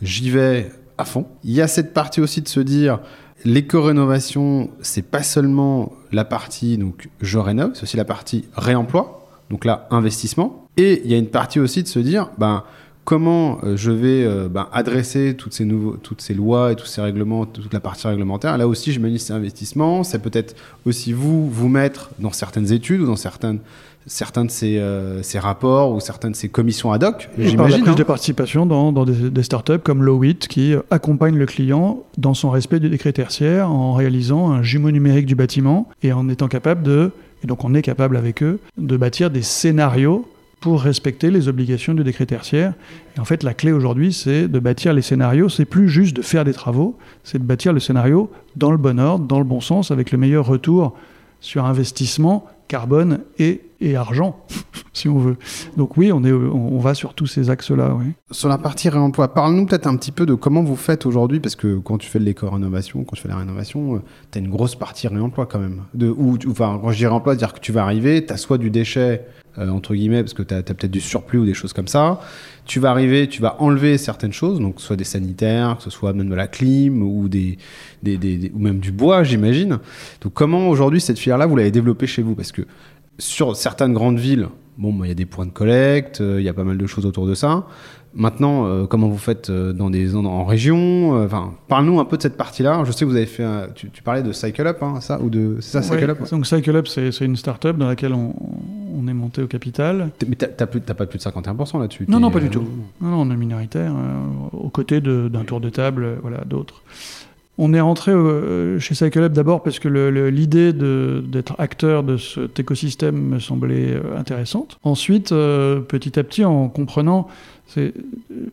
j'y 0.00 0.30
vais 0.30 0.70
à 0.96 1.04
fond. 1.04 1.26
Il 1.42 1.52
y 1.52 1.60
a 1.60 1.66
cette 1.66 1.92
partie 1.92 2.20
aussi 2.20 2.40
de 2.40 2.48
se 2.48 2.60
dire, 2.60 3.00
l'éco-rénovation, 3.44 4.70
c'est 4.80 5.02
pas 5.02 5.22
seulement 5.22 5.92
la 6.12 6.24
partie, 6.24 6.78
donc, 6.78 7.08
je 7.20 7.38
rénove, 7.38 7.72
c'est 7.74 7.84
aussi 7.84 7.96
la 7.96 8.04
partie 8.04 8.44
réemploi. 8.54 9.28
Donc 9.50 9.64
là, 9.64 9.88
investissement. 9.90 10.68
Et 10.76 11.00
il 11.04 11.10
y 11.10 11.14
a 11.14 11.18
une 11.18 11.28
partie 11.28 11.58
aussi 11.58 11.82
de 11.82 11.88
se 11.88 11.98
dire, 11.98 12.30
ben, 12.38 12.64
comment 13.04 13.58
euh, 13.64 13.76
je 13.76 13.90
vais 13.90 14.24
euh, 14.24 14.48
ben, 14.48 14.68
adresser 14.72 15.34
toutes 15.34 15.54
ces, 15.54 15.64
nouveaux, 15.64 15.96
toutes 15.96 16.20
ces 16.20 16.34
lois 16.34 16.72
et 16.72 16.76
tous 16.76 16.86
ces 16.86 17.00
règlements, 17.00 17.46
toute 17.46 17.72
la 17.72 17.80
partie 17.80 18.06
réglementaire. 18.06 18.58
Là 18.58 18.68
aussi, 18.68 18.92
je 18.92 19.00
me 19.00 19.08
dis, 19.08 19.18
c'est 19.18 19.32
investissement. 19.32 20.04
C'est 20.04 20.18
peut-être 20.18 20.54
aussi 20.84 21.14
vous, 21.14 21.48
vous 21.48 21.68
mettre 21.68 22.10
dans 22.18 22.32
certaines 22.32 22.70
études 22.72 23.00
ou 23.00 23.06
dans 23.06 23.16
certaines 23.16 23.60
certains 24.08 24.44
de 24.44 24.50
ces, 24.50 24.78
euh, 24.78 25.22
ces, 25.22 25.38
rapports 25.38 25.92
ou 25.92 26.00
certaines 26.00 26.32
de 26.32 26.36
ces 26.36 26.48
commissions 26.48 26.92
ad 26.92 27.04
hoc. 27.04 27.28
J'imagine. 27.38 27.78
la 27.78 27.84
prise 27.84 27.96
de 27.96 28.02
participation 28.02 28.66
dans, 28.66 28.90
dans 28.92 29.04
des, 29.04 29.30
des, 29.30 29.42
startups 29.42 29.78
comme 29.78 30.02
Lowit 30.02 30.38
qui 30.38 30.74
accompagne 30.90 31.36
le 31.36 31.46
client 31.46 32.02
dans 32.16 32.34
son 32.34 32.50
respect 32.50 32.80
du 32.80 32.90
décret 32.90 33.12
tertiaire 33.12 33.70
en 33.70 33.92
réalisant 33.92 34.50
un 34.50 34.62
jumeau 34.62 34.90
numérique 34.90 35.26
du 35.26 35.34
bâtiment 35.34 35.88
et 36.02 36.12
en 36.12 36.28
étant 36.28 36.48
capable 36.48 36.82
de, 36.82 37.12
et 37.44 37.46
donc 37.46 37.64
on 37.64 37.74
est 37.74 37.82
capable 37.82 38.16
avec 38.16 38.42
eux, 38.42 38.58
de 38.76 38.96
bâtir 38.96 39.30
des 39.30 39.42
scénarios 39.42 40.26
pour 40.60 40.82
respecter 40.82 41.30
les 41.30 41.48
obligations 41.48 41.94
du 41.94 42.02
décret 42.02 42.26
tertiaire. 42.26 42.74
Et 43.16 43.20
en 43.20 43.24
fait, 43.24 43.42
la 43.42 43.54
clé 43.54 43.72
aujourd'hui, 43.72 44.12
c'est 44.12 44.48
de 44.48 44.58
bâtir 44.58 44.92
les 44.92 45.02
scénarios. 45.02 45.48
C'est 45.48 45.64
plus 45.64 45.88
juste 45.88 46.16
de 46.16 46.22
faire 46.22 46.44
des 46.44 46.52
travaux, 46.52 46.98
c'est 47.22 47.38
de 47.38 47.44
bâtir 47.44 47.72
le 47.72 47.80
scénario 47.80 48.30
dans 48.56 48.70
le 48.70 48.76
bon 48.76 48.98
ordre, 48.98 49.24
dans 49.24 49.38
le 49.38 49.44
bon 49.44 49.60
sens, 49.60 49.90
avec 49.90 50.10
le 50.10 50.18
meilleur 50.18 50.46
retour 50.46 50.94
sur 51.40 51.64
investissement, 51.64 52.46
carbone 52.66 53.20
et, 53.38 53.60
et 53.80 53.96
argent, 53.96 54.44
si 54.92 55.08
on 55.08 55.18
veut. 55.18 55.36
Donc 55.76 55.96
oui, 55.96 56.10
on, 56.12 56.24
est, 56.24 56.32
on 56.32 56.78
va 56.78 56.94
sur 56.94 57.14
tous 57.14 57.26
ces 57.26 57.50
axes-là. 57.50 57.96
Sur 58.30 58.48
la 58.48 58.58
partie 58.58 58.88
réemploi, 58.88 59.32
parle-nous 59.32 59.66
peut-être 59.66 59.86
un 59.86 59.96
petit 59.96 60.12
peu 60.12 60.26
de 60.26 60.34
comment 60.34 60.62
vous 60.62 60.76
faites 60.76 61.06
aujourd'hui, 61.06 61.40
parce 61.40 61.56
que 61.56 61.78
quand 61.78 61.98
tu 61.98 62.08
fais 62.08 62.18
de 62.18 62.24
l'éco-rénovation, 62.24 63.04
quand 63.04 63.16
tu 63.16 63.22
fais 63.22 63.28
la 63.28 63.36
rénovation, 63.36 63.96
euh, 63.96 63.98
tu 64.30 64.38
as 64.38 64.40
une 64.40 64.50
grosse 64.50 64.74
partie 64.74 65.08
réemploi 65.08 65.46
quand 65.46 65.58
même. 65.58 65.82
Ou, 66.00 66.38
enfin, 66.48 66.78
quand 66.82 66.90
je 66.90 66.96
dis 66.96 67.06
réemploi, 67.06 67.34
c'est-à-dire 67.34 67.54
que 67.54 67.60
tu 67.60 67.72
vas 67.72 67.82
arriver, 67.82 68.24
tu 68.24 68.32
as 68.32 68.36
soit 68.36 68.58
du 68.58 68.70
déchet 68.70 69.24
euh, 69.58 69.68
entre 69.70 69.94
guillemets, 69.94 70.22
parce 70.22 70.34
que 70.34 70.42
tu 70.42 70.54
as, 70.54 70.62
peut-être 70.62 70.90
du 70.90 71.00
surplus 71.00 71.38
ou 71.40 71.44
des 71.44 71.54
choses 71.54 71.72
comme 71.72 71.88
ça. 71.88 72.20
Tu 72.64 72.78
vas 72.78 72.90
arriver, 72.90 73.28
tu 73.28 73.42
vas 73.42 73.60
enlever 73.60 73.98
certaines 73.98 74.32
choses, 74.32 74.60
donc 74.60 74.80
soit 74.80 74.94
des 74.94 75.04
sanitaires, 75.04 75.78
que 75.78 75.82
ce 75.82 75.90
soit 75.90 76.12
même 76.12 76.28
de 76.28 76.34
la 76.34 76.46
clim 76.46 77.02
ou, 77.02 77.28
des, 77.28 77.58
des, 78.02 78.52
ou 78.54 78.58
même 78.58 78.78
du 78.78 78.92
bois, 78.92 79.24
j'imagine. 79.24 79.78
Donc 80.20 80.34
comment 80.34 80.68
aujourd'hui 80.68 81.00
cette 81.00 81.18
filière-là, 81.18 81.46
vous 81.46 81.56
l'avez 81.56 81.72
développée 81.72 82.06
chez 82.06 82.22
vous? 82.22 82.34
Parce 82.36 82.52
que 82.52 82.62
sur 83.18 83.56
certaines 83.56 83.92
grandes 83.92 84.18
villes, 84.18 84.48
bon, 84.76 84.92
bah, 84.92 85.06
il 85.06 85.08
y 85.08 85.12
a 85.12 85.14
des 85.14 85.26
points 85.26 85.46
de 85.46 85.50
collecte, 85.50 86.20
euh, 86.20 86.40
il 86.40 86.44
y 86.44 86.48
a 86.48 86.54
pas 86.54 86.64
mal 86.64 86.78
de 86.78 86.86
choses 86.86 87.06
autour 87.06 87.26
de 87.26 87.34
ça. 87.34 87.66
Maintenant, 88.14 88.66
euh, 88.66 88.86
comment 88.86 89.08
vous 89.08 89.18
faites 89.18 89.50
euh, 89.50 89.72
dans 89.72 89.90
des 89.90 90.16
en 90.16 90.44
région 90.44 91.16
euh, 91.16 91.26
Enfin, 91.26 91.52
parle-nous 91.68 92.00
un 92.00 92.04
peu 92.06 92.16
de 92.16 92.22
cette 92.22 92.38
partie-là. 92.38 92.82
Je 92.84 92.90
sais 92.90 93.04
que 93.04 93.10
vous 93.10 93.16
avez 93.16 93.26
fait, 93.26 93.44
tu, 93.74 94.02
parlais 94.02 94.22
de 94.22 94.32
Cycle 94.32 94.66
Up, 94.66 94.82
hein, 94.82 95.00
ça 95.00 95.20
ou 95.20 95.28
de 95.28 95.58
c'est 95.60 95.80
ça 95.80 95.82
Cycle 95.82 96.10
Up. 96.10 96.30
Donc 96.30 96.46
Cycle 96.46 96.74
Up, 96.74 96.88
c'est 96.88 97.20
une 97.20 97.36
start-up 97.36 97.76
dans 97.76 97.86
laquelle 97.86 98.14
on, 98.14 98.34
est 99.06 99.14
monté 99.14 99.42
au 99.42 99.46
capital. 99.46 100.10
Mais 100.26 100.36
t'as 100.36 100.48
pas 100.48 100.66
plus 100.66 100.80
de 100.80 100.84
51% 100.84 101.80
là-dessus 101.80 102.06
Non, 102.08 102.20
non, 102.20 102.30
pas 102.30 102.40
du 102.40 102.50
tout. 102.50 102.66
Non, 103.00 103.08
non, 103.08 103.22
on 103.22 103.30
est 103.30 103.36
minoritaire, 103.36 103.94
aux 104.52 104.68
côtés 104.68 105.00
d'un 105.00 105.44
tour 105.44 105.60
de 105.60 105.70
table, 105.70 106.18
voilà, 106.20 106.44
d'autres. 106.44 106.82
On 107.58 107.74
est 107.74 107.80
rentré 107.80 108.12
chez 108.78 108.94
Cycle 108.94 109.18
Up 109.18 109.32
d'abord 109.32 109.62
parce 109.62 109.80
que 109.80 109.88
l'idée 110.28 110.72
d'être 110.72 111.56
acteur 111.58 112.04
de 112.04 112.16
cet 112.16 112.60
écosystème 112.60 113.16
me 113.16 113.38
semblait 113.40 114.00
intéressante. 114.16 114.78
Ensuite, 114.84 115.30
petit 115.30 116.18
à 116.18 116.22
petit, 116.22 116.44
en 116.44 116.68
comprenant 116.68 117.26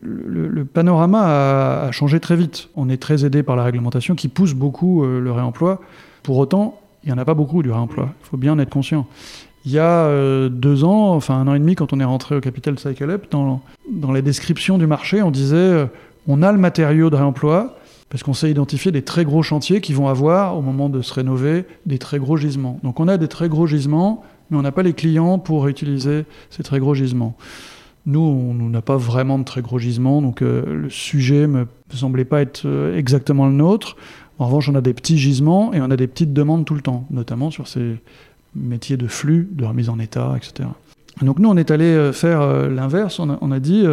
le, 0.02 0.64
panorama 0.64 1.86
a, 1.86 1.92
changé 1.92 2.20
très 2.20 2.36
vite. 2.36 2.68
On 2.76 2.88
est 2.88 2.96
très 3.00 3.24
aidé 3.24 3.42
par 3.42 3.56
la 3.56 3.64
réglementation 3.64 4.14
qui 4.14 4.28
pousse 4.28 4.54
beaucoup 4.54 5.04
euh, 5.04 5.20
le 5.20 5.32
réemploi. 5.32 5.80
Pour 6.22 6.36
autant, 6.38 6.80
il 7.04 7.08
n'y 7.08 7.12
en 7.12 7.18
a 7.18 7.24
pas 7.24 7.34
beaucoup 7.34 7.62
du 7.62 7.70
réemploi. 7.70 8.10
Il 8.22 8.26
faut 8.26 8.36
bien 8.36 8.52
en 8.52 8.58
être 8.58 8.70
conscient. 8.70 9.06
Il 9.64 9.72
y 9.72 9.78
a 9.78 10.04
euh, 10.06 10.48
deux 10.48 10.84
ans, 10.84 11.14
enfin 11.14 11.34
un 11.34 11.48
an 11.48 11.54
et 11.54 11.58
demi, 11.58 11.74
quand 11.74 11.92
on 11.92 12.00
est 12.00 12.04
rentré 12.04 12.36
au 12.36 12.40
Capital 12.40 12.78
Cycle 12.78 13.10
Up, 13.10 13.26
dans, 13.30 13.62
dans 13.90 14.12
les 14.12 14.22
descriptions 14.22 14.78
du 14.78 14.86
marché, 14.86 15.22
on 15.22 15.30
disait 15.30 15.56
euh, 15.56 15.86
on 16.28 16.42
a 16.42 16.52
le 16.52 16.58
matériau 16.58 17.10
de 17.10 17.16
réemploi 17.16 17.76
parce 18.08 18.22
qu'on 18.22 18.34
sait 18.34 18.50
identifier 18.50 18.92
des 18.92 19.02
très 19.02 19.24
gros 19.24 19.42
chantiers 19.42 19.80
qui 19.80 19.92
vont 19.92 20.08
avoir, 20.08 20.56
au 20.56 20.62
moment 20.62 20.88
de 20.88 21.02
se 21.02 21.12
rénover, 21.12 21.64
des 21.86 21.98
très 21.98 22.18
gros 22.18 22.36
gisements. 22.36 22.78
Donc 22.82 23.00
on 23.00 23.08
a 23.08 23.16
des 23.16 23.28
très 23.28 23.48
gros 23.48 23.66
gisements, 23.66 24.22
mais 24.50 24.56
on 24.56 24.62
n'a 24.62 24.72
pas 24.72 24.82
les 24.82 24.92
clients 24.92 25.38
pour 25.38 25.66
utiliser 25.66 26.24
ces 26.50 26.62
très 26.62 26.78
gros 26.78 26.94
gisements. 26.94 27.36
Nous, 28.06 28.20
on 28.20 28.54
n'a 28.54 28.82
pas 28.82 28.96
vraiment 28.96 29.36
de 29.36 29.44
très 29.44 29.62
gros 29.62 29.80
gisements, 29.80 30.22
donc 30.22 30.40
euh, 30.40 30.82
le 30.82 30.90
sujet 30.90 31.48
me 31.48 31.66
semblait 31.92 32.24
pas 32.24 32.40
être 32.40 32.62
euh, 32.64 32.96
exactement 32.96 33.46
le 33.46 33.52
nôtre. 33.52 33.96
En 34.38 34.46
revanche, 34.46 34.68
on 34.68 34.76
a 34.76 34.80
des 34.80 34.94
petits 34.94 35.18
gisements 35.18 35.72
et 35.72 35.80
on 35.80 35.90
a 35.90 35.96
des 35.96 36.06
petites 36.06 36.32
demandes 36.32 36.64
tout 36.64 36.74
le 36.74 36.82
temps, 36.82 37.06
notamment 37.10 37.50
sur 37.50 37.66
ces 37.66 37.96
métiers 38.54 38.96
de 38.96 39.08
flux, 39.08 39.48
de 39.50 39.64
remise 39.64 39.88
en 39.88 39.98
état, 39.98 40.34
etc. 40.36 40.68
Donc 41.22 41.38
nous, 41.38 41.48
on 41.48 41.56
est 41.56 41.70
allé 41.70 41.84
euh, 41.84 42.12
faire 42.12 42.68
l'inverse. 42.68 43.18
On, 43.20 43.50
a 43.50 43.58
dit, 43.58 43.84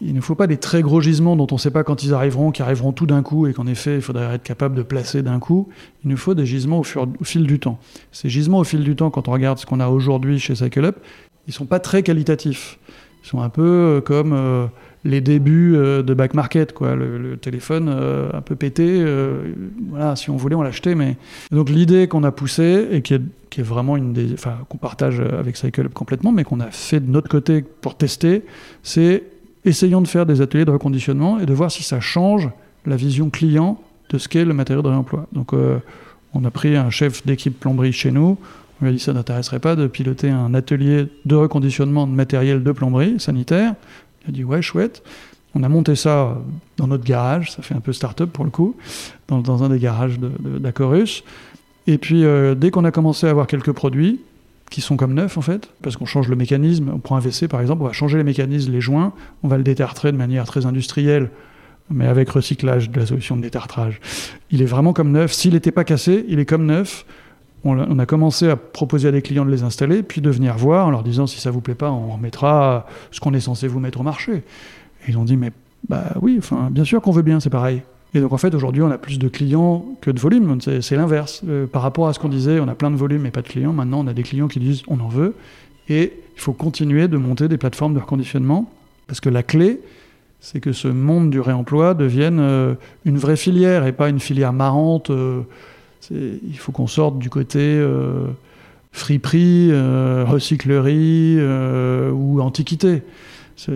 il 0.00 0.14
ne 0.14 0.20
faut 0.20 0.34
pas 0.34 0.46
des 0.46 0.58
très 0.58 0.82
gros 0.82 1.00
gisements 1.00 1.36
dont 1.36 1.46
on 1.50 1.54
ne 1.54 1.60
sait 1.60 1.70
pas 1.70 1.84
quand 1.84 2.02
ils 2.02 2.12
arriveront, 2.12 2.50
qui 2.50 2.62
arriveront 2.62 2.92
tout 2.92 3.06
d'un 3.06 3.22
coup, 3.22 3.46
et 3.46 3.52
qu'en 3.52 3.66
effet, 3.66 3.96
il 3.96 4.02
faudrait 4.02 4.34
être 4.34 4.42
capable 4.42 4.74
de 4.74 4.82
placer 4.82 5.22
d'un 5.22 5.38
coup. 5.38 5.68
Il 6.04 6.10
nous 6.10 6.16
faut 6.16 6.34
des 6.34 6.46
gisements 6.46 6.80
au, 6.80 6.84
au, 7.20 7.24
fil 7.24 7.46
du 7.46 7.58
temps. 7.58 7.78
Ces 8.12 8.28
gisements 8.28 8.58
au 8.58 8.64
fil 8.64 8.84
du 8.84 8.94
temps, 8.94 9.10
quand 9.10 9.28
on 9.28 9.32
regarde 9.32 9.58
ce 9.58 9.66
qu'on 9.66 9.80
a 9.80 9.88
aujourd'hui 9.88 10.38
chez 10.38 10.54
Cycle 10.54 10.84
Up, 10.84 10.98
ils 11.46 11.52
sont 11.52 11.66
pas 11.66 11.80
très 11.80 12.02
qualitatifs 12.02 12.78
sont 13.26 13.40
un 13.40 13.48
peu 13.48 13.62
euh, 13.62 14.00
comme 14.00 14.32
euh, 14.32 14.66
les 15.06 15.20
débuts 15.20 15.74
euh, 15.76 16.02
de 16.02 16.14
back 16.14 16.34
market, 16.34 16.72
quoi. 16.72 16.94
Le, 16.94 17.36
téléphone 17.36 17.88
un 17.88 18.40
peu 18.40 18.56
pété. 18.56 19.04
voilà, 19.90 20.16
si 20.16 20.30
on 20.30 20.36
voulait, 20.36 20.54
on 20.54 20.62
l'achetait. 20.62 20.94
Mais 20.94 21.16
donc 21.50 21.70
l'idée 21.70 22.08
qu'on 22.08 22.24
a 22.24 22.32
poussée 22.32 22.88
et 22.90 23.02
qui 23.02 23.14
est, 23.14 23.62
vraiment 23.62 23.96
une 23.96 24.12
des, 24.12 24.32
enfin, 24.34 24.58
qu'on 24.68 24.78
partage 24.78 25.20
avec 25.20 25.56
Cycle 25.56 25.88
complètement, 25.88 26.32
mais 26.32 26.44
qu'on 26.44 26.60
a 26.60 26.70
fait 26.70 27.00
de 27.00 27.10
notre 27.10 27.28
côté 27.28 27.62
pour 27.62 27.96
tester, 27.96 28.42
c'est 28.82 29.22
essayons 29.64 30.02
de 30.02 30.08
faire 30.08 30.26
des 30.26 30.40
ateliers 30.40 30.64
de 30.64 30.70
reconditionnement 30.70 31.38
et 31.40 31.46
de 31.46 31.54
voir 31.54 31.70
si 31.70 31.82
ça 31.82 32.00
change 32.00 32.50
la 32.84 32.96
vision 32.96 33.30
client 33.30 33.80
de 34.10 34.18
ce 34.18 34.28
qu'est 34.28 34.44
le 34.44 34.54
matériau 34.54 34.82
de 34.82 34.88
réemploi. 34.88 35.26
Donc 35.32 35.52
on 36.34 36.44
a 36.44 36.50
pris 36.50 36.76
un 36.76 36.90
chef 36.90 37.24
d'équipe 37.26 37.58
plomberie 37.58 37.92
chez 37.92 38.10
nous, 38.10 38.38
on 38.80 38.84
lui 38.84 38.90
a 38.90 38.92
dit 38.92 38.98
ça 38.98 39.12
n'intéresserait 39.12 39.58
pas 39.58 39.74
de 39.74 39.86
piloter 39.86 40.28
un 40.30 40.52
atelier 40.54 41.06
de 41.24 41.34
reconditionnement 41.34 42.06
de 42.06 42.12
matériel 42.12 42.62
de 42.62 42.72
plomberie 42.72 43.18
sanitaire. 43.18 43.74
Il 44.26 44.30
a 44.30 44.32
dit 44.32 44.44
ouais, 44.44 44.62
chouette. 44.62 45.02
On 45.54 45.62
a 45.62 45.68
monté 45.68 45.94
ça 45.94 46.36
dans 46.76 46.86
notre 46.86 47.04
garage, 47.04 47.52
ça 47.52 47.62
fait 47.62 47.74
un 47.74 47.80
peu 47.80 47.94
start-up 47.94 48.30
pour 48.30 48.44
le 48.44 48.50
coup, 48.50 48.76
dans, 49.28 49.62
un 49.62 49.70
des 49.70 49.78
garages 49.78 50.18
d'Acorus. 50.18 51.24
Et 51.86 51.96
puis 51.96 52.24
euh, 52.24 52.54
dès 52.54 52.70
qu'on 52.70 52.84
a 52.84 52.90
commencé 52.90 53.26
à 53.26 53.30
avoir 53.30 53.46
quelques 53.46 53.72
produits, 53.72 54.20
qui 54.70 54.80
sont 54.80 54.96
comme 54.96 55.14
neufs 55.14 55.38
en 55.38 55.42
fait, 55.42 55.70
parce 55.80 55.96
qu'on 55.96 56.06
change 56.06 56.28
le 56.28 56.36
mécanisme, 56.36 56.90
on 56.92 56.98
prend 56.98 57.16
un 57.16 57.20
WC 57.20 57.48
par 57.48 57.60
exemple, 57.60 57.82
on 57.82 57.86
va 57.86 57.92
changer 57.92 58.18
les 58.18 58.24
mécanismes, 58.24 58.72
les 58.72 58.80
joints, 58.80 59.12
on 59.42 59.48
va 59.48 59.56
le 59.56 59.62
détartrer 59.62 60.12
de 60.12 60.16
manière 60.16 60.44
très 60.44 60.66
industrielle, 60.66 61.30
mais 61.90 62.06
avec 62.06 62.28
recyclage 62.30 62.90
de 62.90 63.00
la 63.00 63.06
solution 63.06 63.36
de 63.36 63.42
détartrage. 63.42 64.00
Il 64.50 64.62
est 64.62 64.66
vraiment 64.66 64.92
comme 64.92 65.12
neuf, 65.12 65.32
s'il 65.32 65.54
n'était 65.54 65.70
pas 65.70 65.84
cassé, 65.84 66.24
il 66.28 66.38
est 66.38 66.46
comme 66.46 66.66
neuf, 66.66 67.06
on, 67.64 67.98
a 67.98 68.06
commencé 68.06 68.48
à 68.48 68.56
proposer 68.56 69.08
à 69.08 69.12
des 69.12 69.22
clients 69.22 69.44
de 69.44 69.50
les 69.50 69.64
installer, 69.64 70.02
puis 70.02 70.20
de 70.20 70.30
venir 70.30 70.56
voir 70.56 70.86
en 70.86 70.90
leur 70.90 71.02
disant 71.02 71.26
si 71.26 71.40
ça 71.40 71.50
vous 71.50 71.60
plaît 71.60 71.74
pas, 71.74 71.90
on 71.90 72.12
remettra 72.12 72.86
ce 73.10 73.20
qu'on 73.20 73.34
est 73.34 73.40
censé 73.40 73.66
vous 73.66 73.80
mettre 73.80 74.00
au 74.00 74.04
marché. 74.04 74.34
Et 74.34 75.10
ils 75.10 75.18
ont 75.18 75.24
dit 75.24 75.36
mais 75.36 75.50
bah 75.88 76.04
oui, 76.20 76.40
bien 76.70 76.84
sûr 76.84 77.02
qu'on 77.02 77.10
veut 77.10 77.22
bien, 77.22 77.40
c'est 77.40 77.50
pareil. 77.50 77.82
Et 78.14 78.20
donc 78.20 78.32
en 78.32 78.38
fait 78.38 78.54
aujourd'hui 78.54 78.82
on 78.82 78.90
a 78.90 78.98
plus 78.98 79.18
de 79.18 79.28
clients 79.28 79.84
que 80.00 80.10
de 80.10 80.20
volume, 80.20 80.60
c'est 80.60 80.96
l'inverse. 80.96 81.42
Euh, 81.48 81.66
par 81.66 81.82
rapport 81.82 82.08
à 82.08 82.12
ce 82.12 82.18
qu'on 82.18 82.28
disait, 82.28 82.60
on 82.60 82.68
a 82.68 82.74
plein 82.74 82.90
de 82.90 82.96
volumes 82.96 83.22
mais 83.22 83.30
pas 83.30 83.42
de 83.42 83.48
clients. 83.48 83.72
Maintenant 83.72 84.00
on 84.00 84.06
a 84.06 84.14
des 84.14 84.22
clients 84.22 84.48
qui 84.48 84.60
disent 84.60 84.82
on 84.86 85.00
en 85.00 85.08
veut 85.08 85.34
et 85.88 86.12
il 86.34 86.40
faut 86.40 86.52
continuer 86.52 87.08
de 87.08 87.16
monter 87.16 87.48
des 87.48 87.58
plateformes 87.58 87.94
de 87.94 88.00
reconditionnement 88.00 88.70
parce 89.06 89.20
que 89.20 89.28
la 89.28 89.42
clé 89.42 89.80
c'est 90.40 90.60
que 90.60 90.72
ce 90.72 90.88
monde 90.88 91.30
du 91.30 91.40
réemploi 91.40 91.94
devienne 91.94 92.38
euh, 92.40 92.74
une 93.04 93.18
vraie 93.18 93.36
filière 93.36 93.86
et 93.86 93.92
pas 93.92 94.08
une 94.08 94.20
filière 94.20 94.52
marrante. 94.52 95.10
Euh, 95.10 95.42
il 96.10 96.58
faut 96.58 96.72
qu'on 96.72 96.86
sorte 96.86 97.18
du 97.18 97.30
côté 97.30 97.60
euh, 97.60 98.28
friperie, 98.92 99.68
euh, 99.70 100.24
recyclerie 100.26 101.36
euh, 101.38 102.10
ou 102.10 102.40
antiquité, 102.40 103.02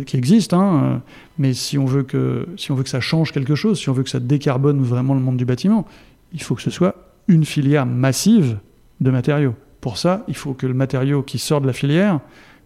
qui 0.07 0.17
existe. 0.17 0.53
Hein, 0.53 1.03
mais 1.39 1.55
si 1.55 1.79
on, 1.79 1.87
veut 1.87 2.03
que, 2.03 2.47
si 2.57 2.73
on 2.73 2.75
veut 2.75 2.83
que 2.83 2.89
ça 2.89 3.01
change 3.01 3.33
quelque 3.33 3.55
chose, 3.55 3.79
si 3.79 3.89
on 3.89 3.93
veut 3.93 4.03
que 4.03 4.11
ça 4.11 4.21
décarbone 4.21 4.83
vraiment 4.83 5.15
le 5.15 5.21
monde 5.21 5.37
du 5.37 5.45
bâtiment, 5.45 5.87
il 6.33 6.43
faut 6.43 6.55
que 6.55 6.63
ce 6.63 6.71
soit 6.71 6.95
une 7.29 7.45
filière 7.45 7.87
massive 7.87 8.59
de 9.01 9.11
matériaux. 9.11 9.55
Pour 9.81 9.97
ça, 9.97 10.25
il 10.29 10.37
faut 10.37 10.53
que 10.53 10.67
le 10.67 10.75
matériau 10.75 11.23
qui 11.23 11.39
sort 11.39 11.61
de 11.61 11.67
la 11.67 11.73
filière, 11.73 12.21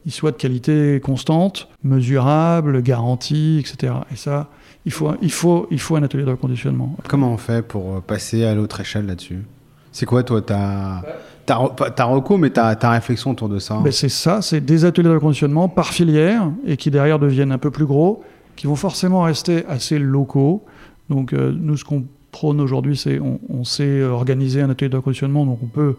il 0.07 0.13
soit 0.13 0.33
de 0.33 0.37
qualité 0.37 1.01
constante, 1.03 1.69
mesurable, 1.83 2.83
garantie, 2.83 3.59
etc. 3.61 3.95
Et 4.13 4.17
ça, 4.17 4.51
il 4.85 4.93
faut, 4.93 5.13
il 5.23 5.33
faut, 5.33 5.67
il 5.71 5.81
faut 5.81 5.97
un 5.97 6.03
atelier 6.03 6.25
de 6.25 6.31
reconditionnement. 6.31 6.97
Comment 7.09 7.33
on 7.33 7.39
fait 7.39 7.63
pour 7.67 8.03
passer 8.03 8.45
à 8.45 8.55
l'autre 8.55 8.81
échelle 8.81 9.07
là-dessus? 9.07 9.43
C'est 9.95 10.07
quoi, 10.07 10.25
toi, 10.25 10.43
ta, 10.43 11.03
ta, 11.47 12.05
recours, 12.05 12.37
mais 12.37 12.51
ta, 12.51 12.75
ta, 12.75 12.91
réflexion 12.91 13.31
autour 13.31 13.49
de 13.49 13.61
ça 13.61 13.79
ben 13.83 13.93
C'est 13.93 14.09
ça, 14.09 14.43
c'est 14.43 14.61
des 14.61 14.85
ateliers 14.85 15.09
de 15.09 15.15
reconditionnement 15.15 15.69
par 15.69 15.87
filière 15.87 16.51
et 16.67 16.77
qui 16.77 16.91
derrière 16.91 17.21
deviennent 17.21 17.53
un 17.53 17.59
peu 17.59 17.71
plus 17.71 17.87
gros, 17.87 18.25
qui 18.57 18.67
vont 18.67 18.75
forcément 18.75 19.23
rester 19.23 19.65
assez 19.69 20.01
locaux. 20.01 20.65
Donc, 21.11 21.33
euh, 21.33 21.55
nous, 21.57 21.77
ce 21.77 21.85
qu'on 21.85 22.05
prône 22.33 22.61
aujourd'hui, 22.61 22.97
c'est 22.97 23.21
on, 23.21 23.39
on, 23.49 23.63
sait 23.63 24.03
organiser 24.03 24.63
un 24.63 24.71
atelier 24.71 24.89
de 24.89 24.97
reconditionnement, 24.97 25.47
donc 25.47 25.61
on 25.63 25.69
peut 25.69 25.95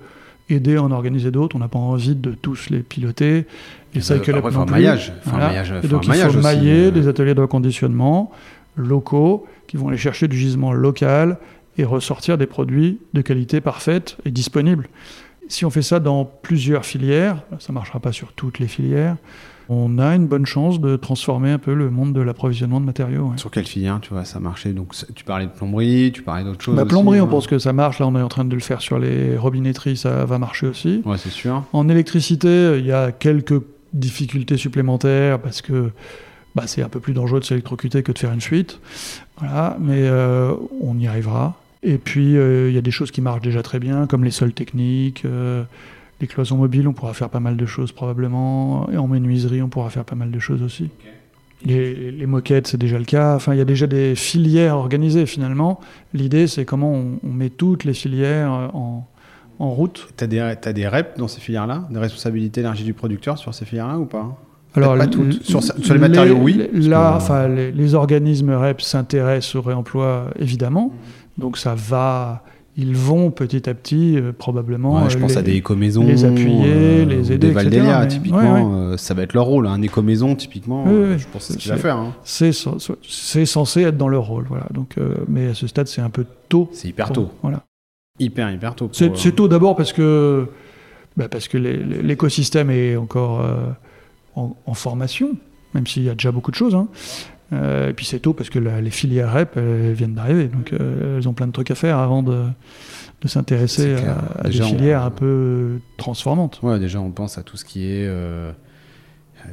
aider 0.50 0.76
à 0.76 0.84
en 0.84 0.92
organiser 0.92 1.32
d'autres. 1.32 1.56
On 1.56 1.60
n'a 1.60 1.70
pas 1.70 1.80
envie 1.80 2.16
de 2.16 2.32
tous 2.32 2.70
les 2.70 2.80
piloter. 2.80 3.46
Et 3.94 4.02
ça, 4.02 4.20
que 4.20 4.30
il 4.30 4.52
faut 4.52 4.60
un 4.60 4.66
maillage. 4.66 5.14
Et 5.84 5.88
donc, 5.88 6.06
il 6.06 6.14
faut 6.16 6.42
mailler 6.42 6.92
des 6.92 7.08
ateliers 7.08 7.34
de 7.34 7.42
reconditionnement 7.42 8.30
locaux 8.76 9.46
qui 9.68 9.78
vont 9.78 9.88
aller 9.88 9.98
chercher 9.98 10.28
du 10.28 10.38
gisement 10.38 10.74
local 10.74 11.38
et 11.78 11.84
ressortir 11.84 12.38
des 12.38 12.46
produits 12.46 13.00
de 13.14 13.22
qualité 13.22 13.62
parfaite 13.62 14.18
et 14.26 14.32
disponibles. 14.32 14.88
Si 15.48 15.66
on 15.66 15.70
fait 15.70 15.84
ça 15.84 16.00
dans 16.00 16.26
plusieurs 16.26 16.86
filières, 16.86 17.44
ça 17.60 17.72
ne 17.72 17.76
marchera 17.76 18.00
pas 18.00 18.12
sur 18.12 18.34
toutes 18.34 18.60
les 18.60 18.68
filières, 18.68 19.18
on 19.70 19.98
a 19.98 20.16
une 20.16 20.28
bonne 20.28 20.46
chance 20.46 20.80
de 20.80 20.96
transformer 20.96 21.52
un 21.52 21.58
peu 21.58 21.74
le 21.74 21.90
monde 21.90 22.14
de 22.14 22.22
l'approvisionnement 22.22 22.80
de 22.80 22.86
matériaux. 22.86 23.34
Sur 23.38 23.50
quelle 23.50 23.66
filière 23.66 24.00
tu 24.00 24.14
vois 24.14 24.26
ça 24.26 24.40
marcher 24.40 24.74
Donc 24.74 24.94
tu 25.16 25.24
parlais 25.24 25.48
de 25.48 25.52
plomberie, 25.52 26.12
tu 26.14 26.22
parlais 26.22 26.44
d'autres 26.44 26.64
choses. 26.64 26.76
La 26.76 26.84
bah, 26.84 26.90
plomberie, 26.90 27.20
on 27.20 27.28
pense 27.28 27.48
que 27.48 27.58
ça 27.58 27.74
marche. 27.74 28.00
Là, 28.00 28.08
on 28.08 28.16
est 28.16 28.22
en 28.22 28.28
train 28.28 28.46
de 28.46 28.54
le 28.54 28.62
faire 28.62 28.82
sur 28.82 29.00
les 29.00 29.38
robinetteries, 29.38 29.98
ça 29.98 30.26
va 30.26 30.38
marcher 30.38 30.68
aussi. 30.68 31.02
Ouais, 31.06 31.18
c'est 31.18 31.32
sûr. 31.32 31.64
En 31.74 31.90
électricité, 31.90 32.76
il 32.78 32.86
y 32.86 32.92
a 32.92 33.12
quelques 33.12 33.62
difficultés 33.94 34.58
supplémentaires 34.58 35.40
parce 35.40 35.62
que 35.62 35.92
bah, 36.54 36.64
c'est 36.68 36.84
un 36.84 36.90
peu 36.90 37.00
plus 37.00 37.14
dangereux 37.14 37.40
de 37.40 37.46
s'électrocuter 37.46 38.04
que 38.04 38.12
de 38.12 38.20
faire 38.20 38.34
une 38.34 38.42
fuite. 38.42 38.80
Voilà, 39.38 39.78
mais 39.80 40.04
euh, 40.04 40.54
on 40.82 40.98
y 41.00 41.08
arrivera. 41.08 41.56
Et 41.86 42.00
puis, 42.00 42.36
euh, 42.36 42.68
il 42.70 42.76
y 42.76 42.80
a 42.80 42.82
des 42.82 42.92
choses 42.92 43.12
qui 43.12 43.22
marchent 43.22 43.44
déjà 43.44 43.62
très 43.62 43.80
bien, 43.80 44.08
comme 44.08 44.24
les 44.24 44.32
sols 44.32 44.54
techniques, 44.54 45.24
euh, 45.24 45.64
les 46.20 46.26
cloisons 46.26 46.58
mobiles, 46.58 46.88
on 46.88 46.94
pourra 46.94 47.14
faire 47.14 47.30
pas 47.30 47.40
mal 47.40 47.56
de 47.56 47.66
choses 47.68 47.92
probablement. 47.92 48.90
Et 48.92 48.98
en 48.98 49.08
menuiserie, 49.08 49.62
on 49.62 49.70
pourra 49.70 49.92
faire 49.92 50.04
pas 50.04 50.16
mal 50.16 50.32
de 50.32 50.40
choses 50.40 50.64
aussi. 50.64 50.90
Les, 51.64 52.26
moquettes, 52.26 52.68
c'est 52.68 52.78
déjà 52.78 52.98
le 52.98 53.06
cas. 53.06 53.36
Enfin, 53.36 53.54
il 53.54 53.60
y 53.60 53.62
a 53.62 53.66
déjà 53.66 53.86
des 53.86 54.16
filières 54.16 54.76
organisées 54.76 55.28
finalement. 55.28 55.80
L'idée, 56.14 56.48
c'est 56.48 56.66
comment 56.66 56.92
on, 56.92 57.32
met 57.32 57.50
toutes 57.50 57.84
les 57.84 57.94
filières 57.94 58.52
en, 58.52 59.08
en 59.60 59.70
route. 59.70 60.08
Tu 60.18 60.24
as 60.24 60.28
des, 60.28 60.40
as 60.40 60.74
des 60.74 60.88
REP 60.88 61.18
dans 61.18 61.28
ces 61.28 61.40
filières-là? 61.40 61.88
Des 61.92 62.00
responsabilités 62.00 62.62
énergie 62.62 62.84
du 62.84 62.94
producteur 62.94 63.38
sur 63.38 63.54
ces 63.54 63.66
filières-là 63.66 64.00
ou 64.00 64.06
pas? 64.06 64.38
Alors, 64.76 64.98
pas 64.98 65.08
toutes. 65.08 65.42
Sur, 65.44 65.62
les 65.94 66.00
matériaux, 66.00 66.38
oui. 66.42 66.68
Là, 66.74 67.14
enfin, 67.16 67.48
les, 67.48 67.96
organismes 67.96 68.52
REP 68.52 68.82
s'intéressent 68.82 69.56
au 69.56 69.62
réemploi, 69.62 70.32
évidemment. 70.40 70.92
Donc 71.38 71.58
ça 71.58 71.76
va, 71.76 72.44
ils 72.78 72.96
vont 72.96 73.32
petit 73.32 73.70
à 73.70 73.74
petit, 73.74 74.18
euh, 74.18 74.32
probablement. 74.32 75.08
je 75.08 75.18
pense 75.18 75.38
à 75.38 75.42
des 75.42 75.54
éco-maisons. 75.54 76.06
Les 76.06 76.26
appuyer, 76.26 76.66
euh, 76.66 77.06
les 77.06 77.32
aider. 77.32 77.48
Des 77.48 77.54
Valdélia, 77.54 78.06
typiquement, 78.06 78.74
euh, 78.74 78.98
ça 78.98 79.14
va 79.14 79.24
être 79.24 79.34
leur 79.34 79.46
rôle. 79.46 79.68
Un 79.68 79.82
éco-maison, 79.82 80.36
typiquement, 80.36 80.86
je 80.86 81.26
pense 81.32 81.48
que 81.48 81.48
c'est 81.48 81.54
ce 81.54 81.58
qu'il 81.58 81.72
va 81.72 81.78
faire. 81.78 81.98
Hein. 81.98 82.14
C'est 82.24 83.46
censé 83.46 83.82
être 83.82 83.98
dans 83.98 84.10
leur 84.10 84.26
rôle. 84.26 84.46
Voilà. 84.50 84.68
Donc, 84.74 84.96
mais 85.28 85.48
à 85.48 85.54
ce 85.54 85.68
stade, 85.68 85.88
c'est 85.88 86.02
un 86.02 86.10
peu 86.10 86.26
tôt. 86.50 86.70
C'est 86.74 86.90
hyper 86.90 87.12
tôt. 87.12 87.32
Voilà. 87.42 87.64
Hyper, 88.20 88.52
hyper 88.52 88.76
tôt. 88.76 88.90
C'est 88.92 89.36
tôt 89.36 89.48
d'abord 89.48 89.76
parce 89.76 89.94
que, 89.94 90.48
bah, 91.16 91.30
parce 91.30 91.48
que 91.48 91.58
l'écosystème 91.58 92.70
est 92.70 92.98
encore 92.98 93.46
en, 94.36 94.74
formation, 94.74 95.30
même 95.74 95.88
s'il 95.88 96.04
y 96.04 96.10
a 96.10 96.14
déjà 96.14 96.32
beaucoup 96.32 96.52
de 96.52 96.56
choses. 96.56 96.76
Hein. 96.76 96.88
Euh, 97.54 97.90
et 97.90 97.94
puis 97.94 98.06
c'est 98.06 98.20
tôt 98.20 98.34
parce 98.34 98.50
que 98.50 98.60
les 98.60 98.90
filières 98.90 99.34
REP 99.34 99.58
viennent 99.58 100.16
d'arriver, 100.16 100.48
donc 100.48 100.74
euh, 100.74 101.18
elles 101.18 101.30
ont 101.30 101.34
plein 101.34 101.48
de 101.48 101.52
trucs 101.52 101.70
à 101.72 101.76
faire 101.76 102.00
avant 102.00 102.24
de, 102.24 102.44
s'intéresser 103.26 103.96
à, 104.44 104.50
des 104.50 104.62
filières 104.62 105.04
un 105.04 105.12
peu 105.12 105.80
transformantes. 105.98 106.60
Ouais, 106.62 106.80
déjà 106.80 107.00
on 107.00 107.12
pense 107.12 107.38
à 107.38 107.44
tout 107.44 107.58
ce 107.58 107.66
qui 107.66 107.86
est 107.86 108.06
euh, 108.08 108.52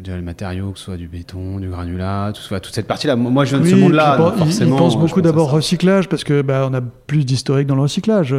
les 0.05 0.21
matériaux, 0.21 0.73
que 0.73 0.79
ce 0.79 0.87
soit 0.87 0.97
du 0.97 1.09
béton, 1.09 1.59
du 1.59 1.69
granulat, 1.69 2.33
tout, 2.35 2.55
toute 2.61 2.75
cette 2.75 2.87
partie-là. 2.87 3.17
Moi, 3.17 3.45
je 3.45 3.57
viens 3.57 3.65
de 3.65 3.71
ce 3.71 3.75
monde-là, 3.75 4.17
forcément. 4.37 4.77
Ils 4.77 4.79
pensent 4.79 4.99
beaucoup 4.99 5.23
d'abord 5.23 5.51
recyclage 5.51 6.09
parce 6.09 6.25
que 6.25 6.43
bah, 6.43 6.67
on 6.71 6.75
a 6.75 6.81
plus 6.81 7.25
d'historique 7.25 7.67
dans 7.67 7.75
le 7.75 7.83
recyclage. 7.83 8.35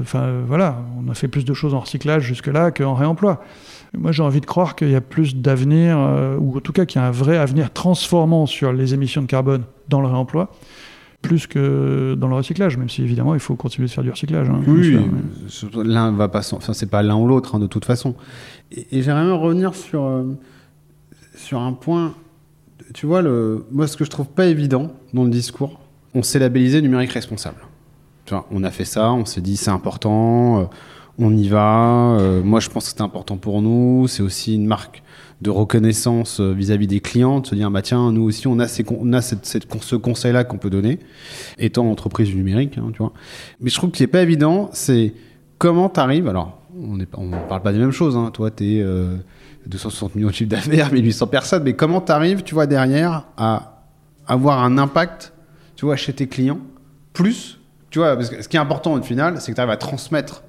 Enfin, 0.00 0.32
voilà, 0.46 0.78
on 0.98 1.10
a 1.10 1.14
fait 1.14 1.28
plus 1.28 1.44
de 1.44 1.52
choses 1.54 1.74
en 1.74 1.80
recyclage 1.80 2.22
jusque-là 2.22 2.70
qu'en 2.70 2.94
réemploi. 2.94 3.42
Moi, 3.96 4.10
j'ai 4.10 4.22
envie 4.22 4.40
de 4.40 4.46
croire 4.46 4.74
qu'il 4.74 4.90
y 4.90 4.94
a 4.94 5.02
plus 5.02 5.36
d'avenir, 5.36 5.98
euh, 5.98 6.36
ou 6.38 6.56
en 6.56 6.60
tout 6.60 6.72
cas 6.72 6.86
qu'il 6.86 7.00
y 7.00 7.04
a 7.04 7.06
un 7.06 7.10
vrai 7.10 7.36
avenir 7.36 7.72
transformant 7.72 8.46
sur 8.46 8.72
les 8.72 8.94
émissions 8.94 9.20
de 9.20 9.26
carbone 9.26 9.64
dans 9.88 10.00
le 10.00 10.06
réemploi, 10.06 10.50
plus 11.20 11.46
que 11.46 12.14
dans 12.14 12.28
le 12.28 12.34
recyclage, 12.34 12.78
même 12.78 12.88
si 12.88 13.02
évidemment 13.02 13.34
il 13.34 13.40
faut 13.40 13.54
continuer 13.54 13.88
de 13.88 13.92
faire 13.92 14.02
du 14.02 14.10
recyclage. 14.10 14.48
Hein, 14.48 14.60
oui, 14.66 14.98
l'un 15.84 16.10
va 16.12 16.28
pas, 16.28 16.40
enfin 16.54 16.72
c'est 16.72 16.90
pas 16.90 17.02
l'un 17.02 17.16
ou 17.16 17.26
l'autre 17.26 17.54
hein, 17.54 17.58
de 17.58 17.66
toute 17.66 17.84
façon. 17.84 18.14
Et, 18.72 19.02
j'aimerais 19.02 19.24
même 19.24 19.34
revenir 19.34 19.74
sur 19.74 20.04
euh, 20.04 20.24
sur 21.36 21.60
un 21.60 21.72
point. 21.72 22.14
Tu 22.94 23.06
vois, 23.06 23.22
le, 23.22 23.64
moi, 23.70 23.86
ce 23.86 23.96
que 23.96 24.04
je 24.04 24.10
trouve 24.10 24.28
pas 24.28 24.46
évident 24.46 24.92
dans 25.12 25.24
le 25.24 25.30
discours, 25.30 25.80
on 26.14 26.22
s'est 26.22 26.38
labellisé 26.38 26.80
numérique 26.80 27.12
responsable. 27.12 27.58
Tu 28.24 28.34
vois, 28.34 28.46
on 28.50 28.64
a 28.64 28.70
fait 28.70 28.84
ça, 28.84 29.12
on 29.12 29.24
s'est 29.24 29.40
dit 29.40 29.56
c'est 29.56 29.70
important. 29.70 30.60
Euh, 30.60 30.64
on 31.22 31.36
y 31.36 31.48
va. 31.48 32.16
Euh, 32.18 32.42
moi, 32.42 32.60
je 32.60 32.68
pense 32.68 32.84
que 32.84 32.90
c'est 32.96 33.02
important 33.02 33.36
pour 33.36 33.62
nous. 33.62 34.06
C'est 34.08 34.22
aussi 34.22 34.54
une 34.54 34.66
marque 34.66 35.02
de 35.40 35.50
reconnaissance 35.50 36.40
euh, 36.40 36.52
vis-à-vis 36.52 36.86
des 36.86 37.00
clients, 37.00 37.40
de 37.40 37.46
se 37.46 37.54
dire, 37.54 37.70
bah 37.70 37.82
tiens, 37.82 38.12
nous 38.12 38.22
aussi, 38.22 38.46
on 38.46 38.58
a, 38.58 38.68
ce 38.68 39.96
conseil-là 39.96 40.44
qu'on 40.44 40.58
peut 40.58 40.70
donner, 40.70 41.00
étant 41.58 41.90
entreprise 41.90 42.34
numérique, 42.34 42.78
hein, 42.78 42.90
tu 42.92 42.98
vois. 42.98 43.12
Mais 43.60 43.70
je 43.70 43.76
trouve 43.76 43.90
qu'il 43.90 44.04
n'est 44.04 44.10
pas 44.10 44.22
évident, 44.22 44.70
c'est 44.72 45.14
comment 45.58 45.88
tu 45.88 45.98
arrives, 45.98 46.28
alors, 46.28 46.60
on 46.80 46.96
ne 46.96 47.04
on 47.16 47.30
parle 47.48 47.62
pas 47.62 47.72
des 47.72 47.78
mêmes 47.78 47.90
choses, 47.90 48.16
hein. 48.16 48.30
toi, 48.32 48.52
tu 48.52 48.78
es 48.78 48.86
260 49.66 50.14
millions 50.14 50.28
de 50.28 50.32
chiffres 50.32 50.50
d'affaires, 50.50 50.92
1800 50.92 51.26
personnes, 51.26 51.64
mais 51.64 51.74
comment 51.74 52.00
tu 52.00 52.12
arrives, 52.12 52.44
tu 52.44 52.54
vois, 52.54 52.66
derrière, 52.66 53.24
à 53.36 53.82
avoir 54.28 54.62
un 54.62 54.78
impact, 54.78 55.32
tu 55.74 55.86
vois, 55.86 55.96
chez 55.96 56.12
tes 56.12 56.28
clients, 56.28 56.60
plus, 57.12 57.58
tu 57.90 57.98
vois, 57.98 58.14
parce 58.14 58.30
que 58.30 58.42
ce 58.42 58.48
qui 58.48 58.56
est 58.56 58.60
important 58.60 58.94
au 58.94 59.02
final, 59.02 59.40
c'est 59.40 59.50
que 59.50 59.56
tu 59.56 59.60
arrives 59.60 59.72
à 59.72 59.76
transmettre 59.76 60.44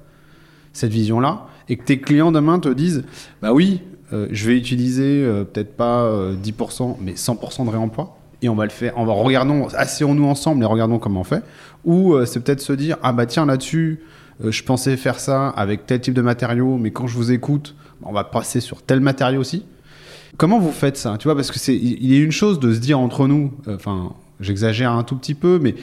cette 0.74 0.90
vision-là, 0.92 1.46
et 1.70 1.76
que 1.76 1.84
tes 1.84 1.98
clients 1.98 2.32
demain 2.32 2.58
te 2.58 2.68
disent, 2.68 3.04
bah 3.40 3.54
oui, 3.54 3.80
euh, 4.12 4.28
je 4.30 4.46
vais 4.46 4.56
utiliser 4.56 5.24
euh, 5.24 5.44
peut-être 5.44 5.76
pas 5.76 6.10
10%, 6.42 6.90
euh, 6.90 6.94
mais 7.00 7.12
100% 7.12 7.64
de 7.64 7.70
réemploi, 7.70 8.18
et 8.42 8.48
on 8.50 8.54
va 8.54 8.64
le 8.64 8.70
faire, 8.70 8.92
on 8.96 9.06
va 9.06 9.14
regardons, 9.14 9.68
asseyons-nous 9.68 10.26
ensemble 10.26 10.62
et 10.62 10.66
regardons 10.66 10.98
comment 10.98 11.20
on 11.20 11.24
fait, 11.24 11.42
ou 11.86 12.14
c'est 12.26 12.40
peut-être 12.40 12.60
se 12.60 12.74
dire, 12.74 12.98
ah 13.02 13.12
bah 13.12 13.24
tiens 13.24 13.46
là-dessus, 13.46 14.00
je 14.44 14.62
pensais 14.62 14.98
faire 14.98 15.18
ça 15.18 15.48
avec 15.48 15.86
tel 15.86 16.00
type 16.00 16.12
de 16.12 16.20
matériaux, 16.20 16.76
mais 16.76 16.90
quand 16.90 17.06
je 17.06 17.14
vous 17.16 17.32
écoute, 17.32 17.74
on 18.02 18.12
va 18.12 18.24
passer 18.24 18.60
sur 18.60 18.82
tel 18.82 19.00
matériau 19.00 19.40
aussi. 19.40 19.64
Comment 20.36 20.58
vous 20.58 20.72
faites 20.72 20.98
ça? 20.98 21.16
Tu 21.18 21.24
vois, 21.24 21.36
parce 21.36 21.50
que 21.50 21.58
c'est, 21.58 21.74
il 21.74 22.20
une 22.20 22.32
chose 22.32 22.60
de 22.60 22.74
se 22.74 22.80
dire 22.80 22.98
entre 22.98 23.26
nous, 23.26 23.52
enfin, 23.66 24.12
j'exagère 24.40 24.92
un 24.92 25.04
tout 25.04 25.16
petit 25.16 25.34
peu, 25.34 25.58
mais 25.58 25.74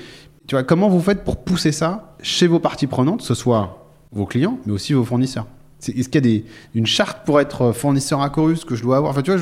tu 0.46 0.54
vois, 0.54 0.64
comment 0.64 0.90
vous 0.90 1.00
faites 1.00 1.24
pour 1.24 1.38
pousser 1.38 1.72
ça 1.72 2.16
chez 2.22 2.46
vos 2.46 2.60
parties 2.60 2.88
prenantes, 2.88 3.24
ce 3.24 3.34
soit 3.34 3.81
vos 4.12 4.26
clients, 4.26 4.60
mais 4.66 4.74
aussi 4.74 4.94
vos 4.94 5.06
fournisseurs. 5.06 5.48
Est-ce 5.88 6.10
qu'il 6.10 6.16
y 6.16 6.18
a 6.18 6.22
des, 6.22 6.46
une 6.76 6.86
charte 6.86 7.26
pour 7.26 7.40
être 7.40 7.72
fournisseur 7.72 8.22
à 8.22 8.30
Chorus 8.30 8.66
que 8.66 8.76
je 8.76 8.84
dois 8.84 8.98
avoir? 8.98 9.12
Enfin, 9.12 9.24
tu 9.24 9.32
vois, 9.32 9.42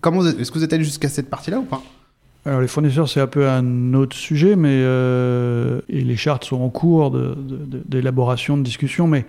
comment 0.00 0.24
est-ce 0.24 0.50
que 0.50 0.58
vous 0.58 0.64
êtes 0.64 0.72
allé 0.72 0.84
jusqu'à 0.84 1.08
cette 1.08 1.28
partie-là 1.28 1.58
ou 1.58 1.64
pas? 1.64 1.82
Alors 2.46 2.60
les 2.60 2.68
fournisseurs, 2.68 3.08
c'est 3.08 3.20
un 3.20 3.26
peu 3.26 3.48
un 3.48 3.92
autre 3.94 4.16
sujet, 4.16 4.56
mais 4.56 4.70
euh, 4.72 5.80
et 5.88 6.00
les 6.00 6.16
chartes 6.16 6.44
sont 6.44 6.60
en 6.60 6.70
cours 6.70 7.10
d'élaboration, 7.10 8.56
de, 8.56 8.60
de, 8.60 8.64
discussion, 8.64 9.06
mais 9.06 9.26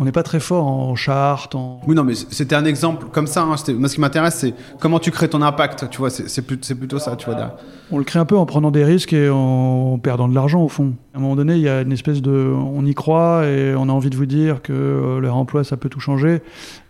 on 0.00 0.04
n'est 0.04 0.12
pas 0.12 0.22
très 0.22 0.40
fort 0.40 0.66
en 0.66 0.96
charte. 0.96 1.54
En... 1.54 1.78
Oui, 1.86 1.94
non, 1.94 2.04
mais 2.04 2.14
c'était 2.14 2.54
un 2.54 2.64
exemple 2.64 3.08
comme 3.12 3.26
ça. 3.26 3.42
Hein. 3.42 3.56
Moi, 3.74 3.88
ce 3.88 3.94
qui 3.94 4.00
m'intéresse, 4.00 4.36
c'est 4.36 4.54
comment 4.80 4.98
tu 4.98 5.10
crées 5.10 5.28
ton 5.28 5.42
impact. 5.42 5.90
Tu 5.90 5.98
vois, 5.98 6.08
c'est 6.08 6.42
plutôt 6.42 6.98
ça. 6.98 7.16
Tu 7.16 7.26
vois. 7.26 7.58
On 7.92 7.98
le 7.98 8.04
crée 8.04 8.18
un 8.18 8.24
peu 8.24 8.38
en 8.38 8.46
prenant 8.46 8.70
des 8.70 8.82
risques 8.82 9.12
et 9.12 9.28
en 9.28 9.98
perdant 9.98 10.26
de 10.26 10.34
l'argent 10.34 10.62
au 10.62 10.68
fond. 10.68 10.94
À 11.12 11.18
un 11.18 11.20
moment 11.20 11.36
donné, 11.36 11.56
il 11.56 11.60
y 11.60 11.68
a 11.68 11.82
une 11.82 11.92
espèce 11.92 12.22
de, 12.22 12.30
on 12.32 12.86
y 12.86 12.94
croit 12.94 13.44
et 13.46 13.74
on 13.76 13.90
a 13.90 13.92
envie 13.92 14.08
de 14.08 14.16
vous 14.16 14.24
dire 14.24 14.62
que 14.62 14.72
euh, 14.72 15.20
leur 15.20 15.36
emploi, 15.36 15.64
ça 15.64 15.76
peut 15.76 15.90
tout 15.90 16.00
changer. 16.00 16.40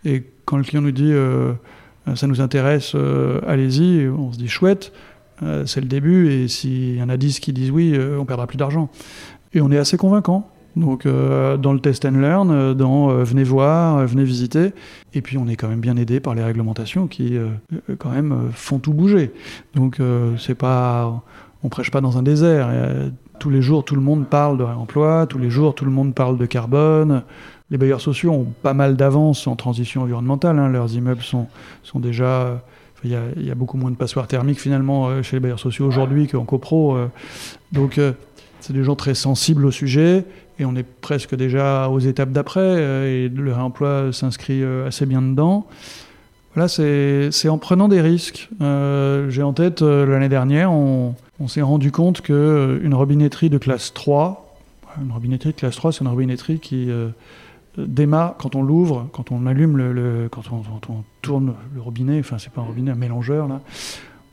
Et 0.05 0.23
quand 0.45 0.55
le 0.55 0.63
client 0.63 0.81
nous 0.81 0.91
dit, 0.91 1.11
euh, 1.11 1.51
ça 2.15 2.27
nous 2.27 2.39
intéresse, 2.39 2.93
euh, 2.95 3.41
allez-y, 3.45 4.07
on 4.07 4.31
se 4.31 4.37
dit 4.37 4.47
chouette. 4.47 4.93
c'est 5.65 5.81
le 5.81 5.87
début 5.87 6.31
et 6.31 6.47
s'il 6.47 6.95
y 6.95 7.03
en 7.03 7.09
a 7.09 7.17
10 7.17 7.41
qui 7.41 7.51
disent 7.51 7.71
oui, 7.71 7.93
on 8.17 8.23
perdra 8.23 8.47
plus 8.47 8.57
d'argent. 8.57 8.89
Et 9.53 9.59
on 9.59 9.69
est 9.69 9.77
assez 9.77 9.97
convaincant. 9.97 10.49
Donc 10.75 11.05
euh, 11.05 11.57
dans 11.57 11.73
le 11.73 11.79
test 11.79 12.05
and 12.05 12.11
learn, 12.11 12.49
euh, 12.51 12.73
dans 12.73 13.09
euh, 13.09 13.23
venez 13.23 13.43
voir, 13.43 14.05
venez 14.05 14.23
visiter. 14.23 14.73
Et 15.13 15.21
puis 15.21 15.37
on 15.37 15.47
est 15.47 15.55
quand 15.55 15.67
même 15.67 15.81
bien 15.81 15.97
aidé 15.97 16.19
par 16.19 16.33
les 16.35 16.43
réglementations 16.43 17.07
qui 17.07 17.37
quand 17.97 18.11
même 18.11 18.49
font 18.53 18.79
tout 18.79 18.93
bouger. 18.93 19.33
Donc 19.75 19.99
c'est 20.37 20.55
pas, 20.55 21.21
on 21.63 21.69
prêche 21.69 21.91
pas 21.91 21.99
dans 21.99 22.17
un 22.17 22.23
désert. 22.23 22.69
tous 23.39 23.49
les 23.49 23.61
jours, 23.61 23.83
tout 23.83 23.95
le 23.95 24.01
monde 24.01 24.27
parle 24.27 24.57
de 24.57 24.63
réemploi. 24.63 25.25
Tous 25.27 25.37
les 25.37 25.49
jours, 25.49 25.75
tout 25.75 25.83
le 25.83 25.91
monde 25.91 26.15
parle 26.15 26.37
de 26.37 26.45
carbone. 26.45 27.23
Les 27.69 27.77
bailleurs 27.77 28.01
sociaux 28.01 28.31
ont 28.31 28.47
pas 28.63 28.73
mal 28.73 28.95
d'avance 28.95 29.47
en 29.47 29.55
transition 29.57 30.03
environnementale. 30.03 30.59
Hein. 30.59 30.69
Leurs 30.69 30.93
immeubles 30.95 31.23
sont, 31.23 31.47
sont 31.83 31.99
déjà 31.99 32.61
il 33.03 33.09
y, 33.09 33.45
y, 33.45 33.51
a, 33.51 33.55
beaucoup 33.55 33.77
moins 33.77 33.91
de 33.91 33.95
passoires 33.95 34.27
thermiques 34.27 34.61
finalement 34.61 35.21
chez 35.23 35.37
les 35.37 35.39
bailleurs 35.41 35.59
sociaux 35.59 35.87
aujourd'hui 35.87 36.27
qu'en 36.27 36.45
copro. 36.45 36.97
donc 37.73 37.99
c'est 38.61 38.73
des 38.73 38.83
gens 38.83 38.95
très 38.95 39.15
sensibles 39.15 39.65
au 39.65 39.71
sujet 39.71 40.23
et 40.61 40.65
on 40.65 40.75
est 40.75 40.83
presque 40.83 41.35
déjà 41.35 41.89
aux 41.89 41.99
étapes 41.99 42.31
d'après, 42.31 42.61
euh, 42.61 43.25
et 43.25 43.29
le 43.29 43.51
réemploi 43.51 44.13
s'inscrit 44.13 44.63
euh, 44.63 44.87
assez 44.87 45.05
bien 45.05 45.21
dedans. 45.21 45.65
Voilà, 46.53 46.67
c'est 46.67 47.49
en 47.49 47.57
prenant 47.57 47.87
des 47.87 48.01
risques. 48.01 48.49
Euh, 48.61 49.29
j'ai 49.29 49.41
en 49.41 49.53
tête, 49.53 49.81
l'année 49.81 50.29
dernière, 50.29 50.71
on, 50.71 51.15
s'est 51.47 51.61
rendu 51.61 51.91
compte 51.91 52.21
qu'une 52.21 52.93
robinetterie 52.93 53.49
de 53.49 53.57
classe 53.57 53.93
3, 53.93 54.57
une 55.01 55.11
robinetterie 55.11 55.51
de 55.51 55.55
classe 55.55 55.77
3, 55.77 55.93
c'est 55.93 56.01
une 56.01 56.09
robinetterie 56.09 56.59
qui 56.59 56.89
démarre 57.77 58.35
quand 58.37 58.55
on 58.55 58.61
l'ouvre, 58.61 59.07
quand 59.13 59.31
on 59.31 59.47
allume 59.47 59.77
le, 59.77 60.27
quand, 60.29 60.51
on, 60.51 60.61
quand, 60.61 60.89
on, 60.89 61.03
tourne 61.21 61.53
le 61.73 61.81
robinet, 61.81 62.19
enfin 62.19 62.37
c'est 62.37 62.51
pas 62.51 62.61
un 62.61 62.65
robinet, 62.65 62.91
un 62.91 62.95
mélangeur 62.95 63.47
là, 63.47 63.61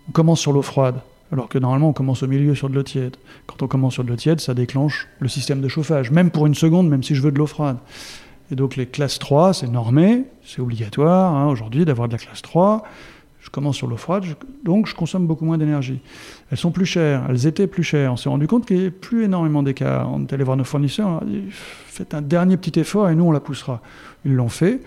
on 0.08 0.12
commence 0.12 0.40
sur 0.40 0.52
l'eau 0.52 0.62
froide, 0.62 0.96
alors 1.32 1.48
que 1.48 1.58
normalement 1.58 1.90
on 1.90 1.92
commence 1.92 2.22
au 2.22 2.26
milieu 2.26 2.54
sur 2.54 2.68
de 2.68 2.74
l'eau 2.74 2.82
tiède. 2.82 3.16
Quand 3.46 3.62
on 3.62 3.66
commence 3.66 3.94
sur 3.94 4.04
de 4.04 4.08
l'eau 4.08 4.16
tiède, 4.16 4.40
ça 4.40 4.54
déclenche 4.54 5.08
le 5.20 5.28
système 5.28 5.60
de 5.60 5.68
chauffage, 5.68 6.10
même 6.10 6.30
pour 6.30 6.46
une 6.46 6.54
seconde, 6.54 6.88
même 6.88 7.02
si 7.02 7.14
je 7.14 7.22
veux 7.22 7.32
de 7.32 7.38
l'eau 7.38 7.46
froide. 7.46 7.78
Et 8.50 8.54
donc 8.54 8.76
les 8.76 8.86
classes 8.86 9.18
3, 9.18 9.52
c'est 9.52 9.68
normé, 9.68 10.24
c'est 10.42 10.60
obligatoire 10.60 11.34
hein, 11.34 11.48
aujourd'hui 11.48 11.84
d'avoir 11.84 12.08
de 12.08 12.12
la 12.12 12.18
classe 12.18 12.42
3. 12.42 12.82
Je 13.40 13.50
commence 13.50 13.76
sur 13.76 13.86
l'eau 13.86 13.96
froide, 13.96 14.24
donc 14.64 14.86
je 14.86 14.94
consomme 14.94 15.26
beaucoup 15.26 15.44
moins 15.44 15.58
d'énergie. 15.58 16.00
Elles 16.50 16.58
sont 16.58 16.70
plus 16.70 16.86
chères, 16.86 17.24
elles 17.28 17.46
étaient 17.46 17.66
plus 17.66 17.82
chères. 17.82 18.12
On 18.12 18.16
s'est 18.16 18.28
rendu 18.28 18.46
compte 18.46 18.66
qu'il 18.66 18.76
n'y 18.76 18.82
avait 18.82 18.90
plus 18.90 19.24
énormément 19.24 19.62
d'écart. 19.62 20.10
On 20.12 20.22
est 20.22 20.32
allé 20.32 20.44
voir 20.44 20.56
nos 20.56 20.64
fournisseurs, 20.64 21.08
on 21.08 21.18
a 21.18 21.24
dit 21.24 21.44
faites 21.50 22.14
un 22.14 22.22
dernier 22.22 22.56
petit 22.56 22.78
effort 22.80 23.08
et 23.08 23.14
nous 23.14 23.24
on 23.24 23.32
la 23.32 23.40
poussera. 23.40 23.80
Ils 24.24 24.34
l'ont 24.34 24.48
fait. 24.48 24.80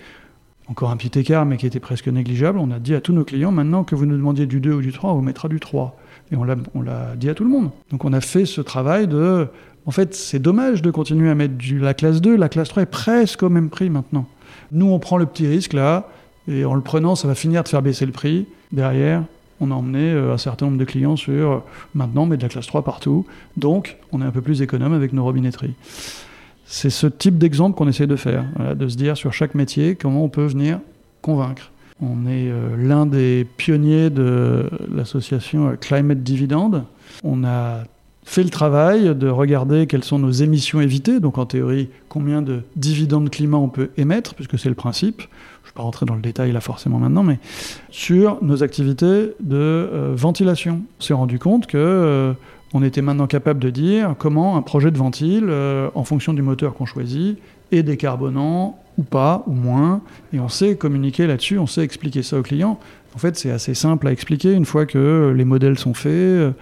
Encore 0.68 0.90
un 0.90 0.96
petit 0.96 1.18
écart, 1.18 1.44
mais 1.44 1.56
qui 1.56 1.66
était 1.66 1.80
presque 1.80 2.06
négligeable. 2.08 2.58
On 2.58 2.70
a 2.70 2.78
dit 2.78 2.94
à 2.94 3.00
tous 3.00 3.12
nos 3.12 3.24
clients 3.24 3.50
maintenant 3.50 3.82
que 3.84 3.96
vous 3.96 4.06
nous 4.06 4.16
demandiez 4.16 4.46
du 4.46 4.60
2 4.60 4.72
ou 4.74 4.80
du 4.80 4.92
3, 4.92 5.10
on 5.12 5.16
vous 5.16 5.22
mettra 5.22 5.48
du 5.48 5.58
3. 5.58 5.96
Et 6.32 6.36
on 6.36 6.44
l'a 6.44 7.14
dit 7.16 7.28
à 7.28 7.34
tout 7.34 7.44
le 7.44 7.50
monde. 7.50 7.70
Donc 7.90 8.04
on 8.04 8.12
a 8.12 8.20
fait 8.20 8.46
ce 8.46 8.62
travail 8.62 9.06
de. 9.06 9.46
En 9.84 9.90
fait, 9.90 10.14
c'est 10.14 10.38
dommage 10.38 10.80
de 10.80 10.90
continuer 10.90 11.28
à 11.28 11.34
mettre 11.34 11.54
du, 11.54 11.78
la 11.78 11.92
classe 11.92 12.20
2. 12.20 12.36
La 12.36 12.48
classe 12.48 12.68
3 12.68 12.84
est 12.84 12.86
presque 12.86 13.42
au 13.42 13.50
même 13.50 13.68
prix 13.68 13.90
maintenant. 13.90 14.26
Nous, 14.70 14.86
on 14.86 14.98
prend 14.98 15.18
le 15.18 15.26
petit 15.26 15.46
risque 15.46 15.74
là. 15.74 16.08
Et 16.48 16.64
en 16.64 16.74
le 16.74 16.80
prenant, 16.80 17.16
ça 17.16 17.28
va 17.28 17.34
finir 17.34 17.62
de 17.62 17.68
faire 17.68 17.82
baisser 17.82 18.06
le 18.06 18.12
prix. 18.12 18.46
Derrière, 18.72 19.22
on 19.60 19.70
a 19.70 19.74
emmené 19.74 20.10
euh, 20.10 20.32
un 20.32 20.38
certain 20.38 20.66
nombre 20.66 20.78
de 20.78 20.84
clients 20.84 21.16
sur 21.16 21.50
euh, 21.50 21.58
maintenant, 21.94 22.26
mais 22.26 22.36
de 22.36 22.42
la 22.42 22.48
classe 22.48 22.66
3 22.66 22.82
partout. 22.82 23.26
Donc, 23.56 23.98
on 24.12 24.22
est 24.22 24.24
un 24.24 24.30
peu 24.30 24.40
plus 24.40 24.62
économe 24.62 24.94
avec 24.94 25.12
nos 25.12 25.24
robinetteries. 25.24 25.74
C'est 26.64 26.90
ce 26.90 27.06
type 27.06 27.36
d'exemple 27.36 27.76
qu'on 27.76 27.88
essaie 27.88 28.06
de 28.06 28.16
faire, 28.16 28.46
de 28.74 28.88
se 28.88 28.96
dire 28.96 29.16
sur 29.16 29.34
chaque 29.34 29.54
métier 29.54 29.94
comment 29.94 30.24
on 30.24 30.30
peut 30.30 30.46
venir 30.46 30.78
convaincre. 31.20 31.71
On 32.02 32.26
est 32.26 32.50
euh, 32.50 32.76
l'un 32.76 33.06
des 33.06 33.46
pionniers 33.56 34.10
de 34.10 34.68
l'association 34.94 35.76
Climate 35.80 36.22
Dividend. 36.22 36.84
On 37.22 37.44
a 37.44 37.84
fait 38.24 38.42
le 38.42 38.50
travail 38.50 39.14
de 39.14 39.28
regarder 39.28 39.86
quelles 39.86 40.04
sont 40.04 40.18
nos 40.18 40.30
émissions 40.30 40.80
évitées, 40.80 41.20
donc 41.20 41.38
en 41.38 41.46
théorie 41.46 41.88
combien 42.08 42.42
de 42.42 42.62
dividendes 42.76 43.30
climat 43.30 43.56
on 43.56 43.68
peut 43.68 43.90
émettre, 43.96 44.34
puisque 44.34 44.58
c'est 44.58 44.68
le 44.68 44.74
principe. 44.74 45.20
Je 45.20 45.68
ne 45.68 45.72
vais 45.72 45.76
pas 45.76 45.82
rentrer 45.82 46.06
dans 46.06 46.14
le 46.14 46.20
détail 46.22 46.52
là 46.52 46.60
forcément 46.60 46.98
maintenant, 46.98 47.22
mais 47.22 47.38
sur 47.90 48.42
nos 48.42 48.62
activités 48.62 49.34
de 49.40 49.56
euh, 49.56 50.12
ventilation. 50.14 50.82
On 50.98 51.02
s'est 51.02 51.14
rendu 51.14 51.38
compte 51.38 51.66
que 51.66 51.78
euh, 51.78 52.32
on 52.74 52.82
était 52.82 53.02
maintenant 53.02 53.26
capable 53.26 53.60
de 53.60 53.70
dire 53.70 54.14
comment 54.18 54.56
un 54.56 54.62
projet 54.62 54.90
de 54.90 54.98
ventile, 54.98 55.46
euh, 55.48 55.88
en 55.94 56.04
fonction 56.04 56.32
du 56.32 56.42
moteur 56.42 56.74
qu'on 56.74 56.86
choisit, 56.86 57.38
est 57.70 57.82
décarbonant 57.82 58.78
ou 58.98 59.02
pas, 59.02 59.42
ou 59.46 59.52
moins, 59.52 60.02
et 60.32 60.40
on 60.40 60.48
sait 60.48 60.76
communiquer 60.76 61.26
là-dessus, 61.26 61.58
on 61.58 61.66
sait 61.66 61.82
expliquer 61.82 62.22
ça 62.22 62.38
aux 62.38 62.42
clients. 62.42 62.78
En 63.14 63.18
fait, 63.18 63.36
c'est 63.36 63.50
assez 63.50 63.74
simple 63.74 64.08
à 64.08 64.12
expliquer 64.12 64.52
une 64.52 64.64
fois 64.64 64.86
que 64.86 65.34
les 65.36 65.44
modèles 65.44 65.78
sont 65.78 65.92
faits. 65.92 66.54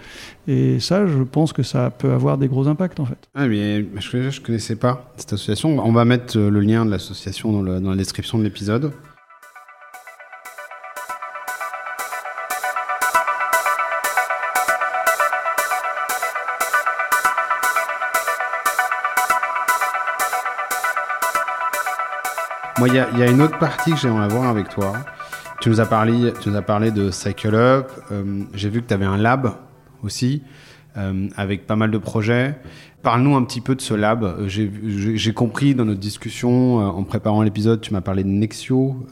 Et 0.47 0.81
ça, 0.81 1.07
je 1.07 1.23
pense 1.23 1.53
que 1.53 1.63
ça 1.63 1.91
peut 1.91 2.11
avoir 2.11 2.37
des 2.37 2.49
gros 2.49 2.67
impacts, 2.67 2.99
en 2.99 3.05
fait. 3.05 3.29
Ah, 3.35 3.47
mais 3.47 3.85
je 3.99 4.17
ne 4.17 4.45
connaissais 4.45 4.75
pas 4.75 5.13
cette 5.15 5.31
association. 5.31 5.79
On 5.79 5.93
va 5.93 6.03
mettre 6.03 6.37
le 6.37 6.59
lien 6.59 6.85
de 6.85 6.91
l'association 6.91 7.53
dans, 7.53 7.79
dans 7.79 7.89
la 7.91 7.95
description 7.95 8.37
de 8.37 8.43
l'épisode. 8.43 8.91
Moi, 22.81 22.89
il 22.89 22.95
y, 22.95 23.21
a 23.21 23.29
une 23.29 23.43
autre 23.43 23.59
partie 23.59 23.91
que 23.91 23.97
j'aimerais 23.97 24.27
voir 24.27 24.49
avec 24.49 24.67
toi. 24.69 24.93
Tu 25.61 25.69
nous 25.69 25.79
as 25.79 25.85
parlé, 25.85 26.33
tu 26.41 26.49
nous 26.49 26.55
as 26.55 26.63
parlé 26.63 26.89
de 26.89 27.11
Cycle 27.11 27.53
Up. 27.53 27.91
Euh, 28.11 28.41
j'ai 28.55 28.69
vu 28.69 28.81
que 28.81 28.87
tu 28.87 28.93
avais 28.95 29.05
un 29.05 29.17
lab 29.17 29.53
aussi, 30.01 30.41
euh, 30.97 31.27
avec 31.37 31.67
pas 31.67 31.75
mal 31.75 31.91
de 31.91 31.99
projets. 31.99 32.55
Parle-nous 33.03 33.35
un 33.35 33.43
petit 33.43 33.61
peu 33.61 33.75
de 33.75 33.81
ce 33.81 33.93
lab. 33.93 34.23
Euh, 34.23 34.47
j'ai 34.47 35.33
compris 35.33 35.75
dans 35.75 35.85
notre 35.85 35.99
discussion, 35.99 36.77
en 36.77 37.03
préparant 37.03 37.43
l'épisode, 37.43 37.81
tu 37.81 37.93
m'as 37.93 38.01
parlé 38.01 38.23
de 38.23 38.29
Nexio, 38.29 39.05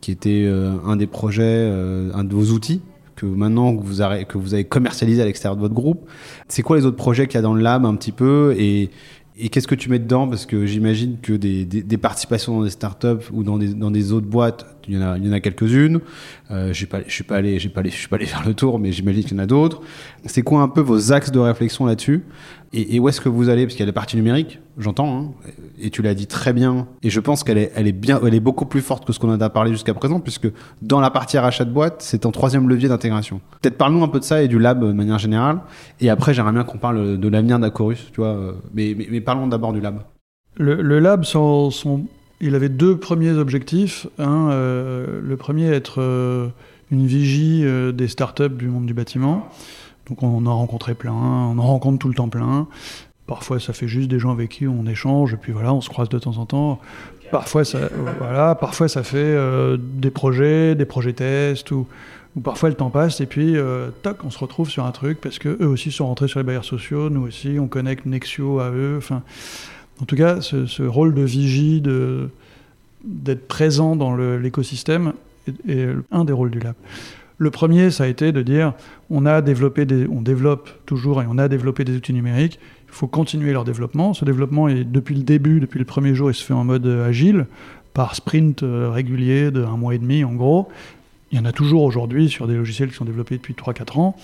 qui 0.00 0.10
était 0.10 0.52
un 0.84 0.96
des 0.96 1.06
projets, 1.06 1.70
un 2.12 2.24
de 2.24 2.34
vos 2.34 2.46
outils 2.46 2.82
que 3.14 3.26
maintenant 3.26 3.76
que 3.76 3.84
vous, 3.84 4.00
avez, 4.00 4.24
commercialisé 4.64 5.22
à 5.22 5.26
l'extérieur 5.26 5.54
de 5.54 5.60
votre 5.60 5.74
groupe. 5.74 6.10
C'est 6.48 6.62
quoi 6.62 6.76
les 6.76 6.86
autres 6.86 6.96
projets 6.96 7.28
qu'il 7.28 7.36
y 7.36 7.38
a 7.38 7.42
dans 7.42 7.54
le 7.54 7.62
lab 7.62 7.86
un 7.86 7.94
petit 7.94 8.10
peu 8.10 8.52
et 9.36 9.48
qu'est-ce 9.48 9.66
que 9.66 9.74
tu 9.74 9.90
mets 9.90 9.98
dedans? 9.98 10.28
Parce 10.28 10.46
que 10.46 10.66
j'imagine 10.66 11.18
que 11.20 11.32
des, 11.32 11.98
participations 11.98 12.56
dans 12.56 12.64
des 12.64 12.70
startups 12.70 13.30
ou 13.32 13.42
dans 13.42 13.58
des, 13.58 13.74
dans 13.74 13.90
des 13.90 14.12
autres 14.12 14.26
boîtes, 14.26 14.73
il 14.88 14.94
y 14.94 15.28
en 15.28 15.32
a, 15.32 15.40
quelques-unes. 15.40 16.00
Euh, 16.50 16.72
je 16.72 16.86
ne 16.86 17.08
suis 17.08 17.24
pas 17.24 17.36
allé, 17.36 17.54
je 17.54 17.60
suis 17.60 17.68
pas 17.68 17.80
allé 17.80 18.26
faire 18.26 18.44
le 18.46 18.54
tour, 18.54 18.78
mais 18.78 18.92
j'imagine 18.92 19.22
qu'il 19.22 19.36
y 19.36 19.40
en 19.40 19.42
a 19.42 19.46
d'autres. 19.46 19.80
C'est 20.24 20.42
quoi 20.42 20.62
un 20.62 20.68
peu 20.68 20.80
vos 20.80 21.12
axes 21.12 21.30
de 21.30 21.38
réflexion 21.38 21.86
là-dessus? 21.86 22.24
Et, 22.76 22.98
où 22.98 23.08
est-ce 23.08 23.20
que 23.20 23.28
vous 23.28 23.48
allez? 23.50 23.66
Parce 23.66 23.74
qu'il 23.74 23.84
y 23.84 23.84
a 23.84 23.86
la 23.86 23.92
partie 23.92 24.16
numérique, 24.16 24.58
j'entends, 24.78 25.16
hein, 25.16 25.30
et 25.80 25.90
tu 25.90 26.02
l'as 26.02 26.14
dit 26.14 26.26
très 26.26 26.52
bien. 26.52 26.88
Et 27.04 27.10
je 27.10 27.20
pense 27.20 27.44
qu'elle 27.44 27.58
est, 27.58 27.92
bien, 27.92 28.20
elle 28.26 28.34
est 28.34 28.40
beaucoup 28.40 28.66
plus 28.66 28.80
forte 28.80 29.06
que 29.06 29.12
ce 29.12 29.20
qu'on 29.20 29.30
a 29.30 29.48
parlé 29.50 29.70
jusqu'à 29.70 29.94
présent, 29.94 30.18
puisque 30.18 30.48
dans 30.82 30.98
la 30.98 31.10
partie 31.10 31.38
rachat 31.38 31.64
de 31.64 31.70
boîte, 31.70 32.02
c'est 32.02 32.26
un 32.26 32.32
troisième 32.32 32.68
levier 32.68 32.88
d'intégration. 32.88 33.40
Peut-être 33.62 33.78
parle-nous 33.78 34.02
un 34.02 34.08
peu 34.08 34.18
de 34.18 34.24
ça 34.24 34.42
et 34.42 34.48
du 34.48 34.58
lab 34.58 34.84
de 34.84 34.92
manière 34.92 35.20
générale. 35.20 35.60
Et 36.00 36.10
après, 36.10 36.34
j'aimerais 36.34 36.50
bien 36.50 36.64
qu'on 36.64 36.78
parle 36.78 37.16
de 37.16 37.28
l'avenir 37.28 37.60
d'Acorus, 37.60 38.10
tu 38.12 38.20
vois. 38.20 38.34
Euh, 38.34 38.52
mais, 38.74 38.96
mais, 39.08 39.20
parlons 39.20 39.46
d'abord 39.46 39.72
du 39.72 39.80
lab. 39.80 40.00
Le, 40.56 40.98
lab, 40.98 41.22
son, 41.22 41.70
il 42.44 42.54
avait 42.54 42.68
deux 42.68 42.96
premiers 42.96 43.32
objectifs. 43.32 44.06
Un, 44.18 44.50
euh, 44.50 45.20
le 45.22 45.36
premier, 45.36 45.66
être 45.66 46.00
euh, 46.00 46.48
une 46.90 47.06
vigie 47.06 47.64
des 47.92 48.08
startups 48.08 48.48
du 48.50 48.68
monde 48.68 48.86
du 48.86 48.94
bâtiment. 48.94 49.48
Donc 50.08 50.22
on 50.22 50.36
en 50.36 50.46
a 50.46 50.52
rencontré 50.52 50.94
plein, 50.94 51.12
on 51.12 51.58
en 51.58 51.66
rencontre 51.66 51.98
tout 51.98 52.08
le 52.08 52.14
temps 52.14 52.28
plein. 52.28 52.68
Parfois, 53.26 53.58
ça 53.58 53.72
fait 53.72 53.88
juste 53.88 54.08
des 54.08 54.18
gens 54.18 54.32
avec 54.32 54.50
qui 54.50 54.66
on 54.66 54.84
échange, 54.86 55.32
et 55.32 55.38
puis 55.38 55.52
voilà, 55.52 55.72
on 55.72 55.80
se 55.80 55.88
croise 55.88 56.10
de 56.10 56.18
temps 56.18 56.36
en 56.36 56.44
temps. 56.44 56.78
Parfois, 57.30 57.64
ça, 57.64 57.88
voilà, 58.18 58.54
parfois 58.54 58.86
ça 58.86 59.02
fait 59.02 59.16
euh, 59.16 59.78
des 59.80 60.10
projets, 60.10 60.74
des 60.74 60.84
projets 60.84 61.14
tests, 61.14 61.70
ou, 61.70 61.86
parfois 62.42 62.68
le 62.68 62.74
temps 62.74 62.90
passe, 62.90 63.22
et 63.22 63.26
puis 63.26 63.56
euh, 63.56 63.88
toc, 64.02 64.24
on 64.24 64.30
se 64.30 64.38
retrouve 64.38 64.68
sur 64.68 64.84
un 64.84 64.90
truc, 64.90 65.22
parce 65.22 65.38
que 65.38 65.56
eux 65.62 65.66
aussi 65.66 65.90
sont 65.90 66.06
rentrés 66.06 66.28
sur 66.28 66.38
les 66.38 66.44
bailleurs 66.44 66.66
sociaux, 66.66 67.08
nous 67.08 67.22
aussi, 67.22 67.56
on 67.58 67.66
connecte 67.66 68.04
Nexio 68.04 68.60
à 68.60 68.70
eux. 68.70 68.96
Enfin, 68.98 69.22
en 70.00 70.04
tout 70.04 70.16
cas, 70.16 70.40
ce, 70.40 70.82
rôle 70.82 71.14
de 71.14 71.22
vigie, 71.22 71.82
d'être 73.04 73.46
présent 73.46 73.96
dans 73.96 74.16
l'écosystème, 74.16 75.12
est 75.68 75.88
un 76.10 76.24
des 76.24 76.32
rôles 76.32 76.50
du 76.50 76.58
lab. 76.58 76.74
Le 77.38 77.50
premier, 77.50 77.90
ça 77.90 78.04
a 78.04 78.06
été 78.06 78.32
de 78.32 78.42
dire 78.42 78.74
on 79.10 79.26
a 79.26 79.42
développé 79.42 79.84
des, 79.84 80.06
on 80.08 80.22
développe 80.22 80.70
toujours 80.86 81.20
et 81.20 81.26
on 81.28 81.38
a 81.38 81.48
développé 81.48 81.84
des 81.84 81.96
outils 81.96 82.12
numériques. 82.12 82.58
Il 82.86 82.94
faut 82.94 83.08
continuer 83.08 83.52
leur 83.52 83.64
développement. 83.64 84.14
Ce 84.14 84.24
développement 84.24 84.68
est 84.68 84.84
depuis 84.84 85.16
le 85.16 85.22
début, 85.22 85.58
depuis 85.58 85.80
le 85.80 85.84
premier 85.84 86.14
jour, 86.14 86.30
il 86.30 86.34
se 86.34 86.44
fait 86.44 86.54
en 86.54 86.64
mode 86.64 86.86
euh, 86.86 87.08
agile, 87.08 87.46
par 87.92 88.14
sprint 88.14 88.62
euh, 88.62 88.90
régulier 88.90 89.50
de 89.50 89.64
un 89.64 89.76
mois 89.76 89.94
et 89.94 89.98
demi 89.98 90.22
en 90.22 90.32
gros. 90.32 90.68
Il 91.32 91.38
y 91.38 91.40
en 91.40 91.44
a 91.44 91.52
toujours 91.52 91.82
aujourd'hui 91.82 92.28
sur 92.28 92.46
des 92.46 92.54
logiciels 92.54 92.90
qui 92.90 92.94
sont 92.94 93.04
développés 93.04 93.36
depuis 93.36 93.54
3-4 93.54 93.98
ans. 93.98 94.16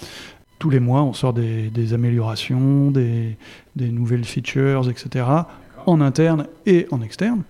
Tous 0.61 0.71
les 0.71 0.79
mois, 0.79 1.03
on 1.03 1.13
sort 1.13 1.33
des, 1.33 1.95
améliorations, 1.95 2.93
des, 2.93 3.37
des, 3.75 3.89
nouvelles 3.89 4.25
features, 4.25 4.89
etc., 4.89 5.25
en 5.87 6.01
interne 6.01 6.47
et 6.67 6.87
en 6.93 7.03
externe. 7.03 7.43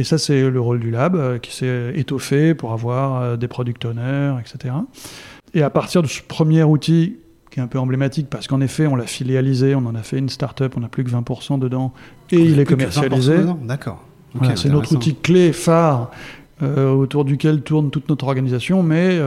Et 0.00 0.04
ça, 0.04 0.16
c'est 0.16 0.48
le 0.48 0.60
rôle 0.60 0.80
du 0.80 0.90
lab 0.90 1.14
euh, 1.14 1.38
qui 1.38 1.54
s'est 1.54 1.92
étoffé 1.94 2.54
pour 2.54 2.72
avoir 2.72 3.20
euh, 3.20 3.36
des 3.36 3.48
product 3.48 3.84
owners, 3.84 4.34
etc. 4.40 4.74
Et 5.52 5.62
à 5.62 5.68
partir 5.68 6.00
de 6.00 6.06
ce 6.06 6.22
premier 6.22 6.62
outil 6.62 7.18
qui 7.50 7.60
est 7.60 7.62
un 7.62 7.66
peu 7.66 7.78
emblématique 7.78 8.28
parce 8.30 8.46
qu'en 8.46 8.62
effet, 8.62 8.86
on 8.86 8.96
l'a 8.96 9.04
filialisé, 9.04 9.74
on 9.74 9.84
en 9.84 9.94
a 9.94 10.02
fait 10.02 10.16
une 10.16 10.30
start-up, 10.30 10.72
on 10.78 10.84
a 10.84 10.88
plus 10.88 11.04
que 11.04 11.10
20% 11.10 11.58
dedans 11.58 11.92
et 12.30 12.38
il 12.38 12.58
est 12.58 12.64
commercialisé. 12.64 13.36
D'accord. 13.64 14.02
c'est 14.54 14.70
notre 14.70 14.94
outil 14.94 15.16
clé 15.16 15.52
phare 15.52 16.12
euh, 16.62 16.90
autour 16.92 17.26
duquel 17.26 17.60
tourne 17.60 17.90
toute 17.90 18.08
notre 18.08 18.26
organisation, 18.26 18.82
mais 18.82 19.18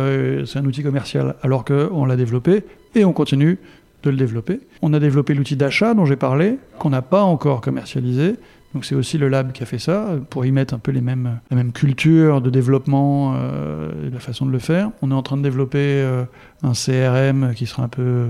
c'est 0.46 0.58
un 0.58 0.66
outil 0.66 0.82
commercial 0.82 1.36
alors 1.44 1.66
qu'on 1.66 2.06
l'a 2.06 2.16
développé 2.16 2.64
et 2.96 3.06
on 3.06 3.14
continue 3.14 3.58
de 4.04 4.10
le 4.10 4.18
développer. 4.18 4.60
On 4.82 4.94
a 4.94 5.00
développé 5.00 5.34
l'outil 5.34 5.56
d'achat 5.56 5.94
dont 5.94 6.06
j'ai 6.06 6.16
parlé, 6.16 6.58
qu'on 6.80 6.90
n'a 6.90 7.02
pas 7.02 7.24
encore 7.24 7.62
commercialisé, 7.62 8.36
donc 8.74 8.86
c'est 8.86 8.96
aussi 8.96 9.18
le 9.18 9.28
lab 9.28 9.52
qui 9.52 9.62
a 9.62 9.66
fait 9.66 9.78
ça, 9.78 10.16
pour 10.30 10.46
y 10.46 10.52
mettre 10.52 10.74
un 10.74 10.80
peu 10.80 10.92
les 10.92 11.02
mêmes, 11.02 11.40
la 11.52 11.56
même 11.56 11.72
culture 11.72 12.42
de 12.42 12.50
développement 12.50 13.36
euh, 13.36 14.08
et 14.08 14.10
la 14.10 14.20
façon 14.20 14.46
de 14.46 14.52
le 14.52 14.60
faire. 14.60 14.90
On 15.02 15.12
est 15.12 15.14
en 15.14 15.22
train 15.22 15.38
de 15.38 15.44
développer 15.44 15.78
euh, 15.80 16.24
un 16.64 16.74
CRM 16.74 17.54
qui 17.54 17.68
sera 17.68 17.84
un 17.84 17.88
peu 17.88 18.28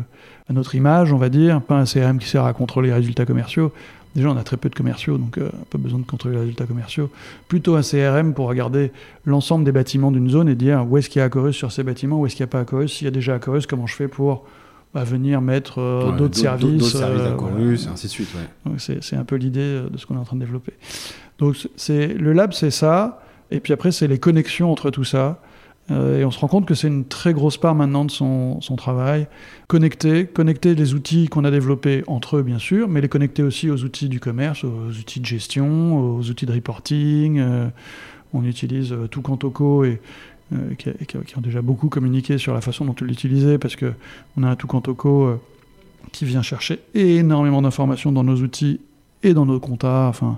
à 0.50 0.54
notre 0.54 0.76
image, 0.76 1.14
on 1.14 1.18
va 1.18 1.30
dire, 1.30 1.62
pas 1.62 1.76
un 1.76 1.86
CRM 1.86 2.20
qui 2.20 2.28
sert 2.28 2.46
à 2.46 2.52
contrôler 2.52 2.90
les 2.90 2.94
résultats 2.94 3.26
commerciaux. 3.26 3.72
Déjà, 4.16 4.30
on 4.30 4.38
a 4.38 4.44
très 4.44 4.58
peu 4.58 4.70
de 4.70 4.76
commerciaux, 4.76 5.18
donc 5.18 5.38
euh, 5.38 5.50
pas 5.70 5.78
besoin 5.78 6.00
de 6.00 6.06
contrôler 6.06 6.36
les 6.36 6.42
résultats 6.42 6.66
commerciaux. 6.66 7.10
Plutôt 7.48 7.76
un 7.76 7.82
CRM 7.82 8.34
pour 8.34 8.48
regarder 8.48 8.92
l'ensemble 9.26 9.66
des 9.66 9.72
bâtiments 9.72 10.12
d'une 10.12 10.30
zone 10.30 10.50
et 10.50 10.56
dire 10.56 10.86
où 10.88 10.98
est-ce 10.98 11.10
qu'il 11.10 11.20
y 11.20 11.24
a 11.24 11.26
Acorus 11.26 11.56
sur 11.56 11.72
ces 11.72 11.84
bâtiments, 11.84 12.20
où 12.20 12.26
est-ce 12.26 12.36
qu'il 12.36 12.44
n'y 12.44 12.50
a 12.50 12.52
pas 12.52 12.60
Acorus. 12.60 12.94
S'il 12.94 13.06
y 13.06 13.08
a 13.08 13.12
déjà 13.12 13.36
Acorus, 13.36 13.66
comment 13.66 13.88
je 13.88 13.96
fais 13.96 14.08
pour 14.08 14.46
bah, 14.94 15.04
venir 15.04 15.42
mettre 15.42 15.80
euh, 15.80 16.12
Ouais, 16.12 16.18
d'autres 16.18 16.38
services. 16.38 16.78
D'autres 16.78 16.98
services 16.98 17.22
euh, 17.22 17.88
et 17.88 17.92
ainsi 17.92 18.08
de 18.08 18.12
suite. 18.12 18.30
Ouais. 18.36 18.72
Donc 18.72 18.80
c'est 18.80 19.16
un 19.16 19.26
peu 19.26 19.36
l'idée 19.36 19.62
euh, 19.62 19.90
de 19.90 19.98
ce 19.98 20.06
qu'on 20.06 20.16
est 20.16 20.20
en 20.20 20.24
train 20.24 20.36
de 20.36 20.42
développer. 20.42 20.74
Donc 21.40 21.58
c'est 21.76 22.08
le 22.08 22.32
lab, 22.34 22.54
c'est 22.54 22.72
ça. 22.72 23.24
Et 23.50 23.60
puis 23.60 23.74
après, 23.74 23.92
c'est 23.92 24.08
les 24.08 24.20
connexions 24.20 24.72
entre 24.72 24.92
tout 24.92 25.04
ça. 25.04 25.42
Euh, 25.92 26.20
et 26.22 26.26
on 26.26 26.32
se 26.32 26.40
rend 26.40 26.48
compte 26.48 26.66
que 26.66 26.76
c'est 26.76 26.88
une 26.88 27.04
très 27.06 27.34
grosse 27.34 27.58
part 27.58 27.76
maintenant 27.76 28.06
de 28.06 28.12
son, 28.12 28.60
travail. 28.78 29.28
Connecter, 29.68 30.26
connecter 30.26 30.76
les 30.76 30.94
outils 30.94 31.28
qu'on 31.28 31.44
a 31.44 31.52
développés 31.52 32.04
entre 32.08 32.38
eux, 32.38 32.42
bien 32.44 32.60
sûr, 32.60 32.88
mais 32.88 33.02
les 33.02 33.10
connecter 33.10 33.44
aussi 33.44 33.70
aux 33.70 33.84
outils 33.84 34.08
du 34.08 34.20
commerce, 34.20 34.64
aux 34.64 34.90
outils 34.98 35.20
de 35.20 35.26
gestion, 35.26 35.98
aux 36.18 36.30
outils 36.30 36.46
de 36.46 36.54
reporting. 36.54 37.40
Euh, 37.40 37.68
on 38.34 38.44
utilise 38.46 38.94
euh, 38.94 39.08
tout 39.08 39.22
Cantoco 39.22 39.84
et 39.84 40.00
qui, 40.78 40.90
qui- 41.08 41.18
ont 41.38 41.42
déjà 41.42 41.62
beaucoup 41.64 41.90
communiqué 41.90 42.38
sur 42.38 42.54
la 42.54 42.62
façon 42.62 42.86
dont 42.86 42.94
ils 42.94 43.08
l'utilisaient 43.08 43.58
parce 43.58 43.76
que 43.76 43.94
on 44.38 44.44
a 44.44 44.50
un 44.50 44.56
tout 44.56 44.68
Cantoco 44.68 45.24
euh, 45.26 45.42
qui 46.12 46.26
vient 46.26 46.44
chercher 46.44 46.80
énormément 46.94 47.62
d'informations 47.62 48.12
dans 48.12 48.24
nos 48.24 48.36
outils 48.38 48.80
et 49.24 49.34
dans 49.34 49.46
nos 49.46 49.60
comptas, 49.60 50.08
enfin, 50.10 50.38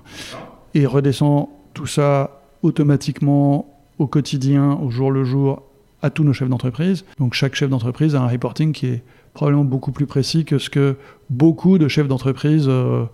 et 0.74 0.86
redescend 0.86 1.48
tout 1.74 1.86
ça 1.86 2.40
automatiquement 2.62 3.75
au 3.98 4.06
quotidien, 4.06 4.72
au 4.82 4.90
jour 4.90 5.10
le 5.10 5.24
jour, 5.24 5.62
à 6.02 6.10
tous 6.10 6.24
nos 6.24 6.32
chefs 6.32 6.48
d'entreprise. 6.48 7.04
Donc 7.18 7.34
chaque 7.34 7.54
chef 7.54 7.70
d'entreprise 7.70 8.14
a 8.14 8.20
un 8.20 8.28
reporting 8.28 8.72
qui 8.72 8.86
est 8.86 9.02
probablement 9.34 9.64
beaucoup 9.64 9.92
plus 9.92 10.06
précis 10.06 10.44
que 10.44 10.58
ce 10.58 10.70
que 10.70 10.96
beaucoup 11.30 11.78
de 11.78 11.88
chefs 11.88 12.08
d'entreprise, 12.08 12.66
euh, 12.68 13.04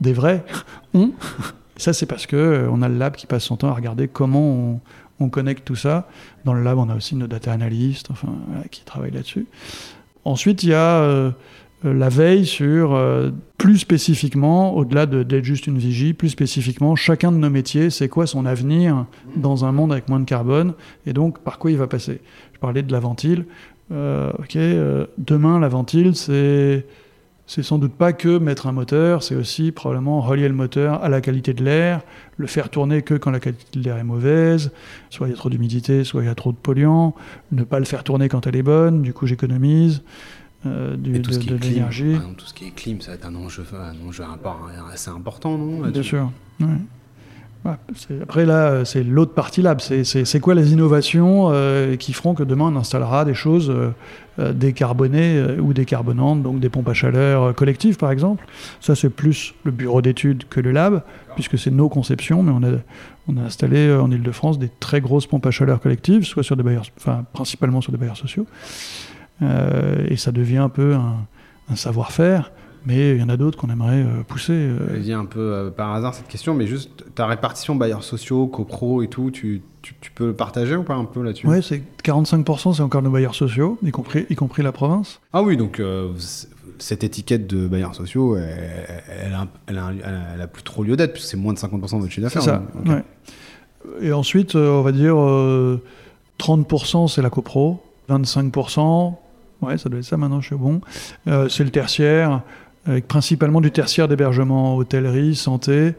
des 0.00 0.12
vrais, 0.12 0.44
ont. 0.94 1.12
Ça, 1.76 1.92
c'est 1.92 2.06
parce 2.06 2.26
que 2.26 2.36
euh, 2.36 2.68
on 2.70 2.82
a 2.82 2.88
le 2.88 2.96
lab 2.96 3.14
qui 3.16 3.26
passe 3.26 3.44
son 3.44 3.56
temps 3.56 3.68
à 3.68 3.74
regarder 3.74 4.08
comment 4.08 4.42
on, 4.42 4.80
on 5.20 5.28
connecte 5.28 5.64
tout 5.64 5.76
ça. 5.76 6.08
Dans 6.44 6.54
le 6.54 6.62
lab, 6.62 6.78
on 6.78 6.88
a 6.88 6.96
aussi 6.96 7.14
nos 7.14 7.26
data 7.26 7.52
analystes, 7.52 8.10
enfin, 8.10 8.32
qui 8.70 8.84
travaillent 8.84 9.12
là-dessus. 9.12 9.46
Ensuite, 10.24 10.62
il 10.62 10.70
y 10.70 10.74
a 10.74 11.00
euh, 11.00 11.30
la 11.82 12.08
veille 12.08 12.44
sur, 12.46 12.94
euh, 12.94 13.30
plus 13.58 13.78
spécifiquement, 13.78 14.74
au-delà 14.76 15.06
de- 15.06 15.22
d'être 15.22 15.44
juste 15.44 15.66
une 15.66 15.78
vigie, 15.78 16.12
plus 16.12 16.28
spécifiquement, 16.28 16.96
chacun 16.96 17.32
de 17.32 17.36
nos 17.36 17.50
métiers, 17.50 17.90
c'est 17.90 18.08
quoi 18.08 18.26
son 18.26 18.46
avenir 18.46 19.06
dans 19.36 19.64
un 19.64 19.72
monde 19.72 19.92
avec 19.92 20.08
moins 20.08 20.20
de 20.20 20.24
carbone, 20.24 20.74
et 21.06 21.12
donc 21.12 21.38
par 21.40 21.58
quoi 21.58 21.70
il 21.70 21.76
va 21.78 21.86
passer. 21.86 22.20
Je 22.52 22.58
parlais 22.58 22.82
de 22.82 22.92
la 22.92 23.00
ventile. 23.00 23.46
Euh, 23.92 24.30
euh, 24.56 25.06
demain, 25.18 25.58
la 25.58 25.68
ventile, 25.68 26.14
c'est 26.14 26.86
c'est 27.46 27.64
sans 27.64 27.78
doute 27.78 27.94
pas 27.94 28.12
que 28.12 28.38
mettre 28.38 28.68
un 28.68 28.72
moteur, 28.72 29.24
c'est 29.24 29.34
aussi 29.34 29.72
probablement 29.72 30.20
relier 30.20 30.46
le 30.46 30.54
moteur 30.54 31.02
à 31.02 31.08
la 31.08 31.20
qualité 31.20 31.52
de 31.52 31.64
l'air, 31.64 32.02
le 32.36 32.46
faire 32.46 32.68
tourner 32.68 33.02
que 33.02 33.14
quand 33.14 33.32
la 33.32 33.40
qualité 33.40 33.80
de 33.80 33.82
l'air 33.84 33.96
est 33.96 34.04
mauvaise, 34.04 34.70
soit 35.08 35.26
il 35.26 35.30
y 35.30 35.32
a 35.32 35.36
trop 35.36 35.50
d'humidité, 35.50 36.04
soit 36.04 36.22
il 36.22 36.26
y 36.26 36.30
a 36.30 36.34
trop 36.36 36.52
de 36.52 36.56
polluants, 36.56 37.12
ne 37.50 37.64
pas 37.64 37.80
le 37.80 37.86
faire 37.86 38.04
tourner 38.04 38.28
quand 38.28 38.46
elle 38.46 38.54
est 38.54 38.62
bonne, 38.62 39.02
du 39.02 39.12
coup 39.12 39.26
j'économise 39.26 40.04
euh, 40.66 40.96
du- 40.96 41.22
tout 41.22 41.30
de, 41.30 41.38
de 41.38 41.54
l'énergie. 41.56 42.12
par 42.12 42.22
exemple, 42.22 42.36
tout 42.40 42.46
ce 42.46 42.54
qui 42.54 42.66
est 42.66 42.70
clim, 42.70 43.00
ça 43.00 43.12
va 43.12 43.14
être 43.16 43.26
un 43.26 43.34
enjeu, 43.34 43.64
un 43.74 44.08
enjeu 44.08 44.24
assez 44.92 45.10
important, 45.10 45.56
non 45.56 45.88
Bien 45.88 46.02
sûr. 46.02 46.30
ouais. 46.60 46.66
Ouais, 47.62 47.72
c'est- 47.94 48.22
après 48.22 48.46
là, 48.46 48.68
euh, 48.70 48.84
c'est 48.86 49.04
l'autre 49.04 49.34
partie 49.34 49.60
lab. 49.60 49.80
C'est- 49.80 50.40
quoi 50.40 50.54
les 50.54 50.72
innovations 50.72 51.50
euh, 51.52 51.96
qui 51.96 52.14
feront 52.14 52.32
que 52.34 52.42
demain 52.42 52.72
on 52.72 52.76
installera 52.76 53.26
des 53.26 53.34
choses 53.34 53.70
euh, 54.38 54.52
décarbonées 54.54 55.36
euh, 55.36 55.60
ou 55.60 55.74
décarbonantes, 55.74 56.42
donc 56.42 56.58
des 56.58 56.70
pompes 56.70 56.88
à 56.88 56.94
chaleur 56.94 57.54
collectives 57.54 57.98
par 57.98 58.12
exemple? 58.12 58.46
Ça 58.80 58.94
c'est 58.94 59.10
plus 59.10 59.52
le 59.64 59.72
bureau 59.72 60.00
d'études 60.00 60.44
que 60.48 60.58
le 60.60 60.72
lab, 60.72 61.02
puisque 61.34 61.58
c'est 61.58 61.70
nos 61.70 61.90
conceptions, 61.90 62.42
mais 62.42 62.52
on 62.52 62.62
a, 62.62 62.78
on 63.28 63.36
a 63.36 63.42
installé 63.42 63.92
en 63.92 64.10
Ile-de-France 64.10 64.58
des 64.58 64.70
très 64.80 65.02
grosses 65.02 65.26
pompes 65.26 65.44
à 65.44 65.50
chaleur 65.50 65.80
collectives, 65.80 66.24
soit 66.24 66.42
sur 66.42 66.56
des 66.56 66.62
bailleurs, 66.62 66.86
enfin 66.96 67.26
principalement 67.34 67.82
sur 67.82 67.92
des 67.92 67.98
bailleurs 67.98 68.16
sociaux. 68.16 68.46
Euh, 69.42 70.06
et 70.08 70.16
ça 70.16 70.32
devient 70.32 70.58
un 70.58 70.68
peu 70.68 70.94
un, 70.94 71.26
un 71.70 71.76
savoir-faire, 71.76 72.52
mais 72.86 73.12
il 73.12 73.20
y 73.20 73.22
en 73.22 73.28
a 73.28 73.36
d'autres 73.36 73.56
qu'on 73.58 73.70
aimerait 73.70 74.02
euh, 74.02 74.22
pousser. 74.26 74.52
euh, 74.52 74.78
Je 74.88 74.92
vais 74.94 75.00
dire 75.00 75.18
un 75.18 75.24
peu 75.24 75.40
euh, 75.40 75.70
par 75.70 75.92
hasard 75.94 76.14
cette 76.14 76.28
question, 76.28 76.54
mais 76.54 76.66
juste 76.66 77.04
ta 77.14 77.26
répartition 77.26 77.74
bailleurs 77.76 78.04
sociaux, 78.04 78.46
copro 78.46 79.02
et 79.02 79.08
tout, 79.08 79.30
tu, 79.30 79.62
tu, 79.82 79.94
tu 80.00 80.10
peux 80.10 80.26
le 80.28 80.34
partager 80.34 80.76
ou 80.76 80.82
pas 80.82 80.94
un 80.94 81.04
peu 81.06 81.22
là-dessus? 81.22 81.46
Ouais, 81.46 81.62
c'est 81.62 81.82
45%, 82.04 82.74
c'est 82.74 82.82
encore 82.82 83.02
nos 83.02 83.10
bailleurs 83.10 83.34
sociaux, 83.34 83.78
y 83.82 83.90
compris, 83.90 84.26
y 84.28 84.34
compris 84.34 84.62
la 84.62 84.72
province. 84.72 85.20
Ah 85.32 85.42
oui, 85.42 85.56
donc 85.56 85.80
euh, 85.80 86.08
cette 86.78 87.04
étiquette 87.04 87.46
de 87.46 87.66
bailleurs 87.66 87.94
sociaux, 87.94 88.36
elle, 88.36 89.02
elle, 89.26 89.34
a, 89.34 89.46
elle, 89.66 89.78
a, 89.78 89.90
elle 89.92 90.04
a- 90.14 90.20
elle 90.34 90.40
a 90.42 90.46
plus 90.46 90.62
trop 90.62 90.82
lieu 90.82 90.96
d'être, 90.96 91.12
puisque 91.12 91.28
c'est 91.28 91.36
moins 91.36 91.52
de 91.54 91.58
50% 91.58 91.70
de 91.70 92.00
votre 92.00 92.08
chiffre 92.08 92.22
d'affaires. 92.22 92.42
ça. 92.42 92.62
donc, 92.74 92.86
ok. 92.86 92.88
ouais. 92.88 93.04
Et 94.02 94.12
ensuite, 94.12 94.56
euh, 94.56 94.70
on 94.72 94.82
va 94.82 94.92
dire 94.92 95.18
euh, 95.18 95.82
30%, 96.38 97.08
c'est 97.08 97.22
la 97.22 97.30
copro, 97.30 97.82
25%, 98.10 99.14
ouais, 99.62 99.78
ça 99.78 99.88
doit 99.88 99.98
être 99.98 100.04
ça 100.04 100.16
maintenant, 100.16 100.40
je 100.40 100.46
suis 100.48 100.56
bon. 100.56 100.80
Euh, 101.28 101.48
c'est 101.48 101.64
le 101.64 101.70
tertiaire, 101.70 102.42
avec 102.86 103.06
principalement 103.08 103.60
du 103.60 103.70
tertiaire 103.70 104.08
d'hébergement, 104.08 104.76
hôtellerie, 104.76 105.34
santé 105.34 105.94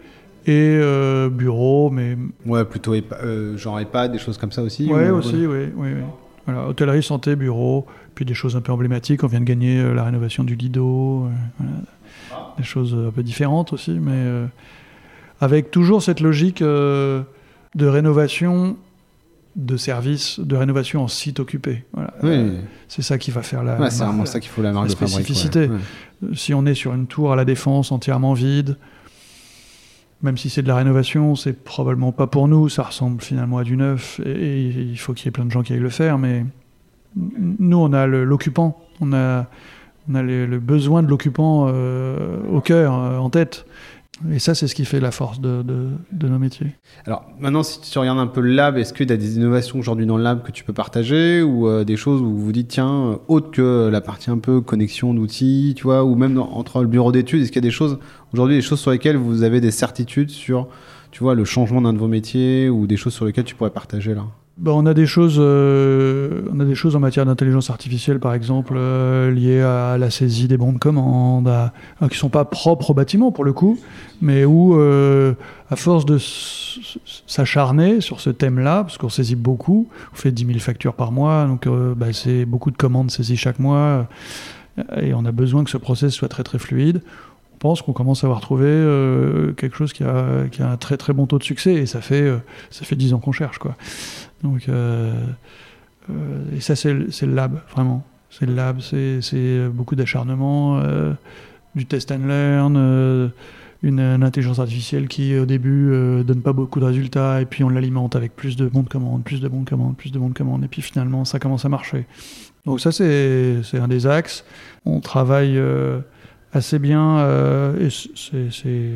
et 0.48 0.78
euh, 0.82 1.30
bureau, 1.30 1.90
mais 1.92 2.18
Ouais, 2.46 2.66
plutôt 2.66 2.96
épa- 2.96 3.24
euh, 3.24 3.58
genre 3.58 3.80
EHPAD, 3.80 4.12
des 4.12 4.18
choses 4.18 4.38
comme 4.38 4.52
ça 4.52 4.64
aussi 4.64 4.92
Ouais, 4.92 5.10
ou- 5.12 5.16
aussi, 5.18 5.36
oui, 5.36 5.70
oui, 5.76 5.90
oui. 5.96 6.02
Voilà, 6.48 6.68
hôtellerie, 6.68 7.04
santé, 7.04 7.36
bureau, 7.36 7.86
puis 8.16 8.26
des 8.26 8.34
choses 8.34 8.56
un 8.56 8.62
peu 8.62 8.72
emblématiques. 8.72 9.24
On 9.24 9.28
vient 9.28 9.40
de 9.40 9.46
gagner 9.46 9.80
euh, 9.80 9.94
la 9.94 10.04
rénovation 10.04 10.44
du 10.44 10.56
Lido, 10.56 11.28
euh, 11.62 11.64
des 12.58 12.64
choses 12.64 12.96
un 13.08 13.12
peu 13.12 13.22
différentes 13.22 13.72
aussi, 13.74 13.92
mais 13.92 14.48
avec 15.40 15.70
toujours 15.72 16.02
cette 16.04 16.20
logique 16.20 16.62
de 16.62 17.24
rénovation 17.80 18.76
de 19.56 19.76
services, 19.78 20.40
de 20.40 20.56
rénovation 20.56 21.04
en 21.04 21.08
site 21.08 21.40
occupé. 21.40 21.84
Voilà. 21.94 22.14
Oui, 22.24 22.30
Euh, 22.32 22.60
c'est 22.88 23.02
ça 23.02 23.18
qui 23.18 23.32
va 23.32 23.42
faire 23.42 23.64
la. 23.64 23.80
ouais, 23.80 23.90
c'est 23.90 24.00
la- 24.02 24.06
vraiment 24.08 24.26
ça 24.26 24.40
qu'il 24.40 24.50
faut 24.50 24.62
la 24.62 24.72
marque 24.72 24.88
la 24.88 24.94
de 24.94 24.98
fabrique. 24.98 25.18
ouais. 25.18 25.24
spécificité. 25.24 25.68
Ouais. 25.68 26.36
Si 26.36 26.54
on 26.54 26.66
est 26.66 26.74
sur 26.76 26.94
une 26.94 27.08
tour 27.08 27.34
à 27.34 27.36
la 27.36 27.44
défense 27.46 27.92
entièrement 27.92 28.34
vide, 28.34 28.78
même 30.22 30.38
si 30.38 30.50
c'est 30.50 30.62
de 30.62 30.68
la 30.68 30.76
rénovation, 30.76 31.36
c'est 31.36 31.54
probablement 31.64 32.12
pas 32.12 32.28
pour 32.28 32.48
nous. 32.48 32.70
Ça 32.70 32.84
ressemble 32.84 33.22
finalement 33.22 33.58
à 33.58 33.64
du 33.64 33.76
neuf 33.76 34.22
et, 34.26 34.30
et 34.30 34.68
il 34.70 34.98
faut 34.98 35.14
qu'il 35.14 35.26
y 35.26 35.30
ait 35.30 35.32
plein 35.32 35.46
de 35.46 35.52
gens 35.52 35.64
qui 35.64 35.74
aillent 35.74 35.80
le 35.80 35.90
faire. 35.90 36.18
Mais 36.20 36.46
nous, 37.16 37.78
on 37.78 37.92
a 37.92 38.06
l'occupant, 38.08 38.80
on 39.02 39.14
a, 39.14 39.48
on 40.10 40.16
a 40.16 40.22
le, 40.22 40.46
le 40.46 40.60
besoin 40.60 41.02
de 41.04 41.08
l'occupant 41.08 41.66
euh, 41.70 42.38
au 42.52 42.62
cœur, 42.62 42.94
euh, 42.98 43.18
en 43.18 43.30
tête. 43.32 43.66
Et 44.30 44.40
ça, 44.40 44.54
c'est 44.56 44.68
ce 44.68 44.76
qui 44.76 44.86
fait 44.86 45.00
la 45.00 45.12
force 45.12 45.40
de, 45.42 45.64
de- 45.64 46.28
nos 46.28 46.38
métiers. 46.38 46.68
Alors 47.06 47.26
maintenant, 47.40 47.64
si 47.64 47.82
tu 47.82 47.98
regardes 47.98 48.20
un 48.20 48.28
peu 48.28 48.42
le 48.42 48.52
lab, 48.54 48.78
est-ce 48.78 48.94
qu'il 48.94 49.10
y 49.10 49.14
a 49.14 49.18
des 49.18 49.38
innovations 49.38 49.80
aujourd'hui 49.80 50.06
dans 50.06 50.18
le 50.18 50.24
lab 50.24 50.44
que 50.44 50.52
tu 50.52 50.64
peux 50.64 50.74
partager 50.74 51.42
ou 51.42 51.68
euh, 51.68 51.84
des 51.84 51.98
choses 51.98 52.22
où 52.22 52.26
vous 52.26 52.46
vous 52.46 52.52
dites, 52.52 52.68
tiens, 52.68 52.92
euh, 52.92 53.16
autre 53.28 53.52
que 53.52 53.90
la 53.92 54.02
partie 54.02 54.30
un 54.30 54.38
peu 54.38 54.62
connexion 54.62 55.14
d'outils, 55.14 55.74
tu 55.76 55.84
vois, 55.84 56.04
ou 56.04 56.16
même 56.16 56.38
entre 56.38 56.82
le 56.82 56.88
bureau 56.88 57.12
d'études, 57.12 57.42
est-ce 57.42 57.52
qu'il 57.52 57.64
y 57.64 57.66
a 57.66 57.70
des 57.70 57.72
choses 57.72 57.98
aujourd'hui, 58.34 58.56
des 58.56 58.62
choses 58.62 58.80
sur 58.80 58.92
lesquelles 58.92 59.18
vous 59.18 59.44
avez 59.44 59.60
des 59.62 59.72
certitudes 59.72 60.30
sur, 60.30 60.68
tu 61.12 61.24
vois, 61.24 61.34
le 61.36 61.46
changement 61.46 61.82
d'un 61.82 61.94
de 61.94 61.98
vos 61.98 62.08
métiers 62.08 62.70
ou 62.70 62.88
des 62.88 62.98
choses 62.98 63.14
sur 63.14 63.26
lesquelles 63.26 63.46
tu 63.46 63.56
pourrais 63.56 63.72
partager 63.72 64.14
là? 64.14 64.26
Ben, 64.58 64.72
on 64.74 64.86
a 64.86 64.94
des 64.94 65.08
choses, 65.08 65.38
euh, 65.40 66.42
on 66.54 66.60
a 66.60 66.66
des 66.66 66.76
choses 66.76 66.96
en 66.96 67.00
matière 67.00 67.26
d'intelligence 67.26 67.70
artificielle, 67.70 68.20
par 68.20 68.34
exemple, 68.34 68.74
euh, 68.76 69.32
liées 69.32 69.62
à 69.62 69.98
la 69.98 70.12
saisie 70.12 70.48
des 70.48 70.58
bons 70.58 70.74
de 70.74 70.78
commande, 70.78 71.48
à- 71.48 71.74
qui 72.10 72.18
sont 72.18 72.30
pas 72.30 72.46
propres 72.46 72.92
au 72.92 72.94
bâtiment 72.94 73.32
pour 73.32 73.44
le 73.44 73.54
coup, 73.54 73.80
mais 74.22 74.46
où, 74.46 74.76
euh, 74.76 75.34
à 75.70 75.76
force 75.76 76.06
de 76.06 76.18
s'acharner 77.26 78.02
sur 78.02 78.20
ce 78.20 78.30
thème-là, 78.30 78.84
parce 78.84 78.98
qu'on 78.98 79.10
saisit 79.10 79.36
beaucoup, 79.38 79.88
on 80.14 80.16
fait 80.16 80.32
10 80.32 80.46
000 80.46 80.60
factures 80.60 80.94
par 80.94 81.12
mois, 81.12 81.46
donc 81.46 81.68
bah, 81.96 82.08
c'est 82.12 82.46
beaucoup 82.46 82.72
de 82.72 82.78
commandes 82.78 83.10
saisies 83.10 83.38
chaque 83.38 83.58
mois, 83.58 84.08
et 85.02 85.14
on 85.14 85.26
a 85.26 85.32
besoin 85.32 85.64
que 85.64 85.70
ce 85.72 85.78
process 85.78 86.14
soit 86.14 86.28
très 86.30 86.44
très 86.44 86.60
fluide. 86.60 87.02
On 87.56 87.58
pense 87.58 87.82
qu'on 87.82 87.94
commence 87.94 88.24
à 88.24 88.28
avoir 88.28 88.42
trouvé 88.42 88.68
quelque 89.58 89.76
chose 89.78 89.94
qui 89.94 90.04
a, 90.04 90.26
un 90.60 90.78
très 90.78 90.98
très 90.98 91.14
bon 91.14 91.26
taux 91.26 91.40
de 91.40 91.44
succès, 91.44 91.74
et 91.74 91.86
ça 91.86 92.02
fait, 92.02 92.32
ça 92.70 92.86
fait 92.86 92.96
10 92.96 93.14
ans 93.14 93.20
qu'on 93.20 93.32
cherche, 93.32 93.58
quoi. 93.58 93.76
Donc, 94.44 94.68
euh, 94.70 95.14
euh, 96.10 96.56
et 96.56 96.60
ça, 96.60 96.76
c'est 96.76 96.94
le, 96.94 97.34
lab, 97.34 97.60
vraiment. 97.72 98.04
C'est 98.30 98.46
le 98.46 98.56
lab, 98.56 98.80
c'est 98.82 99.68
beaucoup 99.70 99.96
d'acharnement, 99.96 100.80
euh, 100.80 101.14
du 101.76 101.86
test 101.86 102.12
and 102.12 102.26
learn, 102.28 103.32
une, 103.84 104.00
intelligence 104.00 104.60
artificielle 104.60 105.08
qui, 105.08 105.38
au 105.38 105.46
début, 105.46 105.92
euh, 105.92 106.24
donne 106.24 106.42
pas 106.42 106.54
beaucoup 106.54 106.80
de 106.80 106.86
résultats, 106.86 107.42
et 107.42 107.46
puis 107.46 107.64
on 107.64 107.70
l'alimente 107.70 108.16
avec 108.16 108.36
plus 108.36 108.56
de 108.56 108.68
bons 108.68 108.84
de 108.84 108.90
commande, 108.90 109.24
plus 109.24 109.42
de 109.42 109.48
bons 109.48 109.62
de 109.62 109.70
commande, 109.70 109.98
plus 109.98 110.12
de 110.12 110.20
bons 110.20 110.30
de 110.30 110.34
commande, 110.34 110.64
et 110.64 110.68
puis 110.68 110.82
finalement, 110.82 111.26
ça 111.26 111.40
commence 111.40 111.66
à 111.66 111.70
marcher. 111.70 112.06
Donc 112.66 112.80
ça, 112.80 112.92
c'est 112.92 113.62
un 113.74 113.88
des 113.88 114.06
axes. 114.06 114.46
On 114.86 115.00
travaille 115.00 115.60
assez 116.54 116.80
bien, 116.80 117.74
et 117.80 117.90
c'est 117.90 118.92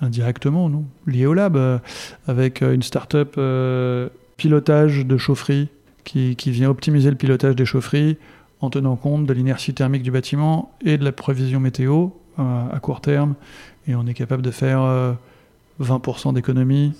indirectement, 0.00 0.68
non, 0.68 0.84
lié 1.06 1.26
au 1.26 1.32
lab, 1.34 1.80
avec 2.26 2.60
une 2.60 2.82
start-up 2.82 3.36
pilotage 4.36 5.06
de 5.06 5.16
chaufferie 5.16 5.68
qui, 6.04 6.36
qui 6.36 6.50
vient 6.50 6.70
optimiser 6.70 7.10
le 7.10 7.16
pilotage 7.16 7.56
des 7.56 7.64
chaufferies 7.64 8.16
en 8.60 8.70
tenant 8.70 8.96
compte 8.96 9.26
de 9.26 9.32
l'inertie 9.32 9.74
thermique 9.74 10.02
du 10.02 10.10
bâtiment 10.10 10.72
et 10.84 10.98
de 10.98 11.04
la 11.04 11.12
prévision 11.12 11.60
météo 11.60 12.08
euh, 12.38 12.70
à 12.72 12.78
court 12.80 13.00
terme. 13.00 13.34
Et 13.88 13.94
on 13.94 14.06
est 14.06 14.14
capable 14.14 14.42
de 14.42 14.50
faire 14.50 14.82
euh, 14.82 15.12
20% 15.80 16.34
d'économie 16.34 16.94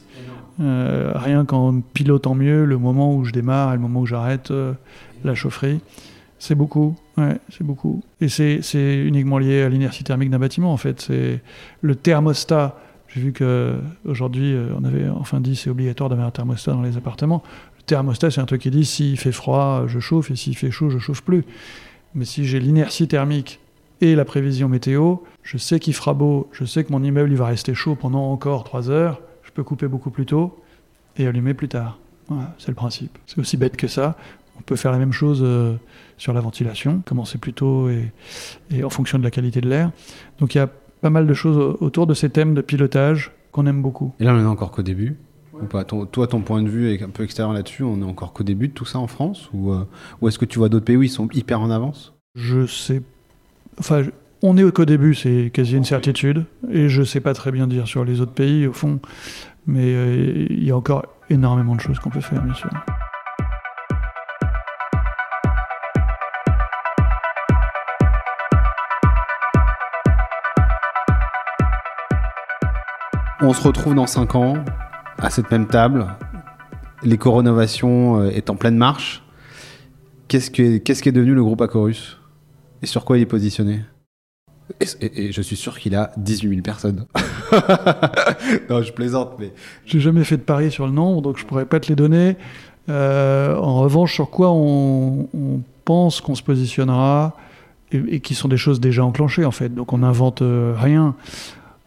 euh, 0.58 1.12
rien 1.14 1.44
qu'en 1.44 1.80
pilotant 1.80 2.34
mieux 2.34 2.64
le 2.64 2.78
moment 2.78 3.14
où 3.14 3.24
je 3.24 3.32
démarre 3.32 3.72
et 3.72 3.76
le 3.76 3.82
moment 3.82 4.00
où 4.00 4.06
j'arrête 4.06 4.50
euh, 4.50 4.72
la 5.24 5.34
chaufferie. 5.34 5.80
C'est 6.38 6.54
beaucoup. 6.54 6.96
C'est 7.48 7.64
beaucoup. 7.64 8.02
Et 8.20 8.28
c'est 8.28 8.96
uniquement 8.98 9.38
lié 9.38 9.62
à 9.62 9.70
l'inertie 9.70 10.04
thermique 10.04 10.28
d'un 10.28 10.38
bâtiment, 10.38 10.70
en 10.70 10.76
fait. 10.76 11.00
C'est 11.00 11.40
le 11.80 11.94
thermostat. 11.94 12.78
J'ai 13.08 13.20
vu 13.20 13.32
qu'aujourd'hui, 13.32 14.56
on 14.78 14.84
avait 14.84 15.08
enfin 15.08 15.40
dit 15.40 15.56
c'est 15.56 15.70
obligatoire 15.70 16.08
d'avoir 16.08 16.28
un 16.28 16.30
thermostat 16.30 16.72
dans 16.72 16.82
les 16.82 16.96
appartements. 16.96 17.42
Le 17.78 17.82
thermostat, 17.82 18.30
c'est 18.30 18.40
un 18.40 18.46
truc 18.46 18.62
qui 18.62 18.70
dit 18.70 18.84
s'il 18.84 19.18
fait 19.18 19.32
froid, 19.32 19.84
je 19.86 20.00
chauffe, 20.00 20.30
et 20.30 20.36
s'il 20.36 20.56
fait 20.56 20.70
chaud, 20.70 20.90
je 20.90 20.98
chauffe 20.98 21.22
plus. 21.22 21.44
Mais 22.14 22.24
si 22.24 22.44
j'ai 22.44 22.60
l'inertie 22.60 23.06
thermique 23.08 23.60
et 24.00 24.14
la 24.14 24.24
prévision 24.24 24.68
météo, 24.68 25.16
je 25.42 25.58
sais 25.58 25.78
qu'il 25.78 25.94
fera 25.94 26.14
beau, 26.14 26.48
je 26.52 26.64
sais 26.64 26.84
que 26.84 26.92
mon 26.92 27.02
immeuble 27.02 27.30
il 27.30 27.36
va 27.36 27.46
rester 27.46 27.74
chaud 27.74 27.94
pendant 27.94 28.30
encore 28.30 28.64
3 28.64 28.90
heures, 28.90 29.20
je 29.42 29.50
peux 29.50 29.62
couper 29.62 29.86
beaucoup 29.86 30.10
plus 30.10 30.26
tôt 30.26 30.58
et 31.16 31.26
allumer 31.26 31.54
plus 31.54 31.68
tard. 31.68 31.98
C'est 32.58 32.68
le 32.68 32.74
principe. 32.74 33.16
C'est 33.26 33.38
aussi 33.38 33.56
bête 33.56 33.76
que 33.76 33.86
ça. 33.86 34.16
On 34.58 34.62
peut 34.62 34.76
faire 34.76 34.90
la 34.90 34.98
même 34.98 35.12
chose 35.12 35.40
euh, 35.42 35.74
sur 36.16 36.32
la 36.32 36.40
ventilation, 36.40 37.02
commencer 37.04 37.38
plus 37.38 37.52
tôt 37.52 37.88
et, 37.88 38.10
et 38.70 38.82
en 38.82 38.90
fonction 38.90 39.18
de 39.18 39.22
la 39.22 39.30
qualité 39.30 39.60
de 39.60 39.68
l'air. 39.68 39.92
Donc 40.40 40.54
il 40.54 40.58
y 40.58 40.60
a 40.60 40.70
pas 41.06 41.10
mal 41.10 41.28
de 41.28 41.34
choses 41.34 41.76
autour 41.80 42.08
de 42.08 42.14
ces 42.14 42.30
thèmes 42.30 42.52
de 42.54 42.60
pilotage 42.62 43.30
qu'on 43.52 43.66
aime 43.66 43.80
beaucoup. 43.80 44.12
Et 44.18 44.24
là, 44.24 44.34
on 44.34 44.40
est 44.40 44.44
encore 44.44 44.72
qu'au 44.72 44.82
début 44.82 45.16
ou 45.54 45.66
pas 45.66 45.84
Ton- 45.84 46.04
Toi, 46.04 46.26
ton 46.26 46.40
point 46.40 46.62
de 46.62 46.68
vue 46.68 46.90
est 46.92 47.00
un 47.00 47.10
peu 47.10 47.22
extérieur 47.22 47.52
là-dessus. 47.54 47.84
On 47.84 48.00
est 48.00 48.04
encore 48.04 48.32
qu'au 48.32 48.42
début 48.42 48.66
de 48.66 48.72
tout 48.72 48.84
ça 48.84 48.98
en 48.98 49.06
France 49.06 49.48
Ou, 49.54 49.70
euh, 49.70 49.84
ou 50.20 50.26
est-ce 50.26 50.38
que 50.40 50.44
tu 50.44 50.58
vois 50.58 50.68
d'autres 50.68 50.84
pays 50.84 50.96
où 50.96 51.04
ils 51.04 51.08
sont 51.08 51.28
hyper 51.32 51.60
en 51.60 51.70
avance? 51.70 52.12
Je 52.34 52.66
sais. 52.66 53.02
Enfin, 53.78 54.02
je- 54.02 54.10
on 54.42 54.56
est 54.56 54.68
qu'au 54.72 54.84
début, 54.84 55.14
c'est 55.14 55.50
quasi 55.54 55.76
une 55.76 55.84
certitude. 55.84 56.44
Et 56.72 56.88
je 56.88 57.04
sais 57.04 57.20
pas 57.20 57.34
très 57.34 57.52
bien 57.52 57.68
dire 57.68 57.86
sur 57.86 58.04
les 58.04 58.20
autres 58.20 58.32
pays, 58.34 58.66
au 58.66 58.72
fond. 58.72 58.98
Mais 59.68 59.84
euh, 59.94 60.46
il 60.50 60.64
y 60.64 60.72
a 60.72 60.76
encore 60.76 61.06
énormément 61.30 61.76
de 61.76 61.80
choses 61.80 62.00
qu'on 62.00 62.10
peut 62.10 62.20
faire, 62.20 62.42
bien 62.42 62.54
sûr. 62.54 62.68
On 73.40 73.52
se 73.52 73.62
retrouve 73.62 73.94
dans 73.94 74.06
5 74.06 74.34
ans 74.34 74.54
à 75.18 75.30
cette 75.30 75.50
même 75.50 75.66
table. 75.66 76.06
L'éco-rénovation 77.02 78.20
euh, 78.20 78.30
est 78.30 78.48
en 78.50 78.56
pleine 78.56 78.76
marche. 78.76 79.22
Qu'est-ce 80.28 80.50
que- 80.50 80.78
qu'est-ce 80.78 81.02
qui 81.02 81.08
est 81.10 81.12
devenu 81.12 81.34
le 81.34 81.42
groupe 81.44 81.60
Acorus? 81.60 82.18
Et 82.82 82.86
sur 82.86 83.04
quoi 83.04 83.18
il 83.18 83.22
est 83.22 83.26
positionné? 83.26 83.82
Et, 84.80 84.86
et- 85.06 85.24
et 85.26 85.32
je 85.32 85.42
suis 85.42 85.56
sûr 85.56 85.78
qu'il 85.78 85.94
a 85.94 86.10
18 86.16 86.48
000 86.48 86.60
personnes. 86.62 87.06
non, 88.70 88.82
je 88.82 88.92
plaisante, 88.92 89.32
mais 89.38 89.52
J'ai 89.84 90.00
jamais 90.00 90.24
fait 90.24 90.36
de 90.38 90.42
pari 90.42 90.70
sur 90.70 90.86
le 90.86 90.92
nombre, 90.92 91.22
donc 91.22 91.38
je 91.38 91.44
pourrais 91.44 91.66
pas 91.66 91.78
te 91.78 91.88
les 91.88 91.94
donner. 91.96 92.36
Euh, 92.88 93.54
en 93.56 93.80
revanche, 93.80 94.14
sur 94.14 94.30
quoi 94.30 94.50
on, 94.52 95.28
on 95.34 95.60
pense 95.84 96.20
qu'on 96.20 96.34
se 96.34 96.42
positionnera 96.42 97.36
et, 97.92 97.98
et 98.08 98.20
qui 98.20 98.34
sont 98.34 98.48
des 98.48 98.56
choses 98.56 98.80
déjà 98.80 99.04
enclenchées 99.04 99.44
en 99.44 99.50
fait. 99.52 99.68
Donc 99.74 99.92
on 99.92 99.98
n'invente 99.98 100.42
euh, 100.42 100.74
rien. 100.76 101.14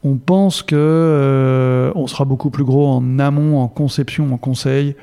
On 0.04 0.16
pense 0.16 0.64
que 0.64 0.76
euh, 0.78 1.92
on 1.96 2.08
sera 2.08 2.26
beaucoup 2.26 2.50
plus 2.50 2.64
gros 2.64 2.88
en 2.88 3.20
amont, 3.20 3.60
en 3.60 3.68
conception, 3.68 4.34
en 4.34 4.38
conseil, 4.38 4.96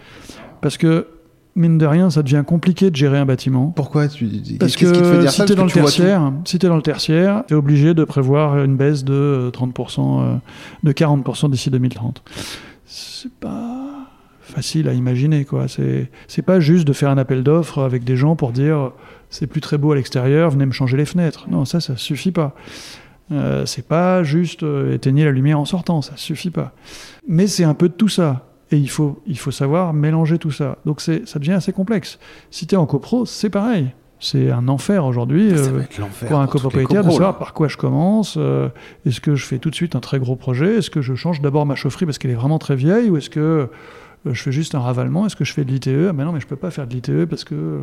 parce 0.63 0.79
que 0.79 1.07
mine 1.55 1.79
de 1.79 1.87
rien, 1.87 2.11
ça 2.11 2.23
devient 2.23 2.45
compliqué 2.47 2.91
de 2.91 2.97
gérer 2.97 3.19
un 3.19 3.27
bâtiment. 3.27 3.73
pourquoi 3.75 4.09
tu 4.09 4.27
Parce 4.59 4.77
qu'est-ce 4.77 4.93
que 4.93 4.97
qui 4.97 5.03
te 5.03 5.05
fait 5.13 5.21
dire 5.21 5.31
si 5.31 5.45
t'es 5.45 5.55
Parce 5.55 5.57
dans 5.57 5.63
que 5.63 5.69
le 5.69 5.73
tu 5.73 5.81
vois 5.81 5.91
tout. 5.91 5.97
tertiaire, 5.97 6.33
si 6.45 6.59
t'es 6.59 6.69
dans 6.69 6.77
le 6.77 6.83
tertiaire, 6.83 7.45
t'es 7.47 7.55
obligé 7.55 7.95
de 7.95 8.05
prévoir 8.05 8.63
une 8.63 8.77
baisse 8.77 9.05
de 9.05 9.13
euh, 9.15 9.51
30%, 9.51 10.21
euh, 10.23 10.35
de 10.83 10.93
40% 10.93 11.51
d'ici 11.51 11.71
2030. 11.71 12.23
C'est 12.87 13.33
pas 13.33 13.91
facile 14.41 14.89
à 14.89 14.93
imaginer, 14.93 15.45
quoi. 15.45 15.67
C'est 15.69 16.43
pas 16.43 16.61
juste 16.61 16.87
de 16.87 16.93
faire 16.93 17.11
un 17.11 17.19
appel 17.19 17.43
d'offres 17.43 17.83
avec 17.83 18.05
des 18.05 18.17
gens 18.17 18.37
pour 18.37 18.53
dire 18.53 18.93
c'est 19.29 19.47
plus 19.47 19.61
très 19.61 19.77
beau 19.77 19.93
à 19.93 19.97
l'extérieur, 19.97 20.51
venez 20.51 20.67
me 20.67 20.73
changer 20.73 20.97
les 20.97 21.05
fenêtres. 21.05 21.47
Non, 21.51 21.65
ça, 21.65 21.81
ça 21.81 21.97
suffit 21.97 22.31
pas. 22.33 22.55
Euh, 23.33 23.67
c'est 23.67 23.87
pas 23.87 24.23
juste 24.23 24.63
euh, 24.63 24.95
éteignez 24.95 25.25
la 25.25 25.33
lumière 25.33 25.59
en 25.59 25.65
sortant, 25.65 26.01
ça 26.03 26.13
suffit 26.17 26.51
pas. 26.51 26.73
Mais 27.27 27.47
c'est 27.47 27.65
un 27.65 27.75
peu 27.75 27.89
de 27.89 27.95
tout 27.95 28.09
ça. 28.09 28.47
Et 28.73 28.77
il 28.79 28.91
faut, 28.91 29.23
il 29.27 29.39
faut 29.39 29.51
savoir 29.53 29.93
mélanger 29.93 30.39
tout 30.39 30.51
ça. 30.51 30.79
Donc 30.85 31.01
ça 31.01 31.39
devient 31.39 31.53
assez 31.53 31.73
complexe. 31.73 32.19
Si 32.51 32.67
tu 32.67 32.75
es 32.75 32.79
en 32.79 32.87
copro, 32.87 33.25
c'est 33.27 33.51
pareil. 33.51 33.93
C'est 34.19 34.51
un 34.51 34.67
enfer 34.69 35.05
aujourd'hui. 35.05 35.51
Ça 35.51 35.71
euh, 35.71 35.83
pour 36.27 36.41
un 36.41 36.47
copropriétaire 36.47 37.05
de 37.05 37.11
savoir 37.11 37.33
là. 37.33 37.39
par 37.39 37.53
quoi 37.53 37.69
je 37.69 37.77
commence. 37.77 38.37
euh, 38.39 38.69
est-ce 39.05 39.21
que 39.21 39.37
je 39.37 39.45
fais 39.45 39.59
tout 39.59 39.71
de 39.71 39.75
suite 39.75 39.95
un 39.95 40.01
très 40.01 40.19
gros 40.19 40.37
projet 40.37 40.77
Est-ce 40.79 40.91
que 40.91 41.03
je 41.03 41.15
change 41.15 41.41
d'abord 41.43 41.67
ma 41.67 41.75
chaufferie 41.75 42.07
parce 42.07 42.19
qu'elle 42.19 42.31
est 42.31 42.35
vraiment 42.35 42.59
très 42.59 42.77
vieille 42.77 43.11
Ou 43.11 43.19
est-ce 43.19 43.29
que 43.31 43.41
euh, 43.41 43.67
je 44.33 44.43
fais 44.43 44.53
juste 44.53 44.75
un 44.75 44.81
ravalement 44.81 45.27
Est-ce 45.27 45.37
que 45.37 45.45
je 45.45 45.53
fais 45.53 45.65
de 45.65 45.71
l'ITE? 45.71 45.89
Ah 46.09 46.13
ben 46.13 46.25
non, 46.25 46.33
mais 46.33 46.41
je 46.41 46.47
peux 46.47 46.57
pas 46.57 46.71
faire 46.71 46.87
de 46.87 46.95
l'ITE 46.95 47.27
parce 47.27 47.45
que 47.45 47.83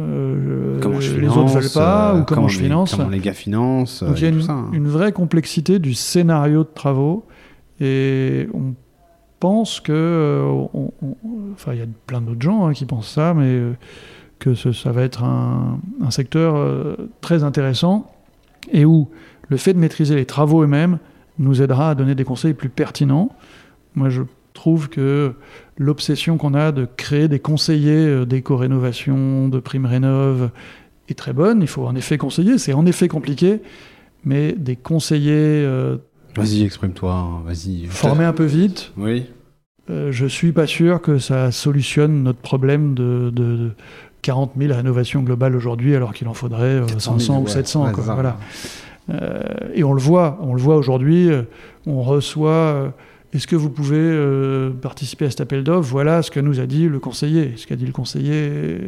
euh, 0.00 0.76
je- 0.76 0.80
Comment 0.82 1.00
je 1.00 1.12
les 1.14 1.20
finance, 1.20 1.36
autres 1.36 1.60
veulent 1.60 1.72
pas 1.74 2.14
euh, 2.14 2.20
ou 2.20 2.24
comment, 2.24 2.48
je 2.48 2.58
les- 2.58 2.64
finance. 2.64 2.94
Comment 2.94 3.08
les 3.08 3.18
gars 3.20 3.32
financent. 3.34 4.02
Donc 4.02 4.18
il 4.18 4.24
y 4.24 4.26
a 4.26 4.30
tout 4.30 4.36
une, 4.38 4.42
ça, 4.42 4.52
hein. 4.52 4.70
une 4.72 4.88
vraie 4.88 5.12
complexité 5.12 5.78
du 5.78 5.94
scénario 5.94 6.64
de 6.64 6.68
travaux 6.74 7.26
et 7.80 8.48
on 8.54 8.74
pense 9.38 9.80
que, 9.80 9.92
euh, 9.92 10.42
on- 10.74 10.92
on- 11.02 11.16
enfin 11.54 11.72
il 11.72 11.78
y 11.78 11.82
a 11.82 11.86
plein 12.06 12.20
d'autres 12.20 12.42
gens 12.42 12.66
hein, 12.66 12.72
qui 12.72 12.84
pensent 12.84 13.08
ça, 13.10 13.32
mais 13.34 13.44
euh, 13.46 13.72
que 14.38 14.54
ce- 14.54 14.72
ça 14.72 14.92
va 14.92 15.02
être 15.02 15.22
un, 15.24 15.78
un 16.02 16.10
secteur 16.10 16.56
euh, 16.56 16.96
très 17.20 17.42
intéressant 17.44 18.10
et 18.72 18.84
où 18.84 19.08
le 19.48 19.56
fait 19.56 19.72
de 19.74 19.78
maîtriser 19.78 20.14
les 20.14 20.26
travaux 20.26 20.62
eux-mêmes 20.62 20.98
nous 21.38 21.62
aidera 21.62 21.90
à 21.90 21.94
donner 21.94 22.14
des 22.14 22.24
conseils 22.24 22.52
plus 22.54 22.68
pertinents. 22.68 23.30
Moi 23.94 24.08
je 24.10 24.22
trouve 24.60 24.90
que 24.90 25.32
l'obsession 25.78 26.36
qu'on 26.36 26.52
a 26.52 26.70
de 26.70 26.86
créer 26.98 27.28
des 27.28 27.38
conseillers 27.38 28.06
euh, 28.06 28.26
d'éco-rénovation, 28.26 29.48
de 29.48 29.58
prime 29.58 29.86
rénov 29.86 30.50
est 31.08 31.14
très 31.18 31.32
bonne. 31.32 31.62
Il 31.62 31.66
faut 31.66 31.86
en 31.86 31.94
effet 31.96 32.18
conseiller, 32.18 32.58
c'est 32.58 32.74
en 32.74 32.84
effet 32.84 33.08
compliqué, 33.08 33.62
mais 34.22 34.52
des 34.52 34.76
conseillers 34.76 35.32
euh, 35.64 35.96
Vas-y, 36.36 36.62
exprime-toi. 36.62 37.10
hein, 37.14 37.40
Vas-y. 37.46 37.86
formés 37.86 38.24
un 38.26 38.34
peu 38.34 38.44
vite, 38.44 38.92
Oui. 38.98 39.24
euh, 39.88 40.12
je 40.12 40.26
suis 40.26 40.52
pas 40.52 40.66
sûr 40.66 41.00
que 41.00 41.16
ça 41.18 41.50
solutionne 41.52 42.22
notre 42.22 42.40
problème 42.40 42.92
de, 42.94 43.30
de- 43.34 43.56
de 43.56 43.70
40 44.20 44.52
000 44.58 44.74
rénovations 44.74 45.22
globales 45.22 45.56
aujourd'hui, 45.56 45.96
alors 45.96 46.12
qu'il 46.12 46.28
en 46.28 46.34
faudrait 46.34 46.80
euh, 46.82 46.86
400 46.86 47.12
000, 47.12 47.20
500 47.20 47.38
ou 47.40 47.44
ouais. 47.44 47.50
700. 47.50 47.86
Ouais, 47.86 47.92
quoi, 47.92 48.04
voilà. 48.04 48.36
Euh, 49.08 49.40
et 49.74 49.82
on 49.84 49.94
le 49.94 50.00
voit, 50.02 50.38
on 50.42 50.52
le 50.52 50.60
voit 50.60 50.76
aujourd'hui. 50.76 51.30
euh, 51.30 51.44
on 51.86 52.02
reçoit. 52.02 52.92
Est-ce 53.32 53.46
que 53.46 53.56
vous 53.56 53.70
pouvez 53.70 53.96
euh, 53.96 54.70
participer 54.70 55.26
à 55.26 55.30
cet 55.30 55.40
appel 55.40 55.62
d'offres? 55.62 55.88
Voilà 55.88 56.22
ce 56.22 56.30
que 56.30 56.40
nous 56.40 56.58
a 56.58 56.66
dit 56.66 56.88
le 56.88 56.98
conseiller. 56.98 57.52
Ce 57.56 57.66
qu'a 57.66 57.76
dit 57.76 57.86
le 57.86 57.92
conseiller, 57.92 58.78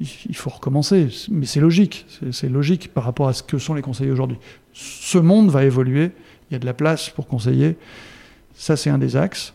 il, 0.00 0.36
faut 0.36 0.50
recommencer. 0.50 1.08
Mais 1.30 1.46
c'est 1.46 1.60
logique. 1.60 2.06
C'est- 2.30 2.48
logique 2.48 2.92
par 2.92 3.04
rapport 3.04 3.28
à 3.28 3.32
ce 3.32 3.42
que 3.42 3.58
sont 3.58 3.74
les 3.74 3.82
conseillers 3.82 4.10
aujourd'hui. 4.10 4.38
Ce 4.72 5.18
monde 5.18 5.50
va 5.50 5.64
évoluer. 5.64 6.10
Il 6.50 6.54
y 6.54 6.56
a 6.56 6.58
de 6.58 6.66
la 6.66 6.74
place 6.74 7.08
pour 7.10 7.26
conseiller. 7.26 7.76
Ça, 8.54 8.76
c'est 8.76 8.90
un 8.90 8.98
des 8.98 9.16
axes. 9.16 9.54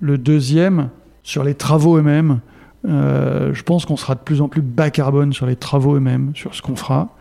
Le 0.00 0.18
deuxième, 0.18 0.90
sur 1.22 1.42
les 1.42 1.54
travaux 1.54 1.96
eux-mêmes, 1.96 2.40
euh, 2.86 3.52
je 3.54 3.62
pense 3.62 3.84
qu'on 3.86 3.96
sera 3.96 4.14
de 4.14 4.20
plus 4.20 4.40
en 4.40 4.48
plus 4.48 4.62
bas 4.62 4.90
carbone 4.90 5.32
sur 5.32 5.46
les 5.46 5.56
travaux 5.56 5.96
eux-mêmes, 5.96 6.32
sur 6.34 6.54
ce 6.54 6.62
qu'on 6.62 6.76
fera. 6.76 7.16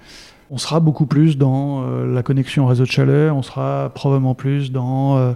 On 0.49 0.57
sera 0.57 0.79
beaucoup 0.79 1.07
plus 1.07 1.37
dans 1.37 1.83
euh, 1.83 2.13
la 2.13 2.21
connexion 2.21 2.65
au 2.65 2.67
réseau 2.67 2.83
de 2.83 2.89
chaleur, 2.89 3.35
on 3.35 3.41
sera 3.41 3.91
probablement 3.93 4.35
plus 4.35 4.71
dans 4.71 5.35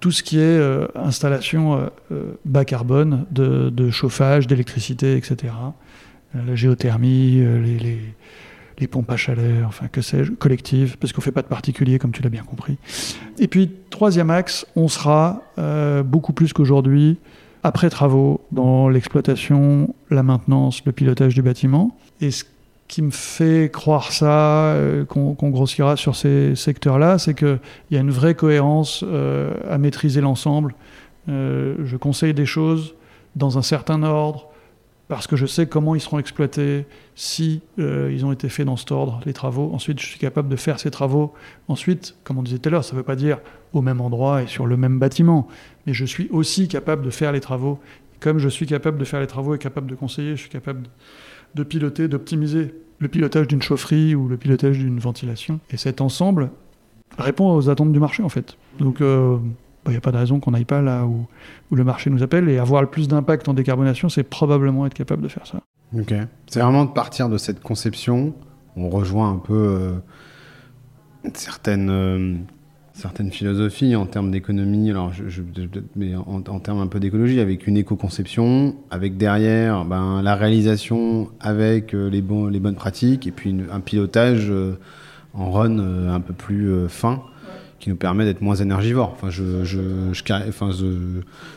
tout 0.00 0.10
ce 0.12 0.22
qui 0.22 0.38
est 0.38 0.42
euh, 0.42 0.86
installation 0.94 1.74
euh, 1.74 1.86
euh, 2.12 2.22
bas 2.44 2.64
carbone 2.64 3.26
de, 3.30 3.70
de 3.70 3.90
chauffage, 3.90 4.46
d'électricité, 4.46 5.16
etc. 5.16 5.52
Euh, 6.34 6.38
la 6.46 6.54
géothermie, 6.54 7.38
euh, 7.40 7.60
les, 7.62 7.78
les- 7.78 8.14
les 8.78 8.86
pompes 8.88 9.10
à 9.10 9.16
chaleur, 9.16 9.68
enfin 9.68 9.88
que 9.88 10.02
sais-je, 10.02 10.32
collectives, 10.32 10.98
parce 10.98 11.10
qu'on 11.14 11.22
ne 11.22 11.24
fait 11.24 11.32
pas 11.32 11.40
de 11.40 11.46
particulier, 11.46 11.98
comme 11.98 12.12
tu 12.12 12.20
l'as 12.20 12.28
bien 12.28 12.42
compris. 12.42 12.76
Et 13.38 13.48
puis, 13.48 13.70
troisième 13.88 14.28
axe, 14.28 14.66
on 14.76 14.86
sera 14.88 15.40
euh, 15.58 16.02
beaucoup 16.02 16.34
plus 16.34 16.52
qu'aujourd'hui 16.52 17.16
après 17.62 17.88
travaux 17.88 18.42
dans 18.52 18.90
l'exploitation, 18.90 19.94
la 20.10 20.22
maintenance, 20.22 20.82
le 20.84 20.92
pilotage 20.92 21.34
du 21.34 21.40
bâtiment. 21.40 21.96
Qui 22.88 23.02
me 23.02 23.10
fait 23.10 23.70
croire 23.72 24.12
ça, 24.12 24.72
euh, 24.74 25.04
qu'on 25.04 25.50
grossira 25.50 25.96
sur 25.96 26.14
ces 26.14 26.54
secteurs-là, 26.54 27.18
c'est 27.18 27.34
qu'il 27.34 27.58
y 27.90 27.96
a 27.96 28.00
une 28.00 28.10
vraie 28.10 28.34
cohérence 28.34 29.04
euh, 29.06 29.54
à 29.68 29.78
maîtriser 29.78 30.20
l'ensemble. 30.20 30.74
Euh, 31.28 31.76
je 31.84 31.96
conseille 31.96 32.34
des 32.34 32.46
choses 32.46 32.94
dans 33.34 33.58
un 33.58 33.62
certain 33.62 34.02
ordre, 34.02 34.48
parce 35.08 35.26
que 35.26 35.36
je 35.36 35.46
sais 35.46 35.66
comment 35.66 35.94
ils 35.94 36.00
seront 36.00 36.18
exploités, 36.18 36.86
si 37.14 37.60
ils 37.78 38.24
ont 38.24 38.32
été 38.32 38.48
faits 38.48 38.66
dans 38.66 38.76
cet 38.76 38.90
ordre, 38.90 39.20
les 39.24 39.32
travaux. 39.32 39.70
Ensuite, 39.72 40.00
je 40.00 40.06
suis 40.06 40.18
capable 40.18 40.48
de 40.48 40.56
faire 40.56 40.80
ces 40.80 40.90
travaux. 40.90 41.32
Ensuite, 41.68 42.16
comme 42.24 42.38
on 42.38 42.42
disait 42.42 42.58
tout 42.58 42.68
à 42.68 42.72
l'heure, 42.72 42.84
ça 42.84 42.92
ne 42.92 42.98
veut 42.98 43.04
pas 43.04 43.14
dire 43.14 43.38
au 43.72 43.82
même 43.82 44.00
endroit 44.00 44.42
et 44.42 44.46
sur 44.48 44.66
le 44.66 44.76
même 44.76 44.98
bâtiment, 44.98 45.46
mais 45.86 45.92
je 45.92 46.04
suis 46.04 46.28
aussi 46.30 46.66
capable 46.66 47.04
de 47.04 47.10
faire 47.10 47.30
les 47.30 47.40
travaux. 47.40 47.78
Comme 48.18 48.38
je 48.38 48.48
suis 48.48 48.66
capable 48.66 48.98
de 48.98 49.04
faire 49.04 49.20
les 49.20 49.26
travaux 49.26 49.54
et 49.54 49.58
capable 49.58 49.88
de 49.88 49.94
conseiller, 49.94 50.30
je 50.30 50.40
suis 50.40 50.48
capable 50.48 50.82
de 50.82 50.88
piloter, 51.62 52.08
d'optimiser 52.08 52.74
le 52.98 53.08
pilotage 53.08 53.48
d'une 53.48 53.62
chaufferie 53.62 54.14
ou 54.14 54.28
le 54.28 54.36
pilotage 54.36 54.78
d'une 54.78 54.98
ventilation. 54.98 55.60
Et 55.70 55.76
cet 55.76 56.00
ensemble 56.00 56.50
répond 57.18 57.54
aux 57.54 57.68
attentes 57.68 57.92
du 57.92 58.00
marché, 58.00 58.22
en 58.22 58.28
fait. 58.28 58.56
Donc, 58.78 59.00
il 59.00 59.90
n'y 59.90 59.96
a 59.96 60.00
pas 60.00 60.12
de 60.12 60.16
raison 60.16 60.40
qu'on 60.40 60.52
n'aille 60.52 60.64
pas 60.64 60.80
là 60.80 61.04
où, 61.04 61.26
où 61.70 61.76
le 61.76 61.84
marché 61.84 62.10
nous 62.10 62.22
appelle. 62.22 62.48
Et 62.48 62.58
avoir 62.58 62.80
le 62.82 62.88
plus 62.88 63.06
d'impact 63.06 63.48
en 63.48 63.54
décarbonation, 63.54 64.08
c'est 64.08 64.22
probablement 64.22 64.86
être 64.86 64.94
capable 64.94 65.22
de 65.22 65.28
faire 65.28 65.46
ça. 65.46 65.60
Ok. 65.96 66.14
C'est 66.46 66.60
vraiment 66.60 66.84
de 66.84 66.90
partir 66.90 67.28
de 67.28 67.36
cette 67.36 67.60
conception 67.60 68.34
on 68.76 68.90
rejoint 68.90 69.30
un 69.30 69.38
peu 69.38 69.54
euh, 69.54 71.30
certaines, 71.34 71.90
euh, 71.90 72.34
certaines 72.96 73.30
philosophies 73.30 73.94
en 73.94 74.06
termes 74.06 74.30
d'économie, 74.30 74.90
alors 74.90 75.12
je, 75.12 75.28
je- 75.28 75.42
mais 75.96 76.14
en, 76.16 76.42
en 76.48 76.58
termes 76.60 76.80
un 76.80 76.86
peu 76.86 76.98
d'écologie, 76.98 77.40
avec 77.40 77.66
une 77.66 77.76
éco-conception, 77.76 78.74
avec 78.90 79.16
derrière 79.18 79.84
ben, 79.84 80.22
la 80.22 80.34
réalisation 80.34 81.28
avec 81.38 81.94
euh, 81.94 82.08
les, 82.08 82.22
bons, 82.22 82.46
les 82.46 82.58
bonnes 82.58 82.74
pratiques, 82.74 83.26
et 83.26 83.30
puis 83.32 83.50
une- 83.50 83.66
un 83.70 83.80
pilotage 83.80 84.46
euh, 84.50 84.78
en 85.34 85.50
run 85.50 85.78
euh, 85.78 86.14
un 86.14 86.20
peu 86.20 86.32
plus 86.32 86.70
euh, 86.70 86.88
fin 86.88 87.22
qui 87.78 87.90
nous 87.90 87.96
permet 87.96 88.24
d'être 88.24 88.40
moins 88.40 88.54
énergivore. 88.56 89.12
Enfin, 89.14 89.28
je, 89.28 89.62
je, 89.64 89.78
je, 90.12 90.22
enfin, 90.48 90.70
je, 90.70 90.86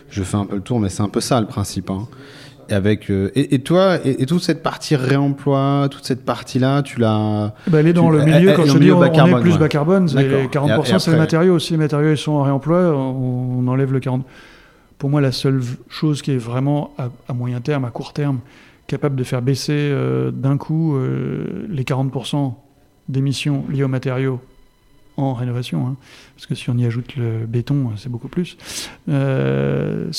je 0.10 0.24
fais 0.24 0.36
un 0.36 0.46
peu 0.46 0.58
le 0.58 0.62
tour, 0.62 0.82
mais 0.82 0.90
c'est 0.90 1.02
un 1.04 1.08
peu 1.08 1.22
ça 1.22 1.40
le 1.40 1.48
principe. 1.48 1.90
hein. 1.90 2.10
Et, 2.70 2.74
avec, 2.74 3.10
euh, 3.10 3.32
et, 3.36 3.56
et 3.56 3.60
toi, 3.60 3.98
et, 4.06 4.22
et 4.22 4.26
toute 4.26 4.42
cette 4.42 4.62
partie 4.64 4.96
réemploi, 4.96 5.88
toute 5.90 6.06
cette 6.06 6.24
partie-là, 6.26 6.82
tu 6.84 7.00
l'as. 7.00 7.54
Bah, 7.68 7.80
elle 7.80 7.88
est 7.88 7.94
dans 7.94 8.10
le 8.10 8.24
milieu, 8.24 8.50
elle 8.50 8.56
quand 8.56 8.66
je 8.66 8.78
dis 8.78 8.92
on, 8.92 9.04
est 9.04 9.42
plus 9.42 9.54
ouais. 9.54 9.58
bas 9.58 9.68
carbone. 9.70 10.06
40% 10.08 10.18
Et- 10.18 10.96
et 10.96 11.00
c'est 11.00 11.12
les 11.12 11.18
matériaux. 11.18 11.60
Si 11.60 11.72
les 11.74 11.78
matériaux 11.78 12.12
ils 12.12 12.18
sont 12.18 12.34
en 12.34 12.44
réemploi, 12.44 12.94
on, 12.96 13.60
on 13.60 13.68
enlève 13.68 13.92
le 13.94 14.00
40%. 14.00 14.22
Pour 14.98 15.10
moi, 15.10 15.22
la 15.22 15.32
seule 15.32 15.62
chose 15.88 16.22
qui 16.22 16.32
est 16.32 16.38
vraiment 16.38 16.94
à, 16.98 17.10
à 17.30 17.34
moyen 17.34 17.62
terme, 17.62 17.86
à 17.86 17.90
court 17.90 18.12
terme, 18.14 18.40
capable 18.88 19.16
de 19.16 19.24
faire 19.24 19.42
baisser 19.42 19.72
euh, 19.74 20.30
d'un 20.32 20.58
coup 20.58 20.96
euh, 20.98 21.66
les 21.70 21.84
40% 21.84 22.54
d'émissions 23.08 23.64
liées 23.70 23.84
aux 23.84 23.88
matériaux 23.88 24.42
en 25.16 25.34
rénovation, 25.34 25.86
hein, 25.88 25.96
parce 26.36 26.48
que 26.48 26.56
si 26.56 26.70
on 26.70 26.78
y 26.78 26.86
ajoute 26.86 27.16
le 27.18 27.46
béton, 27.46 27.92
c'est 27.98 28.08
beaucoup 28.10 28.30
plus, 28.30 28.58
c'est 29.08 29.12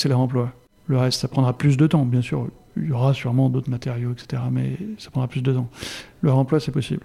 le 0.09 0.15
réemploi. 0.15 0.53
Le 0.91 0.99
reste, 0.99 1.21
ça 1.21 1.29
prendra 1.29 1.53
plus 1.53 1.77
de 1.77 1.87
temps, 1.87 2.05
bien 2.05 2.21
sûr. 2.21 2.49
Il 2.77 2.89
y 2.89 2.93
aura 2.93 3.15
sûrement 3.15 3.49
d'autres 3.49 3.71
matériaux, 3.71 4.11
etc., 4.11 4.43
mais 4.51 4.77
ça 4.99 5.09
prendra 5.11 5.29
plus 5.29 5.41
de 5.41 5.53
temps. 5.53 5.69
Le 6.21 6.33
réemploi, 6.33 6.59
c'est 6.59 6.73
possible. 6.73 7.05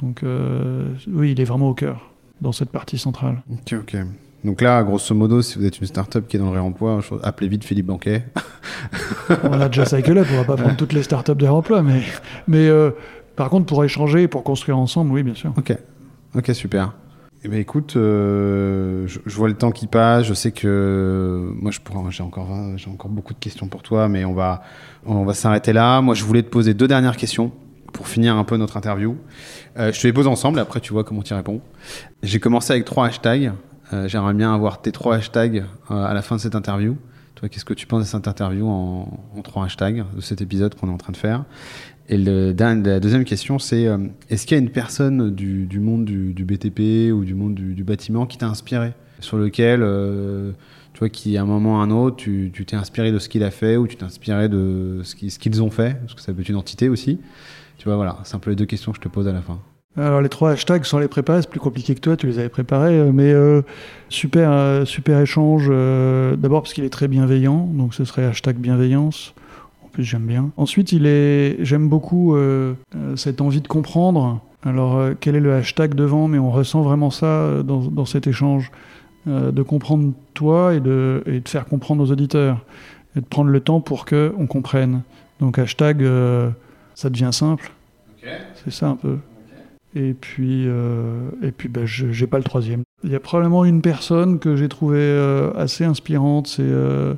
Donc 0.00 0.24
euh, 0.24 0.92
oui, 1.06 1.30
il 1.30 1.40
est 1.40 1.44
vraiment 1.44 1.68
au 1.68 1.74
cœur, 1.74 2.10
dans 2.40 2.50
cette 2.50 2.70
partie 2.70 2.98
centrale. 2.98 3.40
Ok, 3.48 3.74
ok. 3.74 3.96
Donc 4.42 4.60
là, 4.60 4.82
grosso 4.82 5.14
modo, 5.14 5.40
si 5.40 5.56
vous 5.56 5.64
êtes 5.64 5.78
une 5.78 5.86
start-up 5.86 6.26
qui 6.26 6.36
est 6.36 6.40
dans 6.40 6.46
le 6.46 6.58
réemploi, 6.58 6.98
appelez 7.22 7.46
vite 7.46 7.62
Philippe 7.62 7.86
Banquet. 7.86 8.24
On 9.44 9.52
a 9.52 9.68
déjà 9.68 9.84
Cycle 9.84 10.18
Up, 10.18 10.26
on 10.32 10.38
va 10.38 10.44
pas 10.44 10.56
prendre 10.56 10.76
toutes 10.76 10.92
les 10.92 11.04
startups 11.04 11.36
de 11.36 11.44
réemploi, 11.44 11.80
mais, 11.82 12.02
mais 12.48 12.66
euh, 12.66 12.90
par 13.36 13.50
contre, 13.50 13.66
pour 13.66 13.84
échanger, 13.84 14.26
pour 14.26 14.42
construire 14.42 14.78
ensemble, 14.78 15.12
oui, 15.12 15.22
bien 15.22 15.34
sûr. 15.34 15.54
Ok, 15.56 15.72
ok, 16.34 16.52
super. 16.56 16.92
Eh 17.44 17.48
ben, 17.48 17.58
écoute, 17.58 17.96
euh, 17.96 19.06
je, 19.08 19.36
vois 19.36 19.48
le 19.48 19.54
temps 19.54 19.72
qui 19.72 19.88
passe. 19.88 20.24
Je 20.24 20.34
sais 20.34 20.52
que 20.52 21.52
moi, 21.60 21.72
je 21.72 21.80
j'ai 22.10 22.22
encore, 22.22 22.48
j'ai 22.76 22.88
encore 22.88 23.10
beaucoup 23.10 23.34
de 23.34 23.38
questions 23.38 23.66
pour 23.66 23.82
toi, 23.82 24.08
mais 24.08 24.24
on 24.24 24.32
va, 24.32 24.62
on 25.04 25.24
va 25.24 25.34
s'arrêter 25.34 25.72
là. 25.72 26.00
Moi, 26.00 26.14
je 26.14 26.24
voulais 26.24 26.42
te 26.44 26.50
poser 26.50 26.72
deux 26.72 26.86
dernières 26.86 27.16
questions 27.16 27.50
pour 27.92 28.08
finir 28.08 28.36
un 28.36 28.44
peu 28.44 28.56
notre 28.56 28.76
interview. 28.76 29.16
Euh, 29.78 29.92
je 29.92 30.00
te 30.00 30.06
les 30.06 30.12
pose 30.12 30.26
ensemble, 30.26 30.58
après 30.58 30.80
tu 30.80 30.92
vois 30.92 31.04
comment 31.04 31.22
tu 31.22 31.34
réponds. 31.34 31.60
J'ai 32.22 32.40
commencé 32.40 32.72
avec 32.72 32.84
trois 32.84 33.06
hashtags. 33.06 33.52
Euh, 33.92 34.08
J'aimerais 34.08 34.34
bien 34.34 34.54
avoir 34.54 34.80
tes 34.80 34.92
trois 34.92 35.16
hashtags 35.16 35.64
euh, 35.90 36.04
à 36.04 36.14
la 36.14 36.22
fin 36.22 36.36
de 36.36 36.40
cette 36.40 36.54
interview. 36.54 36.96
Toi, 37.34 37.48
qu'est-ce 37.48 37.64
que 37.64 37.74
tu 37.74 37.86
penses 37.86 38.02
de 38.02 38.06
cette 38.06 38.28
interview 38.28 38.68
en 38.68 39.08
trois 39.42 39.64
hashtags 39.64 40.04
de 40.14 40.20
cet 40.20 40.40
épisode 40.40 40.74
qu'on 40.74 40.88
est 40.88 40.92
en 40.92 40.98
train 40.98 41.12
de 41.12 41.16
faire? 41.16 41.44
Et 42.12 42.18
la 42.18 43.00
deuxième 43.00 43.24
question, 43.24 43.58
c'est 43.58 43.86
euh, 43.86 43.96
est-ce 44.28 44.46
qu'il 44.46 44.54
y 44.54 44.60
a 44.60 44.62
une 44.62 44.68
personne 44.68 45.34
du, 45.34 45.80
monde 45.80 46.04
du, 46.04 46.44
BTP 46.44 47.10
ou 47.10 47.24
du 47.24 47.32
monde 47.32 47.54
du, 47.54 47.84
bâtiment 47.84 48.26
qui 48.26 48.36
t'a 48.36 48.48
inspiré? 48.48 48.92
Sur 49.20 49.38
lequel, 49.38 49.80
euh, 49.82 50.52
tu 50.92 50.98
vois, 50.98 51.08
qui 51.08 51.38
à 51.38 51.42
un 51.42 51.46
moment 51.46 51.78
ou 51.78 51.80
à 51.80 51.84
un 51.84 51.90
autre, 51.90 52.16
tu 52.16 52.52
t'es 52.66 52.76
inspiré 52.76 53.12
de 53.12 53.18
ce 53.18 53.30
qu'il 53.30 53.42
a 53.42 53.50
fait 53.50 53.78
ou 53.78 53.86
tu 53.86 53.96
t'es 53.96 54.04
inspiré 54.04 54.50
de 54.50 55.00
ce 55.04 55.14
qu'ils 55.14 55.62
ont 55.62 55.70
fait 55.70 55.96
Parce 56.00 56.12
que 56.12 56.20
ça 56.20 56.34
peut 56.34 56.42
être 56.42 56.50
une 56.50 56.56
entité 56.56 56.90
aussi. 56.90 57.18
Tu 57.78 57.88
vois, 57.88 57.96
voilà, 57.96 58.18
c'est 58.24 58.34
un 58.34 58.40
peu 58.40 58.50
les 58.50 58.56
deux 58.56 58.66
questions 58.66 58.92
que 58.92 58.98
je 58.98 59.02
te 59.02 59.08
pose 59.08 59.26
à 59.26 59.32
la 59.32 59.40
fin. 59.40 59.58
Alors 59.96 60.20
les 60.20 60.28
trois 60.28 60.50
hashtags, 60.50 60.84
sans 60.84 60.98
les 60.98 61.08
préparer, 61.08 61.40
c'est 61.40 61.50
plus 61.50 61.60
compliqué 61.60 61.94
que 61.94 62.00
toi, 62.00 62.18
tu 62.18 62.26
les 62.26 62.38
avais 62.38 62.50
préparés, 62.50 62.98
euh, 62.98 63.10
mais 63.10 63.32
euh, 63.32 63.62
super, 64.10 64.86
super 64.86 65.18
échange. 65.18 65.70
D'abord 65.70 66.60
parce 66.60 66.74
qu'il 66.74 66.84
est 66.84 66.90
très 66.90 67.08
bienveillant, 67.08 67.70
donc 67.72 67.94
ce 67.94 68.04
serait 68.04 68.26
hashtag 68.26 68.58
bienveillance. 68.58 69.34
Plus 69.92 70.04
j'aime 70.04 70.26
bien. 70.26 70.50
Ensuite 70.56 70.92
il 70.92 71.06
est, 71.06 71.56
j'aime 71.64 71.88
beaucoup 71.88 72.34
euh, 72.34 72.74
euh, 72.96 73.16
cette 73.16 73.40
envie 73.40 73.60
de 73.60 73.68
comprendre. 73.68 74.40
Alors 74.64 74.96
euh, 74.96 75.14
quel 75.18 75.36
est 75.36 75.40
le 75.40 75.52
hashtag 75.52 75.94
devant, 75.94 76.28
mais 76.28 76.38
on 76.38 76.50
ressent 76.50 76.82
vraiment 76.82 77.10
ça 77.10 77.62
dans, 77.62 77.80
dans 77.80 78.04
cet 78.04 78.26
échange, 78.26 78.70
de 79.26 79.62
comprendre 79.62 80.12
toi 80.34 80.74
et 80.74 80.80
de, 80.80 81.22
et 81.26 81.40
de 81.40 81.48
faire 81.48 81.66
comprendre 81.66 82.02
aux 82.02 82.10
auditeurs, 82.10 82.64
et 83.16 83.20
de 83.20 83.24
prendre 83.24 83.50
le 83.50 83.60
temps 83.60 83.80
pour 83.80 84.04
que 84.04 84.34
on 84.36 84.46
comprenne. 84.46 85.02
Donc 85.38 85.58
hashtag, 85.58 86.04
ça 86.94 87.08
devient 87.08 87.30
simple. 87.32 87.72
C'est 88.64 88.72
ça 88.72 88.88
un 88.88 88.96
peu. 88.96 89.18
Et 89.94 90.14
puis, 90.14 90.66
euh, 90.66 91.30
et 91.42 91.52
puis 91.52 91.68
bah, 91.68 91.84
je 91.84 92.12
j'ai 92.12 92.26
pas 92.26 92.38
le 92.38 92.44
troisième. 92.44 92.82
Il 93.04 93.10
y 93.10 93.14
a 93.14 93.20
probablement 93.20 93.64
une 93.64 93.82
personne 93.82 94.38
que 94.38 94.56
j'ai 94.56 94.68
trouvée 94.68 94.98
euh, 94.98 95.52
assez 95.54 95.84
inspirante, 95.84 96.46
c'est 96.46 96.62
euh, 96.62 97.14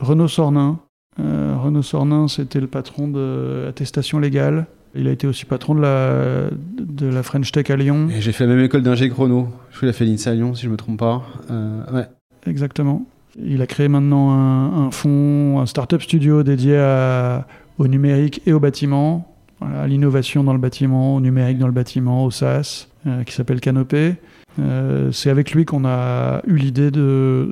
Renaud 0.00 0.28
Sornin. 0.28 0.78
Euh, 1.20 1.56
Renaud 1.58 1.82
Sornin, 1.82 2.28
c'était 2.28 2.60
le 2.60 2.66
patron 2.66 3.08
de 3.08 3.66
Attestation 3.68 4.18
Légale. 4.18 4.66
Il 4.94 5.06
a 5.06 5.10
été 5.10 5.26
aussi 5.26 5.44
patron 5.44 5.74
de 5.74 5.80
la, 5.80 6.48
de 6.80 7.06
la 7.06 7.22
French 7.22 7.52
Tech 7.52 7.68
à 7.70 7.76
Lyon. 7.76 8.08
Et 8.16 8.20
j'ai 8.20 8.32
fait 8.32 8.46
la 8.46 8.54
même 8.54 8.64
école 8.64 8.82
d'ingé 8.82 9.08
chrono. 9.10 9.48
Je 9.72 9.86
a 9.86 9.92
fait 9.92 10.04
l'INSA 10.04 10.30
à 10.30 10.34
Lyon, 10.34 10.54
si 10.54 10.64
je 10.64 10.70
me 10.70 10.76
trompe 10.76 10.98
pas. 10.98 11.22
Euh, 11.50 11.82
ouais. 11.92 12.06
Exactement. 12.46 13.04
Il 13.40 13.60
a 13.62 13.66
créé 13.66 13.88
maintenant 13.88 14.30
un, 14.32 14.86
un 14.86 14.90
fonds, 14.90 15.60
un 15.60 15.66
startup 15.66 16.00
studio 16.02 16.42
dédié 16.42 16.78
à- 16.78 17.46
au 17.78 17.86
numérique 17.86 18.40
et 18.46 18.52
au 18.52 18.58
bâtiment, 18.60 19.36
voilà, 19.60 19.82
à 19.82 19.86
l'innovation 19.86 20.42
dans 20.42 20.52
le 20.52 20.58
bâtiment, 20.58 21.14
au 21.16 21.20
numérique 21.20 21.58
dans 21.58 21.66
le 21.68 21.72
bâtiment, 21.72 22.24
au 22.24 22.30
SaaS, 22.30 22.88
euh, 23.06 23.22
qui 23.24 23.32
s'appelle 23.34 23.60
Canopé. 23.60 24.14
Euh, 24.58 25.12
c'est 25.12 25.30
avec 25.30 25.52
lui 25.52 25.64
qu'on 25.64 25.84
a 25.84 26.40
eu 26.48 26.56
l'idée 26.56 26.90
de, 26.90 27.50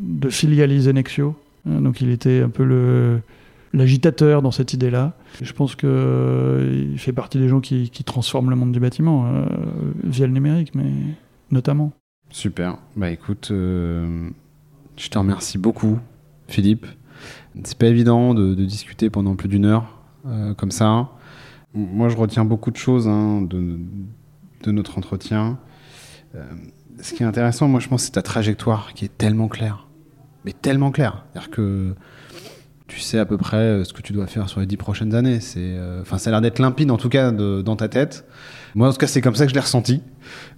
de 0.00 0.28
filialiser 0.30 0.92
Nexio. 0.94 1.34
Euh, 1.68 1.80
donc 1.80 2.00
il 2.00 2.10
était 2.10 2.42
un 2.42 2.48
peu 2.48 3.20
l'agitateur 3.72 4.42
dans 4.42 4.50
cette 4.50 4.72
idée-là. 4.72 5.14
Je 5.42 5.52
pense 5.52 5.76
qu'il 5.76 6.98
fait 6.98 7.12
partie 7.12 7.38
des 7.38 7.48
gens 7.48 7.60
qui, 7.60 7.90
transforment 8.04 8.50
le 8.50 8.56
monde 8.56 8.72
du 8.72 8.80
bâtiment 8.80 9.26
euh, 9.26 9.44
via 10.04 10.26
le 10.26 10.32
numérique, 10.32 10.74
mais 10.74 10.90
notamment. 11.50 11.92
Super. 12.30 12.78
Bah 12.96 13.10
écoute, 13.10 13.48
euh, 13.50 14.30
je 14.96 15.08
te 15.08 15.18
remercie 15.18 15.58
beaucoup, 15.58 15.98
Philippe. 16.46 16.86
C'est 17.64 17.76
pas 17.76 17.86
évident 17.86 18.34
de, 18.34 18.54
discuter 18.54 19.10
pendant 19.10 19.34
plus 19.34 19.48
d'une 19.48 19.64
heure 19.64 19.98
euh, 20.26 20.54
comme 20.54 20.70
ça. 20.70 21.10
Moi, 21.74 22.08
je 22.08 22.16
retiens 22.16 22.44
beaucoup 22.44 22.70
de 22.70 22.76
choses 22.76 23.08
hein, 23.08 23.42
de, 23.42 23.78
notre 24.66 24.98
entretien. 24.98 25.58
Euh, 26.34 26.44
ce 27.00 27.14
qui 27.14 27.22
est 27.22 27.26
intéressant, 27.26 27.68
moi, 27.68 27.80
je 27.80 27.88
pense, 27.88 28.04
c'est 28.04 28.12
ta 28.12 28.22
trajectoire 28.22 28.94
qui 28.94 29.04
est 29.04 29.18
tellement 29.18 29.48
claire. 29.48 29.88
Mais 30.44 30.52
tellement 30.52 30.90
claire. 30.90 31.24
C'est-à-dire 31.32 31.50
que 31.50 31.94
tu 32.90 33.00
sais 33.00 33.18
à 33.18 33.24
peu 33.24 33.38
près 33.38 33.56
euh, 33.56 33.84
ce 33.84 33.92
que 33.92 34.02
tu 34.02 34.12
dois 34.12 34.26
faire 34.26 34.48
sur 34.48 34.60
les 34.60 34.66
dix 34.66 34.76
prochaines 34.76 35.14
années. 35.14 35.40
C'est, 35.40 35.60
euh, 35.60 36.02
enfin, 36.02 36.18
ça 36.18 36.28
a 36.28 36.32
l'air 36.32 36.40
d'être 36.40 36.58
limpide, 36.58 36.90
en 36.90 36.96
tout 36.96 37.08
cas, 37.08 37.30
dans 37.30 37.76
ta 37.76 37.88
tête. 37.88 38.26
Moi, 38.74 38.88
en 38.88 38.92
tout 38.92 38.98
cas, 38.98 39.06
c'est 39.06 39.20
comme 39.20 39.34
ça 39.34 39.44
que 39.44 39.50
je 39.50 39.54
l'ai 39.54 39.60
ressenti. 39.60 40.02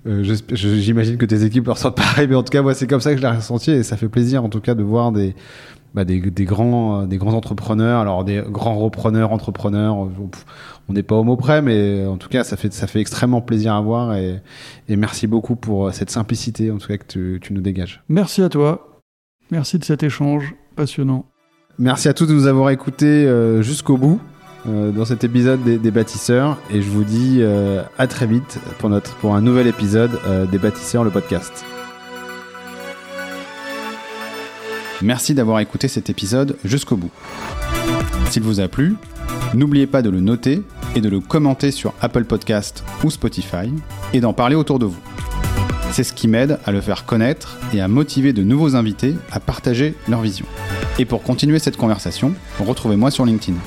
Euh, 0.07 0.25
J'imagine 0.53 1.17
que 1.17 1.27
tes 1.27 1.45
équipes 1.45 1.67
le 1.67 1.73
ressentent 1.73 1.97
pareil, 1.97 2.27
mais 2.27 2.35
en 2.35 2.43
tout 2.43 2.51
cas, 2.51 2.63
moi, 2.63 2.75
c'est 2.75 2.87
comme 2.87 3.01
ça 3.01 3.11
que 3.13 3.19
je 3.19 3.23
l'ai 3.23 3.29
ressenti 3.29 3.71
et 3.71 3.83
ça 3.83 3.97
fait 3.97 4.09
plaisir, 4.09 4.45
en 4.45 4.49
tout 4.49 4.61
cas, 4.61 4.75
de 4.75 4.83
voir 4.83 5.13
des, 5.13 5.35
bah, 5.95 6.05
grands, 6.07 7.05
des 7.05 7.19
grands 7.19 7.35
entrepreneurs, 7.35 8.01
alors 8.01 8.25
des 8.25 8.43
grands 8.49 8.79
repreneurs, 8.79 9.33
entrepreneurs. 9.33 9.97
On 10.89 10.93
n'est 10.93 11.03
pas 11.03 11.17
au 11.17 11.25
mot 11.25 11.37
près, 11.37 11.63
mais 11.63 12.07
en 12.07 12.17
tout 12.17 12.29
cas, 12.29 12.45
ça 12.45 12.57
fait, 12.57 13.01
extrêmement 13.01 13.43
plaisir 13.43 13.75
à 13.75 13.81
voir 13.81 14.15
et, 14.17 14.41
merci 14.89 15.27
beaucoup 15.27 15.57
pour 15.57 15.93
cette 15.93 16.11
simplicité, 16.11 16.71
en 16.71 16.79
tout 16.79 16.89
cas, 16.89 16.97
que 16.97 17.37
tu 17.39 17.53
nous 17.53 17.61
dégages. 17.61 18.03
Merci 18.09 18.43
à 18.43 18.49
toi. 18.49 18.92
Merci 19.53 19.79
de 19.79 19.85
cet 19.85 20.03
échange 20.03 20.55
passionnant. 20.77 21.27
Merci 21.79 22.09
à 22.09 22.15
tous 22.15 22.25
de 22.25 22.33
nous 22.33 22.47
avoir 22.47 22.71
écoutés 22.71 23.27
euh, 23.27 23.61
jusqu'au 23.61 23.99
bout 23.99 24.19
euh, 24.67 24.93
dans 24.93 25.05
cet 25.05 25.25
épisode 25.25 25.63
des, 25.63 25.77
des 25.77 25.91
bâtisseurs 25.91 26.57
et 26.71 26.81
je 26.81 26.89
vous 26.89 27.05
dis 27.05 27.41
euh, 27.41 27.83
à 27.99 28.07
très 28.07 28.27
vite 28.27 28.59
pour, 28.79 28.89
notre, 28.89 29.15
pour 29.17 29.35
un 29.35 29.43
nouvel 29.43 29.67
épisode 29.67 30.19
des 30.51 30.57
bâtisseurs, 30.57 31.05
le 31.05 31.11
podcast. 31.11 31.67
Merci 35.03 35.35
d'avoir 35.35 35.61
écouté 35.61 35.87
cet 35.87 36.09
épisode 36.09 36.57
jusqu'au 36.65 36.97
bout. 36.97 37.11
S'il 38.31 38.45
vous 38.45 38.59
a 38.61 38.69
plu, 38.69 38.97
n'oubliez 39.53 39.87
pas 39.87 40.01
de 40.01 40.09
le 40.09 40.21
noter 40.21 40.63
et 40.97 41.03
de 41.03 41.11
le 41.11 41.21
commenter 41.21 41.73
sur 41.73 41.93
Apple 42.01 42.25
Podcast 42.25 42.85
ou 43.05 43.11
Spotify 43.11 43.71
et 44.15 44.21
d'en 44.21 44.33
parler 44.33 44.55
autour 44.55 44.79
de 44.79 44.87
vous. 44.87 45.12
C'est 45.93 46.05
ce 46.05 46.15
qui 46.15 46.27
m'aide 46.27 46.59
à 46.65 46.73
le 46.73 46.81
faire 46.81 47.05
connaître 47.05 47.59
et 47.75 47.83
à 47.83 47.87
motiver 47.87 48.33
de 48.33 48.43
nouveaux 48.43 48.77
invités 48.77 49.15
à 49.31 49.41
partager 49.41 49.95
leur 50.09 50.23
vision. 50.23 50.47
Et 50.99 51.05
pour 51.05 51.23
continuer 51.23 51.59
cette 51.59 51.77
conversation, 51.77 52.33
retrouvez-moi 52.59 53.11
sur 53.11 53.27
LinkedIn. 53.27 53.59